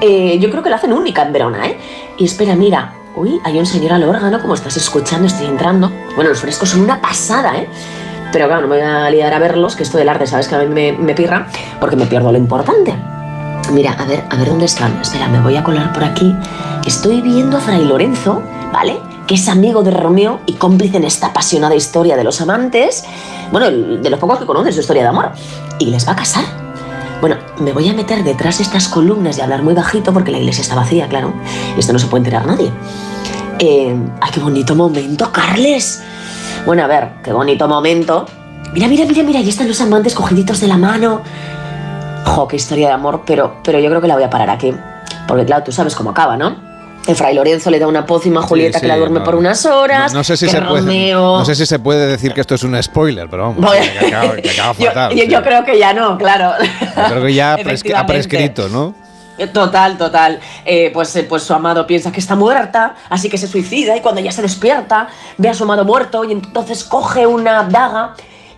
Eh, 0.00 0.38
yo 0.38 0.50
creo 0.50 0.62
que 0.62 0.70
lo 0.70 0.76
hacen 0.76 0.92
única 0.92 1.22
en 1.22 1.32
Verona, 1.32 1.66
¿eh? 1.66 1.78
Y 2.16 2.24
espera, 2.26 2.54
mira, 2.54 2.94
uy, 3.16 3.40
hay 3.44 3.58
un 3.58 3.66
señor 3.66 3.92
al 3.92 4.04
órgano, 4.04 4.40
como 4.40 4.54
estás 4.54 4.76
escuchando, 4.76 5.26
estoy 5.26 5.46
entrando. 5.46 5.90
Bueno, 6.14 6.30
los 6.30 6.40
frescos 6.40 6.68
son 6.68 6.82
una 6.82 7.00
pasada, 7.00 7.56
¿eh? 7.56 7.68
Pero 8.34 8.48
claro, 8.48 8.62
no 8.62 8.66
me 8.66 8.78
voy 8.78 8.84
a 8.84 9.08
liar 9.10 9.32
a 9.32 9.38
verlos, 9.38 9.76
que 9.76 9.84
esto 9.84 9.96
del 9.96 10.08
arte, 10.08 10.26
¿sabes? 10.26 10.48
Que 10.48 10.56
a 10.56 10.58
mí 10.58 10.66
me, 10.66 10.90
me 10.90 11.14
pirra, 11.14 11.46
porque 11.78 11.94
me 11.94 12.04
pierdo 12.04 12.32
lo 12.32 12.36
importante. 12.38 12.92
Mira, 13.70 13.92
a 13.92 14.04
ver, 14.06 14.24
a 14.28 14.34
ver 14.34 14.48
dónde 14.48 14.64
están. 14.64 15.00
Espera, 15.00 15.28
me 15.28 15.40
voy 15.40 15.56
a 15.56 15.62
colar 15.62 15.92
por 15.92 16.02
aquí. 16.02 16.34
Estoy 16.84 17.20
viendo 17.20 17.58
a 17.58 17.60
Fray 17.60 17.84
Lorenzo, 17.84 18.42
¿vale? 18.72 18.98
Que 19.28 19.36
es 19.36 19.48
amigo 19.48 19.84
de 19.84 19.92
Romeo 19.92 20.40
y 20.46 20.54
cómplice 20.54 20.96
en 20.96 21.04
esta 21.04 21.28
apasionada 21.28 21.76
historia 21.76 22.16
de 22.16 22.24
los 22.24 22.40
amantes. 22.40 23.04
Bueno, 23.52 23.70
de 23.70 24.10
los 24.10 24.18
pocos 24.18 24.40
que 24.40 24.46
conocen 24.46 24.72
su 24.72 24.80
historia 24.80 25.02
de 25.02 25.08
amor. 25.10 25.30
Y 25.78 25.86
les 25.86 26.04
va 26.04 26.14
a 26.14 26.16
casar. 26.16 26.44
Bueno, 27.20 27.36
me 27.60 27.72
voy 27.72 27.88
a 27.88 27.92
meter 27.92 28.24
detrás 28.24 28.58
de 28.58 28.64
estas 28.64 28.88
columnas 28.88 29.38
y 29.38 29.42
hablar 29.42 29.62
muy 29.62 29.74
bajito 29.74 30.12
porque 30.12 30.32
la 30.32 30.38
iglesia 30.38 30.62
está 30.62 30.74
vacía, 30.74 31.06
claro. 31.06 31.32
Esto 31.78 31.92
no 31.92 32.00
se 32.00 32.08
puede 32.08 32.22
enterar 32.22 32.46
nadie. 32.48 32.72
Eh, 33.60 33.96
¡Ay, 34.20 34.30
qué 34.32 34.40
bonito 34.40 34.74
momento, 34.74 35.30
Carles! 35.30 36.02
Bueno, 36.66 36.84
a 36.84 36.86
ver, 36.86 37.08
qué 37.22 37.32
bonito 37.32 37.68
momento. 37.68 38.26
Mira, 38.72 38.88
mira, 38.88 39.04
mira, 39.04 39.22
mira, 39.22 39.38
ahí 39.40 39.48
están 39.48 39.68
los 39.68 39.80
amantes 39.80 40.14
cogiditos 40.14 40.60
de 40.60 40.66
la 40.68 40.76
mano. 40.76 41.22
Jo, 42.24 42.48
qué 42.48 42.56
historia 42.56 42.88
de 42.88 42.94
amor, 42.94 43.22
pero, 43.26 43.56
pero 43.62 43.78
yo 43.78 43.88
creo 43.90 44.00
que 44.00 44.08
la 44.08 44.14
voy 44.14 44.24
a 44.24 44.30
parar 44.30 44.50
aquí. 44.50 44.74
Porque 45.28 45.44
claro, 45.44 45.62
tú 45.64 45.72
sabes 45.72 45.94
cómo 45.94 46.10
acaba, 46.10 46.36
¿no? 46.36 46.56
El 47.06 47.14
fray 47.16 47.34
Lorenzo 47.34 47.70
le 47.70 47.78
da 47.78 47.86
una 47.86 48.06
pócima 48.06 48.40
a 48.40 48.42
Julieta 48.44 48.78
Sí, 48.78 48.82
que 48.82 48.88
la 48.88 48.94
sí, 48.94 49.00
duerme 49.00 49.18
no. 49.18 49.24
por 49.26 49.34
unas 49.34 49.66
horas. 49.66 50.14
No 50.14 50.24
sé 50.24 50.38
si 50.38 50.48
se 50.48 50.62
puede. 50.62 51.12
No 51.12 51.44
sé 51.44 51.54
si 51.54 51.66
se 51.66 51.78
puede 51.78 52.06
decir 52.06 52.32
que 52.32 52.40
esto 52.40 52.54
es 52.54 52.62
un 52.62 52.82
spoiler, 52.82 53.28
pero 53.28 53.42
vamos. 53.42 53.58
Voy- 53.62 53.76
Que 54.00 54.06
acaba, 54.06 54.36
que 54.36 54.50
acaba 54.50 54.74
Yo, 54.78 54.86
fatal. 54.86 55.12
yo- 55.14 55.22
sí. 55.24 55.28
yo 55.28 55.42
creo 55.42 55.64
que 55.66 55.78
ya 55.78 55.92
no, 55.92 56.16
claro. 56.16 56.52
Yo 56.96 57.04
creo 57.10 57.26
que 57.26 57.34
ya 57.34 57.54
ha 57.96 58.06
prescrito, 58.06 58.70
¿no? 58.70 58.94
Total, 59.52 59.98
total. 59.98 60.40
Eh, 60.64 60.90
pues, 60.92 61.14
eh, 61.16 61.24
pues 61.24 61.42
su 61.42 61.54
amado 61.54 61.86
piensa 61.86 62.12
que 62.12 62.20
está 62.20 62.36
muerta, 62.36 62.94
así 63.08 63.28
que 63.28 63.36
se 63.36 63.48
suicida 63.48 63.96
y 63.96 64.00
cuando 64.00 64.20
ya 64.20 64.30
se 64.30 64.42
despierta 64.42 65.08
ve 65.38 65.48
a 65.48 65.54
su 65.54 65.64
amado 65.64 65.84
muerto 65.84 66.24
y 66.24 66.32
entonces 66.32 66.84
coge 66.84 67.26
una 67.26 67.64
daga 67.64 68.14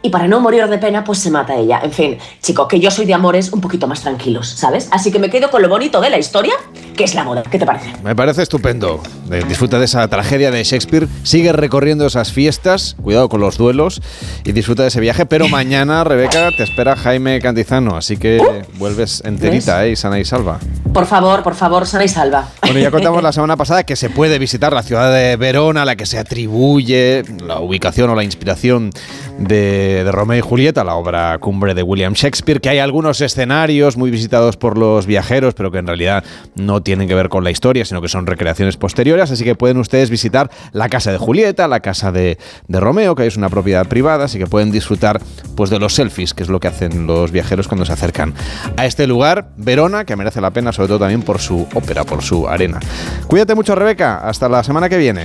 y 0.06 0.08
para 0.08 0.28
no 0.28 0.38
morir 0.38 0.68
de 0.68 0.78
pena 0.78 1.02
pues 1.02 1.18
se 1.18 1.32
mata 1.32 1.54
a 1.54 1.56
ella. 1.56 1.80
En 1.82 1.90
fin, 1.90 2.16
chico, 2.40 2.68
que 2.68 2.78
yo 2.78 2.92
soy 2.92 3.06
de 3.06 3.14
amores 3.14 3.52
un 3.52 3.60
poquito 3.60 3.88
más 3.88 4.02
tranquilos, 4.02 4.48
¿sabes? 4.48 4.86
Así 4.92 5.10
que 5.10 5.18
me 5.18 5.28
quedo 5.30 5.50
con 5.50 5.62
lo 5.62 5.68
bonito 5.68 6.00
de 6.00 6.10
la 6.10 6.18
historia, 6.18 6.54
que 6.96 7.02
es 7.02 7.14
la 7.16 7.24
moda. 7.24 7.42
¿Qué 7.42 7.58
te 7.58 7.66
parece? 7.66 7.92
Me 8.04 8.14
parece 8.14 8.42
estupendo. 8.42 9.02
Eh, 9.32 9.42
Disfruta 9.48 9.80
de 9.80 9.86
esa 9.86 10.06
tragedia 10.06 10.52
de 10.52 10.62
Shakespeare. 10.62 11.08
Sigue 11.24 11.52
recorriendo 11.52 12.06
esas 12.06 12.32
fiestas. 12.32 12.94
Cuidado 13.02 13.28
con 13.28 13.40
los 13.40 13.58
duelos. 13.58 14.00
Y 14.44 14.52
disfruta 14.52 14.82
de 14.82 14.88
ese 14.88 15.00
viaje. 15.00 15.26
Pero 15.26 15.48
mañana, 15.48 16.04
Rebeca, 16.04 16.50
te 16.56 16.62
espera 16.62 16.94
Jaime 16.94 17.40
Cantizano. 17.40 17.96
Así 17.96 18.16
que 18.16 18.40
vuelves 18.74 19.22
enterita, 19.24 19.84
¿eh? 19.84 19.90
Y 19.90 19.96
sana 19.96 20.20
y 20.20 20.24
salva. 20.24 20.60
Por 20.92 21.06
favor, 21.06 21.42
por 21.42 21.54
favor, 21.56 21.84
sana 21.86 22.04
y 22.04 22.08
salva. 22.08 22.48
Bueno, 22.62 22.78
ya 22.78 22.90
contamos 22.92 23.22
la 23.22 23.32
semana 23.32 23.56
pasada 23.56 23.82
que 23.82 23.96
se 23.96 24.08
puede 24.08 24.38
visitar 24.38 24.72
la 24.72 24.82
ciudad 24.84 25.12
de 25.12 25.36
Verona, 25.36 25.82
a 25.82 25.84
la 25.84 25.96
que 25.96 26.06
se 26.06 26.18
atribuye 26.18 27.24
la 27.44 27.58
ubicación 27.58 28.08
o 28.10 28.14
la 28.14 28.24
inspiración 28.24 28.90
de, 29.38 29.95
de 30.04 30.12
Romeo 30.12 30.38
y 30.38 30.40
Julieta, 30.40 30.84
la 30.84 30.94
obra 30.94 31.38
cumbre 31.38 31.74
de 31.74 31.82
William 31.82 32.12
Shakespeare, 32.14 32.60
que 32.60 32.68
hay 32.68 32.78
algunos 32.78 33.20
escenarios 33.20 33.96
muy 33.96 34.10
visitados 34.10 34.56
por 34.56 34.78
los 34.78 35.06
viajeros, 35.06 35.54
pero 35.54 35.70
que 35.70 35.78
en 35.78 35.86
realidad 35.86 36.24
no 36.54 36.82
tienen 36.82 37.08
que 37.08 37.14
ver 37.14 37.28
con 37.28 37.44
la 37.44 37.50
historia, 37.50 37.84
sino 37.84 38.00
que 38.00 38.08
son 38.08 38.26
recreaciones 38.26 38.76
posteriores, 38.76 39.30
así 39.30 39.44
que 39.44 39.54
pueden 39.54 39.78
ustedes 39.78 40.10
visitar 40.10 40.50
la 40.72 40.88
casa 40.88 41.12
de 41.12 41.18
Julieta, 41.18 41.68
la 41.68 41.80
casa 41.80 42.12
de, 42.12 42.38
de 42.68 42.80
Romeo, 42.80 43.14
que 43.14 43.26
es 43.26 43.36
una 43.36 43.48
propiedad 43.48 43.86
privada, 43.86 44.24
así 44.24 44.38
que 44.38 44.46
pueden 44.46 44.70
disfrutar 44.70 45.20
pues, 45.56 45.70
de 45.70 45.78
los 45.78 45.94
selfies, 45.94 46.34
que 46.34 46.42
es 46.42 46.48
lo 46.48 46.60
que 46.60 46.68
hacen 46.68 47.06
los 47.06 47.30
viajeros 47.32 47.68
cuando 47.68 47.84
se 47.84 47.92
acercan 47.92 48.34
a 48.76 48.86
este 48.86 49.06
lugar, 49.06 49.48
Verona, 49.56 50.04
que 50.04 50.16
merece 50.16 50.40
la 50.40 50.50
pena, 50.50 50.72
sobre 50.72 50.88
todo 50.88 51.00
también 51.00 51.22
por 51.22 51.40
su 51.40 51.66
ópera, 51.74 52.04
por 52.04 52.22
su 52.22 52.48
arena. 52.48 52.80
Cuídate 53.26 53.54
mucho, 53.54 53.74
Rebeca. 53.74 54.18
Hasta 54.18 54.48
la 54.48 54.62
semana 54.62 54.88
que 54.88 54.98
viene. 54.98 55.24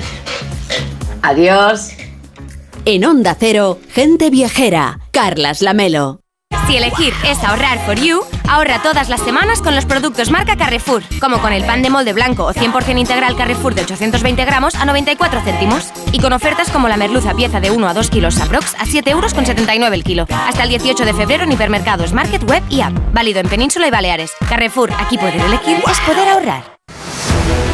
Adiós. 1.22 2.01
En 2.86 3.06
Onda 3.06 3.38
Cero, 3.40 3.80
gente 3.94 4.32
viajera. 4.32 5.00
Carlas 5.12 5.62
Lamelo. 5.62 6.22
Si 6.66 6.78
elegir 6.78 7.14
es 7.28 7.44
ahorrar 7.44 7.78
for 7.86 7.96
you, 7.96 8.22
ahorra 8.50 8.82
todas 8.82 9.08
las 9.08 9.22
semanas 9.22 9.62
con 9.62 9.76
los 9.76 9.86
productos 9.86 10.32
marca 10.32 10.58
Carrefour, 10.58 11.04
como 11.20 11.40
con 11.40 11.54
el 11.54 11.64
pan 11.64 11.84
de 11.84 11.92
molde 11.92 12.14
blanco 12.14 12.46
o 12.46 12.54
100% 12.54 13.00
integral 13.00 13.36
Carrefour 13.36 13.76
de 13.76 13.84
820 13.84 14.46
gramos 14.46 14.74
a 14.74 14.86
94 14.86 15.42
céntimos. 15.42 15.92
Y 16.12 16.20
con 16.20 16.34
ofertas 16.34 16.72
como 16.72 16.88
la 16.88 16.98
merluza 16.98 17.36
pieza 17.36 17.60
de 17.60 17.70
1 17.70 17.88
a 17.88 17.94
2 17.94 18.10
kilos 18.10 18.40
aprox 18.40 18.76
a 18.80 18.86
7 18.88 19.12
euros 19.12 19.36
con 19.36 19.46
79 19.46 19.96
el 19.96 20.04
kilo. 20.04 20.26
Hasta 20.30 20.64
el 20.64 20.70
18 20.70 21.06
de 21.06 21.14
febrero 21.14 21.44
en 21.44 21.52
hipermercados, 21.52 22.14
market, 22.14 22.50
web 22.50 22.64
y 22.70 22.82
app. 22.82 22.94
Válido 23.14 23.42
en 23.42 23.48
Península 23.48 23.88
y 23.88 23.92
Baleares. 23.92 24.32
Carrefour, 24.50 24.92
aquí 24.98 25.20
poder 25.20 25.40
elegir 25.40 25.78
es 25.78 26.00
poder 26.00 26.28
ahorrar. 26.30 26.71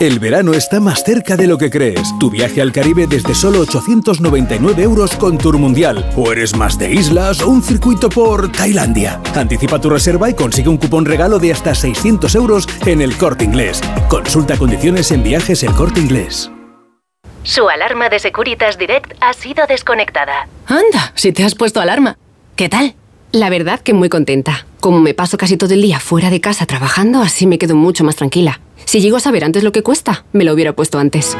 El 0.00 0.18
verano 0.18 0.54
está 0.54 0.80
más 0.80 1.04
cerca 1.04 1.36
de 1.36 1.46
lo 1.46 1.56
que 1.56 1.70
crees. 1.70 2.12
Tu 2.18 2.28
viaje 2.28 2.60
al 2.60 2.72
Caribe 2.72 3.06
desde 3.06 3.32
solo 3.34 3.60
899 3.60 4.82
euros 4.82 5.14
con 5.14 5.38
Tour 5.38 5.56
Mundial. 5.56 6.10
O 6.16 6.32
eres 6.32 6.56
más 6.56 6.76
de 6.78 6.92
islas 6.92 7.40
o 7.40 7.48
un 7.48 7.62
circuito 7.62 8.08
por 8.08 8.50
Tailandia. 8.50 9.20
Anticipa 9.36 9.80
tu 9.80 9.90
reserva 9.90 10.28
y 10.28 10.34
consigue 10.34 10.68
un 10.68 10.78
cupón 10.78 11.04
regalo 11.04 11.38
de 11.38 11.52
hasta 11.52 11.76
600 11.76 12.34
euros 12.34 12.66
en 12.86 13.02
el 13.02 13.16
corte 13.16 13.44
inglés. 13.44 13.80
Consulta 14.08 14.56
condiciones 14.56 15.12
en 15.12 15.22
viajes 15.22 15.62
el 15.62 15.72
corte 15.72 16.00
inglés. 16.00 16.50
Su 17.44 17.68
alarma 17.68 18.08
de 18.08 18.18
Securitas 18.18 18.78
Direct 18.78 19.12
ha 19.20 19.32
sido 19.32 19.64
desconectada. 19.68 20.48
Anda, 20.66 21.12
si 21.14 21.32
te 21.32 21.44
has 21.44 21.54
puesto 21.54 21.80
alarma. 21.80 22.18
¿Qué 22.56 22.68
tal? 22.68 22.94
La 23.30 23.48
verdad 23.48 23.80
que 23.80 23.94
muy 23.94 24.08
contenta. 24.08 24.66
Como 24.84 25.00
me 25.00 25.14
paso 25.14 25.38
casi 25.38 25.56
todo 25.56 25.72
el 25.72 25.80
día 25.80 25.98
fuera 25.98 26.28
de 26.28 26.42
casa 26.42 26.66
trabajando, 26.66 27.22
así 27.22 27.46
me 27.46 27.56
quedo 27.56 27.74
mucho 27.74 28.04
más 28.04 28.16
tranquila. 28.16 28.60
Si 28.84 29.00
llego 29.00 29.16
a 29.16 29.20
saber 29.20 29.42
antes 29.42 29.62
lo 29.62 29.72
que 29.72 29.82
cuesta, 29.82 30.26
me 30.34 30.44
lo 30.44 30.52
hubiera 30.52 30.76
puesto 30.76 30.98
antes. 30.98 31.38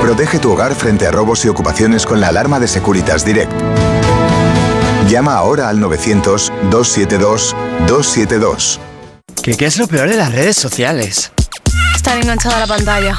Protege 0.00 0.38
tu 0.38 0.50
hogar 0.50 0.74
frente 0.74 1.06
a 1.06 1.10
robos 1.10 1.44
y 1.44 1.48
ocupaciones 1.48 2.06
con 2.06 2.22
la 2.22 2.28
alarma 2.28 2.58
de 2.58 2.68
Securitas 2.68 3.26
Direct. 3.26 3.52
Llama 5.10 5.34
ahora 5.34 5.68
al 5.68 5.78
900-272-272. 5.80 8.78
¿Qué, 9.42 9.54
¿Qué 9.54 9.66
es 9.66 9.76
lo 9.76 9.86
peor 9.86 10.08
de 10.08 10.16
las 10.16 10.32
redes 10.32 10.56
sociales? 10.56 11.32
Estar 11.94 12.16
enganchada 12.16 12.56
a 12.56 12.60
la 12.60 12.66
pantalla. 12.66 13.18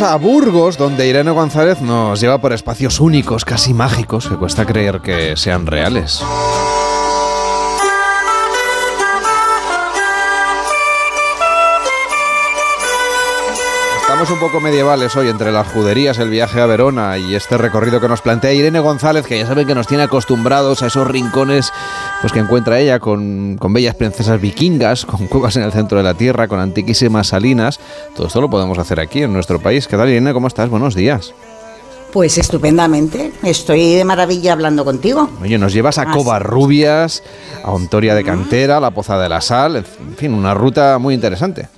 A 0.00 0.16
Burgos, 0.16 0.78
donde 0.78 1.06
Irene 1.06 1.32
González 1.32 1.82
nos 1.82 2.18
lleva 2.18 2.38
por 2.38 2.54
espacios 2.54 2.98
únicos, 2.98 3.44
casi 3.44 3.74
mágicos, 3.74 4.26
que 4.26 4.36
cuesta 4.36 4.64
creer 4.64 5.02
que 5.02 5.36
sean 5.36 5.66
reales. 5.66 6.22
Estamos 14.00 14.30
un 14.30 14.38
poco 14.38 14.60
medievales 14.60 15.14
hoy 15.14 15.28
entre 15.28 15.52
las 15.52 15.66
juderías, 15.68 16.18
el 16.18 16.30
viaje 16.30 16.62
a 16.62 16.66
Verona 16.66 17.18
y 17.18 17.34
este 17.34 17.58
recorrido 17.58 18.00
que 18.00 18.08
nos 18.08 18.22
plantea 18.22 18.54
Irene 18.54 18.80
González, 18.80 19.26
que 19.26 19.38
ya 19.38 19.46
saben 19.46 19.66
que 19.66 19.74
nos 19.74 19.88
tiene 19.88 20.04
acostumbrados 20.04 20.82
a 20.82 20.86
esos 20.86 21.06
rincones 21.06 21.70
pues 22.22 22.32
que 22.32 22.38
encuentra 22.38 22.78
ella 22.78 23.00
con, 23.00 23.56
con 23.58 23.72
bellas 23.72 23.96
princesas 23.96 24.40
vikingas, 24.40 25.04
con 25.06 25.26
cuevas 25.26 25.56
en 25.56 25.64
el 25.64 25.72
centro 25.72 25.98
de 25.98 26.04
la 26.04 26.14
tierra, 26.14 26.46
con 26.46 26.60
antiquísimas 26.60 27.26
salinas. 27.26 27.80
Todo 28.14 28.28
esto 28.28 28.40
lo 28.40 28.48
podemos 28.48 28.78
hacer 28.78 29.00
aquí 29.00 29.22
en 29.22 29.32
nuestro 29.32 29.60
país. 29.60 29.88
¿Qué 29.88 29.96
tal 29.96 30.08
Irene? 30.08 30.32
¿Cómo 30.32 30.46
estás? 30.46 30.70
Buenos 30.70 30.94
días. 30.94 31.34
Pues 32.12 32.38
estupendamente, 32.38 33.32
estoy 33.42 33.94
de 33.94 34.04
maravilla 34.04 34.52
hablando 34.52 34.84
contigo. 34.84 35.30
Oye, 35.40 35.58
nos 35.58 35.72
llevas 35.72 35.98
a 35.98 36.12
Covarrubias, 36.12 37.22
a 37.64 37.70
Ontoria 37.72 38.14
de 38.14 38.22
Cantera, 38.22 38.76
a 38.76 38.80
la 38.80 38.90
Poza 38.90 39.18
de 39.18 39.30
la 39.30 39.40
Sal, 39.40 39.76
en 39.76 40.16
fin, 40.16 40.34
una 40.34 40.52
ruta 40.52 40.98
muy 40.98 41.14
interesante. 41.14 41.68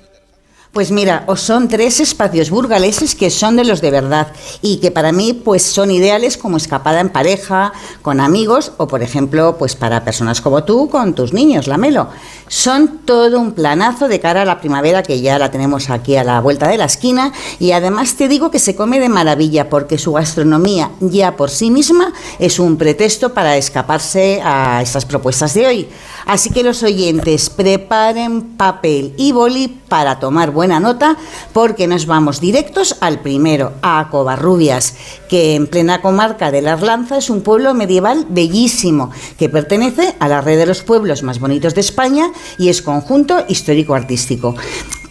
Pues 0.75 0.91
mira, 0.91 1.23
os 1.29 1.41
son 1.41 1.69
tres 1.69 2.01
espacios 2.01 2.51
burgaleses 2.51 3.15
que 3.15 3.31
son 3.31 3.55
de 3.55 3.65
los 3.65 3.81
de 3.81 3.93
verdad 3.93 4.33
y 4.61 4.79
que 4.79 4.91
para 4.91 5.13
mí 5.13 5.33
pues 5.33 5.63
son 5.63 5.93
ideales 5.93 6.37
como 6.37 6.57
escapada 6.57 6.99
en 6.99 7.11
pareja, 7.11 7.73
con 8.03 8.19
amigos 8.19 8.73
o 8.77 8.89
por 8.89 9.01
ejemplo 9.01 9.55
pues 9.57 9.77
para 9.77 10.03
personas 10.03 10.41
como 10.41 10.65
tú 10.65 10.89
con 10.89 11.15
tus 11.15 11.33
niños, 11.33 11.69
la 11.69 11.77
Melo. 11.77 12.09
Son 12.49 12.99
todo 13.05 13.39
un 13.39 13.53
planazo 13.53 14.09
de 14.09 14.19
cara 14.19 14.43
a 14.43 14.45
la 14.45 14.59
primavera 14.59 15.05
que 15.05 15.21
ya 15.21 15.39
la 15.39 15.53
tenemos 15.53 15.91
aquí 15.91 16.17
a 16.17 16.25
la 16.25 16.41
vuelta 16.41 16.67
de 16.67 16.77
la 16.77 16.87
esquina 16.87 17.33
y 17.61 17.71
además 17.71 18.17
te 18.17 18.27
digo 18.27 18.51
que 18.51 18.59
se 18.59 18.75
come 18.75 18.99
de 18.99 19.09
maravilla 19.09 19.71
porque 19.71 19.97
su 19.97 20.15
gastronomía 20.15 20.91
ya 20.99 21.37
por 21.37 21.51
sí 21.51 21.71
misma 21.71 22.13
es 22.41 22.59
un 22.59 22.77
pretexto 22.79 23.33
para 23.33 23.57
escaparse 23.57 24.41
a 24.43 24.83
estas 24.83 25.05
propuestas 25.05 25.55
de 25.55 25.69
hoy. 25.69 25.89
Así 26.27 26.51
que 26.51 26.63
los 26.63 26.83
oyentes 26.83 27.51
preparen 27.51 28.57
papel 28.57 29.15
y 29.17 29.33
boli 29.33 29.69
para 29.89 30.19
tomar 30.19 30.51
buena 30.51 30.81
nota 30.81 31.17
porque 31.53 31.87
nos 31.87 32.07
vamos 32.07 32.41
directos 32.41 32.97
al 33.01 33.21
primero, 33.21 33.73
a 33.83 34.09
Covarrubias, 34.11 34.95
que 35.29 35.55
en 35.55 35.67
plena 35.67 36.01
comarca 36.01 36.51
de 36.51 36.63
la 36.63 36.73
Arlanza 36.73 37.19
es 37.19 37.31
un 37.31 37.43
pueblo 37.43 37.75
medieval 37.75 38.27
bellísimo 38.29 39.11
que 39.39 39.49
pertenece 39.49 40.15
a 40.19 40.29
la 40.29 40.41
red 40.41 40.59
de 40.59 40.67
los 40.67 40.83
pueblos 40.83 41.23
más 41.23 41.39
bonitos 41.39 41.75
de 41.75 41.81
España 41.81 42.33
y 42.59 42.69
es 42.69 42.83
conjunto 42.83 43.45
histórico-artístico. 43.49 44.55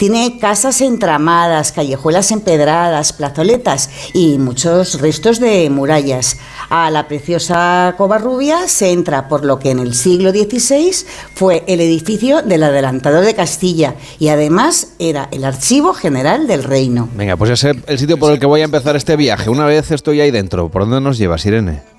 Tiene 0.04 0.38
casas 0.38 0.82
entramadas, 0.82 1.72
callejuelas 1.72 2.32
empedradas, 2.32 3.14
plazoletas 3.14 3.90
y 4.14 4.38
muchos 4.38 5.00
restos 5.00 5.40
de 5.40 5.70
murallas. 5.70 6.40
A 6.70 6.92
la 6.92 7.08
preciosa 7.08 7.96
Covarrubia 7.98 8.68
se 8.68 8.92
entra 8.92 9.30
por 9.30 9.46
lo 9.46 9.60
que 9.60 9.72
en 9.72 9.80
el 9.80 9.94
siglo 9.94 10.32
XVI 10.32 10.92
fue 11.36 11.64
el 11.68 11.80
edificio 11.80 12.42
del 12.42 12.64
adelantador 12.64 13.24
de 13.24 13.34
Castilla 13.34 13.96
y 14.20 14.28
además 14.28 14.90
era 15.00 15.30
el 15.32 15.46
archivo 15.46 15.94
general 15.94 16.48
del 16.48 16.66
reino. 16.66 17.08
Venga, 17.16 17.38
pues 17.38 17.52
ese 17.52 17.70
es 17.70 17.78
el 17.88 17.98
sitio 17.98 18.20
por 18.20 18.34
el 18.34 18.40
que 18.40 18.46
voy 18.46 18.60
a 18.60 18.66
empezar 18.66 18.98
este 18.98 19.16
viaje. 19.16 19.50
Una 19.50 19.64
vez 19.64 19.90
estoy 19.90 20.20
ahí 20.20 20.32
dentro, 20.32 20.68
¿por 20.68 20.82
dónde 20.82 21.00
nos 21.00 21.18
llevas, 21.18 21.46
Irene? 21.46 21.93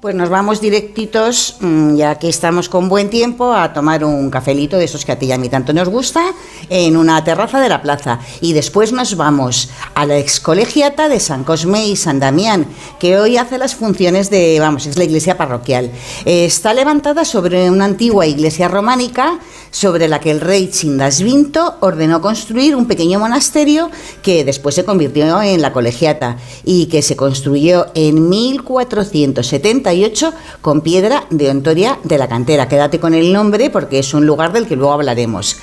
Pues 0.00 0.14
nos 0.14 0.28
vamos 0.28 0.60
directitos, 0.60 1.56
mm, 1.58 1.96
ya 1.96 2.20
que 2.20 2.28
estamos 2.28 2.68
con 2.68 2.88
buen 2.88 3.10
tiempo, 3.10 3.52
a 3.52 3.72
tomar 3.72 4.04
un 4.04 4.30
cafelito 4.30 4.76
de 4.76 4.84
esos 4.84 5.04
que 5.04 5.10
a 5.10 5.18
ti 5.18 5.26
y 5.26 5.32
a 5.32 5.38
mí 5.38 5.48
tanto 5.48 5.72
nos 5.72 5.88
gusta, 5.88 6.22
en 6.68 6.96
una 6.96 7.24
terraza 7.24 7.60
de 7.60 7.68
la 7.68 7.82
plaza. 7.82 8.20
Y 8.40 8.52
después 8.52 8.92
nos 8.92 9.16
vamos 9.16 9.70
a 9.96 10.06
la 10.06 10.16
excolegiata 10.16 11.08
de 11.08 11.18
San 11.18 11.42
Cosme 11.42 11.88
y 11.88 11.96
San 11.96 12.20
Damián, 12.20 12.68
que 13.00 13.18
hoy 13.18 13.38
hace 13.38 13.58
las 13.58 13.74
funciones 13.74 14.30
de, 14.30 14.60
vamos, 14.60 14.86
es 14.86 14.96
la 14.96 15.02
iglesia 15.02 15.36
parroquial. 15.36 15.90
Está 16.24 16.74
levantada 16.74 17.24
sobre 17.24 17.68
una 17.68 17.84
antigua 17.84 18.24
iglesia 18.24 18.68
románica, 18.68 19.40
sobre 19.72 20.06
la 20.06 20.20
que 20.20 20.30
el 20.30 20.40
rey 20.40 20.70
Chindasvinto 20.70 21.76
ordenó 21.80 22.20
construir 22.20 22.76
un 22.76 22.86
pequeño 22.86 23.18
monasterio 23.18 23.90
que 24.22 24.44
después 24.44 24.76
se 24.76 24.84
convirtió 24.84 25.42
en 25.42 25.60
la 25.60 25.72
colegiata 25.72 26.36
y 26.64 26.86
que 26.86 27.02
se 27.02 27.16
construyó 27.16 27.86
en 27.94 28.28
1470 28.28 29.87
con 30.60 30.80
piedra 30.80 31.24
de 31.30 31.50
Ontoria 31.50 31.98
de 32.04 32.18
la 32.18 32.28
Cantera. 32.28 32.68
Quédate 32.68 33.00
con 33.00 33.14
el 33.14 33.32
nombre 33.32 33.70
porque 33.70 33.98
es 33.98 34.14
un 34.14 34.26
lugar 34.26 34.52
del 34.52 34.66
que 34.66 34.76
luego 34.76 34.92
hablaremos. 34.92 35.56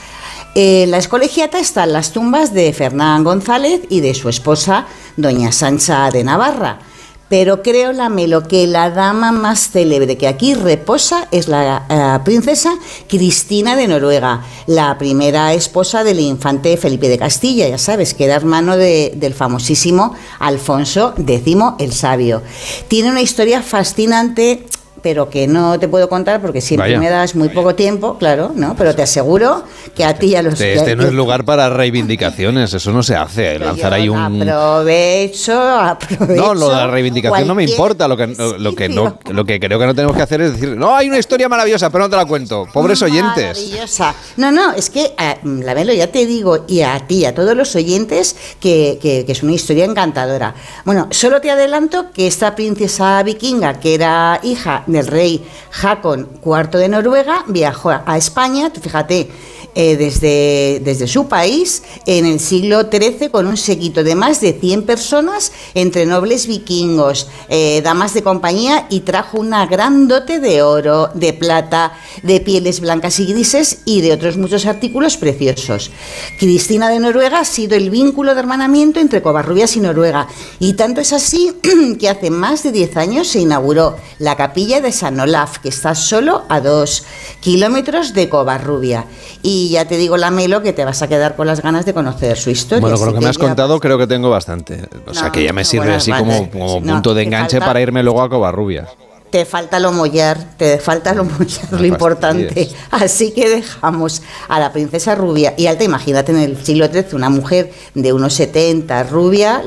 En 0.56 0.90
la 0.92 0.98
escolegiata 0.98 1.60
están 1.60 1.92
las 1.92 2.12
tumbas 2.12 2.54
de 2.54 2.72
Fernán 2.72 3.24
González 3.24 3.82
y 3.90 4.00
de 4.00 4.14
su 4.14 4.30
esposa, 4.30 4.88
doña 5.18 5.52
Sancha 5.52 6.10
de 6.12 6.24
Navarra. 6.24 6.80
Pero 7.28 7.64
creo, 7.64 7.92
Lamelo, 7.92 8.48
que 8.48 8.68
la 8.68 8.92
dama 8.92 9.32
más 9.32 9.70
célebre 9.72 10.16
que 10.16 10.28
aquí 10.28 10.54
reposa 10.54 11.28
es 11.32 11.48
la 11.48 11.86
eh, 11.90 12.24
princesa 12.24 12.72
Cristina 13.10 13.76
de 13.76 13.88
Noruega, 13.88 14.44
la 14.68 14.96
primera 15.00 15.52
esposa 15.54 16.04
del 16.04 16.20
infante 16.20 16.78
Felipe 16.78 17.10
de 17.10 17.18
Castilla, 17.18 17.68
ya 17.68 17.80
sabes, 17.80 18.14
que 18.14 18.26
era 18.26 18.36
hermano 18.36 18.78
de- 18.78 19.14
del 19.16 19.34
famosísimo 19.34 20.14
Alfonso 20.38 21.16
X 21.18 21.56
el 21.80 21.94
Sabio. 21.94 22.44
Tiene 22.90 23.10
una 23.10 23.22
historia 23.22 23.64
fascinante 23.64 24.64
pero 25.06 25.30
que 25.30 25.46
no 25.48 25.78
te 25.78 25.88
puedo 25.88 26.10
contar 26.10 26.42
porque 26.42 26.62
siempre 26.62 26.88
Vaya. 26.88 27.00
me 27.00 27.12
das 27.12 27.36
muy 27.36 27.50
poco 27.50 27.76
tiempo, 27.76 28.18
claro, 28.18 28.52
¿no? 28.56 28.74
Pero 28.76 28.96
te 28.96 29.04
aseguro 29.04 29.64
que 29.94 30.04
a 30.04 30.16
ti 30.16 30.30
y 30.30 30.36
a 30.36 30.42
los 30.42 30.54
Este, 30.54 30.74
este 30.74 30.96
no 30.96 31.04
es 31.04 31.14
lugar 31.14 31.46
para 31.46 31.70
reivindicaciones, 31.70 32.74
eso 32.74 32.92
no 32.92 33.04
se 33.04 33.16
hace. 33.16 33.60
Lanzar 33.60 33.94
ahí 33.94 34.10
un... 34.10 34.18
Aprovecho, 34.18 35.62
aprovecho. 35.62 36.42
No, 36.42 36.56
lo 36.56 36.70
de 36.70 36.76
la 36.76 36.88
reivindicación 36.88 37.48
no 37.48 37.54
me 37.54 37.66
importa. 37.66 38.08
Lo 38.08 38.18
que, 38.18 38.26
lo, 38.26 38.58
lo 38.58 38.74
que 38.76 38.90
no, 38.90 39.20
lo 39.30 39.46
que 39.46 39.60
creo 39.60 39.78
que 39.78 39.86
no 39.86 39.94
tenemos 39.94 40.16
que 40.16 40.24
hacer 40.24 40.42
es 40.42 40.54
decir, 40.54 40.76
no, 40.76 40.96
hay 40.96 41.08
una 41.08 41.20
historia 41.20 41.48
maravillosa, 41.48 41.92
pero 41.92 42.06
no 42.06 42.10
te 42.10 42.16
la 42.16 42.26
cuento. 42.26 42.66
Pobres 42.74 43.00
oyentes. 43.04 43.60
Maravillosa. 43.60 44.16
No, 44.38 44.52
no, 44.52 44.72
es 44.74 44.90
que, 44.90 45.14
eh, 45.20 45.36
la 45.44 45.76
Melo, 45.76 45.94
ya 45.94 46.08
te 46.08 46.26
digo, 46.26 46.66
y 46.68 46.82
a 46.82 47.00
ti, 47.06 47.18
y 47.20 47.26
a 47.26 47.36
todos 47.36 47.56
los 47.56 47.76
oyentes, 47.76 48.36
que, 48.60 48.98
que- 49.00 49.24
que 49.24 49.32
es 49.34 49.44
una 49.44 49.52
historia 49.54 49.86
encantadora. 49.86 50.56
Bueno, 50.84 51.10
solo 51.12 51.42
te 51.42 51.52
adelanto 51.52 52.12
que 52.12 52.26
esta 52.26 52.56
princesa 52.56 53.22
vikinga, 53.22 53.80
que 53.80 53.94
era 53.94 54.40
hija 54.42 54.84
del 54.96 55.08
rey 55.08 55.46
Hakon 55.82 56.28
IV 56.44 56.80
de 56.80 56.90
Noruega, 56.90 57.44
viajó 57.48 57.92
a 57.92 58.18
España, 58.18 58.70
fíjate, 58.70 59.30
eh, 59.76 59.98
desde, 59.98 60.82
desde 60.84 61.08
su 61.08 61.28
país 61.28 61.84
en 62.06 62.26
el 62.26 62.40
siglo 62.40 62.90
XIII 62.90 63.30
con 63.30 63.46
un 63.46 63.58
séquito 63.58 64.04
de 64.04 64.16
más 64.16 64.42
de 64.42 64.54
100 64.54 64.84
personas 64.84 65.52
entre 65.74 66.06
nobles 66.06 66.48
vikingos, 66.48 67.28
eh, 67.50 67.82
damas 67.84 68.14
de 68.14 68.24
compañía 68.24 68.88
y 68.90 69.02
trajo 69.02 69.38
una 69.38 69.66
gran 69.66 70.08
dote 70.08 70.40
de 70.40 70.62
oro, 70.62 71.10
de 71.14 71.34
plata, 71.34 71.98
de 72.24 72.40
pieles 72.40 72.80
blancas 72.80 73.20
y 73.20 73.26
grises 73.26 73.80
y 73.86 74.02
de 74.02 74.14
otros 74.14 74.38
muchos 74.38 74.66
artículos 74.66 75.18
preciosos. 75.18 75.92
Cristina 76.40 76.90
de 76.90 77.00
Noruega 77.00 77.42
ha 77.42 77.46
sido 77.46 77.76
el 77.76 77.90
vínculo 77.90 78.34
de 78.34 78.40
hermanamiento 78.40 79.00
entre 79.00 79.22
Covarrubias 79.22 79.76
y 79.76 79.82
Noruega 79.82 80.28
y 80.60 80.74
tanto 80.74 81.02
es 81.02 81.14
así 81.14 81.52
que 82.00 82.10
hace 82.10 82.30
más 82.30 82.64
de 82.64 82.72
10 82.72 82.98
años 82.98 83.28
se 83.28 83.40
inauguró 83.40 83.98
la 84.20 84.38
capilla 84.38 84.82
de 84.82 84.92
San 84.92 85.20
Olaf, 85.20 85.60
que 85.60 85.70
está 85.70 85.96
solo 85.96 86.44
a 86.50 86.62
dos 86.62 87.04
kilómetros 87.42 88.14
de 88.14 88.30
Covarrubia. 88.30 89.06
Y 89.42 89.65
ya 89.70 89.86
te 89.86 89.98
digo, 89.98 90.18
la 90.18 90.32
Melo, 90.32 90.62
que 90.62 90.74
te 90.74 90.86
vas 90.86 91.02
a 91.02 91.08
quedar 91.08 91.36
con 91.36 91.48
las 91.48 91.62
ganas 91.62 91.86
de 91.86 91.94
conocer 91.94 92.38
su 92.38 92.50
historia. 92.50 92.82
Bueno, 92.82 92.98
con 92.98 93.08
lo 93.08 93.14
que 93.14 93.20
me 93.22 93.30
has 93.30 93.38
ya- 93.38 93.44
contado 93.46 93.80
creo 93.80 93.98
que 93.98 94.08
tengo 94.08 94.30
bastante. 94.30 94.82
O 95.08 95.14
sea, 95.14 95.32
que 95.32 95.44
ya 95.44 95.54
me 95.54 95.64
sirve 95.66 95.86
bueno, 95.86 95.98
así 95.98 96.12
vale. 96.12 96.24
como, 96.24 96.50
como 96.52 96.80
No, 96.82 96.94
punto 96.94 97.14
de 97.14 97.24
enganche 97.24 97.58
falta- 97.58 97.66
para 97.68 97.82
irme 97.82 98.04
luego 98.04 98.22
a 98.22 98.30
Covarrubias. 98.30 98.90
Te 99.32 99.44
falta 99.44 99.80
lo 99.80 99.92
mollar, 99.92 100.56
te 100.56 100.78
falta 100.78 101.14
lo 101.14 101.26
mollar, 101.26 101.66
lo 101.72 101.86
importante. 101.86 102.70
Así 102.92 103.32
que 103.32 103.50
dejamos 103.50 104.22
a 104.48 104.60
la 104.60 104.72
princesa 104.72 105.14
rubia. 105.16 105.54
Y 105.58 105.68
alta, 105.68 105.84
imagínate 105.84 106.32
en 106.32 106.38
el 106.38 106.64
siglo 106.64 106.88
XIII, 106.88 107.08
una 107.16 107.30
mujer 107.30 107.72
de 107.96 108.14
unos 108.14 108.34
70, 108.34 109.04
rubia, 109.04 109.62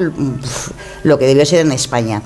lo 1.02 1.18
que 1.18 1.26
debió 1.26 1.44
ser 1.44 1.60
en 1.66 1.72
España. 1.72 2.22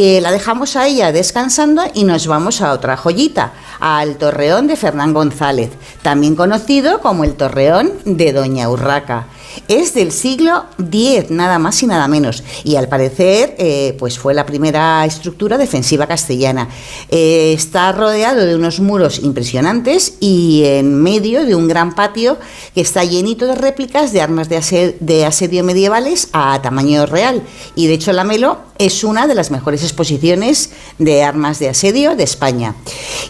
Y 0.00 0.20
la 0.20 0.30
dejamos 0.30 0.76
a 0.76 0.86
ella 0.86 1.10
descansando 1.10 1.82
y 1.92 2.04
nos 2.04 2.28
vamos 2.28 2.60
a 2.60 2.72
otra 2.72 2.96
joyita, 2.96 3.50
al 3.80 4.16
Torreón 4.16 4.68
de 4.68 4.76
Fernán 4.76 5.12
González, 5.12 5.70
también 6.02 6.36
conocido 6.36 7.00
como 7.00 7.24
el 7.24 7.34
Torreón 7.34 7.90
de 8.04 8.32
Doña 8.32 8.70
Urraca. 8.70 9.26
Es 9.66 9.94
del 9.94 10.12
siglo 10.12 10.64
X, 10.78 11.30
nada 11.30 11.58
más 11.58 11.82
y 11.82 11.86
nada 11.86 12.06
menos, 12.08 12.42
y 12.64 12.76
al 12.76 12.88
parecer 12.88 13.54
eh, 13.58 13.96
pues 13.98 14.18
fue 14.18 14.34
la 14.34 14.46
primera 14.46 15.04
estructura 15.04 15.58
defensiva 15.58 16.06
castellana. 16.06 16.68
Eh, 17.10 17.52
está 17.54 17.92
rodeado 17.92 18.46
de 18.46 18.54
unos 18.54 18.80
muros 18.80 19.18
impresionantes 19.18 20.14
y 20.20 20.62
en 20.64 20.94
medio 21.02 21.44
de 21.44 21.54
un 21.54 21.68
gran 21.68 21.94
patio 21.94 22.38
que 22.74 22.80
está 22.80 23.04
llenito 23.04 23.46
de 23.46 23.54
réplicas 23.54 24.12
de 24.12 24.20
armas 24.20 24.48
de, 24.48 24.56
ase- 24.58 24.96
de 25.00 25.26
asedio 25.26 25.64
medievales 25.64 26.28
a 26.32 26.60
tamaño 26.62 27.06
real. 27.06 27.42
Y 27.74 27.86
de 27.86 27.94
hecho 27.94 28.12
la 28.12 28.24
Melo 28.24 28.58
es 28.78 29.02
una 29.04 29.26
de 29.26 29.34
las 29.34 29.50
mejores 29.50 29.82
exposiciones 29.82 30.70
de 30.98 31.22
armas 31.22 31.58
de 31.58 31.68
asedio 31.68 32.14
de 32.16 32.22
España. 32.22 32.74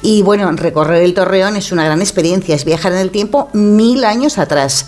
Y 0.03 0.23
bueno, 0.23 0.51
recorrer 0.53 1.03
el 1.03 1.15
Torreón 1.15 1.57
es 1.57 1.73
una 1.73 1.85
gran 1.85 2.01
experiencia, 2.01 2.55
es 2.55 2.65
viajar 2.65 2.93
en 2.93 2.99
el 2.99 3.11
tiempo 3.11 3.49
mil 3.53 4.05
años 4.05 4.39
atrás. 4.39 4.87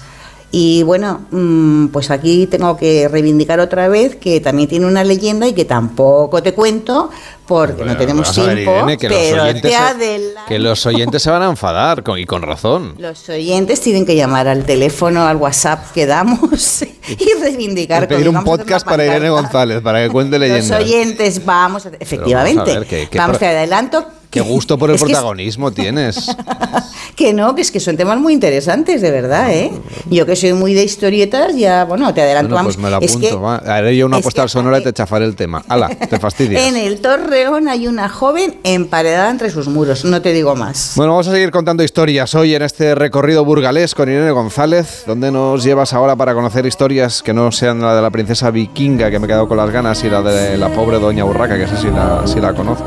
Y 0.53 0.83
bueno, 0.83 1.27
mm, 1.31 1.87
pues 1.89 2.11
aquí 2.11 2.49
tengo 2.49 2.77
que 2.77 3.07
reivindicar 3.09 3.61
otra 3.61 3.87
vez 3.89 4.17
que 4.17 4.41
también 4.41 4.69
tiene 4.69 4.87
una 4.87 5.05
leyenda 5.05 5.47
y 5.47 5.53
que 5.53 5.65
tampoco 5.65 6.43
te 6.43 6.55
cuento 6.55 7.09
porque 7.47 7.85
no 7.85 7.97
tenemos 7.97 8.23
Vamos 8.29 8.39
a 8.39 8.43
ver, 8.47 8.57
tiempo, 8.57 8.73
Irene, 8.77 8.99
que 8.99 9.09
los 9.09 9.19
pero 9.19 9.43
oyentes 9.45 9.63
te 9.71 9.77
adelanto. 9.77 10.41
Que 10.49 10.59
los 10.59 10.87
oyentes 10.87 11.23
se 11.23 11.31
van 11.31 11.43
a 11.43 11.47
enfadar, 11.51 12.03
con- 12.03 12.19
y 12.19 12.27
con 12.27 12.43
razón. 12.43 12.95
Los 12.99 13.29
oyentes 13.29 13.81
tienen 13.81 14.05
que 14.07 14.17
llamar 14.17 14.49
al 14.49 14.65
teléfono, 14.65 15.25
al 15.27 15.37
WhatsApp 15.37 15.93
que 15.93 16.07
damos 16.07 16.83
y 17.09 17.41
reivindicar. 17.41 18.09
pedir 18.09 18.27
con- 18.27 18.29
un 18.31 18.35
vamos 18.45 18.55
a 18.55 18.57
podcast 18.63 18.85
para 18.87 19.05
Irene. 19.07 19.31
González, 19.31 19.81
para 19.83 20.03
que 20.05 20.11
cuente 20.11 20.37
Los 20.39 20.49
leyendas. 20.49 20.81
oyentes, 20.81 21.45
vamos, 21.45 21.87
a- 21.87 21.91
efectivamente. 22.01 22.73
ver, 22.75 22.87
que- 22.87 23.09
que 23.09 23.19
vamos, 23.19 23.39
te 23.39 23.47
adelanto 23.47 24.05
Qué 24.31 24.41
gusto 24.41 24.79
por 24.79 24.91
el 24.91 24.97
Es 24.97 25.03
que 25.03 25.11
es- 25.11 25.17
protagonismo 25.19 25.73
tienes. 25.73 26.35
que 27.17 27.33
no, 27.35 27.55
que 27.57 27.63
es 27.63 27.71
que 27.73 27.81
son 27.81 27.97
temas 27.97 28.19
muy 28.19 28.33
interesantes, 28.33 29.03
de 29.03 29.11
verdad, 29.11 29.53
¿eh? 29.53 29.73
Yo 30.09 30.25
que 30.25 30.37
soy 30.37 30.53
muy 30.53 30.73
de 30.73 30.85
historietas, 30.85 31.57
ya, 31.57 31.85
bueno, 31.85 32.15
te 32.15 32.23
adelanto, 32.23 32.51
Bueno, 32.55 32.65
pues 32.67 32.79
me 32.79 32.91
lo 32.91 33.01
es 33.01 33.11
apunto. 33.11 33.29
que 33.29 33.35
va. 33.35 33.57
Haré 33.57 33.97
yo 33.97 34.07
una 34.07 34.19
es 34.19 34.21
que 34.23 34.25
postal 34.27 34.49
sonora 34.49 34.79
y 34.79 34.85
te 34.85 34.93
chafaré 34.93 35.25
el 35.25 35.35
tema. 35.35 35.65
Hala, 35.69 35.89
te 35.89 36.19
fastidias. 36.21 36.63
en 36.69 36.77
el 36.77 37.01
Torreón 37.01 37.69
hay 37.69 37.89
una 37.89 38.09
joven 38.09 38.57
emparedada 38.63 39.31
entre 39.31 39.51
sus 39.51 39.67
muros, 39.67 40.05
no 40.05 40.23
te 40.23 40.33
digo 40.33 40.55
más. 40.55 40.93
Bueno, 40.95 41.13
vamos 41.13 41.27
a 41.27 41.33
seguir 41.33 41.51
contando 41.51 41.83
historias 41.83 42.33
hoy 42.37 42.55
en 42.55 42.63
este 42.63 42.95
recorrido 42.95 43.45
burgalés 43.45 43.95
con 43.97 44.09
Irene 44.09 44.31
González. 44.31 45.03
¿Dónde 45.09 45.33
nos 45.33 45.65
llevas 45.65 45.93
ahora 45.93 46.15
para 46.15 46.35
conocer 46.35 46.67
historias 46.67 47.23
que 47.23 47.35
no 47.35 47.51
sean 47.51 47.81
la 47.81 47.97
de 47.97 48.03
la 48.03 48.11
princesa 48.11 48.51
vikinga, 48.53 49.11
que 49.11 49.19
me 49.19 49.25
he 49.25 49.29
quedado 49.29 49.49
con 49.49 49.57
las 49.57 49.71
ganas, 49.71 50.03
y 50.05 50.09
la 50.09 50.23
de 50.23 50.57
la 50.57 50.69
pobre 50.69 50.99
doña 51.01 51.25
Urraca, 51.25 51.59
que 51.59 51.67
sé 51.67 51.77
si 51.77 51.89
la, 51.89 52.23
si 52.27 52.41
la 52.41 52.55
conozco? 52.55 52.85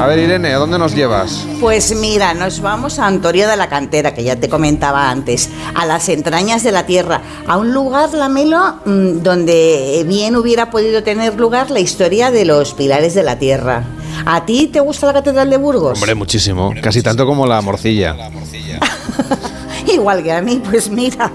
A 0.00 0.06
ver, 0.06 0.20
Irene, 0.20 0.54
¿a 0.54 0.58
dónde 0.58 0.78
nos 0.78 0.94
llevas? 0.94 1.44
Pues 1.60 1.94
mira, 1.96 2.32
nos 2.32 2.60
vamos 2.60 3.00
a 3.00 3.06
Antoria 3.06 3.48
de 3.48 3.56
la 3.56 3.68
Cantera, 3.68 4.14
que 4.14 4.22
ya 4.22 4.36
te 4.36 4.48
comentaba 4.48 5.10
antes, 5.10 5.50
a 5.74 5.86
las 5.86 6.08
entrañas 6.08 6.62
de 6.62 6.70
la 6.70 6.86
tierra, 6.86 7.20
a 7.46 7.56
un 7.56 7.74
lugar, 7.74 8.14
Lamelo, 8.14 8.76
mm, 8.84 9.22
donde 9.22 10.04
bien 10.06 10.36
hubiera 10.36 10.70
podido 10.70 11.02
tener 11.02 11.34
lugar 11.34 11.70
la 11.70 11.80
historia 11.80 12.30
de 12.30 12.44
los 12.44 12.74
pilares 12.74 13.14
de 13.14 13.24
la 13.24 13.40
tierra. 13.40 13.84
¿A 14.24 14.46
ti 14.46 14.68
te 14.72 14.80
gusta 14.80 15.08
la 15.08 15.14
Catedral 15.14 15.50
de 15.50 15.56
Burgos? 15.56 15.98
Hombre, 15.98 16.14
muchísimo. 16.14 16.72
Casi 16.80 17.02
tanto 17.02 17.26
como 17.26 17.46
la 17.46 17.60
morcilla. 17.60 18.14
Igual 19.92 20.22
que 20.22 20.32
a 20.32 20.40
mí, 20.42 20.62
pues 20.64 20.90
mira, 20.90 21.30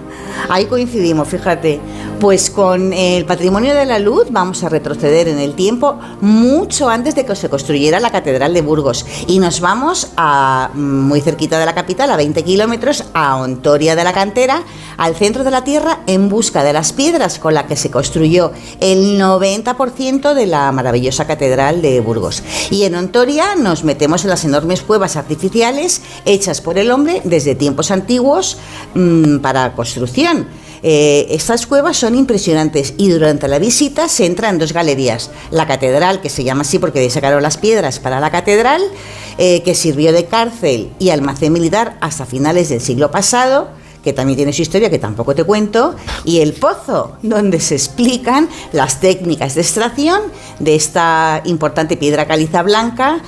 ahí 0.49 0.65
coincidimos, 0.65 1.27
fíjate. 1.27 1.79
Pues 2.19 2.49
con 2.49 2.93
el 2.93 3.25
patrimonio 3.25 3.75
de 3.75 3.85
la 3.85 3.99
luz 3.99 4.27
vamos 4.31 4.63
a 4.63 4.69
retroceder 4.69 5.27
en 5.27 5.39
el 5.39 5.55
tiempo 5.55 5.99
mucho 6.21 6.87
antes 6.87 7.15
de 7.15 7.25
que 7.25 7.35
se 7.35 7.49
construyera 7.49 7.99
la 7.99 8.11
Catedral 8.11 8.53
de 8.53 8.61
Burgos. 8.61 9.05
Y 9.27 9.39
nos 9.39 9.59
vamos 9.59 10.11
a 10.15 10.71
muy 10.73 11.19
cerquita 11.19 11.59
de 11.59 11.65
la 11.65 11.75
capital, 11.75 12.09
a 12.11 12.15
20 12.15 12.43
kilómetros, 12.43 13.05
a 13.13 13.37
Ontoria 13.37 13.95
de 13.95 14.03
la 14.05 14.13
Cantera, 14.13 14.63
al 14.95 15.15
centro 15.15 15.43
de 15.43 15.51
la 15.51 15.63
tierra, 15.63 15.99
en 16.07 16.29
busca 16.29 16.63
de 16.63 16.71
las 16.71 16.93
piedras 16.93 17.39
con 17.39 17.53
las 17.53 17.65
que 17.65 17.75
se 17.75 17.91
construyó 17.91 18.51
el 18.79 19.19
90% 19.19 20.33
de 20.33 20.47
la 20.47 20.71
maravillosa 20.71 21.27
Catedral 21.27 21.81
de 21.81 21.99
Burgos. 21.99 22.41
Y 22.71 22.83
en 22.83 22.95
Ontoria 22.95 23.55
nos 23.55 23.83
metemos 23.83 24.23
en 24.23 24.29
las 24.29 24.45
enormes 24.45 24.81
cuevas 24.81 25.17
artificiales 25.17 26.01
hechas 26.25 26.61
por 26.61 26.77
el 26.77 26.91
hombre 26.91 27.21
desde 27.25 27.55
tiempos 27.55 27.91
antiguos 27.91 28.57
mm, 28.93 29.39
para 29.39 29.73
construcción. 29.73 30.62
Eh, 30.83 31.27
estas 31.29 31.65
cuevas 31.65 31.97
son 31.97 32.15
impresionantes 32.15 32.93
y 32.97 33.09
durante 33.09 33.47
la 33.47 33.57
visita 33.57 34.09
se 34.09 34.25
entra 34.25 34.49
en 34.49 34.59
dos 34.59 34.73
galerías. 34.73 35.31
La 35.49 35.65
catedral, 35.65 36.19
que 36.19 36.29
se 36.29 36.43
llama 36.43 36.61
así 36.61 36.77
porque 36.77 36.99
ahí 36.99 37.09
sacaron 37.09 37.41
las 37.41 37.57
piedras 37.57 37.99
para 37.99 38.19
la 38.19 38.31
catedral, 38.31 38.81
eh, 39.37 39.63
que 39.63 39.75
sirvió 39.75 40.11
de 40.11 40.25
cárcel 40.25 40.91
y 40.99 41.09
almacén 41.09 41.53
militar 41.53 41.97
hasta 42.01 42.25
finales 42.25 42.69
del 42.69 42.81
siglo 42.81 43.09
pasado 43.09 43.69
que 44.03 44.13
también 44.13 44.35
tiene 44.35 44.53
su 44.53 44.61
historia, 44.61 44.89
que 44.89 44.99
tampoco 44.99 45.33
te 45.33 45.43
cuento, 45.43 45.95
y 46.25 46.41
el 46.41 46.53
pozo, 46.53 47.15
donde 47.21 47.59
se 47.59 47.75
explican 47.75 48.49
las 48.73 48.99
técnicas 48.99 49.55
de 49.55 49.61
extracción 49.61 50.21
de 50.59 50.75
esta 50.75 51.41
importante 51.45 51.95
piedra 51.95 52.27
caliza 52.27 52.61
blanca, 52.63 53.21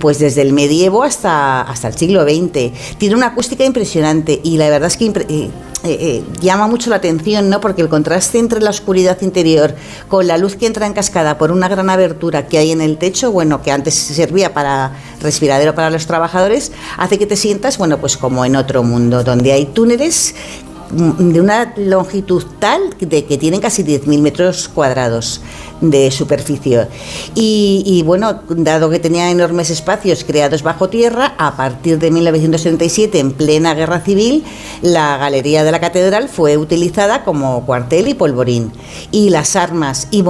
pues 0.00 0.18
desde 0.18 0.42
el 0.42 0.52
medievo 0.52 1.02
hasta, 1.02 1.62
hasta 1.62 1.88
el 1.88 1.94
siglo 1.94 2.22
XX. 2.24 2.96
Tiene 2.98 3.14
una 3.14 3.26
acústica 3.28 3.64
impresionante 3.64 4.40
y 4.42 4.56
la 4.56 4.68
verdad 4.70 4.88
es 4.88 4.96
que 4.96 5.06
eh, 5.06 5.50
eh, 5.84 5.96
eh, 6.00 6.24
llama 6.40 6.66
mucho 6.66 6.90
la 6.90 6.96
atención, 6.96 7.48
¿no? 7.48 7.60
Porque 7.60 7.82
el 7.82 7.88
contraste 7.88 8.40
entre 8.40 8.60
la 8.60 8.70
oscuridad 8.70 9.20
interior 9.22 9.76
con 10.08 10.26
la 10.26 10.36
luz 10.36 10.56
que 10.56 10.66
entra 10.66 10.86
en 10.86 10.92
cascada 10.92 11.38
por 11.38 11.52
una 11.52 11.68
gran 11.68 11.88
abertura 11.88 12.48
que 12.48 12.58
hay 12.58 12.72
en 12.72 12.80
el 12.80 12.98
techo, 12.98 13.30
bueno, 13.30 13.62
que 13.62 13.70
antes 13.70 13.94
servía 13.94 14.52
para 14.52 14.92
respiradero 15.20 15.76
para 15.76 15.90
los 15.90 16.06
trabajadores, 16.08 16.72
hace 16.96 17.16
que 17.16 17.26
te 17.26 17.36
sientas, 17.36 17.78
bueno, 17.78 17.98
pues 17.98 18.16
como 18.16 18.44
en 18.44 18.56
otro 18.56 18.82
mundo, 18.82 19.22
donde 19.22 19.52
hay 19.52 19.66
túneles 19.66 20.34
mm, 20.67 20.67
de 20.90 21.40
una 21.40 21.74
longitud 21.76 22.44
tal 22.58 22.94
de 22.98 23.24
que 23.24 23.38
tienen 23.38 23.60
casi 23.60 23.84
10.000 23.84 24.20
metros 24.20 24.68
cuadrados 24.68 25.40
de 25.80 26.10
superficie. 26.10 26.86
Y, 27.34 28.02
bueno, 28.04 28.40
dado 28.48 28.90
que 28.90 28.98
tenía 28.98 29.30
enormes 29.30 29.70
espacios 29.70 30.24
creados 30.24 30.62
bajo 30.62 30.88
tierra, 30.88 31.34
a 31.38 31.56
partir 31.56 31.98
de 31.98 32.10
1977, 32.10 33.18
en 33.18 33.32
plena 33.32 33.74
guerra 33.74 34.00
civil, 34.00 34.44
la 34.82 35.16
galería 35.18 35.64
de 35.64 35.72
la 35.72 35.80
catedral 35.80 36.28
fue 36.28 36.56
utilizada 36.56 37.24
como 37.24 37.64
cuartel 37.64 38.08
y 38.08 38.14
polvorín. 38.14 38.72
Y 39.12 39.30
las 39.30 39.56
armas 39.56 40.08
y, 40.10 40.24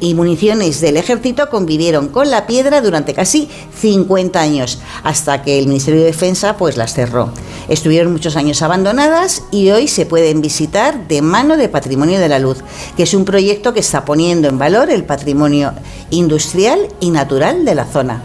y 0.00 0.14
municiones 0.14 0.80
del 0.80 0.96
ejército 0.96 1.50
convivieron 1.50 2.08
con 2.08 2.30
la 2.30 2.46
piedra 2.46 2.80
durante 2.80 3.14
casi 3.14 3.48
50 3.80 4.40
años, 4.40 4.78
hasta 5.02 5.42
que 5.42 5.58
el 5.58 5.66
Ministerio 5.66 6.00
de 6.00 6.06
Defensa 6.06 6.56
pues 6.56 6.76
las 6.76 6.94
cerró. 6.94 7.30
Estuvieron 7.68 8.12
muchos 8.12 8.36
años 8.36 8.62
abandonadas 8.62 9.42
y 9.50 9.70
hoy 9.70 9.87
se 9.88 10.06
pueden 10.06 10.40
visitar 10.40 11.08
de 11.08 11.22
mano 11.22 11.56
de 11.56 11.68
Patrimonio 11.68 12.20
de 12.20 12.28
la 12.28 12.38
Luz, 12.38 12.58
que 12.96 13.02
es 13.04 13.14
un 13.14 13.24
proyecto 13.24 13.72
que 13.72 13.80
está 13.80 14.04
poniendo 14.04 14.48
en 14.48 14.58
valor 14.58 14.90
el 14.90 15.04
patrimonio 15.04 15.72
industrial 16.10 16.78
y 17.00 17.10
natural 17.10 17.64
de 17.64 17.74
la 17.74 17.84
zona. 17.84 18.22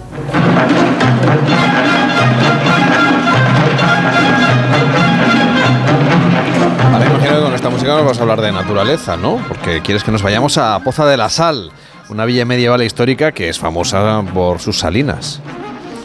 Vale, 6.92 7.06
imagino 7.06 7.36
que 7.36 7.42
con 7.42 7.54
esta 7.54 7.70
música 7.70 7.96
nos 7.96 8.06
vas 8.06 8.20
a 8.20 8.22
hablar 8.22 8.42
de 8.42 8.52
naturaleza, 8.52 9.18
¿no? 9.18 9.40
Porque 9.48 9.82
quieres 9.82 10.04
que 10.04 10.12
nos 10.12 10.22
vayamos 10.22 10.58
a 10.58 10.80
Poza 10.80 11.06
de 11.06 11.18
la 11.18 11.30
Sal, 11.30 11.72
una 12.10 12.26
villa 12.26 12.46
medieval 12.46 12.82
e 12.82 12.86
histórica 12.86 13.32
que 13.32 13.50
es 13.50 13.58
famosa 13.58 14.24
por 14.34 14.60
sus 14.60 14.80
salinas. 14.80 15.42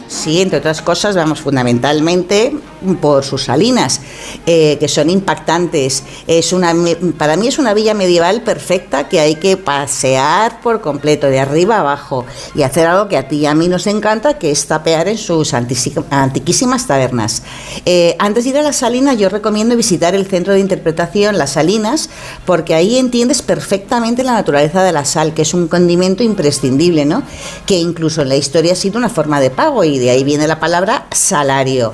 Sí, 0.09 0.41
entre 0.41 0.57
otras 0.57 0.81
cosas, 0.81 1.15
vamos, 1.15 1.39
fundamentalmente 1.39 2.55
por 2.99 3.23
sus 3.23 3.43
salinas, 3.43 4.01
eh, 4.47 4.77
que 4.79 4.87
son 4.87 5.07
impactantes. 5.11 6.01
Es 6.25 6.51
una, 6.51 6.73
para 7.15 7.37
mí 7.37 7.47
es 7.47 7.59
una 7.59 7.75
villa 7.75 7.93
medieval 7.93 8.41
perfecta 8.41 9.07
que 9.07 9.19
hay 9.19 9.35
que 9.35 9.55
pasear 9.55 10.61
por 10.61 10.81
completo, 10.81 11.27
de 11.27 11.39
arriba 11.39 11.77
abajo, 11.77 12.25
y 12.55 12.63
hacer 12.63 12.87
algo 12.87 13.07
que 13.07 13.17
a 13.17 13.27
ti 13.27 13.37
y 13.37 13.45
a 13.45 13.53
mí 13.53 13.67
nos 13.67 13.85
encanta, 13.85 14.39
que 14.39 14.49
es 14.49 14.65
tapear 14.65 15.07
en 15.09 15.19
sus 15.19 15.53
antiquísimas 15.53 16.87
tabernas. 16.87 17.43
Eh, 17.85 18.15
antes 18.17 18.45
de 18.45 18.49
ir 18.49 18.57
a 18.57 18.63
las 18.63 18.77
salinas, 18.77 19.15
yo 19.19 19.29
recomiendo 19.29 19.75
visitar 19.75 20.15
el 20.15 20.25
centro 20.25 20.53
de 20.53 20.59
interpretación 20.59 21.37
Las 21.37 21.51
Salinas, 21.51 22.09
porque 22.47 22.73
ahí 22.73 22.97
entiendes 22.97 23.43
perfectamente 23.43 24.23
la 24.23 24.33
naturaleza 24.33 24.81
de 24.81 24.91
la 24.91 25.05
sal, 25.05 25.35
que 25.35 25.43
es 25.43 25.53
un 25.53 25.67
condimento 25.67 26.23
imprescindible, 26.23 27.05
¿no? 27.05 27.21
Que 27.67 27.77
incluso 27.77 28.23
en 28.23 28.29
la 28.29 28.37
historia 28.37 28.73
ha 28.73 28.75
sido 28.75 28.97
una 28.97 29.09
forma 29.09 29.39
de 29.39 29.51
pago 29.51 29.83
y 29.83 29.98
de 29.99 30.09
ahí 30.09 30.23
viene 30.23 30.47
la 30.47 30.59
palabra 30.59 31.05
salario. 31.11 31.93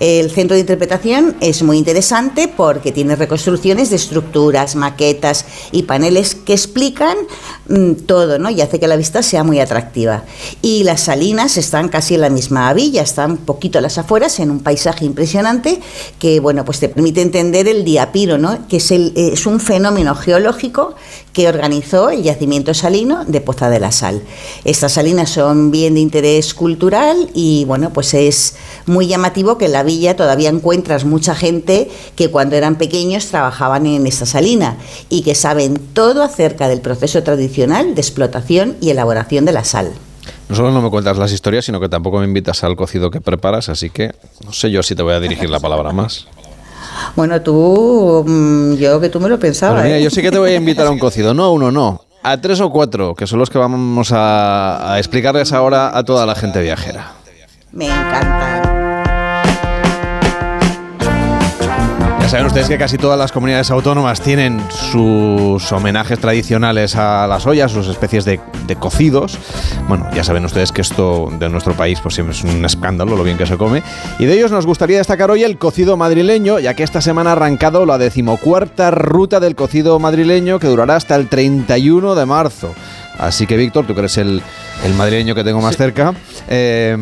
El 0.00 0.30
centro 0.30 0.54
de 0.54 0.60
interpretación 0.60 1.36
es 1.40 1.62
muy 1.62 1.78
interesante 1.78 2.48
porque 2.48 2.92
tiene 2.92 3.16
reconstrucciones 3.16 3.90
de 3.90 3.96
estructuras, 3.96 4.76
maquetas 4.76 5.44
y 5.72 5.84
paneles 5.84 6.34
que 6.34 6.52
explican 6.52 7.16
mm, 7.68 7.92
todo, 8.06 8.38
¿no? 8.38 8.50
Y 8.50 8.60
hace 8.60 8.80
que 8.80 8.88
la 8.88 8.96
vista 8.96 9.22
sea 9.22 9.44
muy 9.44 9.60
atractiva. 9.60 10.24
Y 10.62 10.84
las 10.84 11.02
salinas 11.02 11.56
están 11.56 11.88
casi 11.88 12.14
en 12.14 12.22
la 12.22 12.30
misma 12.30 12.72
villa, 12.74 13.02
están 13.02 13.36
poquito 13.38 13.78
a 13.78 13.82
las 13.82 13.98
afueras 13.98 14.40
en 14.40 14.50
un 14.50 14.60
paisaje 14.60 15.04
impresionante 15.04 15.80
que, 16.18 16.40
bueno, 16.40 16.64
pues 16.64 16.80
te 16.80 16.88
permite 16.88 17.22
entender 17.22 17.68
el 17.68 17.84
diapiro, 17.84 18.38
¿no? 18.38 18.66
Que 18.68 18.78
es, 18.78 19.46
un 19.46 19.60
fenómeno 19.60 20.14
geológico 20.14 20.94
que 21.32 21.48
organizó 21.48 22.10
el 22.10 22.22
yacimiento 22.22 22.74
salino 22.74 23.24
de 23.24 23.40
Poza 23.40 23.70
de 23.70 23.80
la 23.80 23.92
Sal. 23.92 24.22
Estas 24.64 24.92
salinas 24.92 25.30
son 25.30 25.70
bien 25.70 25.94
de 25.94 26.00
interés 26.00 26.54
cultural 26.54 27.30
y 27.34 27.64
bueno, 27.66 27.92
pues 27.92 28.14
es 28.14 28.56
muy 28.86 29.06
llamativo 29.06 29.58
que 29.58 29.68
la 29.68 29.83
villa 29.84 30.16
todavía 30.16 30.48
encuentras 30.48 31.04
mucha 31.04 31.34
gente 31.36 31.88
que 32.16 32.30
cuando 32.30 32.56
eran 32.56 32.76
pequeños 32.76 33.26
trabajaban 33.26 33.86
en 33.86 34.06
esta 34.06 34.26
salina 34.26 34.76
y 35.08 35.22
que 35.22 35.36
saben 35.36 35.80
todo 35.92 36.24
acerca 36.24 36.68
del 36.68 36.80
proceso 36.80 37.22
tradicional 37.22 37.94
de 37.94 38.00
explotación 38.00 38.76
y 38.80 38.90
elaboración 38.90 39.44
de 39.44 39.52
la 39.52 39.64
sal. 39.64 39.92
No 40.48 40.56
solo 40.56 40.72
no 40.72 40.82
me 40.82 40.90
cuentas 40.90 41.16
las 41.16 41.32
historias, 41.32 41.64
sino 41.64 41.80
que 41.80 41.88
tampoco 41.88 42.18
me 42.18 42.24
invitas 42.24 42.64
al 42.64 42.76
cocido 42.76 43.10
que 43.10 43.20
preparas, 43.20 43.68
así 43.68 43.90
que 43.90 44.12
no 44.44 44.52
sé 44.52 44.70
yo 44.70 44.82
si 44.82 44.94
te 44.94 45.02
voy 45.02 45.14
a 45.14 45.20
dirigir 45.20 45.48
la 45.48 45.60
palabra 45.60 45.92
más. 45.92 46.26
Bueno, 47.16 47.40
tú, 47.40 48.24
mm, 48.26 48.74
yo 48.74 49.00
que 49.00 49.08
tú 49.08 49.20
me 49.20 49.28
lo 49.28 49.38
pensaba. 49.38 49.74
Bueno, 49.74 49.86
mira, 49.86 49.98
¿eh? 49.98 50.02
yo 50.02 50.10
sí 50.10 50.22
que 50.22 50.30
te 50.30 50.38
voy 50.38 50.50
a 50.50 50.56
invitar 50.56 50.86
a 50.86 50.90
un 50.90 50.98
cocido, 50.98 51.32
no 51.34 51.44
a 51.44 51.50
uno, 51.50 51.70
no, 51.70 52.02
a 52.22 52.40
tres 52.40 52.60
o 52.60 52.70
cuatro, 52.70 53.14
que 53.14 53.26
son 53.26 53.38
los 53.38 53.50
que 53.50 53.58
vamos 53.58 54.12
a, 54.12 54.94
a 54.94 54.98
explicarles 54.98 55.52
ahora 55.52 55.96
a 55.96 56.04
toda 56.04 56.26
la 56.26 56.34
gente 56.34 56.60
viajera. 56.60 57.12
Me 57.72 57.86
encanta. 57.86 58.63
Ya 62.24 62.30
saben 62.30 62.46
ustedes 62.46 62.68
que 62.68 62.78
casi 62.78 62.96
todas 62.96 63.18
las 63.18 63.32
comunidades 63.32 63.70
autónomas 63.70 64.22
tienen 64.22 64.58
sus 64.70 65.70
homenajes 65.72 66.18
tradicionales 66.18 66.96
a 66.96 67.26
las 67.26 67.46
ollas, 67.46 67.70
sus 67.70 67.86
especies 67.86 68.24
de, 68.24 68.40
cocidos. 68.80 69.38
Bueno, 69.88 70.08
ya 70.14 70.24
saben 70.24 70.42
ustedes 70.46 70.72
que 70.72 70.80
esto 70.80 71.28
de 71.38 71.50
nuestro 71.50 71.74
país 71.74 72.00
pues 72.00 72.14
siempre 72.14 72.34
es 72.34 72.42
un 72.42 72.64
escándalo 72.64 73.14
lo 73.14 73.24
bien 73.24 73.36
que 73.36 73.44
se 73.44 73.58
come. 73.58 73.82
Y 74.18 74.24
de 74.24 74.36
ellos 74.36 74.50
nos 74.50 74.64
gustaría 74.64 74.96
destacar 74.96 75.30
hoy 75.30 75.44
el 75.44 75.58
cocido 75.58 75.98
madrileño, 75.98 76.60
ya 76.60 76.72
que 76.72 76.82
esta 76.82 77.02
semana 77.02 77.28
ha 77.28 77.32
arrancado 77.34 77.84
la 77.84 77.98
decimocuarta 77.98 78.90
ruta 78.90 79.38
del 79.38 79.54
cocido 79.54 79.98
madrileño 79.98 80.58
que 80.58 80.68
durará 80.68 80.96
hasta 80.96 81.16
el 81.16 81.28
31 81.28 82.14
de 82.14 82.24
marzo. 82.24 82.72
Así 83.18 83.46
que 83.46 83.58
Víctor, 83.58 83.86
tú 83.86 83.92
que 83.92 84.00
eres 84.00 84.16
el, 84.16 84.42
el 84.82 84.94
madrileño 84.94 85.34
que 85.34 85.44
tengo 85.44 85.62
más 85.62 85.76
cerca, 85.76 86.12
eh, 86.48 86.96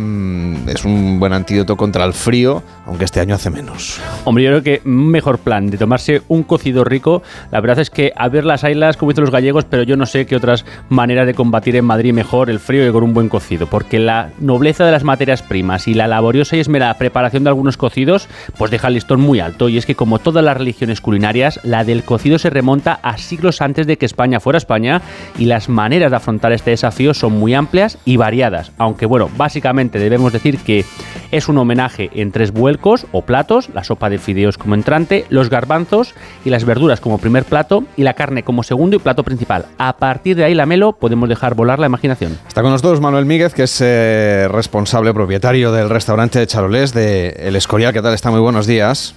es 0.69 0.85
un 0.85 1.19
buen 1.19 1.33
antídoto 1.33 1.77
contra 1.77 2.05
el 2.05 2.13
frío, 2.13 2.63
aunque 2.87 3.05
este 3.05 3.19
año 3.21 3.35
hace 3.35 3.51
menos. 3.51 4.01
Hombre, 4.25 4.45
yo 4.45 4.51
creo 4.51 4.63
que 4.63 4.83
un 4.85 5.09
mejor 5.09 5.39
plan 5.39 5.69
de 5.69 5.79
tomarse 5.79 6.23
un 6.29 6.45
cocido 6.45 6.85
rico, 6.85 7.23
la 7.51 7.61
verdad 7.61 7.81
es 7.81 7.91
que 7.91 8.13
a 8.15 8.29
ver 8.29 8.45
las 8.45 8.63
ailas, 8.63 8.97
como 8.97 9.11
dicen 9.11 9.23
los 9.23 9.33
gallegos, 9.33 9.65
pero 9.65 9.83
yo 9.83 9.97
no 9.97 10.07
sé 10.07 10.27
qué 10.27 10.37
otras 10.37 10.65
maneras 10.89 11.27
de 11.27 11.35
combatir 11.35 11.75
en 11.75 11.85
Madrid 11.85 12.13
mejor 12.13 12.51
el 12.51 12.61
frío 12.61 12.85
que 12.85 12.93
con 12.93 13.03
un 13.03 13.15
buen 13.15 13.29
cocido, 13.29 13.67
porque 13.67 13.99
la 13.99 14.31
nobleza 14.39 14.85
de 14.85 14.93
las 14.93 15.03
materias 15.03 15.43
primas 15.43 15.89
y 15.89 15.95
la 15.95 16.07
laboriosa 16.07 16.57
y 16.57 16.61
esmerada 16.61 16.95
preparación 16.95 17.43
de 17.43 17.51
algunos 17.51 17.77
cocidos, 17.77 18.29
pues 18.59 18.71
deja 18.71 18.89
el 18.89 18.95
listón 18.95 19.21
muy 19.21 19.41
alto. 19.41 19.69
Y 19.69 19.79
es 19.79 19.87
que 19.87 19.97
como 19.97 20.21
todas 20.21 20.45
las 20.45 20.57
religiones 20.57 21.01
culinarias, 21.01 21.59
la 21.65 21.85
del 21.85 22.05
cocido 22.05 22.39
se 22.39 22.51
remonta 22.51 23.01
a 23.03 23.19
siglos 23.19 23.61
antes 23.61 23.87
de 23.87 23.99
que 23.99 24.07
España 24.07 24.39
fuera 24.39 24.59
España 24.59 25.03
y 25.39 25.47
las 25.47 25.69
maneras 25.69 26.11
de 26.11 26.17
afrontar 26.17 26.53
este 26.53 26.71
desafío 26.71 27.13
son 27.15 27.33
muy 27.33 27.55
amplias 27.55 27.62
y 28.05 28.17
variadas, 28.17 28.73
aunque 28.79 29.07
bueno, 29.07 29.29
básicamente 29.37 29.99
debemos 29.99 30.33
decir 30.33 30.59
que 30.59 30.85
es 31.31 31.49
un 31.49 31.59
homenaje 31.59 32.11
en 32.15 32.33
tres 32.33 32.53
vuelcos 32.53 33.07
o 33.13 33.23
platos, 33.23 33.69
la 33.75 33.85
sopa 33.85 34.11
de 34.11 34.19
fideos 34.19 34.59
como 34.59 34.75
entrante, 34.75 35.25
los 35.31 35.49
garbanzos 35.49 36.15
y 36.45 36.51
las 36.51 36.65
verduras 36.65 37.01
como 37.01 37.19
primer 37.19 37.45
plato 37.45 37.85
y 37.97 38.03
la 38.03 38.15
carne 38.15 38.43
como 38.43 38.63
segundo 38.63 38.97
y 38.97 38.99
plato 38.99 39.23
principal. 39.23 39.67
A 39.79 39.97
partir 39.97 40.37
de 40.37 40.45
ahí, 40.45 40.55
la 40.55 40.67
melo, 40.67 40.93
podemos 40.93 41.29
dejar 41.29 41.55
volar 41.55 41.79
la 41.79 41.87
imaginación. 41.87 42.39
Está 42.47 42.63
con 42.63 42.71
nosotros 42.71 43.01
Manuel 43.01 43.27
Míguez, 43.27 43.55
que 43.55 43.65
es 43.65 43.81
eh, 43.81 44.49
responsable 44.51 45.15
propietario 45.15 45.73
del 45.73 45.89
restaurante 45.89 46.39
de 46.39 46.47
Charolés 46.47 46.93
de 46.93 47.31
El 47.39 47.57
Escorial. 47.57 47.93
¿Qué 47.93 48.03
tal? 48.03 48.15
Está 48.15 48.31
muy 48.31 48.41
buenos 48.41 48.67
días. 48.67 49.15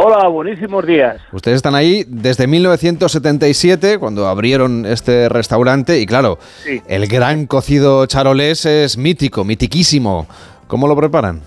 Hola, 0.00 0.28
buenísimos 0.28 0.86
días. 0.86 1.20
Ustedes 1.32 1.56
están 1.56 1.74
ahí 1.74 2.04
desde 2.06 2.46
1977, 2.46 3.98
cuando 3.98 4.28
abrieron 4.28 4.86
este 4.86 5.28
restaurante, 5.28 5.98
y 5.98 6.06
claro, 6.06 6.38
Sí. 6.62 6.80
el 6.86 7.08
gran 7.08 7.46
cocido 7.46 8.06
charolés 8.06 8.64
es 8.64 8.96
mítico, 8.96 9.42
mitiquísimo. 9.42 10.28
¿Cómo 10.68 10.86
lo 10.86 10.94
preparan? 10.94 11.40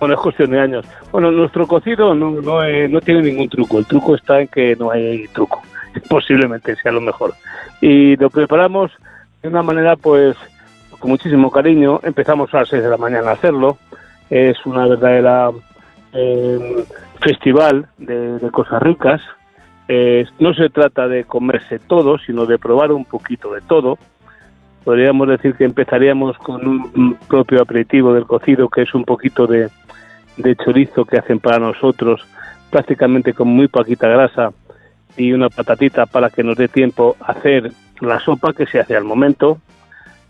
Bueno, 0.00 0.16
es 0.16 0.20
cuestión 0.20 0.50
de 0.50 0.58
años. 0.60 0.84
Bueno, 1.12 1.30
nuestro 1.30 1.68
cocido 1.68 2.12
no, 2.12 2.32
no, 2.40 2.64
eh, 2.64 2.88
no 2.88 3.00
tiene 3.00 3.22
ningún 3.22 3.48
truco. 3.48 3.78
El 3.78 3.86
truco 3.86 4.16
está 4.16 4.40
en 4.40 4.48
que 4.48 4.74
no 4.74 4.90
hay 4.90 5.28
truco. 5.28 5.62
Posiblemente 6.08 6.74
sea 6.82 6.90
lo 6.90 7.00
mejor. 7.00 7.34
Y 7.80 8.16
lo 8.16 8.30
preparamos 8.30 8.90
de 9.44 9.48
una 9.48 9.62
manera, 9.62 9.94
pues, 9.94 10.34
con 10.98 11.10
muchísimo 11.12 11.52
cariño. 11.52 12.00
Empezamos 12.02 12.52
a 12.52 12.58
las 12.58 12.68
6 12.68 12.82
de 12.82 12.88
la 12.90 12.96
mañana 12.96 13.30
a 13.30 13.34
hacerlo. 13.34 13.78
Es 14.28 14.56
una 14.66 14.88
verdadera 14.88 15.50
eh, 16.12 16.84
festival 17.20 17.88
de, 17.98 18.38
de 18.38 18.50
cosas 18.50 18.82
ricas. 18.82 19.20
Eh, 19.88 20.26
no 20.38 20.52
se 20.52 20.68
trata 20.68 21.08
de 21.08 21.24
comerse 21.24 21.78
todo, 21.78 22.18
sino 22.18 22.44
de 22.44 22.58
probar 22.58 22.92
un 22.92 23.06
poquito 23.06 23.54
de 23.54 23.62
todo. 23.62 23.98
Podríamos 24.84 25.28
decir 25.28 25.54
que 25.54 25.64
empezaríamos 25.64 26.36
con 26.38 26.66
un, 26.66 27.16
propio 27.28 27.62
aperitivo 27.62 28.12
del 28.12 28.26
cocido, 28.26 28.68
que 28.68 28.82
es 28.82 28.94
un 28.94 29.04
poquito 29.04 29.46
de, 29.46 29.70
de 30.36 30.56
chorizo 30.56 31.04
que 31.04 31.18
hacen 31.18 31.40
para 31.40 31.58
nosotros, 31.58 32.20
prácticamente 32.70 33.32
con 33.32 33.48
muy 33.48 33.68
poquita 33.68 34.08
grasa 34.08 34.52
y 35.16 35.32
una 35.32 35.48
patatita 35.48 36.06
para 36.06 36.30
que 36.30 36.44
nos 36.44 36.56
dé 36.56 36.68
tiempo 36.68 37.16
a 37.20 37.32
hacer 37.32 37.72
la 38.00 38.20
sopa 38.20 38.52
que 38.52 38.66
se 38.66 38.80
hace 38.80 38.94
al 38.94 39.04
momento. 39.04 39.58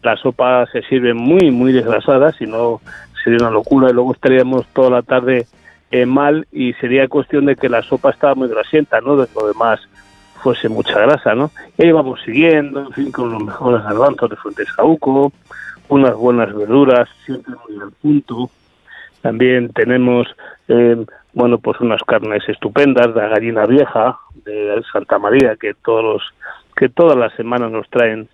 La 0.03 0.17
sopa 0.17 0.67
se 0.67 0.83
sirve 0.83 1.15
muy, 1.15 1.51
muy 1.51 1.73
desgrasada, 1.73 2.33
si 2.33 2.47
no 2.47 2.81
sería 3.23 3.41
una 3.41 3.51
locura 3.51 3.91
y 3.91 3.93
luego 3.93 4.13
estaríamos 4.13 4.67
toda 4.69 4.91
la 4.91 5.03
tarde 5.03 5.47
eh, 5.91 6.07
mal 6.07 6.47
y 6.53 6.73
sería 6.75 7.09
cuestión 7.09 7.47
de 7.47 7.57
que 7.57 7.69
la 7.69 7.83
sopa 7.83 8.11
estaba 8.11 8.35
muy 8.35 8.49
grasienta, 8.49 9.01
¿no? 9.01 9.17
De 9.17 9.27
lo 9.35 9.49
demás 9.49 9.81
fuese 10.43 10.69
mucha 10.69 10.99
grasa, 11.01 11.35
¿no? 11.35 11.51
Y 11.77 11.85
ahí 11.85 11.93
vamos 11.93 12.21
siguiendo, 12.25 12.81
en 12.81 12.93
fin, 12.93 13.13
con 13.13 13.33
los 13.33 13.43
mejores 13.43 13.83
garbanzos 13.83 14.31
de 14.31 14.37
Fuentes 14.37 14.71
Jauco, 14.73 15.33
unas 15.89 16.15
buenas 16.15 16.55
verduras, 16.55 17.09
siempre 17.25 17.55
muy 17.69 17.81
al 17.81 17.93
punto. 17.93 18.51
También 19.23 19.71
tenemos, 19.71 20.29
eh, 20.69 21.05
bueno, 21.33 21.59
pues 21.59 21.81
unas 21.81 22.03
carnes 22.03 22.49
estupendas, 22.49 23.15
la 23.15 23.29
gallina 23.29 23.67
vieja 23.67 24.19
de 24.45 24.81
Santa 24.93 25.19
María, 25.19 25.57
que 25.57 25.75
todos 25.75 26.05
los, 26.05 26.23
que 26.77 26.89
todas 26.89 27.17
las 27.17 27.33
semanas 27.35 27.73
nos 27.73 27.89
traen 27.91 28.29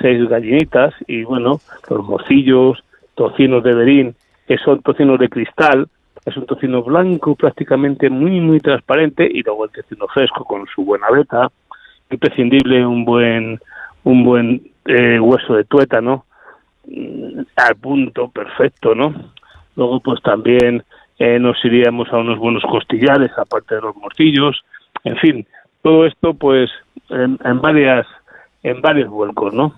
seis 0.00 0.28
gallinitas 0.28 0.94
y 1.06 1.24
bueno, 1.24 1.60
los 1.90 2.04
morcillos, 2.04 2.84
tocinos 3.14 3.64
de 3.64 3.74
berín, 3.74 4.14
que 4.46 4.58
son 4.58 4.80
tocinos 4.82 5.18
de 5.18 5.28
cristal, 5.28 5.88
es 6.28 6.36
un 6.36 6.46
tocino 6.46 6.82
blanco 6.82 7.34
prácticamente 7.34 8.10
muy 8.10 8.40
muy 8.40 8.60
transparente 8.60 9.28
y 9.30 9.42
luego 9.42 9.64
el 9.64 9.70
tocino 9.70 10.06
fresco 10.08 10.44
con 10.44 10.66
su 10.66 10.84
buena 10.84 11.10
veta, 11.10 11.50
imprescindible 12.10 12.86
un 12.86 13.04
buen 13.04 13.60
un 14.04 14.24
buen 14.24 14.62
eh, 14.86 15.18
hueso 15.20 15.54
de 15.54 15.64
tuétano 15.64 16.24
mm, 16.86 17.40
al 17.56 17.76
punto 17.76 18.28
perfecto, 18.28 18.94
¿no? 18.94 19.14
Luego 19.76 20.00
pues 20.00 20.22
también 20.22 20.82
eh, 21.18 21.38
nos 21.38 21.62
iríamos 21.64 22.12
a 22.12 22.18
unos 22.18 22.38
buenos 22.38 22.62
costillares 22.62 23.30
aparte 23.36 23.74
de 23.74 23.80
los 23.80 23.96
morcillos, 23.96 24.62
en 25.04 25.16
fin, 25.16 25.46
todo 25.82 26.06
esto 26.06 26.34
pues 26.34 26.70
en, 27.10 27.38
en 27.44 27.60
varias 27.60 28.06
en 28.62 28.80
varios 28.80 29.08
vuelcos, 29.08 29.54
¿no? 29.54 29.74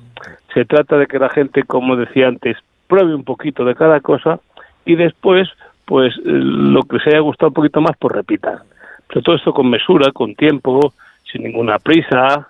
Se 0.54 0.64
trata 0.64 0.96
de 0.98 1.06
que 1.06 1.18
la 1.18 1.28
gente, 1.28 1.62
como 1.64 1.96
decía 1.96 2.28
antes, 2.28 2.56
pruebe 2.88 3.14
un 3.14 3.24
poquito 3.24 3.64
de 3.64 3.74
cada 3.74 4.00
cosa 4.00 4.40
y 4.84 4.96
después, 4.96 5.48
pues 5.90 6.14
eh, 6.18 6.20
lo 6.24 6.84
que 6.84 7.00
se 7.00 7.10
haya 7.10 7.18
gustado 7.18 7.48
un 7.48 7.54
poquito 7.54 7.80
más, 7.80 7.96
pues 7.98 8.14
repita. 8.14 8.62
Pero 9.08 9.22
todo 9.22 9.34
esto 9.34 9.52
con 9.52 9.68
mesura, 9.68 10.12
con 10.12 10.36
tiempo, 10.36 10.94
sin 11.24 11.42
ninguna 11.42 11.80
prisa, 11.80 12.48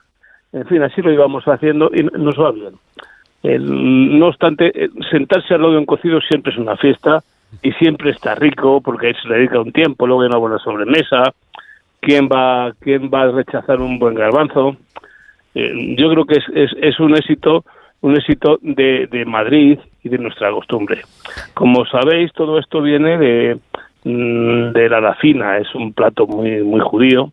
en 0.52 0.66
fin, 0.66 0.82
así 0.82 1.00
lo 1.00 1.10
íbamos 1.10 1.42
haciendo 1.46 1.90
y 1.90 2.02
nos 2.02 2.38
va 2.38 2.52
bien. 2.52 2.74
No 4.18 4.26
obstante, 4.26 4.70
eh, 4.74 4.90
sentarse 5.10 5.54
al 5.54 5.62
lado 5.62 5.72
de 5.72 5.78
un 5.78 5.86
cocido 5.86 6.20
siempre 6.20 6.52
es 6.52 6.58
una 6.58 6.76
fiesta 6.76 7.22
y 7.62 7.72
siempre 7.72 8.10
está 8.10 8.34
rico 8.34 8.82
porque 8.82 9.14
se 9.14 9.26
le 9.26 9.36
dedica 9.36 9.58
un 9.58 9.72
tiempo, 9.72 10.06
luego 10.06 10.20
hay 10.20 10.28
una 10.28 10.36
buena 10.36 10.58
sobremesa. 10.58 11.32
¿Quién 12.00 12.28
va, 12.28 12.74
quién 12.78 13.10
va 13.10 13.22
a 13.22 13.30
rechazar 13.30 13.80
un 13.80 13.98
buen 13.98 14.16
garbanzo? 14.16 14.76
Eh, 15.54 15.94
yo 15.96 16.10
creo 16.10 16.26
que 16.26 16.36
es, 16.36 16.72
es 16.78 17.00
un 17.00 17.16
éxito 17.16 17.64
un 18.02 18.16
éxito 18.16 18.58
de, 18.62 19.06
de 19.08 19.24
Madrid 19.24 19.78
y 20.02 20.08
de 20.08 20.18
nuestra 20.18 20.50
costumbre. 20.50 21.02
Como 21.54 21.84
sabéis, 21.86 22.32
todo 22.32 22.58
esto 22.58 22.80
viene 22.80 23.18
de, 23.18 23.58
mm, 24.04 24.72
de 24.72 24.88
la 24.88 25.00
lafina, 25.00 25.58
es 25.58 25.74
un 25.74 25.92
plato 25.92 26.26
muy 26.26 26.62
muy 26.62 26.80
judío, 26.80 27.32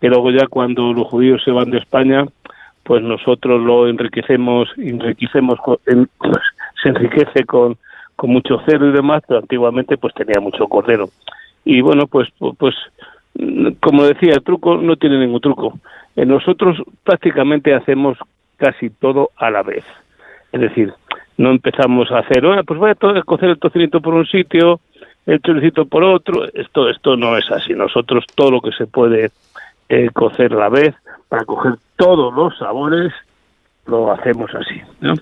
que 0.00 0.08
luego 0.08 0.30
ya 0.32 0.46
cuando 0.48 0.92
los 0.92 1.06
judíos 1.06 1.42
se 1.44 1.52
van 1.52 1.70
de 1.70 1.78
España, 1.78 2.24
pues 2.82 3.00
nosotros 3.02 3.60
lo 3.62 3.86
enriquecemos, 3.88 4.68
enriquecemos 4.76 5.58
en- 5.86 6.08
se 6.82 6.88
enriquece 6.88 7.44
con, 7.44 7.76
con 8.16 8.30
mucho 8.30 8.58
cerdo 8.66 8.88
y 8.88 8.92
demás, 8.92 9.22
pero 9.28 9.38
antiguamente 9.40 9.96
pues 9.96 10.12
tenía 10.14 10.40
mucho 10.40 10.66
cordero. 10.66 11.10
Y 11.64 11.80
bueno, 11.80 12.08
pues 12.08 12.28
pu- 12.40 12.56
pues 12.58 12.74
mm, 13.38 13.74
como 13.80 14.02
decía, 14.02 14.34
el 14.34 14.42
truco 14.42 14.76
no 14.78 14.96
tiene 14.96 15.18
ningún 15.20 15.40
truco. 15.40 15.78
Eh, 16.16 16.26
nosotros 16.26 16.76
prácticamente 17.04 17.72
hacemos 17.72 18.18
casi 18.62 18.90
todo 18.90 19.30
a 19.36 19.50
la 19.50 19.62
vez. 19.64 19.84
Es 20.52 20.60
decir, 20.60 20.92
no 21.36 21.50
empezamos 21.50 22.12
a 22.12 22.20
hacer, 22.20 22.46
"Ah, 22.46 22.62
pues 22.64 22.78
voy 22.78 22.90
a 22.90 23.22
cocer 23.24 23.48
el 23.48 23.58
tocinito 23.58 24.00
por 24.00 24.14
un 24.14 24.24
sitio, 24.26 24.78
el 25.26 25.40
choricito 25.40 25.86
por 25.86 26.04
otro. 26.04 26.44
Esto, 26.54 26.88
esto 26.88 27.16
no 27.16 27.36
es 27.36 27.50
así. 27.50 27.72
Nosotros 27.74 28.24
todo 28.36 28.52
lo 28.52 28.60
que 28.60 28.70
se 28.72 28.86
puede 28.86 29.30
eh, 29.88 30.08
cocer 30.12 30.52
a 30.52 30.56
la 30.56 30.68
vez 30.68 30.94
para 31.28 31.44
coger 31.44 31.74
todos 31.96 32.32
los 32.32 32.56
sabores 32.58 33.12
lo 33.86 34.12
hacemos 34.12 34.48
así. 34.54 34.80
¿no? 35.00 35.14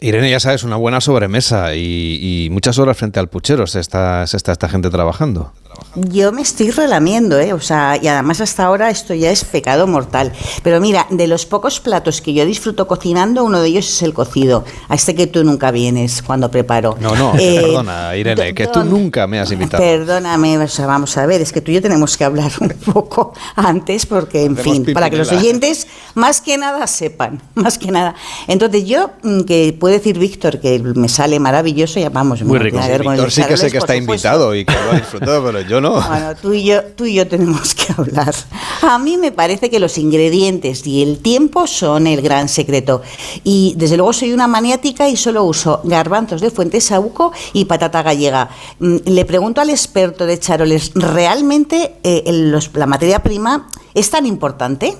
Irene, 0.00 0.30
ya 0.30 0.38
sabes, 0.40 0.62
una 0.62 0.76
buena 0.76 1.00
sobremesa 1.00 1.74
y, 1.74 2.46
y 2.46 2.50
muchas 2.50 2.78
horas 2.78 2.96
frente 2.96 3.18
al 3.18 3.28
puchero 3.28 3.66
se 3.66 3.80
está, 3.80 4.26
se 4.28 4.36
está 4.36 4.52
esta 4.52 4.68
gente 4.68 4.90
trabajando. 4.90 5.52
Yo 5.94 6.30
me 6.30 6.42
estoy 6.42 6.70
relamiendo, 6.70 7.38
¿eh? 7.40 7.52
O 7.52 7.60
sea, 7.60 7.98
y 8.00 8.06
además 8.06 8.40
hasta 8.40 8.64
ahora 8.64 8.90
esto 8.90 9.12
ya 9.12 9.30
es 9.30 9.44
pecado 9.44 9.86
mortal. 9.86 10.32
Pero 10.62 10.80
mira, 10.80 11.06
de 11.10 11.26
los 11.26 11.46
pocos 11.46 11.80
platos 11.80 12.20
que 12.20 12.32
yo 12.32 12.44
disfruto 12.44 12.86
cocinando, 12.86 13.42
uno 13.44 13.60
de 13.60 13.68
ellos 13.68 13.88
es 13.88 14.02
el 14.02 14.14
cocido. 14.14 14.64
A 14.88 14.94
este 14.94 15.14
que 15.14 15.26
tú 15.26 15.42
nunca 15.42 15.70
vienes 15.72 16.22
cuando 16.22 16.50
preparo. 16.50 16.96
No, 17.00 17.16
no, 17.16 17.34
Eh, 17.38 17.60
perdona, 17.60 18.16
Irene, 18.16 18.54
que 18.54 18.68
tú 18.68 18.84
nunca 18.84 19.26
me 19.26 19.40
has 19.40 19.50
invitado. 19.50 19.82
Perdóname, 19.82 20.58
o 20.58 20.68
sea, 20.68 20.86
vamos 20.86 21.16
a 21.16 21.26
ver, 21.26 21.40
es 21.40 21.52
que 21.52 21.60
tú 21.60 21.70
y 21.72 21.74
yo 21.74 21.82
tenemos 21.82 22.16
que 22.16 22.24
hablar 22.24 22.52
un 22.60 22.68
poco 22.68 23.32
antes, 23.56 24.06
porque, 24.06 24.44
en 24.44 24.58
Hacemos 24.58 24.86
fin, 24.86 24.94
para 24.94 25.10
que 25.10 25.16
los 25.16 25.32
oyentes 25.32 25.88
más 26.14 26.40
que 26.40 26.56
nada 26.56 26.86
sepan, 26.86 27.42
más 27.54 27.78
que 27.78 27.90
nada. 27.90 28.14
Entonces, 28.46 28.84
yo, 28.86 29.10
mm, 29.22 29.40
que 29.42 29.76
puede 29.78 29.98
decir 29.98 30.18
Víctor 30.18 30.60
que 30.60 30.78
me 30.78 31.08
sale 31.08 31.40
maravilloso, 31.40 31.98
ya 31.98 32.10
vamos, 32.10 32.42
Muy 32.42 32.58
rico. 32.58 32.78
Víctor 32.78 33.30
sí 33.30 33.42
que 33.42 33.56
sé 33.56 33.70
que 33.70 33.78
está 33.78 33.94
supuesto. 33.94 34.12
invitado 34.12 34.54
y 34.54 34.64
que 34.64 34.72
lo 34.72 34.92
ha 34.92 34.94
disfrutado, 34.94 35.44
pero 35.44 35.59
pero 35.60 35.68
yo 35.68 35.80
no. 35.80 35.92
Bueno, 36.00 36.34
tú 36.40 36.52
y 36.52 36.64
yo, 36.64 36.82
tú 36.96 37.04
y 37.04 37.14
yo 37.14 37.26
tenemos 37.26 37.74
que 37.74 37.92
hablar. 37.96 38.34
A 38.82 38.98
mí 38.98 39.16
me 39.16 39.32
parece 39.32 39.70
que 39.70 39.78
los 39.80 39.98
ingredientes 39.98 40.86
y 40.86 41.02
el 41.02 41.18
tiempo 41.20 41.66
son 41.66 42.06
el 42.06 42.22
gran 42.22 42.48
secreto. 42.48 43.02
Y 43.44 43.74
desde 43.76 43.96
luego 43.96 44.12
soy 44.12 44.32
una 44.32 44.46
maniática 44.46 45.08
y 45.08 45.16
solo 45.16 45.44
uso 45.44 45.80
garbanzos 45.84 46.40
de 46.40 46.50
fuente 46.50 46.80
saúco 46.80 47.32
y 47.52 47.64
patata 47.66 48.02
gallega. 48.02 48.48
Mm, 48.78 48.96
Le 49.06 49.24
pregunto 49.24 49.60
al 49.60 49.70
experto 49.70 50.26
de 50.26 50.38
charoles, 50.38 50.92
¿realmente 50.94 51.94
eh, 52.04 52.24
los- 52.32 52.74
la 52.76 52.86
materia 52.86 53.18
prima 53.22 53.66
es 53.94 54.10
tan 54.10 54.26
importante? 54.26 54.94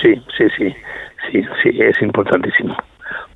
Sí, 0.00 0.14
sí, 0.36 0.44
sí, 0.56 0.74
sí, 1.30 1.42
sí, 1.62 1.68
es 1.80 2.00
importantísimo. 2.02 2.74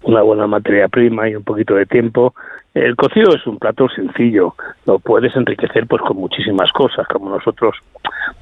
Una 0.03 0.23
buena 0.23 0.47
materia 0.47 0.89
prima 0.89 1.29
y 1.29 1.35
un 1.37 1.43
poquito 1.45 1.75
de 1.75 1.87
tiempo. 1.87 2.35
El 2.77 2.95
cocido 2.95 3.35
es 3.35 3.47
un 3.47 3.59
plato 3.59 3.89
sencillo, 3.89 4.55
lo 4.85 4.99
puedes 4.99 5.35
enriquecer 5.35 5.87
pues 5.87 6.03
con 6.03 6.19
muchísimas 6.19 6.71
cosas, 6.73 7.09
como 7.09 7.31
nosotros 7.31 7.75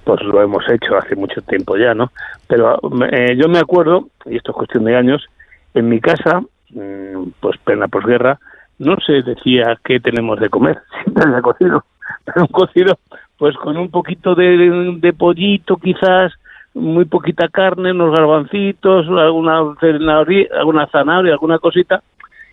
pues 0.02 0.20
lo 0.22 0.42
hemos 0.42 0.68
hecho 0.68 0.96
hace 0.96 1.14
mucho 1.14 1.40
tiempo 1.42 1.76
ya, 1.76 1.94
¿no? 1.94 2.10
Pero 2.48 2.80
eh, 3.12 3.36
yo 3.36 3.48
me 3.48 3.60
acuerdo, 3.60 4.08
y 4.26 4.34
esto 4.36 4.50
es 4.50 4.56
cuestión 4.56 4.86
de 4.86 4.96
años, 4.96 5.24
en 5.72 5.88
mi 5.88 6.00
casa, 6.00 6.40
mm, 6.70 7.28
pues 7.38 7.58
plena 7.58 7.86
posguerra, 7.86 8.40
no 8.80 8.96
se 9.06 9.22
decía 9.22 9.78
qué 9.84 10.00
tenemos 10.00 10.40
de 10.40 10.48
comer, 10.48 10.80
siempre 11.04 11.22
había 11.28 11.40
cocido, 11.40 11.84
pero 12.24 12.40
un 12.40 12.48
cocido 12.48 12.98
pues 13.38 13.56
con 13.56 13.76
un 13.76 13.88
poquito 13.92 14.34
de, 14.34 15.14
pollito 15.16 15.76
quizás, 15.76 16.32
muy 16.74 17.04
poquita 17.04 17.46
carne, 17.48 17.92
unos 17.92 18.10
garbancitos, 18.10 19.06
alguna 19.06 19.58
alguna 19.58 20.86
zanahoria, 20.88 21.32
alguna 21.34 21.60
cosita, 21.60 22.02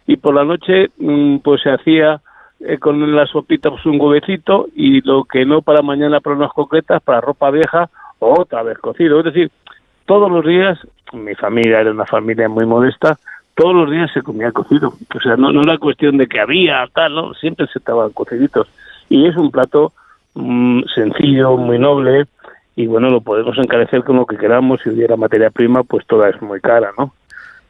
y 0.07 0.18
por 0.18 0.36
la 0.36 0.44
noche 0.44 0.90
mm, 0.98 1.38
pues 1.38 1.61
se 1.61 1.72
hacía 1.72 2.22
eh, 2.60 2.78
con 2.78 3.15
la 3.15 3.26
sopita 3.26 3.69
pues 3.69 3.86
un 3.86 3.99
huevecito 3.99 4.68
y 4.76 5.02
lo 5.02 5.23
que 5.23 5.45
no 5.45 5.61
para 5.61 5.82
mañana 5.82 6.19
para 6.19 6.36
unas 6.36 6.53
concretas, 6.53 7.02
para 7.02 7.22
ropa 7.22 7.49
vieja, 7.49 7.90
otra 8.19 8.64
vez 8.64 8.78
cocido. 8.78 9.19
Es 9.19 9.26
decir, 9.26 9.52
todos 10.06 10.32
los 10.32 10.45
días, 10.45 10.78
mi 11.14 11.34
familia 11.36 11.82
era 11.82 11.91
una 11.91 12.06
familia 12.06 12.48
muy 12.49 12.65
modesta, 12.65 13.18
todos 13.56 13.73
los 13.73 13.90
días 13.90 14.11
se 14.14 14.22
comía 14.22 14.52
cocido. 14.52 14.94
O 15.15 15.19
sea, 15.19 15.36
no, 15.38 15.52
no 15.52 15.61
era 15.61 15.78
cuestión 15.78 16.18
de 16.18 16.28
que 16.28 16.40
había 16.40 16.88
tal, 16.94 17.15
¿no? 17.15 17.34
Siempre 17.34 17.68
se 17.68 17.80
estaban 17.80 18.11
cociditos. 18.11 18.68
Y 19.10 19.28
es 19.28 19.36
un 19.36 19.52
plato 19.52 19.94
mm, 20.36 20.84
sencillo, 20.94 21.57
muy 21.57 21.80
noble, 21.80 22.26
y 22.76 22.88
bueno, 22.88 23.10
lo 23.10 23.22
podemos 23.22 23.57
encarecer 23.57 24.03
con 24.03 24.18
lo 24.18 24.26
que 24.26 24.38
queramos. 24.38 24.82
Si 24.82 24.90
hubiera 24.90 25.18
materia 25.18 25.49
prima, 25.49 25.84
pues 25.84 26.06
toda 26.06 26.30
es 26.30 26.41
muy 26.41 26.61
cara, 26.61 26.91
¿no? 26.98 27.14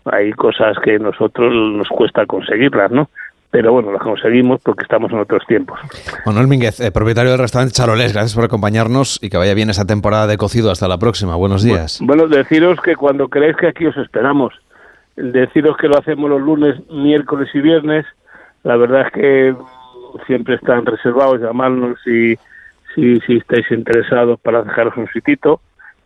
Hay 0.05 0.31
cosas 0.31 0.77
que 0.83 0.97
nosotros 0.97 1.53
nos 1.53 1.87
cuesta 1.89 2.25
conseguirlas, 2.25 2.91
¿no? 2.91 3.09
Pero 3.51 3.73
bueno, 3.73 3.91
las 3.91 4.01
conseguimos 4.01 4.61
porque 4.63 4.83
estamos 4.83 5.11
en 5.11 5.19
otros 5.19 5.45
tiempos. 5.45 5.77
Manuel 6.25 6.47
Mínguez, 6.47 6.79
eh, 6.79 6.89
propietario 6.89 7.31
del 7.31 7.39
restaurante 7.39 7.73
Charolés, 7.73 8.13
gracias 8.13 8.33
por 8.33 8.45
acompañarnos 8.45 9.19
y 9.21 9.29
que 9.29 9.37
vaya 9.37 9.53
bien 9.53 9.69
esa 9.69 9.85
temporada 9.85 10.25
de 10.25 10.37
cocido. 10.37 10.71
Hasta 10.71 10.87
la 10.87 10.97
próxima. 10.97 11.35
Buenos 11.35 11.61
días. 11.61 11.99
Bueno, 12.01 12.27
deciros 12.27 12.79
que 12.81 12.95
cuando 12.95 13.27
queráis 13.27 13.57
que 13.57 13.67
aquí 13.67 13.85
os 13.85 13.97
esperamos, 13.97 14.53
deciros 15.17 15.75
que 15.75 15.89
lo 15.89 15.99
hacemos 15.99 16.29
los 16.29 16.41
lunes, 16.41 16.75
miércoles 16.89 17.49
y 17.53 17.59
viernes. 17.59 18.05
La 18.63 18.77
verdad 18.77 19.07
es 19.07 19.11
que 19.11 19.51
mm, 19.51 20.25
siempre 20.27 20.55
están 20.55 20.85
reservados, 20.85 21.41
llamarnos 21.41 21.99
si, 22.05 22.37
si, 22.95 23.19
si 23.21 23.37
estáis 23.37 23.69
interesados 23.69 24.39
para 24.39 24.63
dejaros 24.63 24.95
un 24.95 25.07
sitito 25.07 25.59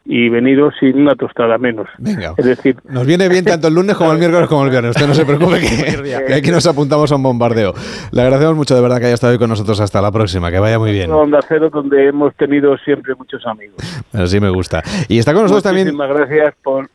y 0.06 0.30
veniros 0.30 0.74
sin 0.80 1.02
una 1.02 1.16
tostada 1.16 1.58
menos. 1.58 1.88
Venga. 1.98 2.36
Es 2.38 2.46
decir, 2.46 2.78
Nos 2.88 3.06
viene 3.06 3.28
bien 3.28 3.44
tanto 3.46 3.68
el 3.68 3.74
lunes 3.74 3.96
como 3.96 4.14
el 4.14 4.20
miércoles 4.20 4.48
como 4.48 4.64
el 4.64 4.70
viernes. 4.70 4.92
Usted 4.92 5.08
no 5.08 5.16
se 5.16 5.26
preocupe 5.26 5.60
que, 5.60 6.24
que 6.28 6.34
aquí 6.34 6.52
nos 6.52 6.66
apuntamos 6.68 7.12
a 7.12 7.16
un 7.16 7.24
bombardeo. 7.24 7.74
Le 8.12 8.22
agradecemos 8.22 8.56
mucho 8.56 8.76
de 8.76 8.82
verdad 8.82 9.00
que 9.00 9.06
haya 9.06 9.16
estado 9.16 9.34
hoy 9.34 9.40
con 9.40 9.50
nosotros. 9.50 9.80
Hasta 9.80 10.02
la 10.02 10.12
próxima. 10.12 10.52
Que 10.52 10.60
vaya 10.60 10.78
muy 10.78 10.92
bien. 10.92 11.12
Onda 11.12 11.40
Cero, 11.48 11.70
donde 11.72 12.08
hemos 12.08 12.36
tenido 12.36 12.78
siempre 12.78 13.16
muchos 13.16 13.46
amigos. 13.46 13.78
Así 14.14 14.40
me 14.40 14.50
gusta. 14.50 14.84
Y 15.08 15.18
está 15.18 15.34
con 15.34 15.42
nosotros 15.44 15.64
también. 15.64 15.88
Muchísimas 15.88 16.10
gracias 16.10 16.56
por... 16.64 16.88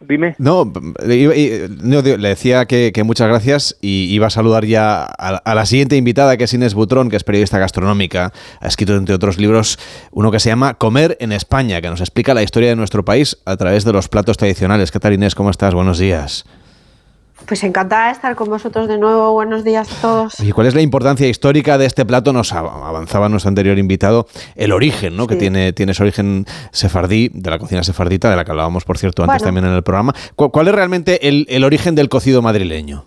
Dime. 0.00 0.36
No, 0.38 0.64
no, 0.64 2.02
digo, 2.02 2.16
le 2.16 2.28
decía 2.28 2.66
que, 2.66 2.92
que 2.92 3.02
muchas 3.02 3.28
gracias 3.28 3.76
y 3.80 4.04
iba 4.12 4.28
a 4.28 4.30
saludar 4.30 4.64
ya 4.64 5.02
a, 5.04 5.36
a 5.36 5.54
la 5.54 5.66
siguiente 5.66 5.96
invitada, 5.96 6.36
que 6.36 6.44
es 6.44 6.54
Inés 6.54 6.74
Butrón, 6.74 7.10
que 7.10 7.16
es 7.16 7.24
periodista 7.24 7.58
gastronómica. 7.58 8.32
Ha 8.60 8.68
escrito, 8.68 8.94
entre 8.94 9.14
otros 9.14 9.38
libros, 9.38 9.78
uno 10.12 10.30
que 10.30 10.38
se 10.38 10.50
llama 10.50 10.74
Comer 10.74 11.16
en 11.20 11.32
España, 11.32 11.80
que 11.80 11.90
nos 11.90 12.00
explica 12.00 12.32
la 12.32 12.44
historia 12.44 12.68
de 12.68 12.76
nuestro 12.76 13.04
país 13.04 13.38
a 13.44 13.56
través 13.56 13.84
de 13.84 13.92
los 13.92 14.08
platos 14.08 14.36
tradicionales. 14.36 14.92
¿Qué 14.92 15.00
tal, 15.00 15.14
Inés? 15.14 15.34
¿Cómo 15.34 15.50
estás? 15.50 15.74
Buenos 15.74 15.98
días. 15.98 16.44
Pues 17.48 17.64
encantada 17.64 18.06
de 18.08 18.12
estar 18.12 18.34
con 18.36 18.48
vosotros 18.50 18.88
de 18.88 18.98
nuevo. 18.98 19.32
Buenos 19.32 19.64
días 19.64 19.90
a 19.90 20.00
todos. 20.02 20.38
¿Y 20.40 20.52
cuál 20.52 20.66
es 20.66 20.74
la 20.74 20.82
importancia 20.82 21.26
histórica 21.26 21.78
de 21.78 21.86
este 21.86 22.04
plato? 22.04 22.34
Nos 22.34 22.52
av- 22.52 22.66
avanzaba 22.84 23.30
nuestro 23.30 23.48
anterior 23.48 23.78
invitado 23.78 24.26
el 24.54 24.70
origen, 24.72 25.16
¿no? 25.16 25.26
Que 25.26 25.36
tiene, 25.36 25.72
tiene 25.72 25.92
ese 25.92 26.02
origen 26.02 26.44
sefardí, 26.72 27.30
de 27.32 27.48
la 27.50 27.58
cocina 27.58 27.82
sefardita, 27.82 28.28
de 28.28 28.36
la 28.36 28.44
que 28.44 28.50
hablábamos, 28.50 28.84
por 28.84 28.98
cierto, 28.98 29.22
antes 29.22 29.38
Bueno. 29.40 29.44
también 29.46 29.64
en 29.64 29.72
el 29.76 29.82
programa. 29.82 30.14
¿Cu- 30.36 30.50
¿Cuál 30.50 30.68
es 30.68 30.74
realmente 30.74 31.26
el, 31.26 31.46
el 31.48 31.64
origen 31.64 31.94
del 31.94 32.10
cocido 32.10 32.42
madrileño? 32.42 33.06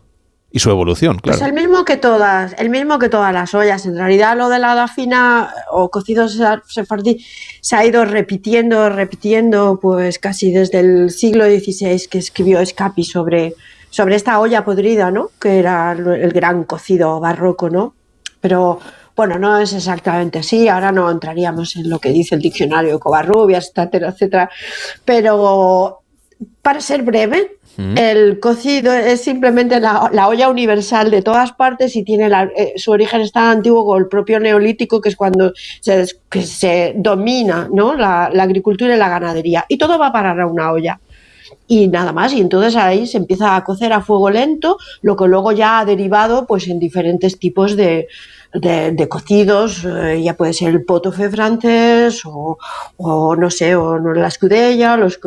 Y 0.54 0.60
su 0.60 0.70
evolución, 0.72 1.20
claro. 1.20 1.38
Pues 1.40 1.48
el 1.50 1.56
mismo 1.56 1.86
que 1.86 1.96
todas, 1.96 2.54
el 2.58 2.70
mismo 2.70 3.00
que 3.00 3.08
todas 3.10 3.32
las 3.34 3.54
ollas. 3.54 3.86
En 3.86 3.96
realidad 3.96 4.36
lo 4.36 4.50
de 4.50 4.60
la 4.60 4.74
dafina 4.76 5.50
o 5.72 5.90
cocido 5.90 6.28
se- 6.28 6.44
sefardí 6.68 7.24
se 7.62 7.76
ha 7.76 7.86
ido 7.86 8.04
repitiendo, 8.06 8.90
repitiendo, 8.90 9.80
pues 9.82 10.18
casi 10.20 10.52
desde 10.52 10.80
el 10.80 11.12
siglo 11.12 11.46
XVI 11.46 12.08
que 12.10 12.18
escribió 12.18 12.60
Escapi 12.60 13.04
sobre, 13.06 13.54
sobre 13.92 14.16
esta 14.16 14.40
olla 14.40 14.66
podrida, 14.66 15.12
¿no? 15.12 15.30
Que 15.40 15.60
era 15.60 15.92
el 15.92 16.32
gran 16.32 16.64
cocido 16.64 17.20
barroco, 17.20 17.70
¿no? 17.70 17.94
Pero 18.40 18.80
bueno, 19.16 19.38
no 19.38 19.60
es 19.60 19.74
exactamente 19.74 20.40
así. 20.40 20.68
Ahora 20.68 20.92
no 20.92 21.12
entraríamos 21.12 21.76
en 21.76 21.90
lo 21.92 22.00
que 22.00 22.10
dice 22.10 22.34
el 22.34 22.42
diccionario 22.42 22.94
de 22.94 23.00
Covarrubias, 23.00 23.72
etcétera, 23.76 24.10
etcétera. 24.10 24.50
Pero 25.06 26.00
para 26.62 26.82
ser 26.82 27.04
breve, 27.04 27.58
el 27.98 28.40
cocido 28.40 28.92
es 28.94 29.24
simplemente 29.24 29.80
la, 29.80 30.10
la 30.12 30.28
olla 30.28 30.50
universal 30.50 31.10
de 31.10 31.22
todas 31.22 31.54
partes 31.54 31.96
y 31.96 32.04
tiene 32.04 32.30
la- 32.30 32.50
eh, 32.56 32.74
su 32.76 32.92
origen 32.92 33.22
es 33.22 33.32
tan 33.32 33.46
antiguo 33.58 33.86
como 33.86 33.98
el 33.98 34.08
propio 34.08 34.40
neolítico, 34.40 35.00
que 35.02 35.10
es 35.10 35.16
cuando 35.16 35.54
se, 35.80 35.98
des- 35.98 36.20
que 36.30 36.42
se 36.44 36.94
domina 36.98 37.70
¿no? 37.72 37.94
la, 37.96 38.30
la 38.34 38.44
agricultura 38.44 38.94
y 38.96 38.98
la 39.00 39.08
ganadería. 39.10 39.66
Y 39.70 39.78
todo 39.78 39.98
va 39.98 40.08
a 40.08 40.12
parar 40.12 40.40
a 40.42 40.48
una 40.48 40.72
olla. 40.72 41.00
Y 41.76 41.88
nada 41.88 42.12
más, 42.12 42.34
y 42.34 42.42
entonces 42.42 42.76
ahí 42.76 43.08
se 43.08 43.18
empieza 43.18 43.56
a 43.56 43.64
cocer 43.64 43.94
a 43.94 44.02
fuego 44.02 44.30
lento, 44.30 44.78
lo 45.02 45.16
que 45.16 45.26
luego 45.34 45.50
ya 45.54 45.80
ha 45.80 45.86
derivado 45.86 46.46
pues 46.46 46.68
en 46.68 46.80
diferentes 46.80 47.40
tipos 47.40 47.76
de, 47.82 48.08
de- 48.54 48.92
de 48.92 49.06
cocidos, 49.08 49.86
eh, 49.86 50.22
ya 50.22 50.34
puede 50.36 50.54
ser 50.54 50.70
el 50.76 50.84
potofe 50.84 51.30
francés 51.30 52.22
o, 52.26 52.58
o 52.98 53.36
no 53.38 53.50
sé, 53.50 53.76
o 53.76 53.98
la 54.24 54.28
escudella, 54.28 54.98
los, 54.98 55.18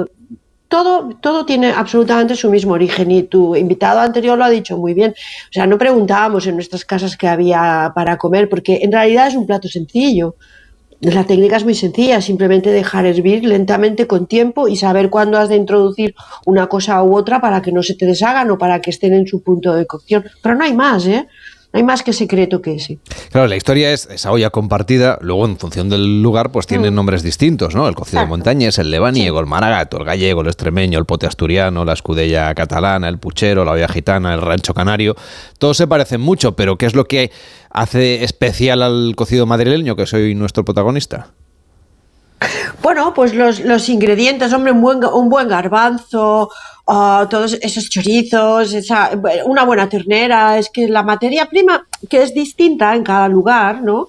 todo, 0.69 1.09
todo 1.21 1.47
tiene 1.47 1.71
absolutamente 1.71 2.35
su 2.37 2.51
mismo 2.51 2.73
origen 2.75 3.11
y 3.11 3.23
tu 3.23 3.57
invitado 3.57 4.01
anterior 4.01 4.37
lo 4.37 4.45
ha 4.45 4.51
dicho 4.51 4.77
muy 4.77 4.93
bien. 4.93 5.13
O 5.13 5.53
sea, 5.53 5.67
no 5.67 5.79
preguntábamos 5.79 6.47
en 6.47 6.57
nuestras 6.57 6.85
casas 6.85 7.17
qué 7.17 7.29
había 7.29 7.93
para 7.95 8.19
comer, 8.19 8.49
porque 8.51 8.81
en 8.83 8.93
realidad 8.93 9.29
es 9.29 9.35
un 9.37 9.47
plato 9.47 9.69
sencillo. 9.69 10.37
La 11.05 11.25
técnica 11.25 11.59
es 11.59 11.65
muy 11.65 11.75
sencilla, 11.75 12.23
simplemente 12.23 12.71
dejar 12.71 13.05
hervir 13.05 13.45
lentamente 13.45 14.07
con 14.07 14.27
tiempo 14.27 14.69
y 14.69 14.77
saber 14.77 15.11
cuándo 15.11 15.37
has 15.37 15.51
de 15.51 15.57
introducir 15.57 16.15
una 16.47 16.67
cosa 16.67 17.03
u 17.03 17.15
otra 17.15 17.43
para 17.43 17.61
que 17.61 17.73
no 17.73 17.83
se 17.83 17.95
te 17.95 18.07
deshagan 18.07 18.51
o 18.51 18.57
para 18.57 18.81
que 18.81 18.89
estén 18.89 19.13
en 19.13 19.27
su 19.27 19.43
punto 19.43 19.75
de 19.75 19.87
cocción. 19.87 20.25
Pero 20.43 20.55
no 20.55 20.65
hay 20.65 20.73
más, 20.73 21.07
¿eh? 21.07 21.29
No 21.75 21.79
hay 21.79 21.85
más 21.85 22.05
que 22.05 22.13
secreto 22.13 22.63
que 22.63 22.77
ese. 22.77 23.01
Claro, 23.33 23.49
la 23.49 23.57
historia 23.57 23.93
es 23.93 24.07
esa 24.07 24.31
olla 24.31 24.51
compartida, 24.51 25.19
luego 25.21 25.45
en 25.45 25.59
función 25.59 25.89
del 25.89 26.23
lugar, 26.23 26.53
pues 26.53 26.69
tienen 26.69 26.95
nombres 26.95 27.25
distintos, 27.25 27.75
¿no? 27.75 27.89
El 27.89 27.97
cocido 27.97 28.21
Exacto. 28.21 28.31
montañés, 28.31 28.79
el 28.79 28.93
lebaniego, 28.93 29.41
el 29.41 29.47
maragato, 29.47 29.97
el 29.97 30.05
gallego, 30.05 30.43
el 30.43 30.47
extremeño, 30.47 31.01
el 31.01 31.05
pote 31.05 31.27
asturiano, 31.27 31.85
la 31.85 31.95
escudella 31.95 32.55
catalana, 32.55 33.09
el 33.09 33.19
puchero, 33.19 33.65
la 33.65 33.73
olla 33.73 33.89
gitana, 33.89 34.35
el 34.35 34.41
rancho 34.41 34.73
canario. 34.73 35.17
Todos 35.59 35.77
se 35.77 35.89
parecen 35.89 36.21
mucho, 36.21 36.55
pero 36.55 36.79
¿qué 36.79 36.87
es 36.87 36.95
lo 36.95 37.09
que 37.09 37.33
hace 37.71 38.23
especial 38.23 38.81
al 38.81 39.15
cocido 39.17 39.45
madrileño, 39.45 39.97
que 39.97 40.07
soy 40.07 40.37
nuestro 40.37 40.65
protagonista? 40.65 41.33
Bueno, 42.83 43.13
pues 43.15 43.35
los, 43.35 43.61
los 43.61 43.89
ingredientes, 43.89 44.53
hombre, 44.53 44.73
un 44.73 44.81
buen, 44.81 45.05
un 45.05 45.29
buen 45.29 45.49
garbanzo, 45.49 46.51
ah, 46.87 47.27
todos 47.31 47.55
esos 47.61 47.89
chorizos, 47.89 48.73
esa, 48.73 49.11
una 49.47 49.65
buena 49.65 49.89
ternera, 49.89 50.59
es 50.59 50.71
que 50.71 50.89
la 50.89 51.03
materia 51.03 51.47
prima, 51.47 51.87
que 52.09 52.23
es 52.23 52.35
distinta 52.35 52.95
en 52.95 53.03
cada 53.03 53.29
lugar, 53.29 53.83
¿no? 53.83 54.09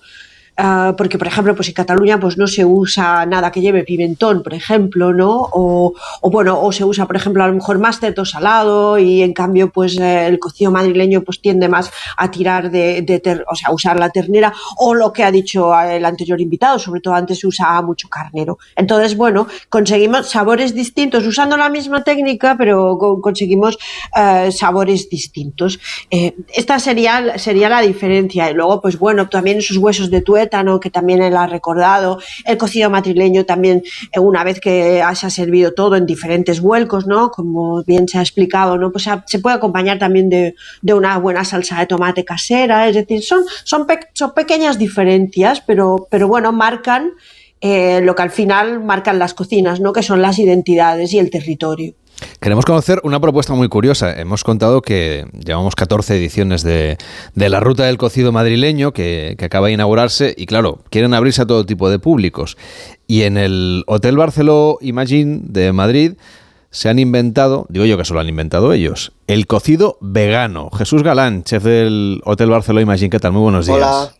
Ah, 0.57 0.93
porque, 0.97 1.17
por 1.17 1.27
ejemplo, 1.27 1.53
pues 1.53 1.67
en 1.67 1.73
Cataluña 1.73 2.17
pues 2.17 2.37
no 2.37 2.47
se 2.47 2.63
usa 2.63 3.25
nada 3.25 3.51
que 3.51 3.59
lleve 3.59 3.83
pimentón, 3.83 4.41
por 4.41 4.53
ejemplo, 4.53 5.11
¿no? 5.13 5.49
O, 5.51 5.93
o, 6.21 6.29
bueno, 6.29 6.61
o 6.61 6.71
se 6.71 6.85
usa, 6.85 7.05
por 7.05 7.17
ejemplo, 7.17 7.43
a 7.43 7.47
lo 7.47 7.53
mejor 7.55 7.77
más 7.77 7.99
cerdo 7.99 8.23
salado 8.23 8.97
y 8.97 9.21
en 9.21 9.33
cambio, 9.33 9.69
pues 9.69 9.97
eh, 9.99 10.27
el 10.27 10.39
cocido 10.39 10.71
madrileño 10.71 11.23
pues 11.23 11.41
tiende 11.41 11.67
más 11.67 11.91
a 12.15 12.31
tirar 12.31 12.71
de, 12.71 13.01
de 13.01 13.19
ter- 13.19 13.43
o 13.51 13.55
sea, 13.55 13.71
usar 13.71 13.99
la 13.99 14.09
ternera 14.11 14.53
o 14.77 14.93
lo 14.93 15.11
que 15.11 15.25
ha 15.25 15.31
dicho 15.31 15.77
el 15.77 16.05
anterior 16.05 16.39
invitado, 16.39 16.79
sobre 16.79 17.01
todo 17.01 17.15
antes 17.15 17.37
se 17.39 17.47
usaba 17.47 17.81
mucho 17.81 18.07
carnero. 18.07 18.57
Entonces, 18.77 19.17
bueno, 19.17 19.47
conseguimos 19.67 20.29
sabores 20.29 20.73
distintos 20.73 21.25
usando 21.27 21.57
la 21.57 21.67
misma 21.69 22.01
técnica, 22.05 22.55
pero 22.57 22.97
co- 22.97 23.19
conseguimos 23.19 23.77
eh, 24.15 24.53
sabores 24.53 25.09
distintos. 25.09 25.81
Eh, 26.09 26.33
esta 26.53 26.79
sería, 26.79 27.37
sería 27.39 27.67
la 27.67 27.81
diferencia. 27.81 28.49
Y 28.49 28.53
luego, 28.53 28.79
pues 28.79 28.97
bueno, 28.97 29.27
también 29.27 29.57
esos 29.57 29.75
huesos 29.75 30.09
de 30.09 30.21
tuero 30.21 30.44
que 30.79 30.89
también 30.89 31.21
él 31.21 31.35
ha 31.37 31.47
recordado, 31.47 32.19
el 32.45 32.57
cocido 32.57 32.89
madrileño 32.89 33.45
también, 33.45 33.83
eh, 34.11 34.19
una 34.19 34.43
vez 34.43 34.59
que 34.59 35.01
haya 35.01 35.29
servido 35.29 35.73
todo 35.73 35.95
en 35.95 36.05
diferentes 36.05 36.61
vuelcos, 36.61 37.07
¿no? 37.07 37.31
Como 37.31 37.83
bien 37.83 38.07
se 38.07 38.17
ha 38.17 38.21
explicado, 38.21 38.77
¿no? 38.77 38.91
Pues 38.91 39.05
se 39.25 39.39
puede 39.39 39.55
acompañar 39.55 39.99
también 39.99 40.29
de, 40.29 40.55
una 40.93 41.17
buena 41.17 41.43
salsa 41.43 41.79
de 41.79 41.87
tomate 41.87 42.23
casera, 42.23 42.87
es 42.87 42.95
decir, 42.95 43.21
son, 43.21 43.43
son, 43.63 43.85
son 44.13 44.33
pequeñas 44.33 44.77
diferencias, 44.77 45.61
pero, 45.61 46.07
pero 46.09 46.27
bueno, 46.27 46.51
marcan 46.51 47.11
eh, 47.61 48.01
lo 48.01 48.15
que 48.15 48.21
al 48.21 48.31
final 48.31 48.83
marcan 48.83 49.19
las 49.19 49.33
cocinas, 49.33 49.79
¿no? 49.79 49.93
Que 49.93 50.03
son 50.03 50.21
las 50.21 50.39
identidades 50.39 51.13
y 51.13 51.19
el 51.19 51.29
territorio. 51.29 51.95
Queremos 52.39 52.65
conocer 52.65 53.01
una 53.03 53.19
propuesta 53.19 53.53
muy 53.53 53.69
curiosa. 53.69 54.13
Hemos 54.13 54.43
contado 54.43 54.81
que 54.81 55.25
llevamos 55.43 55.75
14 55.75 56.15
ediciones 56.15 56.63
de, 56.63 56.97
la 57.35 57.59
ruta 57.59 57.85
del 57.85 57.97
cocido 57.97 58.31
madrileño 58.31 58.91
que, 58.91 59.35
acaba 59.43 59.67
de 59.67 59.73
inaugurarse 59.73 60.33
y 60.37 60.45
claro, 60.45 60.79
quieren 60.89 61.13
abrirse 61.13 61.41
a 61.41 61.45
todo 61.45 61.65
tipo 61.65 61.89
de 61.89 61.99
públicos. 61.99 62.57
Y 63.07 63.23
en 63.23 63.37
el 63.37 63.83
Hotel 63.87 64.17
Barceló 64.17 64.77
Imagine 64.81 65.41
de 65.43 65.73
Madrid 65.73 66.13
se 66.71 66.89
han 66.89 66.99
inventado, 66.99 67.65
digo 67.69 67.85
yo 67.85 67.97
que 67.97 68.05
solo 68.05 68.19
han 68.19 68.27
inventado 68.27 68.73
ellos, 68.73 69.13
el 69.27 69.47
cocido 69.47 69.97
vegano. 70.01 70.69
Jesús 70.71 71.03
Galán, 71.03 71.43
chef 71.43 71.63
del 71.63 72.21
Hotel 72.25 72.49
Barceló 72.49 72.81
Imagine, 72.81 73.09
¿qué 73.09 73.19
tal? 73.19 73.31
Muy 73.31 73.43
buenos 73.43 73.65
días. 73.65 73.77
Hola, 73.77 74.11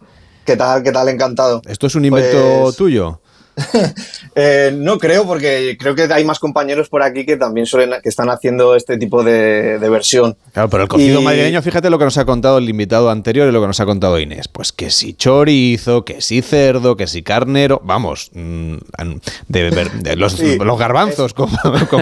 ¿qué 0.45 0.55
tal? 0.55 0.83
¿Qué 0.83 0.91
tal? 0.91 1.09
Encantado. 1.09 1.61
¿Esto 1.65 1.87
es 1.87 1.95
un 1.95 2.05
invento 2.05 2.61
pues 2.63 2.75
tuyo? 2.75 3.19
Eh, 4.37 4.73
no 4.75 4.97
creo, 4.97 5.25
porque 5.25 5.77
creo 5.79 5.95
que 5.95 6.09
hay 6.11 6.25
más 6.25 6.39
compañeros 6.39 6.89
por 6.89 7.01
aquí 7.01 7.25
que 7.25 7.37
también 7.37 7.65
suelen, 7.65 8.01
que 8.01 8.09
están 8.09 8.29
haciendo 8.29 8.75
este 8.75 8.97
tipo 8.97 9.23
de, 9.23 9.77
versión. 9.89 10.35
Claro, 10.51 10.69
pero 10.69 10.83
el 10.83 10.89
cocido 10.89 11.21
madrileño, 11.21 11.61
fíjate 11.61 11.89
lo 11.89 11.97
que 11.97 12.03
nos 12.03 12.17
ha 12.17 12.25
contado 12.25 12.57
el 12.57 12.67
invitado 12.67 13.09
anterior 13.09 13.47
y 13.47 13.53
lo 13.53 13.61
que 13.61 13.67
nos 13.67 13.79
ha 13.79 13.85
contado 13.85 14.19
Inés. 14.19 14.49
Pues 14.49 14.73
que 14.73 14.89
si 14.89 15.13
chorizo, 15.13 16.03
que 16.03 16.21
si 16.21 16.41
cerdo, 16.41 16.97
que 16.97 17.07
si 17.07 17.23
carnero, 17.23 17.79
vamos, 17.85 18.29
mm, 18.33 18.75
de, 19.47 20.15
los, 20.17 20.77
garbanzos, 20.77 21.33
con, 21.33 21.49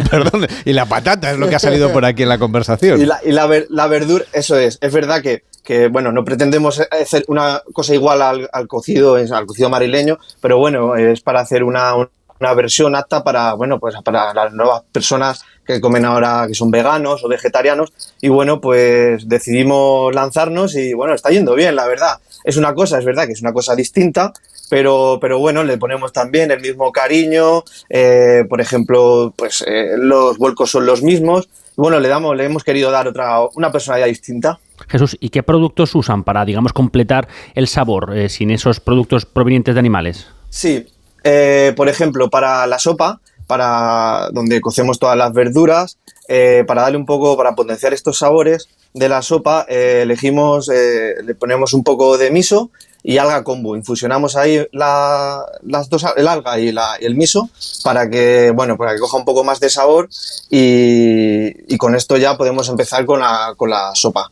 perdón, 0.10 0.48
y 0.66 0.74
la 0.74 0.88
patata 0.88 1.32
es 1.32 1.38
lo 1.38 1.48
que 1.48 1.56
ha 1.56 1.60
salido 1.60 1.94
por 1.94 2.04
aquí 2.04 2.24
en 2.24 2.30
la 2.30 2.40
conversación. 2.40 3.00
Y 3.00 3.06
la, 3.06 3.22
y 3.24 3.32
la 3.32 3.88
verdura, 3.88 4.26
eso 4.34 4.58
es, 4.58 4.80
es 4.82 4.92
verdad 4.92 5.22
que 5.22 5.44
que 5.64 5.88
bueno, 5.88 6.12
no 6.12 6.26
pretendemos 6.26 6.82
hacer 6.92 7.24
una 7.28 7.62
cosa 7.72 7.94
igual 7.94 8.22
al, 8.22 8.68
cocido, 8.68 9.16
al 9.16 9.46
cocido 9.46 9.70
marileño, 9.70 10.20
pero 10.42 10.58
bueno, 10.58 10.96
es 10.96 11.22
para 11.22 11.40
hacer 11.40 11.64
una, 11.64 11.96
una, 11.96 12.54
versión 12.54 12.96
apta 12.96 13.24
para, 13.24 13.54
bueno, 13.54 13.80
pues 13.80 13.96
para 14.04 14.34
las 14.34 14.54
nuevas 14.54 14.84
personas 14.92 15.44
que 15.66 15.80
comen 15.80 16.04
ahora, 16.04 16.46
que 16.48 16.54
son 16.54 16.70
veganos 16.70 17.24
o 17.24 17.30
vegetarianos, 17.30 17.94
y 18.20 18.28
bueno, 18.28 18.60
pues 18.60 19.28
decidimos 19.30 20.14
lanzarnos 20.14 20.76
y 20.76 20.94
bueno, 20.94 21.14
está 21.14 21.30
yendo 21.30 21.56
bien, 21.56 21.76
la 21.76 21.88
verdad. 21.88 22.20
Es 22.44 22.58
una 22.58 22.74
cosa, 22.74 23.00
es 23.00 23.06
verdad 23.06 23.26
que 23.26 23.32
es 23.32 23.42
una 23.42 23.54
cosa 23.54 23.74
distinta, 23.76 24.34
pero, 24.70 25.18
pero 25.22 25.40
bueno, 25.40 25.64
le 25.64 25.78
ponemos 25.78 26.12
también 26.12 26.52
el 26.52 26.60
mismo 26.60 26.92
cariño, 26.92 27.64
eh, 27.90 28.44
por 28.50 28.60
ejemplo, 28.60 29.34
pues 29.38 29.64
eh, 29.66 29.94
los 29.98 30.38
vuelcos 30.38 30.72
son 30.72 30.86
los 30.86 31.02
mismos, 31.02 31.48
bueno, 31.76 32.00
le 32.00 32.08
damos, 32.08 32.36
le 32.36 32.46
hemos 32.46 32.64
querido 32.64 32.92
dar 32.92 33.08
otra, 33.08 33.42
una 33.56 33.72
personalidad 33.72 34.08
distinta. 34.08 34.60
Jesús, 34.88 35.18
¿y 35.20 35.30
qué 35.30 35.44
productos 35.44 35.96
usan 35.96 36.24
para, 36.24 36.46
digamos, 36.46 36.74
completar 36.74 37.28
el 37.56 37.68
sabor 37.68 38.18
eh, 38.18 38.30
sin 38.30 38.52
esos 38.52 38.80
productos 38.80 39.26
provenientes 39.26 39.76
de 39.76 39.80
animales? 39.80 40.28
Sí, 40.50 40.88
eh, 41.24 41.74
por 41.76 41.90
ejemplo, 41.90 42.30
para 42.30 42.66
la 42.68 42.80
sopa, 42.80 43.22
para 43.48 44.30
donde 44.32 44.62
cocemos 44.62 45.00
todas 45.00 45.18
las 45.18 45.34
verduras, 45.34 45.98
eh, 46.28 46.64
para 46.68 46.84
darle 46.84 46.98
un 46.98 47.06
poco, 47.06 47.36
para 47.38 47.56
potenciar 47.56 47.94
estos 47.94 48.18
sabores 48.18 48.70
de 48.94 49.10
la 49.10 49.22
sopa, 49.22 49.66
elegimos, 49.68 50.68
le 50.68 51.34
ponemos 51.34 51.74
un 51.74 51.84
poco 51.84 52.18
de 52.18 52.30
miso 52.30 52.70
y 53.02 53.18
alga 53.18 53.44
combo. 53.44 53.76
Infusionamos 53.76 54.36
ahí 54.36 54.66
las 54.72 55.90
dos, 55.90 56.06
el 56.16 56.28
alga 56.28 56.60
y, 56.60 56.74
el 57.02 57.16
miso 57.16 57.50
para 57.84 58.10
que, 58.10 58.52
bueno, 58.56 58.78
para 58.78 58.94
que 58.94 59.00
coja 59.00 59.18
un 59.18 59.26
poco 59.26 59.44
más 59.44 59.60
de 59.60 59.70
sabor 59.70 60.10
y, 60.50 61.76
con 61.78 61.96
esto 61.96 62.18
ya 62.18 62.38
podemos 62.38 62.70
empezar 62.70 63.06
con 63.06 63.22
con 63.58 63.70
la 63.72 63.92
sopa. 63.96 64.32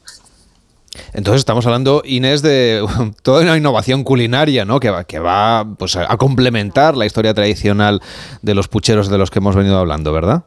Entonces 1.14 1.40
estamos 1.40 1.66
hablando, 1.66 2.02
Inés, 2.06 2.42
de 2.42 2.86
toda 3.24 3.42
una 3.42 3.58
innovación 3.58 4.04
culinaria, 4.04 4.66
¿no? 4.66 4.80
Que 4.80 4.90
va, 4.90 5.04
que 5.06 5.20
va 5.20 5.66
pues, 5.78 5.96
a 5.96 6.18
complementar 6.18 6.98
la 6.98 7.06
historia 7.06 7.34
tradicional 7.34 8.02
de 8.42 8.56
los 8.56 8.68
pucheros 8.68 9.10
de 9.10 9.18
los 9.18 9.32
que 9.32 9.40
hemos 9.40 9.56
venido 9.56 9.78
hablando, 9.78 10.12
¿verdad? 10.12 10.44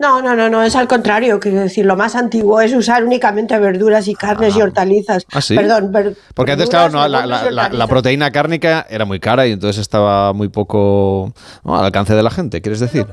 No, 0.00 0.22
no, 0.22 0.36
no, 0.36 0.48
no, 0.48 0.62
es 0.62 0.76
al 0.76 0.86
contrario, 0.86 1.40
quiero 1.40 1.60
decir, 1.60 1.84
lo 1.84 1.96
más 1.96 2.14
antiguo 2.14 2.60
es 2.60 2.72
usar 2.72 3.02
únicamente 3.02 3.58
verduras 3.58 4.06
y 4.06 4.14
carnes 4.14 4.54
y 4.54 4.60
ah. 4.60 4.64
hortalizas. 4.64 5.26
¿Ah, 5.32 5.40
sí? 5.40 5.56
Perdón, 5.56 5.90
Porque 6.34 6.52
antes, 6.52 6.70
claro, 6.70 6.92
no, 6.92 7.08
la, 7.08 7.86
proteína 7.88 8.30
cárnica 8.30 8.86
era 8.88 9.04
muy 9.04 9.18
cara 9.18 9.48
y 9.48 9.52
entonces 9.52 9.80
estaba 9.80 10.32
muy 10.32 10.48
poco 10.50 11.34
al 11.64 11.84
alcance 11.84 12.14
de 12.14 12.22
la 12.22 12.30
gente, 12.30 12.60
¿quieres 12.62 12.78
decir? 12.78 13.06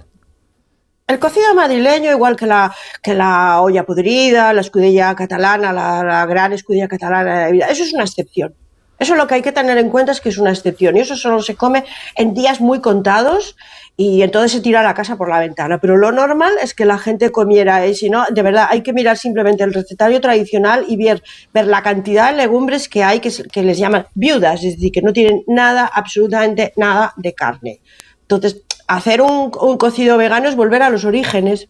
El 1.07 1.19
cocido 1.19 1.53
madrileño, 1.53 2.09
igual 2.09 2.35
que 2.35 2.47
la, 2.47 3.61
olla 3.61 3.85
podrida, 3.85 4.51
la 4.53 4.61
escudilla 4.61 5.15
catalana, 5.15 5.71
la, 5.71 6.25
gran 6.25 6.51
escudilla 6.51 6.87
catalana 6.87 7.45
de 7.45 7.51
vida, 7.51 7.67
eso 7.67 7.83
es 7.83 7.93
una 7.93 8.05
excepción. 8.05 8.55
Eso 8.97 9.13
lo 9.13 9.27
que 9.27 9.35
hay 9.35 9.43
que 9.43 9.51
tener 9.51 9.77
en 9.77 9.91
cuenta 9.91 10.13
es 10.13 10.19
que 10.19 10.29
es 10.29 10.39
una 10.39 10.49
excepción 10.49 10.97
y 10.97 11.01
eso 11.01 11.15
solo 11.15 11.43
se 11.43 11.55
come 11.55 11.83
en 12.15 12.33
días 12.33 12.59
muy 12.59 12.81
contados 12.81 13.55
y 13.95 14.23
entonces 14.23 14.53
se 14.53 14.61
tira 14.61 14.81
la 14.81 14.95
casa 14.95 15.15
por 15.15 15.29
la 15.29 15.39
ventana. 15.39 15.79
Pero 15.79 15.95
lo 15.95 16.11
normal 16.11 16.53
es 16.59 16.73
que 16.73 16.85
la 16.85 16.97
gente 16.97 17.31
comiera 17.31 17.85
eso, 17.85 18.07
de 18.31 18.41
verdad 18.41 18.67
hay 18.71 18.81
que 18.81 18.93
mirar 18.93 19.17
simplemente 19.17 19.63
el 19.63 19.75
recetario 19.75 20.19
tradicional 20.21 20.85
y 20.87 20.97
ver, 20.97 21.21
ver 21.53 21.67
la 21.67 21.83
cantidad 21.83 22.31
de 22.31 22.37
legumbres 22.37 22.89
que 22.89 23.03
hay 23.03 23.19
que, 23.19 23.31
que 23.51 23.61
les 23.61 23.77
llaman 23.77 24.07
viudas, 24.15 24.63
es 24.63 24.73
decir, 24.75 24.91
que 24.91 25.03
no 25.03 25.13
tienen 25.13 25.43
nada, 25.45 25.85
absolutamente 25.85 26.73
nada 26.77 27.13
de 27.17 27.35
carne. 27.35 27.81
Entonces, 28.21 28.63
hacer 28.87 29.21
un, 29.21 29.49
cocido 29.49 30.17
vegano 30.17 30.47
es 30.47 30.55
volver 30.55 30.81
a 30.81 30.89
los 30.89 31.05
orígenes. 31.05 31.69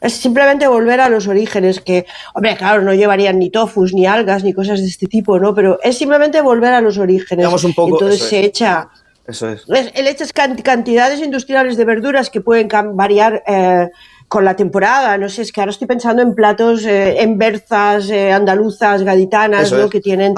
Es 0.00 0.14
simplemente 0.14 0.66
volver 0.66 1.00
a 1.00 1.08
los 1.08 1.28
orígenes, 1.28 1.80
que, 1.80 2.06
hombre, 2.34 2.56
claro, 2.56 2.82
no 2.82 2.92
llevarían 2.92 3.38
ni 3.38 3.50
tofus, 3.50 3.94
ni 3.94 4.04
algas, 4.04 4.42
ni 4.42 4.52
cosas 4.52 4.80
de 4.80 4.88
este 4.88 5.06
tipo, 5.06 5.38
¿no? 5.38 5.54
Pero 5.54 5.78
es 5.82 5.96
simplemente 5.96 6.40
volver 6.40 6.72
a 6.74 6.80
los 6.80 6.98
orígenes. 6.98 7.46
un 7.64 7.72
poco, 7.72 7.94
Entonces 7.94 8.28
se 8.28 8.40
echa... 8.40 8.88
Eso 9.24 9.48
es. 9.48 9.64
El 9.68 10.08
echas 10.08 10.32
cantidades 10.32 11.20
industriales 11.20 11.76
de 11.76 11.84
verduras 11.84 12.28
que 12.28 12.40
pueden 12.40 12.68
variar 12.94 13.44
eh, 13.46 13.88
con 14.32 14.46
la 14.46 14.56
temporada. 14.56 15.18
No 15.18 15.28
sé, 15.28 15.42
es 15.42 15.52
que 15.52 15.60
ahora 15.60 15.72
estoy 15.72 15.86
pensando 15.86 16.22
en 16.22 16.34
platos, 16.34 16.86
eh, 16.86 17.20
en 17.20 17.36
berzas 17.36 18.08
eh, 18.08 18.32
andaluzas, 18.32 19.02
gaditanas, 19.02 19.70
¿no? 19.70 19.90
que 19.90 20.00
tienen 20.00 20.32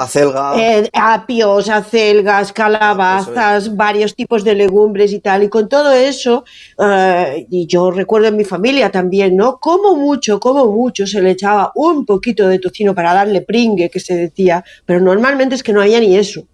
eh, 0.57 0.89
apios, 0.91 1.69
acelgas, 1.69 2.51
calabazas, 2.51 3.73
varios 3.73 4.13
tipos 4.13 4.43
de 4.43 4.53
legumbres 4.53 5.13
y 5.13 5.21
tal. 5.21 5.43
Y 5.43 5.47
con 5.47 5.69
todo 5.69 5.93
eso, 5.93 6.43
y 7.49 7.67
yo 7.67 7.89
recuerdo 7.89 8.27
en 8.27 8.35
mi 8.35 8.43
familia 8.43 8.91
también, 8.91 9.37
¿no? 9.37 9.59
Como 9.61 9.95
mucho, 9.95 10.41
como 10.41 10.65
mucho 10.65 11.07
se 11.07 11.21
le 11.21 11.31
echaba 11.31 11.71
un 11.75 12.05
poquito 12.05 12.49
de 12.49 12.59
tocino 12.59 12.93
para 12.93 13.13
darle 13.13 13.43
pringue, 13.43 13.89
que 13.89 14.01
se 14.01 14.17
decía, 14.17 14.61
pero 14.85 14.99
normalmente 14.99 15.55
es 15.55 15.63
que 15.63 15.71
no 15.71 15.79
había 15.79 16.01
ni 16.01 16.17
eso 16.17 16.45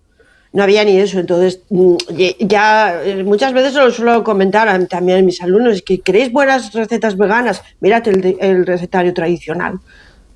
no 0.54 0.64
había 0.64 0.84
ni 0.84 0.98
eso. 0.98 1.20
Entonces, 1.20 1.62
mm, 1.70 1.96
ya 2.40 3.02
eh, 3.04 3.24
muchas 3.24 3.54
veces 3.54 3.74
lo 3.74 3.92
suelo 3.92 4.24
comentar 4.24 4.88
también 4.88 5.20
a 5.20 5.22
mis 5.22 5.42
alumnos, 5.42 5.82
que 5.82 6.02
queréis 6.02 6.32
buenas 6.32 6.74
recetas 6.74 7.18
veganas, 7.18 7.62
mírate 7.80 8.12
el, 8.40 8.66
recetario 8.66 9.14
tradicional. 9.14 9.80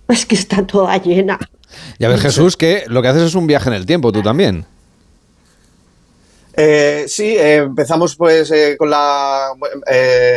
Es 0.08 0.28
que 0.28 0.36
está 0.36 0.64
toda 0.66 0.96
llena. 0.98 1.40
Ya 1.98 2.10
ves, 2.10 2.22
Jesús, 2.22 2.56
que 2.56 2.84
lo 2.88 3.02
que 3.02 3.08
haces 3.08 3.24
es 3.24 3.34
un 3.34 3.48
viaje 3.48 3.70
en 3.70 3.76
el 3.76 3.88
tiempo, 3.88 4.12
tú 4.12 4.22
también. 4.22 4.64
Eh, 6.56 7.06
sí, 7.08 7.36
eh, 7.36 7.56
empezamos 7.56 8.16
pues 8.16 8.54
con 8.78 8.92
la 8.92 9.50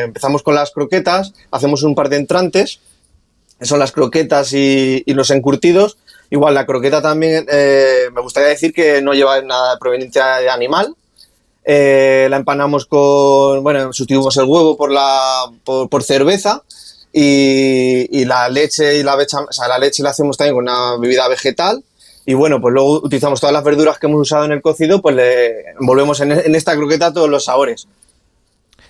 empezamos 0.05 0.43
con 0.43 0.55
las 0.55 0.71
croquetas, 0.71 1.35
hacemos 1.51 1.83
un 1.83 1.95
par 1.95 2.09
de 2.09 2.17
entrantes, 2.17 2.81
que 3.59 3.67
son 3.67 3.79
las 3.79 3.93
croquetas 3.93 4.55
y 4.55 5.05
los 5.09 5.31
encurtidos, 5.31 5.99
Igual, 6.31 6.55
la 6.55 6.67
croqueta 6.67 7.01
también, 7.01 7.47
eh, 7.51 8.11
me 8.13 8.21
gustaría 8.21 8.51
decir 8.51 8.73
que 8.73 9.01
no 9.01 9.15
lleva 9.15 9.41
nada 9.41 9.73
de 9.73 9.79
proveniencia 9.79 10.37
de 10.37 10.51
animal. 10.51 10.95
Eh, 11.65 12.27
la 12.31 12.37
empanamos 12.37 12.87
con, 12.87 13.63
bueno, 13.63 13.93
sustituimos 13.93 14.37
el 14.37 14.45
huevo 14.45 14.77
por, 14.77 14.91
la, 14.91 15.51
por, 15.65 16.03
cerveza 16.03 16.63
y, 17.13 18.25
la 18.25 18.49
leche 18.49 18.99
y 18.99 19.03
la 19.03 19.17
becha, 19.17 19.41
o 19.41 19.53
sea, 19.53 19.69
la 19.69 19.79
leche 19.79 20.03
la 20.03 20.11
hacemos 20.11 20.37
también 20.37 20.55
con 20.55 20.65
una 20.65 20.97
bebida 20.97 21.29
vegetal. 21.29 21.83
Y 22.27 22.35
bueno, 22.35 22.61
pues 22.61 22.75
luego 22.75 23.01
utilizamos 23.03 23.41
todas 23.41 23.55
las 23.55 23.65
verduras 23.65 23.99
que 23.99 24.07
hemos 24.07 24.21
usado 24.21 24.45
en 24.45 24.53
el 24.53 24.61
cocido, 24.61 25.01
pues 25.01 25.17
le 25.17 25.71
envolvemos 25.81 26.21
en, 26.21 26.33
en 26.33 26.55
esta 26.55 26.77
croqueta 26.77 27.13
todos 27.13 27.31
los 27.31 27.45
sabores. 27.45 27.87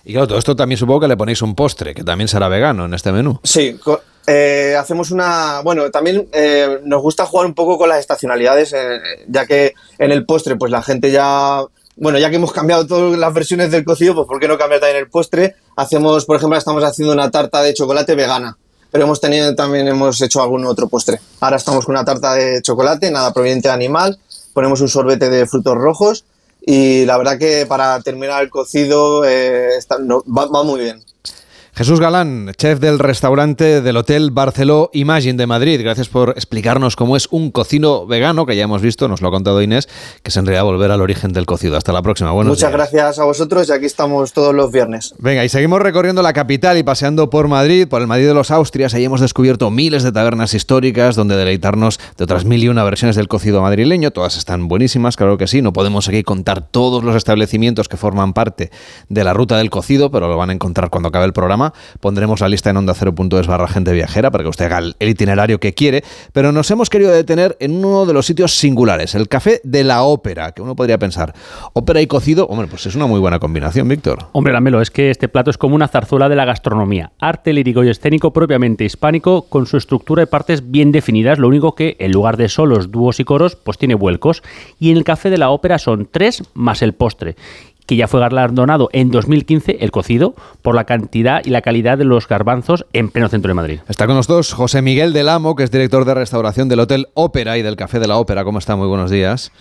Y 0.09 0.13
claro, 0.13 0.27
todo 0.27 0.39
esto 0.39 0.57
también 0.57 0.79
supongo 0.79 1.01
que 1.01 1.09
le 1.09 1.19
ponéis 1.19 1.43
un 1.43 1.55
postre, 1.55 1.95
que 1.95 2.03
también 2.03 2.29
será 2.29 2.49
vegano 2.49 2.87
en 2.87 2.95
este 2.95 3.13
menú. 3.13 3.39
Sí, 3.45 3.79
eh, 4.27 4.75
hacemos 4.75 5.11
una. 5.11 5.61
Bueno, 5.63 5.91
también 5.91 6.27
eh, 6.33 6.79
nos 6.83 7.03
gusta 7.03 7.27
jugar 7.27 7.45
un 7.45 7.53
poco 7.53 7.77
con 7.77 7.91
las 7.91 7.99
estacionalidades, 7.99 8.73
eh, 8.73 9.01
ya 9.29 9.45
que 9.45 9.75
en 9.99 10.11
el 10.11 10.25
postre, 10.25 10.57
pues 10.57 10.73
la 10.73 10.81
gente 10.81 11.11
ya. 11.11 11.63
Bueno, 11.97 12.19
ya 12.19 12.31
que 12.31 12.37
hemos 12.37 12.55
cambiado 12.55 12.87
todas 12.87 13.19
las 13.19 13.35
versiones 13.35 13.71
del 13.71 13.85
cocido, 13.85 14.15
pues 14.15 14.27
¿por 14.27 14.41
qué 14.41 14.49
no 14.49 14.57
cambiar 14.57 14.81
también 14.81 14.97
el 15.03 15.11
postre? 15.11 15.57
Hacemos, 15.77 16.25
por 16.25 16.37
ejemplo, 16.37 16.57
estamos 16.57 16.83
haciendo 16.85 17.13
una 17.13 17.31
tarta 17.31 17.61
de 17.61 17.75
chocolate 17.75 18.15
vegana, 18.15 18.57
pero 18.91 19.05
hemos 19.05 19.21
tenido 19.21 19.55
también 19.55 19.89
hemos 19.89 20.23
hecho 20.23 20.41
algún 20.41 20.65
otro 20.65 20.89
postre. 20.89 21.21
Ahora 21.41 21.59
estamos 21.59 21.85
con 21.85 21.95
una 21.95 22.07
tarta 22.07 22.33
de 22.33 22.63
chocolate, 22.63 23.11
nada 23.11 23.35
proveniente 23.35 23.69
de 23.69 23.75
animal, 23.75 24.19
ponemos 24.55 24.81
un 24.81 24.89
sorbete 24.89 25.29
de 25.29 25.47
frutos 25.47 25.77
rojos 25.77 26.25
y 26.61 27.05
la 27.05 27.17
verdad 27.19 27.39
que 27.39 27.67
para 27.67 28.01
terminar 28.01 28.43
el 28.43 28.51
cocido 28.51 29.25
eh, 29.25 29.79
va 30.01 30.63
muy 30.65 30.81
bien. 30.81 31.08
Jesús 31.79 32.01
Galán, 32.01 32.51
chef 32.57 32.81
del 32.81 32.99
restaurante 32.99 33.81
del 33.81 33.97
Hotel 33.97 34.33
Barceló 34.33 34.91
Imagine 34.95 35.35
de 35.35 35.47
Madrid. 35.47 35.81
Gracias 35.81 36.09
por 36.09 36.31
explicarnos 36.31 36.97
cómo 36.97 37.17
es 37.17 37.29
un 37.31 37.53
cocino 37.53 38.05
vegano, 38.05 38.47
que 38.47 38.57
ya 38.57 38.65
hemos 38.65 38.83
visto, 38.83 39.07
nos 39.07 39.23
lo 39.23 39.29
ha 39.29 39.31
contado 39.31 39.63
Inés, 39.63 39.89
que 40.25 40.31
es 40.31 40.37
en 40.37 40.45
realidad 40.45 40.65
volver 40.65 40.91
al 40.91 41.01
origen 41.01 41.33
del 41.33 41.47
cocido. 41.47 41.77
Hasta 41.77 41.93
la 41.93 42.03
próxima. 42.03 42.33
Muchas 42.33 42.73
gracias 42.73 43.21
a 43.21 43.25
vosotros 43.25 43.69
y 43.69 43.73
aquí 43.73 43.87
estamos 43.87 44.33
todos 44.33 44.53
los 44.57 44.73
viernes. 44.73 45.15
Venga, 45.19 45.45
y 45.45 45.49
seguimos 45.49 45.81
recorriendo 45.81 46.21
la 46.21 46.33
capital 46.33 46.79
y 46.79 46.83
paseando 46.83 47.31
por 47.31 47.47
Madrid, 47.47 47.87
por 47.87 48.01
el 48.03 48.09
Madrid 48.09 48.27
de 48.27 48.35
los 48.35 48.51
Austrias. 48.51 48.93
Ahí 48.95 49.05
hemos 49.05 49.21
descubierto 49.21 49.71
miles 49.71 50.03
de 50.03 50.11
tabernas 50.11 50.55
históricas 50.55 51.15
donde 51.15 51.37
deleitarnos 51.37 52.01
de 52.17 52.25
otras 52.25 52.45
mil 52.45 52.65
y 52.65 52.67
una 52.67 52.83
versiones 52.83 53.15
del 53.15 53.29
cocido 53.29 53.63
madrileño. 53.63 54.11
Todas 54.11 54.37
están 54.37 54.67
buenísimas, 54.67 55.17
claro 55.17 55.39
que 55.39 55.47
sí. 55.47 55.63
No 55.63 55.73
podemos 55.73 56.09
aquí 56.09 56.25
contar 56.25 56.61
todos 56.61 57.05
los 57.05 57.15
establecimientos 57.15 57.89
que 57.89 57.97
forman 57.97 58.33
parte 58.33 58.73
de 59.09 59.23
la 59.23 59.33
ruta 59.33 59.57
del 59.59 59.71
cocido, 59.71 60.11
pero 60.11 60.27
lo 60.27 60.37
van 60.37 60.51
a 60.51 60.55
encontrar 60.55 60.91
cuando 60.91 61.11
acabe 61.11 61.27
el 61.27 61.33
programa. 61.33 61.68
Pondremos 62.01 62.41
la 62.41 62.49
lista 62.49 62.71
en 62.71 62.77
onda 62.77 62.95
0.es 62.95 63.47
barra 63.47 63.69
gente 63.69 63.93
viajera 63.93 64.31
para 64.31 64.45
que 64.45 64.51
usted 64.51 64.67
haga 64.67 64.79
el 64.79 65.09
itinerario 65.09 65.61
que 65.61 65.75
quiere. 65.75 66.03
Pero 66.33 66.53
nos 66.53 66.71
hemos 66.71 66.91
querido 66.91 67.11
detener 67.11 67.57
en 67.61 67.85
uno 67.85 68.07
de 68.07 68.13
los 68.13 68.27
sitios 68.27 68.55
singulares, 68.55 69.15
el 69.15 69.29
Café 69.29 69.61
de 69.65 69.85
la 69.85 70.03
Ópera, 70.03 70.53
que 70.53 70.63
uno 70.63 70.77
podría 70.77 70.99
pensar, 70.99 71.35
ópera 71.73 72.01
y 72.01 72.07
cocido, 72.07 72.47
hombre, 72.47 72.67
pues 72.69 72.87
es 72.87 72.95
una 72.95 73.07
muy 73.07 73.21
buena 73.21 73.39
combinación, 73.39 73.89
Víctor. 73.89 74.27
Hombre, 74.33 74.53
Lamelo, 74.53 74.81
es 74.81 74.91
que 74.91 75.11
este 75.11 75.29
plato 75.29 75.51
es 75.51 75.59
como 75.59 75.75
una 75.75 75.89
zarzuela 75.89 76.29
de 76.29 76.37
la 76.37 76.45
gastronomía. 76.45 77.13
Arte 77.19 77.53
lírico 77.53 77.85
y 77.85 77.91
escénico 77.91 78.33
propiamente 78.33 78.85
hispánico, 78.85 79.43
con 79.43 79.67
su 79.67 79.77
estructura 79.77 80.23
y 80.23 80.27
partes 80.27 80.71
bien 80.71 80.93
definidas, 80.93 81.39
lo 81.39 81.49
único 81.49 81.75
que 81.75 81.97
en 81.99 82.13
lugar 82.13 82.37
de 82.37 82.49
solos, 82.49 82.91
dúos 82.91 83.21
y 83.21 83.25
coros, 83.25 83.57
pues 83.57 83.79
tiene 83.79 83.95
vuelcos. 83.95 84.43
Y 84.79 84.91
en 84.91 84.97
el 84.97 85.05
Café 85.05 85.31
de 85.31 85.39
la 85.39 85.51
Ópera 85.51 85.79
son 85.79 86.09
tres 86.11 86.43
más 86.55 86.83
el 86.83 86.95
postre 86.95 87.37
que 87.89 87.97
ya 87.97 88.07
fue 88.07 88.21
galardonado 88.21 88.91
en 88.93 89.11
2015, 89.11 89.79
el 89.81 89.91
cocido, 89.91 90.35
por 90.61 90.75
la 90.75 90.85
cantidad 90.85 91.41
y 91.43 91.49
la 91.49 91.63
calidad 91.63 91.97
de 91.97 92.05
los 92.05 92.29
garbanzos 92.29 92.85
en 92.93 93.09
pleno 93.09 93.31
centro 93.31 93.49
de 93.49 93.55
Madrid. 93.55 93.81
Está 93.89 94.07
con 94.07 94.15
nosotros 94.15 94.53
José 94.53 94.83
Miguel 94.83 95.15
del 95.15 95.31
Amo, 95.31 95.57
que 95.57 95.65
es 95.65 95.71
director 95.71 96.05
de 96.05 96.13
restauración 96.13 96.69
del 96.69 96.81
Hotel 96.81 97.09
Ópera 97.15 97.57
y 97.57 97.63
del 97.63 97.77
Café 97.77 97.99
de 97.99 98.07
la 98.07 98.19
Ópera. 98.19 98.45
¿Cómo 98.45 98.59
está? 98.59 98.77
Muy 98.77 98.89
buenos 98.89 99.11
días. 99.11 99.53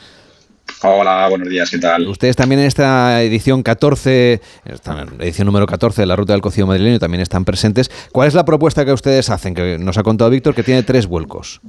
Hola, 0.83 1.27
buenos 1.29 1.47
días, 1.47 1.69
¿qué 1.71 1.79
tal? 1.79 2.05
Ustedes 2.09 2.35
también 2.35 2.59
en 2.59 2.67
esta 2.67 3.23
edición 3.23 3.63
14, 3.63 4.41
esta 4.65 5.05
edición 5.19 5.45
número 5.45 5.65
14 5.65 6.01
de 6.01 6.05
la 6.05 6.17
Ruta 6.17 6.33
del 6.33 6.41
Cocido 6.41 6.67
Madrileño 6.67 6.99
también 6.99 7.21
están 7.21 7.45
presentes. 7.45 7.89
¿Cuál 8.11 8.27
es 8.27 8.33
la 8.33 8.43
propuesta 8.43 8.83
que 8.83 8.91
ustedes 8.91 9.29
hacen? 9.29 9.55
Que 9.55 9.77
nos 9.79 9.97
ha 9.97 10.03
contado 10.03 10.29
Víctor 10.29 10.53
que 10.53 10.63
tiene 10.63 10.83
tres 10.83 11.07
vuelcos. 11.07 11.61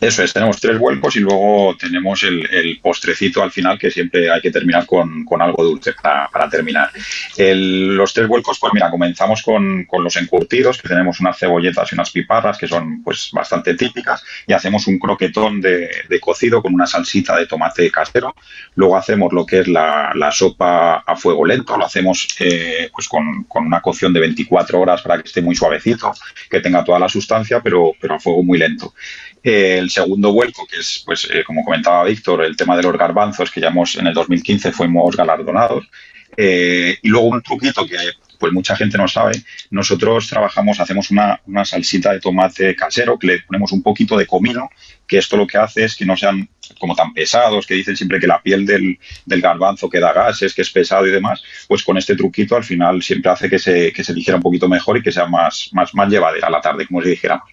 Eso 0.00 0.22
es, 0.22 0.32
tenemos 0.32 0.60
tres 0.60 0.78
vuelcos 0.78 1.16
y 1.16 1.20
luego 1.20 1.76
tenemos 1.76 2.22
el, 2.22 2.78
postrecito 2.80 3.42
al 3.42 3.50
final 3.50 3.78
que 3.78 3.90
siempre 3.90 4.30
hay 4.30 4.40
que 4.40 4.52
terminar 4.52 4.86
con, 4.86 5.26
algo 5.40 5.64
dulce 5.64 5.92
para, 6.00 6.48
terminar. 6.48 6.90
los 7.36 8.14
tres 8.14 8.28
vuelcos, 8.28 8.58
pues 8.60 8.72
mira, 8.72 8.90
comenzamos 8.90 9.42
con, 9.42 9.86
los 10.00 10.16
encurtidos, 10.16 10.80
que 10.80 10.88
tenemos 10.88 11.18
unas 11.18 11.36
cebolletas 11.36 11.90
y 11.90 11.96
unas 11.96 12.10
piparras 12.10 12.58
que 12.58 12.68
son 12.68 13.02
pues 13.02 13.30
bastante 13.32 13.74
típicas 13.74 14.22
y 14.46 14.52
hacemos 14.52 14.86
un 14.86 15.00
croquetón 15.00 15.60
de, 15.60 15.90
cocido 16.20 16.62
con 16.62 16.74
una 16.74 16.86
salsita 16.86 17.36
de 17.36 17.46
tomate 17.46 17.90
casero. 17.90 18.34
Luego 18.76 18.96
hacemos 18.96 19.32
lo 19.32 19.44
que 19.44 19.60
es 19.60 19.68
la, 19.68 20.12
sopa 20.30 20.98
a 20.98 21.16
fuego 21.16 21.44
lento, 21.44 21.76
lo 21.76 21.86
hacemos 21.86 22.28
eh, 22.38 22.88
pues 22.92 23.08
con, 23.08 23.46
una 23.52 23.80
cocción 23.80 24.12
de 24.12 24.20
24 24.20 24.80
horas 24.80 25.02
para 25.02 25.20
que 25.20 25.26
esté 25.26 25.42
muy 25.42 25.56
suavecito, 25.56 26.12
que 26.48 26.60
tenga 26.60 26.84
toda 26.84 27.00
la 27.00 27.08
sustancia, 27.08 27.60
pero, 27.60 27.92
pero 28.00 28.14
a 28.14 28.20
fuego 28.20 28.44
muy 28.44 28.58
lento 28.58 28.94
el 29.42 29.87
segundo 29.90 30.32
vuelco, 30.32 30.66
que 30.66 30.80
es, 30.80 31.02
pues, 31.04 31.28
eh, 31.30 31.44
como 31.44 31.64
comentaba 31.64 32.04
Víctor, 32.04 32.44
el 32.44 32.56
tema 32.56 32.76
de 32.76 32.82
los 32.82 32.96
garbanzos, 32.96 33.50
que 33.50 33.60
ya 33.60 33.68
hemos, 33.68 33.96
en 33.96 34.06
el 34.06 34.14
2015 34.14 34.72
fuimos 34.72 35.16
galardonados. 35.16 35.88
Eh, 36.36 36.98
y 37.02 37.08
luego 37.08 37.28
un 37.28 37.42
truquito 37.42 37.86
que 37.86 37.96
pues 38.38 38.52
mucha 38.52 38.76
gente 38.76 38.96
no 38.96 39.08
sabe, 39.08 39.32
nosotros 39.70 40.28
trabajamos, 40.28 40.78
hacemos 40.80 41.10
una, 41.10 41.40
salsita 41.64 42.12
de 42.12 42.20
tomate 42.20 42.76
casero, 42.76 43.18
que 43.18 43.26
le 43.26 43.38
ponemos 43.40 43.72
un 43.72 43.82
poquito 43.82 44.16
de 44.16 44.26
comino, 44.26 44.70
que 45.06 45.18
esto 45.18 45.36
lo 45.36 45.46
que 45.46 45.58
hace 45.58 45.84
es 45.84 45.96
que 45.96 46.06
no 46.06 46.16
sean 46.16 46.48
como 46.78 46.94
tan 46.94 47.12
pesados, 47.12 47.66
que 47.66 47.74
dicen 47.74 47.96
siempre 47.96 48.20
que 48.20 48.26
la 48.26 48.40
piel 48.40 48.64
del, 48.64 48.98
del 49.26 49.40
garbanzo 49.40 49.88
que 49.88 49.98
da 49.98 50.12
gases, 50.12 50.54
que 50.54 50.62
es 50.62 50.70
pesado 50.70 51.06
y 51.06 51.10
demás, 51.10 51.42
pues 51.66 51.82
con 51.82 51.98
este 51.98 52.14
truquito 52.14 52.56
al 52.56 52.64
final 52.64 53.02
siempre 53.02 53.32
hace 53.32 53.50
que 53.50 53.58
se, 53.58 53.92
que 53.92 54.04
se 54.04 54.14
dijera 54.14 54.36
un 54.36 54.42
poquito 54.42 54.68
mejor 54.68 54.98
y 54.98 55.02
que 55.02 55.10
sea 55.10 55.26
más, 55.26 55.70
más, 55.72 55.94
más 55.94 56.08
la 56.10 56.60
tarde, 56.60 56.86
como 56.86 57.02
si 57.02 57.10
dijéramos. 57.10 57.50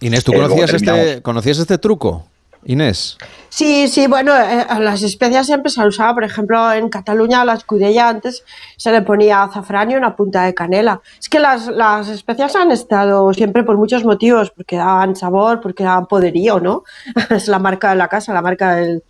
Inés, 0.00 0.24
¿tú 0.24 0.32
conocías, 0.32 0.74
este, 0.74 1.22
conocías 1.22 1.58
este 1.58 1.78
truco? 1.78 2.26
Inés. 2.64 3.16
Sí, 3.48 3.88
sí, 3.88 4.06
bueno, 4.08 4.32
eh, 4.36 4.66
las 4.80 5.02
especias 5.02 5.46
siempre 5.46 5.70
se 5.70 5.80
han 5.80 5.88
usado. 5.88 6.14
Por 6.14 6.24
ejemplo, 6.24 6.72
en 6.72 6.88
Cataluña 6.88 7.40
a 7.40 7.44
la 7.44 7.54
escudella 7.54 8.08
antes 8.08 8.44
se 8.76 8.90
le 8.90 9.02
ponía 9.02 9.44
azafrán 9.44 9.90
y 9.90 9.94
una 9.94 10.16
punta 10.16 10.44
de 10.44 10.54
canela. 10.54 11.00
Es 11.18 11.28
que 11.28 11.38
las, 11.38 11.68
las 11.68 12.08
especias 12.08 12.56
han 12.56 12.70
estado 12.70 13.32
siempre 13.32 13.62
por 13.62 13.78
muchos 13.78 14.04
motivos, 14.04 14.50
porque 14.50 14.76
daban 14.76 15.16
sabor, 15.16 15.60
porque 15.60 15.84
daban 15.84 16.06
poderío, 16.06 16.60
¿no? 16.60 16.82
es 17.30 17.48
la 17.48 17.58
marca 17.58 17.90
de 17.90 17.96
la 17.96 18.08
casa, 18.08 18.34
la 18.34 18.42
marca 18.42 18.76
de 18.76 19.02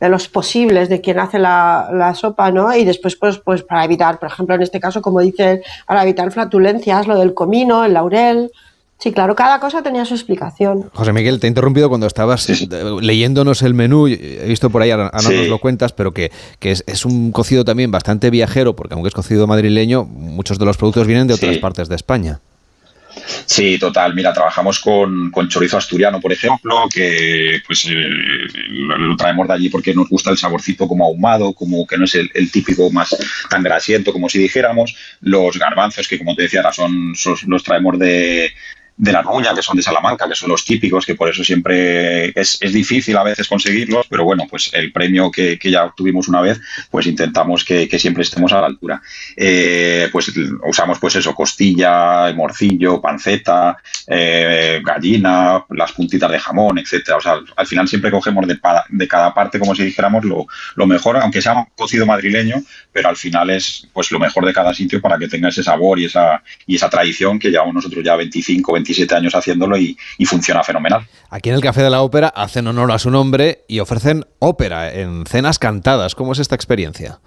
los 0.00 0.28
posibles, 0.28 0.88
de 0.88 1.00
quien 1.00 1.18
hace 1.18 1.38
la, 1.38 1.88
la, 1.92 2.14
sopa, 2.14 2.50
¿no? 2.50 2.74
Y 2.74 2.84
después, 2.84 3.16
pues, 3.16 3.38
pues 3.38 3.62
para 3.62 3.84
evitar, 3.84 4.18
por 4.18 4.28
ejemplo, 4.28 4.54
en 4.56 4.62
este 4.62 4.80
caso, 4.80 5.00
como 5.00 5.20
dicen, 5.20 5.62
para 5.86 6.02
evitar 6.02 6.30
flatulencias, 6.32 7.06
lo 7.06 7.18
del 7.18 7.34
comino, 7.34 7.84
el 7.84 7.94
laurel, 7.94 8.50
Sí, 8.98 9.12
claro, 9.12 9.36
cada 9.36 9.60
cosa 9.60 9.82
tenía 9.82 10.06
su 10.06 10.14
explicación. 10.14 10.90
José 10.94 11.12
Miguel, 11.12 11.38
te 11.38 11.46
he 11.46 11.48
interrumpido 11.48 11.88
cuando 11.88 12.06
estabas 12.06 12.48
leyéndonos 13.02 13.60
el 13.62 13.74
menú. 13.74 14.06
He 14.06 14.46
visto 14.48 14.70
por 14.70 14.80
ahí, 14.80 14.90
ahora 14.90 15.10
no 15.12 15.30
nos 15.30 15.48
lo 15.48 15.58
cuentas, 15.58 15.92
pero 15.92 16.12
que, 16.12 16.30
es, 16.62 17.04
un 17.04 17.30
cocido 17.30 17.64
también 17.64 17.90
bastante 17.90 18.30
viajero, 18.30 18.74
porque 18.74 18.94
aunque 18.94 19.08
es 19.08 19.14
cocido 19.14 19.46
madrileño, 19.46 20.04
muchos 20.04 20.58
de 20.58 20.64
los 20.64 20.78
productos 20.78 21.06
vienen 21.06 21.26
de 21.26 21.34
otras 21.34 21.58
partes 21.58 21.88
de 21.88 21.96
España. 21.96 22.40
Sí, 23.44 23.78
total. 23.78 24.14
Mira, 24.14 24.32
trabajamos 24.32 24.80
con, 24.80 25.30
chorizo 25.48 25.76
asturiano, 25.76 26.20
por 26.20 26.32
ejemplo, 26.32 26.84
que 26.92 27.60
pues 27.66 27.86
eh, 27.86 27.92
lo, 27.92 29.16
traemos 29.16 29.46
de 29.48 29.54
allí 29.54 29.68
porque 29.68 29.94
nos 29.94 30.08
gusta 30.08 30.30
el 30.30 30.38
saborcito 30.38 30.88
como 30.88 31.04
ahumado, 31.04 31.52
como 31.52 31.86
que 31.86 31.98
no 31.98 32.04
es 32.04 32.14
el, 32.14 32.50
típico 32.50 32.90
más 32.90 33.14
tan 33.50 33.62
grasiento 33.62 34.12
como 34.12 34.28
si 34.28 34.38
dijéramos. 34.38 34.96
Los 35.20 35.58
garbanzos, 35.58 36.08
que 36.08 36.18
como 36.18 36.34
te 36.34 36.42
decía, 36.42 36.62
son, 36.72 37.14
son 37.14 37.36
los 37.46 37.62
traemos 37.62 37.98
de, 37.98 38.52
de 38.96 39.12
la 39.12 39.22
Ruña, 39.22 39.54
que 39.54 39.62
son 39.62 39.76
de 39.76 39.82
Salamanca, 39.82 40.28
que 40.28 40.34
son 40.34 40.48
los 40.48 40.64
típicos, 40.64 41.04
que 41.04 41.14
por 41.14 41.28
eso 41.28 41.44
siempre 41.44 42.32
es, 42.38 42.58
difícil 42.60 43.16
a 43.16 43.22
veces 43.22 43.46
conseguirlos, 43.46 44.06
pero 44.08 44.24
bueno, 44.24 44.44
pues 44.48 44.70
el 44.72 44.90
premio 44.90 45.30
que, 45.30 45.58
ya 45.62 45.84
obtuvimos 45.84 46.28
una 46.28 46.40
vez, 46.40 46.60
pues 46.90 47.06
intentamos 47.06 47.64
que, 47.64 47.86
siempre 47.98 48.22
estemos 48.22 48.52
a 48.52 48.60
la 48.60 48.66
altura. 48.66 49.02
Eh, 49.36 50.08
pues 50.12 50.32
usamos 50.68 50.98
pues 50.98 51.16
eso, 51.16 51.34
costilla, 51.34 52.32
morcillo, 52.34 53.00
panceta, 53.00 53.76
eh, 54.06 54.80
gallina, 54.84 55.64
las 55.70 55.92
puntitas 55.92 56.30
de 56.30 56.38
jamón, 56.38 56.78
etcétera. 56.78 57.18
O 57.18 57.20
sea, 57.20 57.40
al 57.56 57.66
final 57.66 57.88
siempre 57.88 58.10
cogemos 58.10 58.46
de, 58.46 58.58
de 58.90 59.08
cada 59.08 59.34
parte, 59.34 59.58
como 59.58 59.74
si 59.74 59.84
dijéramos, 59.84 60.24
lo, 60.24 60.46
lo 60.74 60.86
mejor, 60.86 61.16
aunque 61.18 61.42
sea 61.42 61.54
un 61.54 61.66
cocido 61.74 62.06
madrileño, 62.06 62.62
pero 62.92 63.08
al 63.08 63.16
final 63.16 63.50
es 63.50 63.86
pues 63.92 64.10
lo 64.10 64.18
mejor 64.18 64.46
de 64.46 64.52
cada 64.52 64.72
sitio 64.72 65.00
para 65.00 65.18
que 65.18 65.28
tenga 65.28 65.48
ese 65.48 65.62
sabor 65.62 65.98
y 65.98 66.06
esa, 66.06 66.42
y 66.66 66.76
esa 66.76 66.88
tradición 66.88 67.38
que 67.38 67.50
llevamos 67.50 67.74
nosotros 67.74 68.02
ya 68.04 68.16
25, 68.16 68.72
27 68.86 69.14
años 69.14 69.34
haciéndolo 69.34 69.76
y, 69.76 69.96
funciona 70.26 70.62
fenomenal. 70.62 71.06
Aquí 71.30 71.48
en 71.48 71.54
el 71.54 71.60
Café 71.60 71.82
de 71.82 71.90
la 71.90 72.02
Ópera 72.02 72.28
hacen 72.28 72.66
honor 72.66 72.92
a 72.92 72.98
su 72.98 73.10
nombre 73.10 73.64
y 73.68 73.80
ofrecen 73.80 74.26
ópera 74.38 74.92
en 74.92 75.24
cenas 75.26 75.58
cantadas. 75.58 76.14
¿Cómo 76.14 76.32
es 76.32 76.38
esta 76.38 76.54
experiencia? 76.54 77.20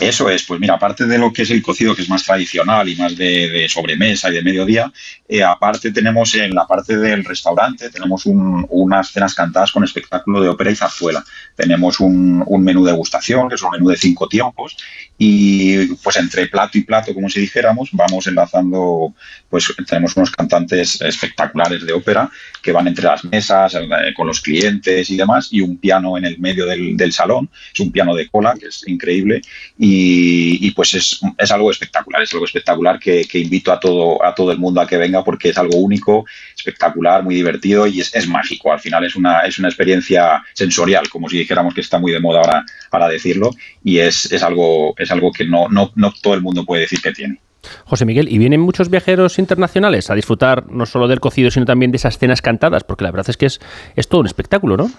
Eso 0.00 0.30
es, 0.30 0.44
pues 0.44 0.60
mira, 0.60 0.74
aparte 0.74 1.06
de 1.06 1.18
lo 1.18 1.32
que 1.32 1.42
es 1.42 1.50
el 1.50 1.60
cocido, 1.60 1.94
que 1.94 2.02
es 2.02 2.08
más 2.08 2.22
tradicional 2.22 2.88
y 2.88 2.94
más 2.94 3.16
de, 3.16 3.66
sobremesa 3.68 4.30
y 4.30 4.34
de 4.34 4.42
mediodía, 4.42 4.92
eh, 5.28 5.42
aparte 5.42 5.90
tenemos 5.90 6.36
en 6.36 6.54
la 6.54 6.68
parte 6.68 6.96
del 6.96 7.24
restaurante, 7.24 7.90
tenemos 7.90 8.22
unas 8.24 9.10
cenas 9.10 9.34
cantadas 9.34 9.72
con 9.72 9.82
espectáculo 9.82 10.40
de 10.40 10.48
ópera 10.48 10.70
y 10.70 10.76
zarzuela. 10.76 11.24
Tenemos 11.56 11.98
un, 11.98 12.44
un 12.46 12.62
menú 12.62 12.84
de 12.84 12.92
degustación, 12.92 13.48
que 13.48 13.56
es 13.56 13.62
un 13.62 13.70
menú 13.72 13.88
de 13.88 13.96
cinco 13.96 14.28
tiempos, 14.28 14.76
y 15.20 15.86
pues 15.96 16.16
entre 16.16 16.46
plato 16.46 16.78
y 16.78 16.82
plato, 16.82 17.12
como 17.12 17.28
si 17.28 17.40
dijéramos, 17.40 17.90
vamos 17.92 18.28
enlazando, 18.28 19.12
pues 19.50 19.74
tenemos 19.88 20.16
unos 20.16 20.30
cantantes 20.30 21.00
espectaculares 21.00 21.84
de 21.84 21.92
ópera 21.92 22.30
que 22.62 22.70
van 22.70 22.86
entre 22.86 23.04
las 23.04 23.24
mesas, 23.24 23.74
eh, 23.74 24.14
con 24.14 24.28
los 24.28 24.40
clientes 24.40 25.10
y 25.10 25.16
demás, 25.16 25.48
y 25.50 25.60
un 25.60 25.76
piano 25.78 26.16
en 26.16 26.24
el 26.24 26.38
medio 26.38 26.66
del, 26.66 26.96
del 26.96 27.12
salón, 27.12 27.50
es 27.74 27.80
un 27.80 27.90
piano 27.90 28.14
de 28.14 28.28
cola, 28.28 28.54
que 28.58 28.66
es 28.66 28.86
increíble, 28.86 29.42
y, 29.76 30.70
pues 30.70 30.94
es, 30.94 31.20
es, 31.36 31.50
algo 31.50 31.72
espectacular, 31.72 32.22
es 32.22 32.32
algo 32.32 32.44
espectacular 32.44 33.00
que, 33.00 33.26
invito 33.34 33.72
a 33.72 33.80
todo, 33.80 34.24
a 34.24 34.34
todo 34.34 34.52
el 34.52 34.58
mundo 34.58 34.80
a 34.80 34.86
que 34.86 34.98
venga 34.98 35.24
porque 35.24 35.48
es 35.48 35.58
algo 35.58 35.78
único, 35.78 36.26
espectacular, 36.58 37.22
muy 37.22 37.34
divertido 37.34 37.86
y 37.86 38.00
es, 38.00 38.14
es 38.14 38.28
mágico, 38.28 38.72
al 38.72 38.80
final 38.80 39.04
es 39.04 39.16
una, 39.16 39.40
es 39.40 39.58
una 39.58 39.68
experiencia 39.68 40.42
sensorial, 40.52 41.08
como 41.08 41.28
si 41.28 41.38
dijéramos 41.38 41.74
que 41.74 41.80
está 41.80 41.98
muy 41.98 42.12
de 42.12 42.20
moda 42.20 42.40
ahora 42.40 42.64
para 42.90 43.08
decirlo, 43.08 43.50
y 43.82 43.98
es, 43.98 44.30
es 44.32 44.42
algo 44.42 44.94
es 44.98 45.10
algo 45.10 45.32
que 45.32 45.46
no, 45.46 45.68
no, 45.68 45.92
no 45.94 46.12
todo 46.20 46.34
el 46.34 46.42
mundo 46.42 46.64
puede 46.64 46.82
decir 46.82 47.00
que 47.00 47.12
tiene. 47.12 47.40
José 47.84 48.04
Miguel, 48.04 48.30
¿y 48.30 48.38
vienen 48.38 48.60
muchos 48.60 48.88
viajeros 48.88 49.38
internacionales 49.38 50.10
a 50.10 50.14
disfrutar 50.14 50.70
no 50.70 50.86
solo 50.86 51.08
del 51.08 51.20
cocido, 51.20 51.50
sino 51.50 51.66
también 51.66 51.90
de 51.90 51.96
esas 51.96 52.18
cenas 52.18 52.40
cantadas? 52.40 52.84
Porque 52.84 53.04
la 53.04 53.10
verdad 53.10 53.28
es 53.28 53.36
que 53.36 53.46
es, 53.46 53.60
es 53.96 54.08
todo 54.08 54.20
un 54.20 54.26
espectáculo, 54.26 54.76
¿no? 54.76 54.90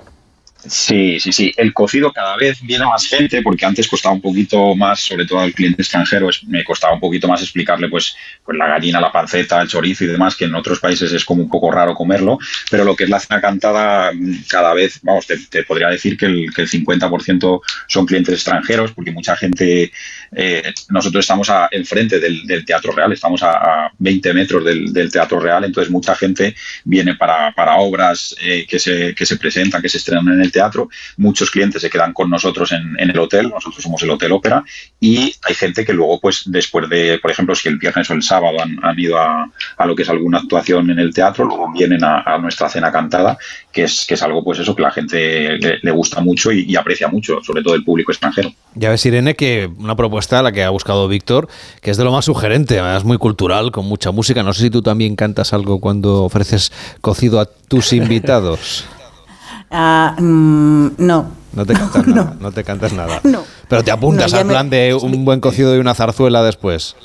Sí, 0.65 1.19
sí, 1.21 1.31
sí. 1.31 1.53
El 1.55 1.73
cocido 1.73 2.11
cada 2.11 2.35
vez 2.35 2.61
viene 2.61 2.85
más 2.85 3.07
gente 3.07 3.41
porque 3.41 3.65
antes 3.65 3.87
costaba 3.87 4.13
un 4.13 4.19
poquito 4.19 4.75
más, 4.75 4.99
sobre 4.99 5.25
todo 5.25 5.39
al 5.39 5.53
cliente 5.53 5.81
extranjero, 5.81 6.27
me 6.47 6.65
costaba 6.65 6.93
un 6.93 6.99
poquito 6.99 7.29
más 7.29 7.41
explicarle 7.41 7.87
pues, 7.87 8.13
pues 8.43 8.57
la 8.57 8.67
gallina, 8.67 8.99
la 8.99 9.11
panceta, 9.11 9.61
el 9.61 9.69
chorizo 9.69 10.03
y 10.03 10.07
demás, 10.07 10.35
que 10.35 10.45
en 10.45 10.55
otros 10.55 10.81
países 10.81 11.13
es 11.13 11.23
como 11.23 11.43
un 11.43 11.49
poco 11.49 11.71
raro 11.71 11.95
comerlo, 11.95 12.39
pero 12.69 12.83
lo 12.83 12.93
que 12.93 13.05
es 13.05 13.09
la 13.09 13.21
cena 13.21 13.39
cantada 13.39 14.11
cada 14.49 14.73
vez, 14.73 14.99
vamos, 15.01 15.27
te, 15.27 15.63
podría 15.63 15.87
decir 15.87 16.17
que 16.17 16.25
el, 16.25 16.53
que 16.53 16.63
el 16.63 16.69
50% 16.69 17.61
son 17.87 18.05
clientes 18.05 18.35
extranjeros 18.35 18.91
porque 18.91 19.11
mucha 19.11 19.37
gente, 19.37 19.93
eh, 20.35 20.73
nosotros 20.89 21.23
estamos 21.23 21.49
a, 21.49 21.69
enfrente 21.71 22.19
del, 22.19 22.65
Teatro 22.65 22.91
Real, 22.91 23.13
estamos 23.13 23.43
a, 23.43 23.91
20 23.97 24.33
metros 24.33 24.65
del, 24.65 25.09
Teatro 25.09 25.39
Real, 25.39 25.63
entonces 25.63 25.89
mucha 25.89 26.15
gente 26.15 26.53
viene 26.83 27.15
para, 27.15 27.53
obras 27.77 28.35
eh, 28.41 28.65
que, 28.67 28.77
se, 28.77 29.15
que 29.15 29.25
se 29.25 29.37
presentan, 29.37 29.81
que 29.81 29.87
se 29.87 29.99
estrenan 29.99 30.27
en 30.27 30.41
el 30.41 30.48
teatro. 30.51 30.89
Muchos 31.17 31.51
clientes 31.51 31.81
se 31.81 31.89
quedan 31.89 32.13
con 32.13 32.29
nosotros 32.29 32.71
en, 32.71 32.95
el 32.99 33.19
hotel, 33.19 33.49
nosotros 33.49 33.83
somos 33.83 34.01
el 34.03 34.11
Hotel 34.11 34.31
Ópera, 34.31 34.63
y 34.99 35.33
hay 35.43 35.55
gente 35.55 35.85
que 35.85 35.93
luego, 35.93 36.19
pues 36.19 36.43
después 36.45 36.89
de, 36.89 37.19
por 37.19 37.31
ejemplo, 37.31 37.55
si 37.55 37.69
el 37.69 37.77
viernes 37.77 38.09
o 38.09 38.13
el 38.13 38.21
sábado 38.21 38.57
han, 38.61 38.99
ido 38.99 39.17
a, 39.17 39.49
lo 39.85 39.95
que 39.95 40.03
es 40.03 40.09
alguna 40.09 40.39
actuación 40.39 40.89
en 40.89 40.99
el 40.99 41.13
teatro, 41.13 41.45
luego 41.45 41.71
vienen 41.71 42.03
a, 42.03 42.37
nuestra 42.39 42.69
cena 42.69 42.91
cantada, 42.91 43.37
que 43.71 43.83
es, 43.83 44.05
que 44.05 44.13
es 44.13 44.21
algo, 44.21 44.43
pues 44.43 44.59
eso, 44.59 44.75
que 44.75 44.81
la 44.81 44.91
gente 44.91 45.57
le, 45.57 45.91
gusta 45.91 46.21
mucho 46.21 46.51
y, 46.51 46.75
aprecia 46.75 47.07
mucho, 47.07 47.39
sobre 47.43 47.63
todo 47.63 47.75
el 47.75 47.83
público 47.83 48.11
extranjero. 48.11 48.51
Ya 48.75 48.89
ves, 48.89 49.05
Irene, 49.05 49.35
que 49.35 49.69
una 49.77 49.95
propuesta, 49.95 50.41
la 50.41 50.51
que 50.51 50.63
ha 50.63 50.69
buscado 50.69 51.07
Víctor, 51.07 51.49
que 51.81 51.91
es 51.91 51.97
de 51.97 52.03
lo 52.03 52.11
más 52.11 52.25
sugerente, 52.25 52.79
es 52.95 53.03
muy 53.03 53.17
cultural, 53.17 53.71
con 53.71 53.85
mucha 53.85 54.11
música. 54.11 54.43
No 54.43 54.53
sé 54.53 54.63
si 54.63 54.69
tú 54.69 54.81
también 54.81 55.15
cantas 55.15 55.53
algo 55.53 55.79
cuando 55.79 56.23
ofreces 56.23 56.71
cocido 57.01 57.39
a 57.39 57.45
tus 57.45 57.93
invitados. 57.93 58.85
Ah, 59.71 60.15
mm, 60.17 60.87
no. 60.97 61.31
No 61.53 61.65
te 61.65 61.73
cantas 61.73 62.07
nada. 62.07 62.35
No 62.39 62.51
te 62.51 62.63
cantas 62.63 62.93
nada. 62.93 63.21
Pero 63.67 63.83
te 63.83 63.91
apuntas 63.91 64.33
al 64.33 64.47
plan 64.47 64.69
de 64.69 64.93
un 65.01 65.25
buen 65.25 65.39
cocido 65.39 65.75
y 65.75 65.79
una 65.79 65.95
zarzuela 65.95 66.43
después. 66.43 66.95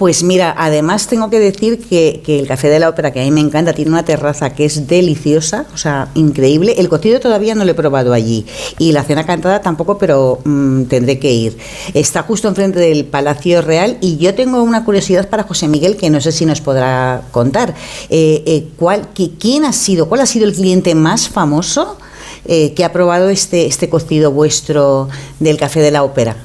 Pues 0.00 0.22
mira, 0.22 0.54
además 0.56 1.08
tengo 1.08 1.28
que 1.28 1.38
decir 1.38 1.78
que, 1.78 2.22
el 2.26 2.48
Café 2.48 2.70
de 2.70 2.78
la 2.78 2.88
Ópera, 2.88 3.12
que 3.12 3.20
a 3.20 3.22
mí 3.22 3.30
me 3.30 3.40
encanta, 3.40 3.74
tiene 3.74 3.90
una 3.90 4.02
terraza 4.02 4.54
que 4.54 4.64
es 4.64 4.88
deliciosa, 4.88 5.66
o 5.74 5.76
sea, 5.76 6.08
increíble. 6.14 6.76
El 6.78 6.88
cocido 6.88 7.20
todavía 7.20 7.54
no 7.54 7.66
lo 7.66 7.72
he 7.72 7.74
probado 7.74 8.14
allí 8.14 8.46
y 8.78 8.92
la 8.92 9.04
cena 9.04 9.26
cantada 9.26 9.60
tampoco, 9.60 9.98
pero 9.98 10.38
mm, 10.42 10.84
tendré 10.84 11.18
que 11.18 11.30
ir. 11.30 11.58
Está 11.92 12.22
justo 12.22 12.48
enfrente 12.48 12.80
del 12.80 13.04
Palacio 13.04 13.60
Real 13.60 13.98
y 14.00 14.16
yo 14.16 14.34
tengo 14.34 14.62
una 14.62 14.86
curiosidad 14.86 15.28
para 15.28 15.42
José 15.42 15.68
Miguel 15.68 15.98
que 15.98 16.08
no 16.08 16.18
sé 16.22 16.32
si 16.32 16.46
nos 16.46 16.62
podrá 16.62 17.20
contar. 17.30 17.74
Eh, 18.08 18.42
eh, 18.46 18.68
¿cuál, 18.78 19.10
¿Quién 19.12 19.66
ha 19.66 19.74
sido, 19.74 20.08
cuál 20.08 20.22
ha 20.22 20.26
sido 20.26 20.46
el 20.46 20.54
cliente 20.54 20.94
más 20.94 21.28
famoso 21.28 21.98
eh, 22.46 22.72
que 22.72 22.86
ha 22.86 22.92
probado 22.94 23.28
este, 23.28 23.66
este 23.66 23.90
cocido 23.90 24.30
vuestro 24.30 25.10
del 25.40 25.58
Café 25.58 25.80
de 25.80 25.90
la 25.90 26.04
Ópera? 26.04 26.38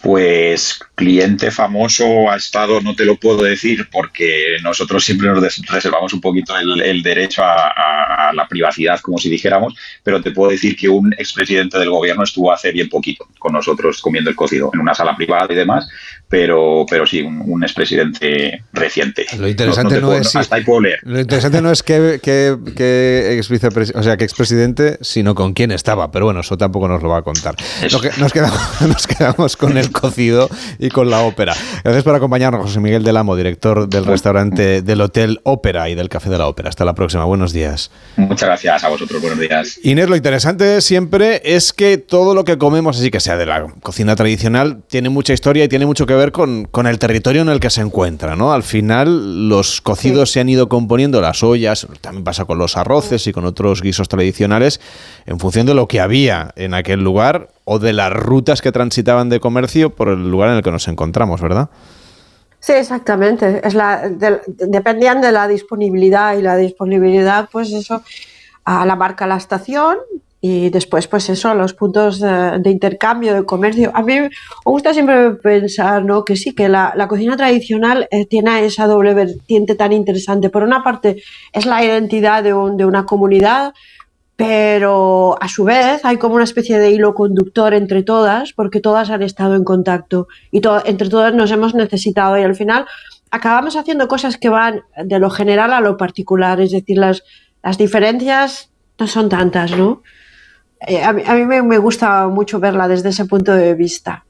Pues 0.00 0.78
cliente 0.96 1.50
famoso 1.50 2.30
ha 2.30 2.36
estado, 2.36 2.80
no 2.80 2.96
te 2.96 3.04
lo 3.04 3.16
puedo 3.16 3.42
decir 3.44 3.86
porque 3.92 4.56
nosotros 4.62 5.04
siempre 5.04 5.28
nos 5.28 5.60
reservamos 5.68 6.14
un 6.14 6.22
poquito 6.22 6.56
el, 6.56 7.02
derecho 7.02 7.42
a, 7.44 8.32
la 8.32 8.48
privacidad, 8.48 8.98
como 9.00 9.18
si 9.18 9.28
dijéramos, 9.28 9.74
pero 10.02 10.20
te 10.20 10.32
puedo 10.32 10.50
decir 10.50 10.74
que 10.74 10.88
un 10.88 11.12
expresidente 11.12 11.78
del 11.78 11.90
gobierno 11.90 12.24
estuvo 12.24 12.50
hace 12.50 12.72
bien 12.72 12.88
poquito 12.88 13.28
con 13.38 13.52
nosotros 13.52 14.00
comiendo 14.00 14.30
el 14.30 14.36
cocido 14.36 14.70
en 14.72 14.80
una 14.80 14.94
sala 14.94 15.14
privada 15.14 15.46
y 15.50 15.54
demás, 15.54 15.86
pero, 16.28 16.86
pero 16.88 17.06
sí, 17.06 17.22
un, 17.22 17.62
expresidente 17.62 18.62
reciente. 18.72 19.26
Lo 19.38 19.48
interesante 19.48 20.00
no, 20.00 20.12
es 20.12 20.34
hasta 20.34 20.56
ahí 20.56 20.64
puedo 20.64 20.80
leer. 20.80 21.00
Lo 21.02 21.20
interesante 21.20 21.60
no 21.60 21.70
es 21.70 21.82
que, 21.82 22.20
que, 22.22 23.36
ex 23.38 23.50
o 23.94 24.02
sea, 24.02 24.16
que 24.16 24.24
expresidente, 24.24 24.98
sino 25.02 25.34
con 25.34 25.52
quién 25.52 25.70
estaba, 25.72 26.10
pero 26.10 26.24
bueno, 26.24 26.40
eso 26.40 26.56
tampoco 26.56 26.88
nos 26.88 27.02
lo 27.02 27.10
va 27.10 27.18
a 27.18 27.22
contar. 27.22 27.54
nos, 28.18 28.32
quedamos, 28.32 28.80
nos 28.80 29.06
quedamos 29.06 29.56
con 29.56 29.76
el 29.76 29.92
cocido 29.92 30.48
y 30.78 30.85
con 30.90 31.10
la 31.10 31.22
ópera. 31.22 31.54
Gracias 31.84 32.04
por 32.04 32.14
acompañarnos, 32.14 32.62
José 32.62 32.80
Miguel 32.80 33.02
del 33.02 33.16
Amo, 33.16 33.36
director 33.36 33.88
del 33.88 34.04
restaurante 34.04 34.82
del 34.82 35.00
Hotel 35.00 35.40
Ópera 35.44 35.88
y 35.88 35.94
del 35.94 36.08
Café 36.08 36.30
de 36.30 36.38
la 36.38 36.46
Ópera. 36.46 36.68
Hasta 36.68 36.84
la 36.84 36.94
próxima. 36.94 37.24
Buenos 37.24 37.52
días. 37.52 37.90
Muchas 38.16 38.48
gracias 38.48 38.84
a 38.84 38.88
vosotros. 38.88 39.20
Buenos 39.20 39.40
días. 39.40 39.78
Inés, 39.82 40.08
lo 40.08 40.16
interesante 40.16 40.80
siempre 40.80 41.42
es 41.44 41.72
que 41.72 41.98
todo 41.98 42.34
lo 42.34 42.44
que 42.44 42.58
comemos, 42.58 42.98
así 42.98 43.10
que 43.10 43.20
sea 43.20 43.36
de 43.36 43.46
la 43.46 43.66
cocina 43.82 44.16
tradicional, 44.16 44.82
tiene 44.88 45.08
mucha 45.08 45.32
historia 45.32 45.64
y 45.64 45.68
tiene 45.68 45.86
mucho 45.86 46.06
que 46.06 46.14
ver 46.14 46.32
con, 46.32 46.64
con 46.64 46.86
el 46.86 46.98
territorio 46.98 47.42
en 47.42 47.48
el 47.48 47.60
que 47.60 47.70
se 47.70 47.80
encuentra. 47.80 48.36
¿no? 48.36 48.52
Al 48.52 48.62
final, 48.62 49.48
los 49.48 49.80
cocidos 49.80 50.30
se 50.30 50.40
han 50.40 50.48
ido 50.48 50.68
componiendo, 50.68 51.20
las 51.20 51.42
ollas, 51.42 51.86
también 52.00 52.24
pasa 52.24 52.44
con 52.44 52.58
los 52.58 52.76
arroces 52.76 53.26
y 53.26 53.32
con 53.32 53.44
otros 53.44 53.82
guisos 53.82 54.08
tradicionales, 54.08 54.80
en 55.26 55.38
función 55.38 55.66
de 55.66 55.74
lo 55.74 55.88
que 55.88 56.00
había 56.00 56.52
en 56.56 56.74
aquel 56.74 57.00
lugar 57.00 57.48
o 57.68 57.78
de 57.80 57.92
las 57.92 58.12
rutas 58.12 58.62
que 58.62 58.72
transitaban 58.72 59.28
de 59.28 59.40
comercio 59.40 59.90
por 59.90 60.08
el 60.08 60.30
lugar 60.30 60.50
en 60.50 60.56
el 60.56 60.62
que 60.62 60.70
nos 60.70 60.86
encontramos, 60.86 61.42
¿verdad? 61.42 61.68
Sí, 62.60 62.72
exactamente. 62.72 63.60
Dependían 64.46 65.20
de 65.20 65.32
la 65.32 65.48
disponibilidad 65.48 66.38
y 66.38 66.42
la 66.42 66.56
disponibilidad, 66.56 67.48
pues 67.50 67.72
eso, 67.72 68.02
a 68.64 68.86
la 68.86 68.94
marca 68.94 69.26
la 69.26 69.36
estación 69.36 69.98
y 70.40 70.70
después, 70.70 71.08
pues 71.08 71.28
eso, 71.28 71.52
los 71.54 71.74
puntos 71.74 72.20
de, 72.20 72.70
intercambio, 72.70 73.34
de 73.34 73.44
comercio. 73.44 73.90
A 73.94 74.02
mí 74.02 74.20
me 74.20 74.30
gusta 74.64 74.94
siempre 74.94 75.32
pensar, 75.32 76.04
¿no? 76.04 76.24
Que 76.24 76.36
sí, 76.36 76.54
que 76.54 76.68
la, 76.68 76.94
cocina 77.08 77.36
tradicional 77.36 78.06
eh, 78.12 78.26
tiene 78.26 78.64
esa 78.64 78.86
doble 78.86 79.12
vertiente 79.12 79.74
tan 79.74 79.92
interesante. 79.92 80.48
Por 80.48 80.62
una 80.62 80.84
parte, 80.84 81.20
es 81.52 81.66
la 81.66 81.84
identidad 81.84 82.44
de, 82.44 82.50
de 82.50 82.84
una 82.84 83.06
comunidad, 83.06 83.74
pero 84.36 85.36
a 85.40 85.48
su 85.48 85.64
vez 85.64 86.04
hay 86.04 86.18
como 86.18 86.34
una 86.34 86.44
especie 86.44 86.78
de 86.78 86.90
hilo 86.90 87.14
conductor 87.14 87.72
entre 87.72 88.02
todas, 88.02 88.52
porque 88.52 88.80
todas 88.80 89.08
han 89.08 89.22
estado 89.22 89.54
en 89.54 89.64
contacto 89.64 90.28
y 90.50 90.60
entre 90.84 91.08
todas 91.08 91.34
nos 91.34 91.50
hemos 91.50 91.74
necesitado 91.74 92.38
y 92.38 92.42
al 92.42 92.54
final 92.54 92.86
acabamos 93.30 93.76
haciendo 93.76 94.08
cosas 94.08 94.36
que 94.36 94.50
van 94.50 94.82
de 95.02 95.18
lo 95.18 95.30
general 95.30 95.72
a 95.72 95.80
lo 95.80 95.96
particular, 95.96 96.60
es 96.60 96.70
decir, 96.70 96.98
las, 96.98 97.22
las 97.62 97.78
diferencias 97.78 98.70
no 98.98 99.06
son 99.06 99.30
tantas, 99.30 99.72
¿no? 99.72 100.02
Eh, 100.86 101.02
a 101.02 101.14
mí, 101.14 101.22
a 101.26 101.34
mí 101.34 101.46
me 101.46 101.78
gusta 101.78 102.28
mucho 102.28 102.60
verla 102.60 102.88
desde 102.88 103.08
ese 103.08 103.24
punto 103.24 103.52
de 103.52 103.74
vista 103.74 104.25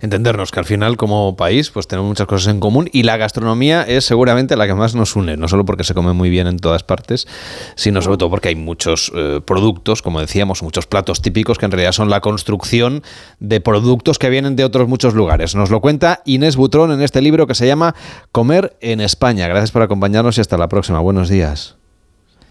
entendernos 0.00 0.50
que 0.50 0.60
al 0.60 0.66
final 0.66 0.96
como 0.96 1.36
país 1.36 1.70
pues 1.70 1.86
tenemos 1.86 2.08
muchas 2.08 2.26
cosas 2.26 2.52
en 2.52 2.60
común 2.60 2.88
y 2.92 3.02
la 3.02 3.16
gastronomía 3.16 3.82
es 3.82 4.04
seguramente 4.04 4.56
la 4.56 4.66
que 4.66 4.74
más 4.74 4.94
nos 4.94 5.16
une, 5.16 5.36
no 5.36 5.48
solo 5.48 5.64
porque 5.64 5.84
se 5.84 5.94
come 5.94 6.12
muy 6.12 6.30
bien 6.30 6.46
en 6.46 6.58
todas 6.58 6.82
partes, 6.82 7.26
sino 7.74 8.02
sobre 8.02 8.18
todo 8.18 8.30
porque 8.30 8.48
hay 8.48 8.54
muchos 8.54 9.12
eh, 9.14 9.40
productos, 9.44 10.02
como 10.02 10.20
decíamos, 10.20 10.62
muchos 10.62 10.86
platos 10.86 11.22
típicos 11.22 11.58
que 11.58 11.66
en 11.66 11.72
realidad 11.72 11.92
son 11.92 12.10
la 12.10 12.20
construcción 12.20 13.02
de 13.40 13.60
productos 13.60 14.18
que 14.18 14.30
vienen 14.30 14.56
de 14.56 14.64
otros 14.64 14.88
muchos 14.88 15.14
lugares. 15.14 15.54
Nos 15.54 15.70
lo 15.70 15.80
cuenta 15.80 16.22
Inés 16.24 16.56
Butrón 16.56 16.92
en 16.92 17.02
este 17.02 17.20
libro 17.22 17.46
que 17.46 17.54
se 17.54 17.66
llama 17.66 17.94
Comer 18.32 18.76
en 18.80 19.00
España. 19.00 19.48
Gracias 19.48 19.70
por 19.70 19.82
acompañarnos 19.82 20.38
y 20.38 20.40
hasta 20.40 20.56
la 20.56 20.68
próxima. 20.68 21.00
Buenos 21.00 21.28
días. 21.28 21.77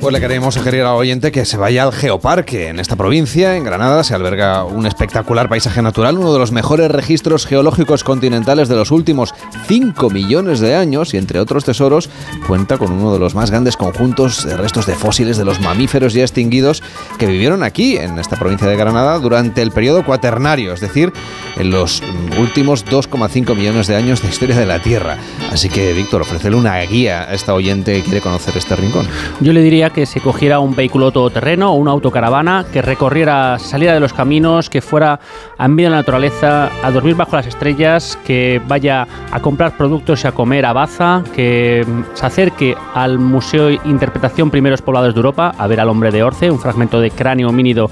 Pues 0.00 0.12
le 0.12 0.20
queremos 0.20 0.54
sugerir 0.54 0.82
al 0.82 0.94
oyente 0.94 1.32
que 1.32 1.44
se 1.44 1.56
vaya 1.56 1.82
al 1.82 1.92
Geoparque. 1.92 2.68
En 2.68 2.78
esta 2.78 2.94
provincia, 2.94 3.56
en 3.56 3.64
Granada, 3.64 4.04
se 4.04 4.14
alberga 4.14 4.62
un 4.62 4.86
espectacular 4.86 5.48
paisaje 5.48 5.82
natural, 5.82 6.16
uno 6.16 6.32
de 6.32 6.38
los 6.38 6.52
mejores 6.52 6.88
registros 6.88 7.46
geológicos 7.46 8.04
continentales 8.04 8.68
de 8.68 8.76
los 8.76 8.92
últimos 8.92 9.34
5 9.66 10.08
millones 10.10 10.60
de 10.60 10.76
años 10.76 11.14
y, 11.14 11.16
entre 11.16 11.40
otros 11.40 11.64
tesoros, 11.64 12.08
cuenta 12.46 12.78
con 12.78 12.92
uno 12.92 13.12
de 13.12 13.18
los 13.18 13.34
más 13.34 13.50
grandes 13.50 13.76
conjuntos 13.76 14.46
de 14.46 14.56
restos 14.56 14.86
de 14.86 14.94
fósiles 14.94 15.36
de 15.36 15.44
los 15.44 15.60
mamíferos 15.60 16.14
ya 16.14 16.22
extinguidos 16.22 16.82
que 17.18 17.26
vivieron 17.26 17.64
aquí, 17.64 17.96
en 17.96 18.20
esta 18.20 18.36
provincia 18.36 18.68
de 18.68 18.76
Granada, 18.76 19.18
durante 19.18 19.62
el 19.62 19.72
periodo 19.72 20.04
cuaternario, 20.04 20.72
es 20.72 20.80
decir, 20.80 21.12
en 21.56 21.70
los 21.70 22.04
últimos 22.38 22.86
2,5 22.86 23.56
millones 23.56 23.88
de 23.88 23.96
años 23.96 24.22
de 24.22 24.28
historia 24.28 24.56
de 24.56 24.66
la 24.66 24.80
Tierra. 24.80 25.18
Así 25.50 25.68
que, 25.68 25.92
Víctor, 25.92 26.22
ofrécele 26.22 26.54
una 26.54 26.78
guía 26.82 27.22
a 27.22 27.34
esta 27.34 27.52
oyente 27.52 27.96
que 27.96 28.02
quiere 28.04 28.20
conocer 28.20 28.56
este 28.56 28.76
rincón. 28.76 29.06
Yo 29.40 29.52
le 29.52 29.60
diría 29.60 29.87
que 29.90 30.06
se 30.06 30.20
cogiera 30.20 30.60
un 30.60 30.74
vehículo 30.74 31.10
todoterreno 31.10 31.72
o 31.72 31.74
una 31.74 31.90
autocaravana, 31.90 32.66
que 32.72 32.82
recorriera, 32.82 33.58
saliera 33.58 33.94
de 33.94 34.00
los 34.00 34.12
caminos, 34.12 34.70
que 34.70 34.80
fuera 34.80 35.20
a 35.56 35.68
medio 35.68 35.88
de 35.88 35.90
la 35.90 35.96
naturaleza, 35.98 36.70
a 36.82 36.90
dormir 36.90 37.14
bajo 37.14 37.36
las 37.36 37.46
estrellas, 37.46 38.18
que 38.24 38.60
vaya 38.66 39.06
a 39.30 39.40
comprar 39.40 39.76
productos 39.76 40.24
y 40.24 40.26
a 40.26 40.32
comer 40.32 40.66
a 40.66 40.72
Baza, 40.72 41.22
que 41.34 41.86
se 42.14 42.26
acerque 42.26 42.76
al 42.94 43.18
Museo 43.18 43.70
Interpretación 43.70 44.50
Primeros 44.50 44.82
Poblados 44.82 45.14
de 45.14 45.18
Europa 45.18 45.54
a 45.58 45.66
ver 45.66 45.80
al 45.80 45.88
hombre 45.88 46.10
de 46.10 46.22
Orce, 46.22 46.50
un 46.50 46.58
fragmento 46.58 47.00
de 47.00 47.10
cráneo 47.10 47.48
homínido 47.48 47.90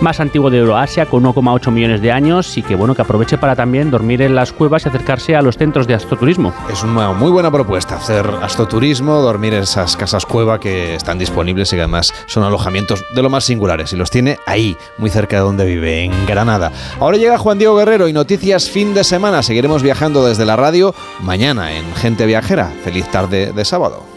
más 0.00 0.20
antiguo 0.20 0.50
de 0.50 0.58
Euroasia 0.58 1.06
con 1.06 1.24
1,8 1.24 1.70
millones 1.70 2.00
de 2.00 2.12
años 2.12 2.56
y 2.56 2.62
que 2.62 2.74
bueno 2.74 2.94
que 2.94 3.02
aproveche 3.02 3.38
para 3.38 3.56
también 3.56 3.90
dormir 3.90 4.22
en 4.22 4.34
las 4.34 4.52
cuevas 4.52 4.84
y 4.84 4.88
acercarse 4.88 5.36
a 5.36 5.42
los 5.42 5.56
centros 5.56 5.86
de 5.86 5.94
astroturismo. 5.94 6.52
Es 6.70 6.82
una 6.82 7.12
muy 7.12 7.30
buena 7.30 7.50
propuesta 7.50 7.96
hacer 7.96 8.26
astroturismo, 8.42 9.14
dormir 9.20 9.54
en 9.54 9.62
esas 9.62 9.96
casas 9.96 10.26
cueva 10.26 10.60
que 10.60 10.94
están 10.94 11.18
disponibles 11.18 11.72
y 11.72 11.76
que 11.76 11.82
además 11.82 12.12
son 12.26 12.44
alojamientos 12.44 13.04
de 13.14 13.22
lo 13.22 13.30
más 13.30 13.44
singulares 13.44 13.92
y 13.92 13.96
los 13.96 14.10
tiene 14.10 14.38
ahí, 14.46 14.76
muy 14.98 15.10
cerca 15.10 15.36
de 15.36 15.42
donde 15.42 15.64
vive, 15.64 16.04
en 16.04 16.26
Granada. 16.26 16.72
Ahora 17.00 17.16
llega 17.16 17.38
Juan 17.38 17.58
Diego 17.58 17.76
Guerrero 17.76 18.08
y 18.08 18.12
noticias 18.12 18.70
fin 18.70 18.94
de 18.94 19.04
semana. 19.04 19.42
Seguiremos 19.42 19.82
viajando 19.82 20.26
desde 20.26 20.44
la 20.44 20.56
radio 20.56 20.94
mañana 21.20 21.72
en 21.76 21.94
Gente 21.94 22.26
Viajera. 22.26 22.72
Feliz 22.84 23.06
tarde 23.10 23.52
de 23.52 23.64
sábado. 23.64 24.15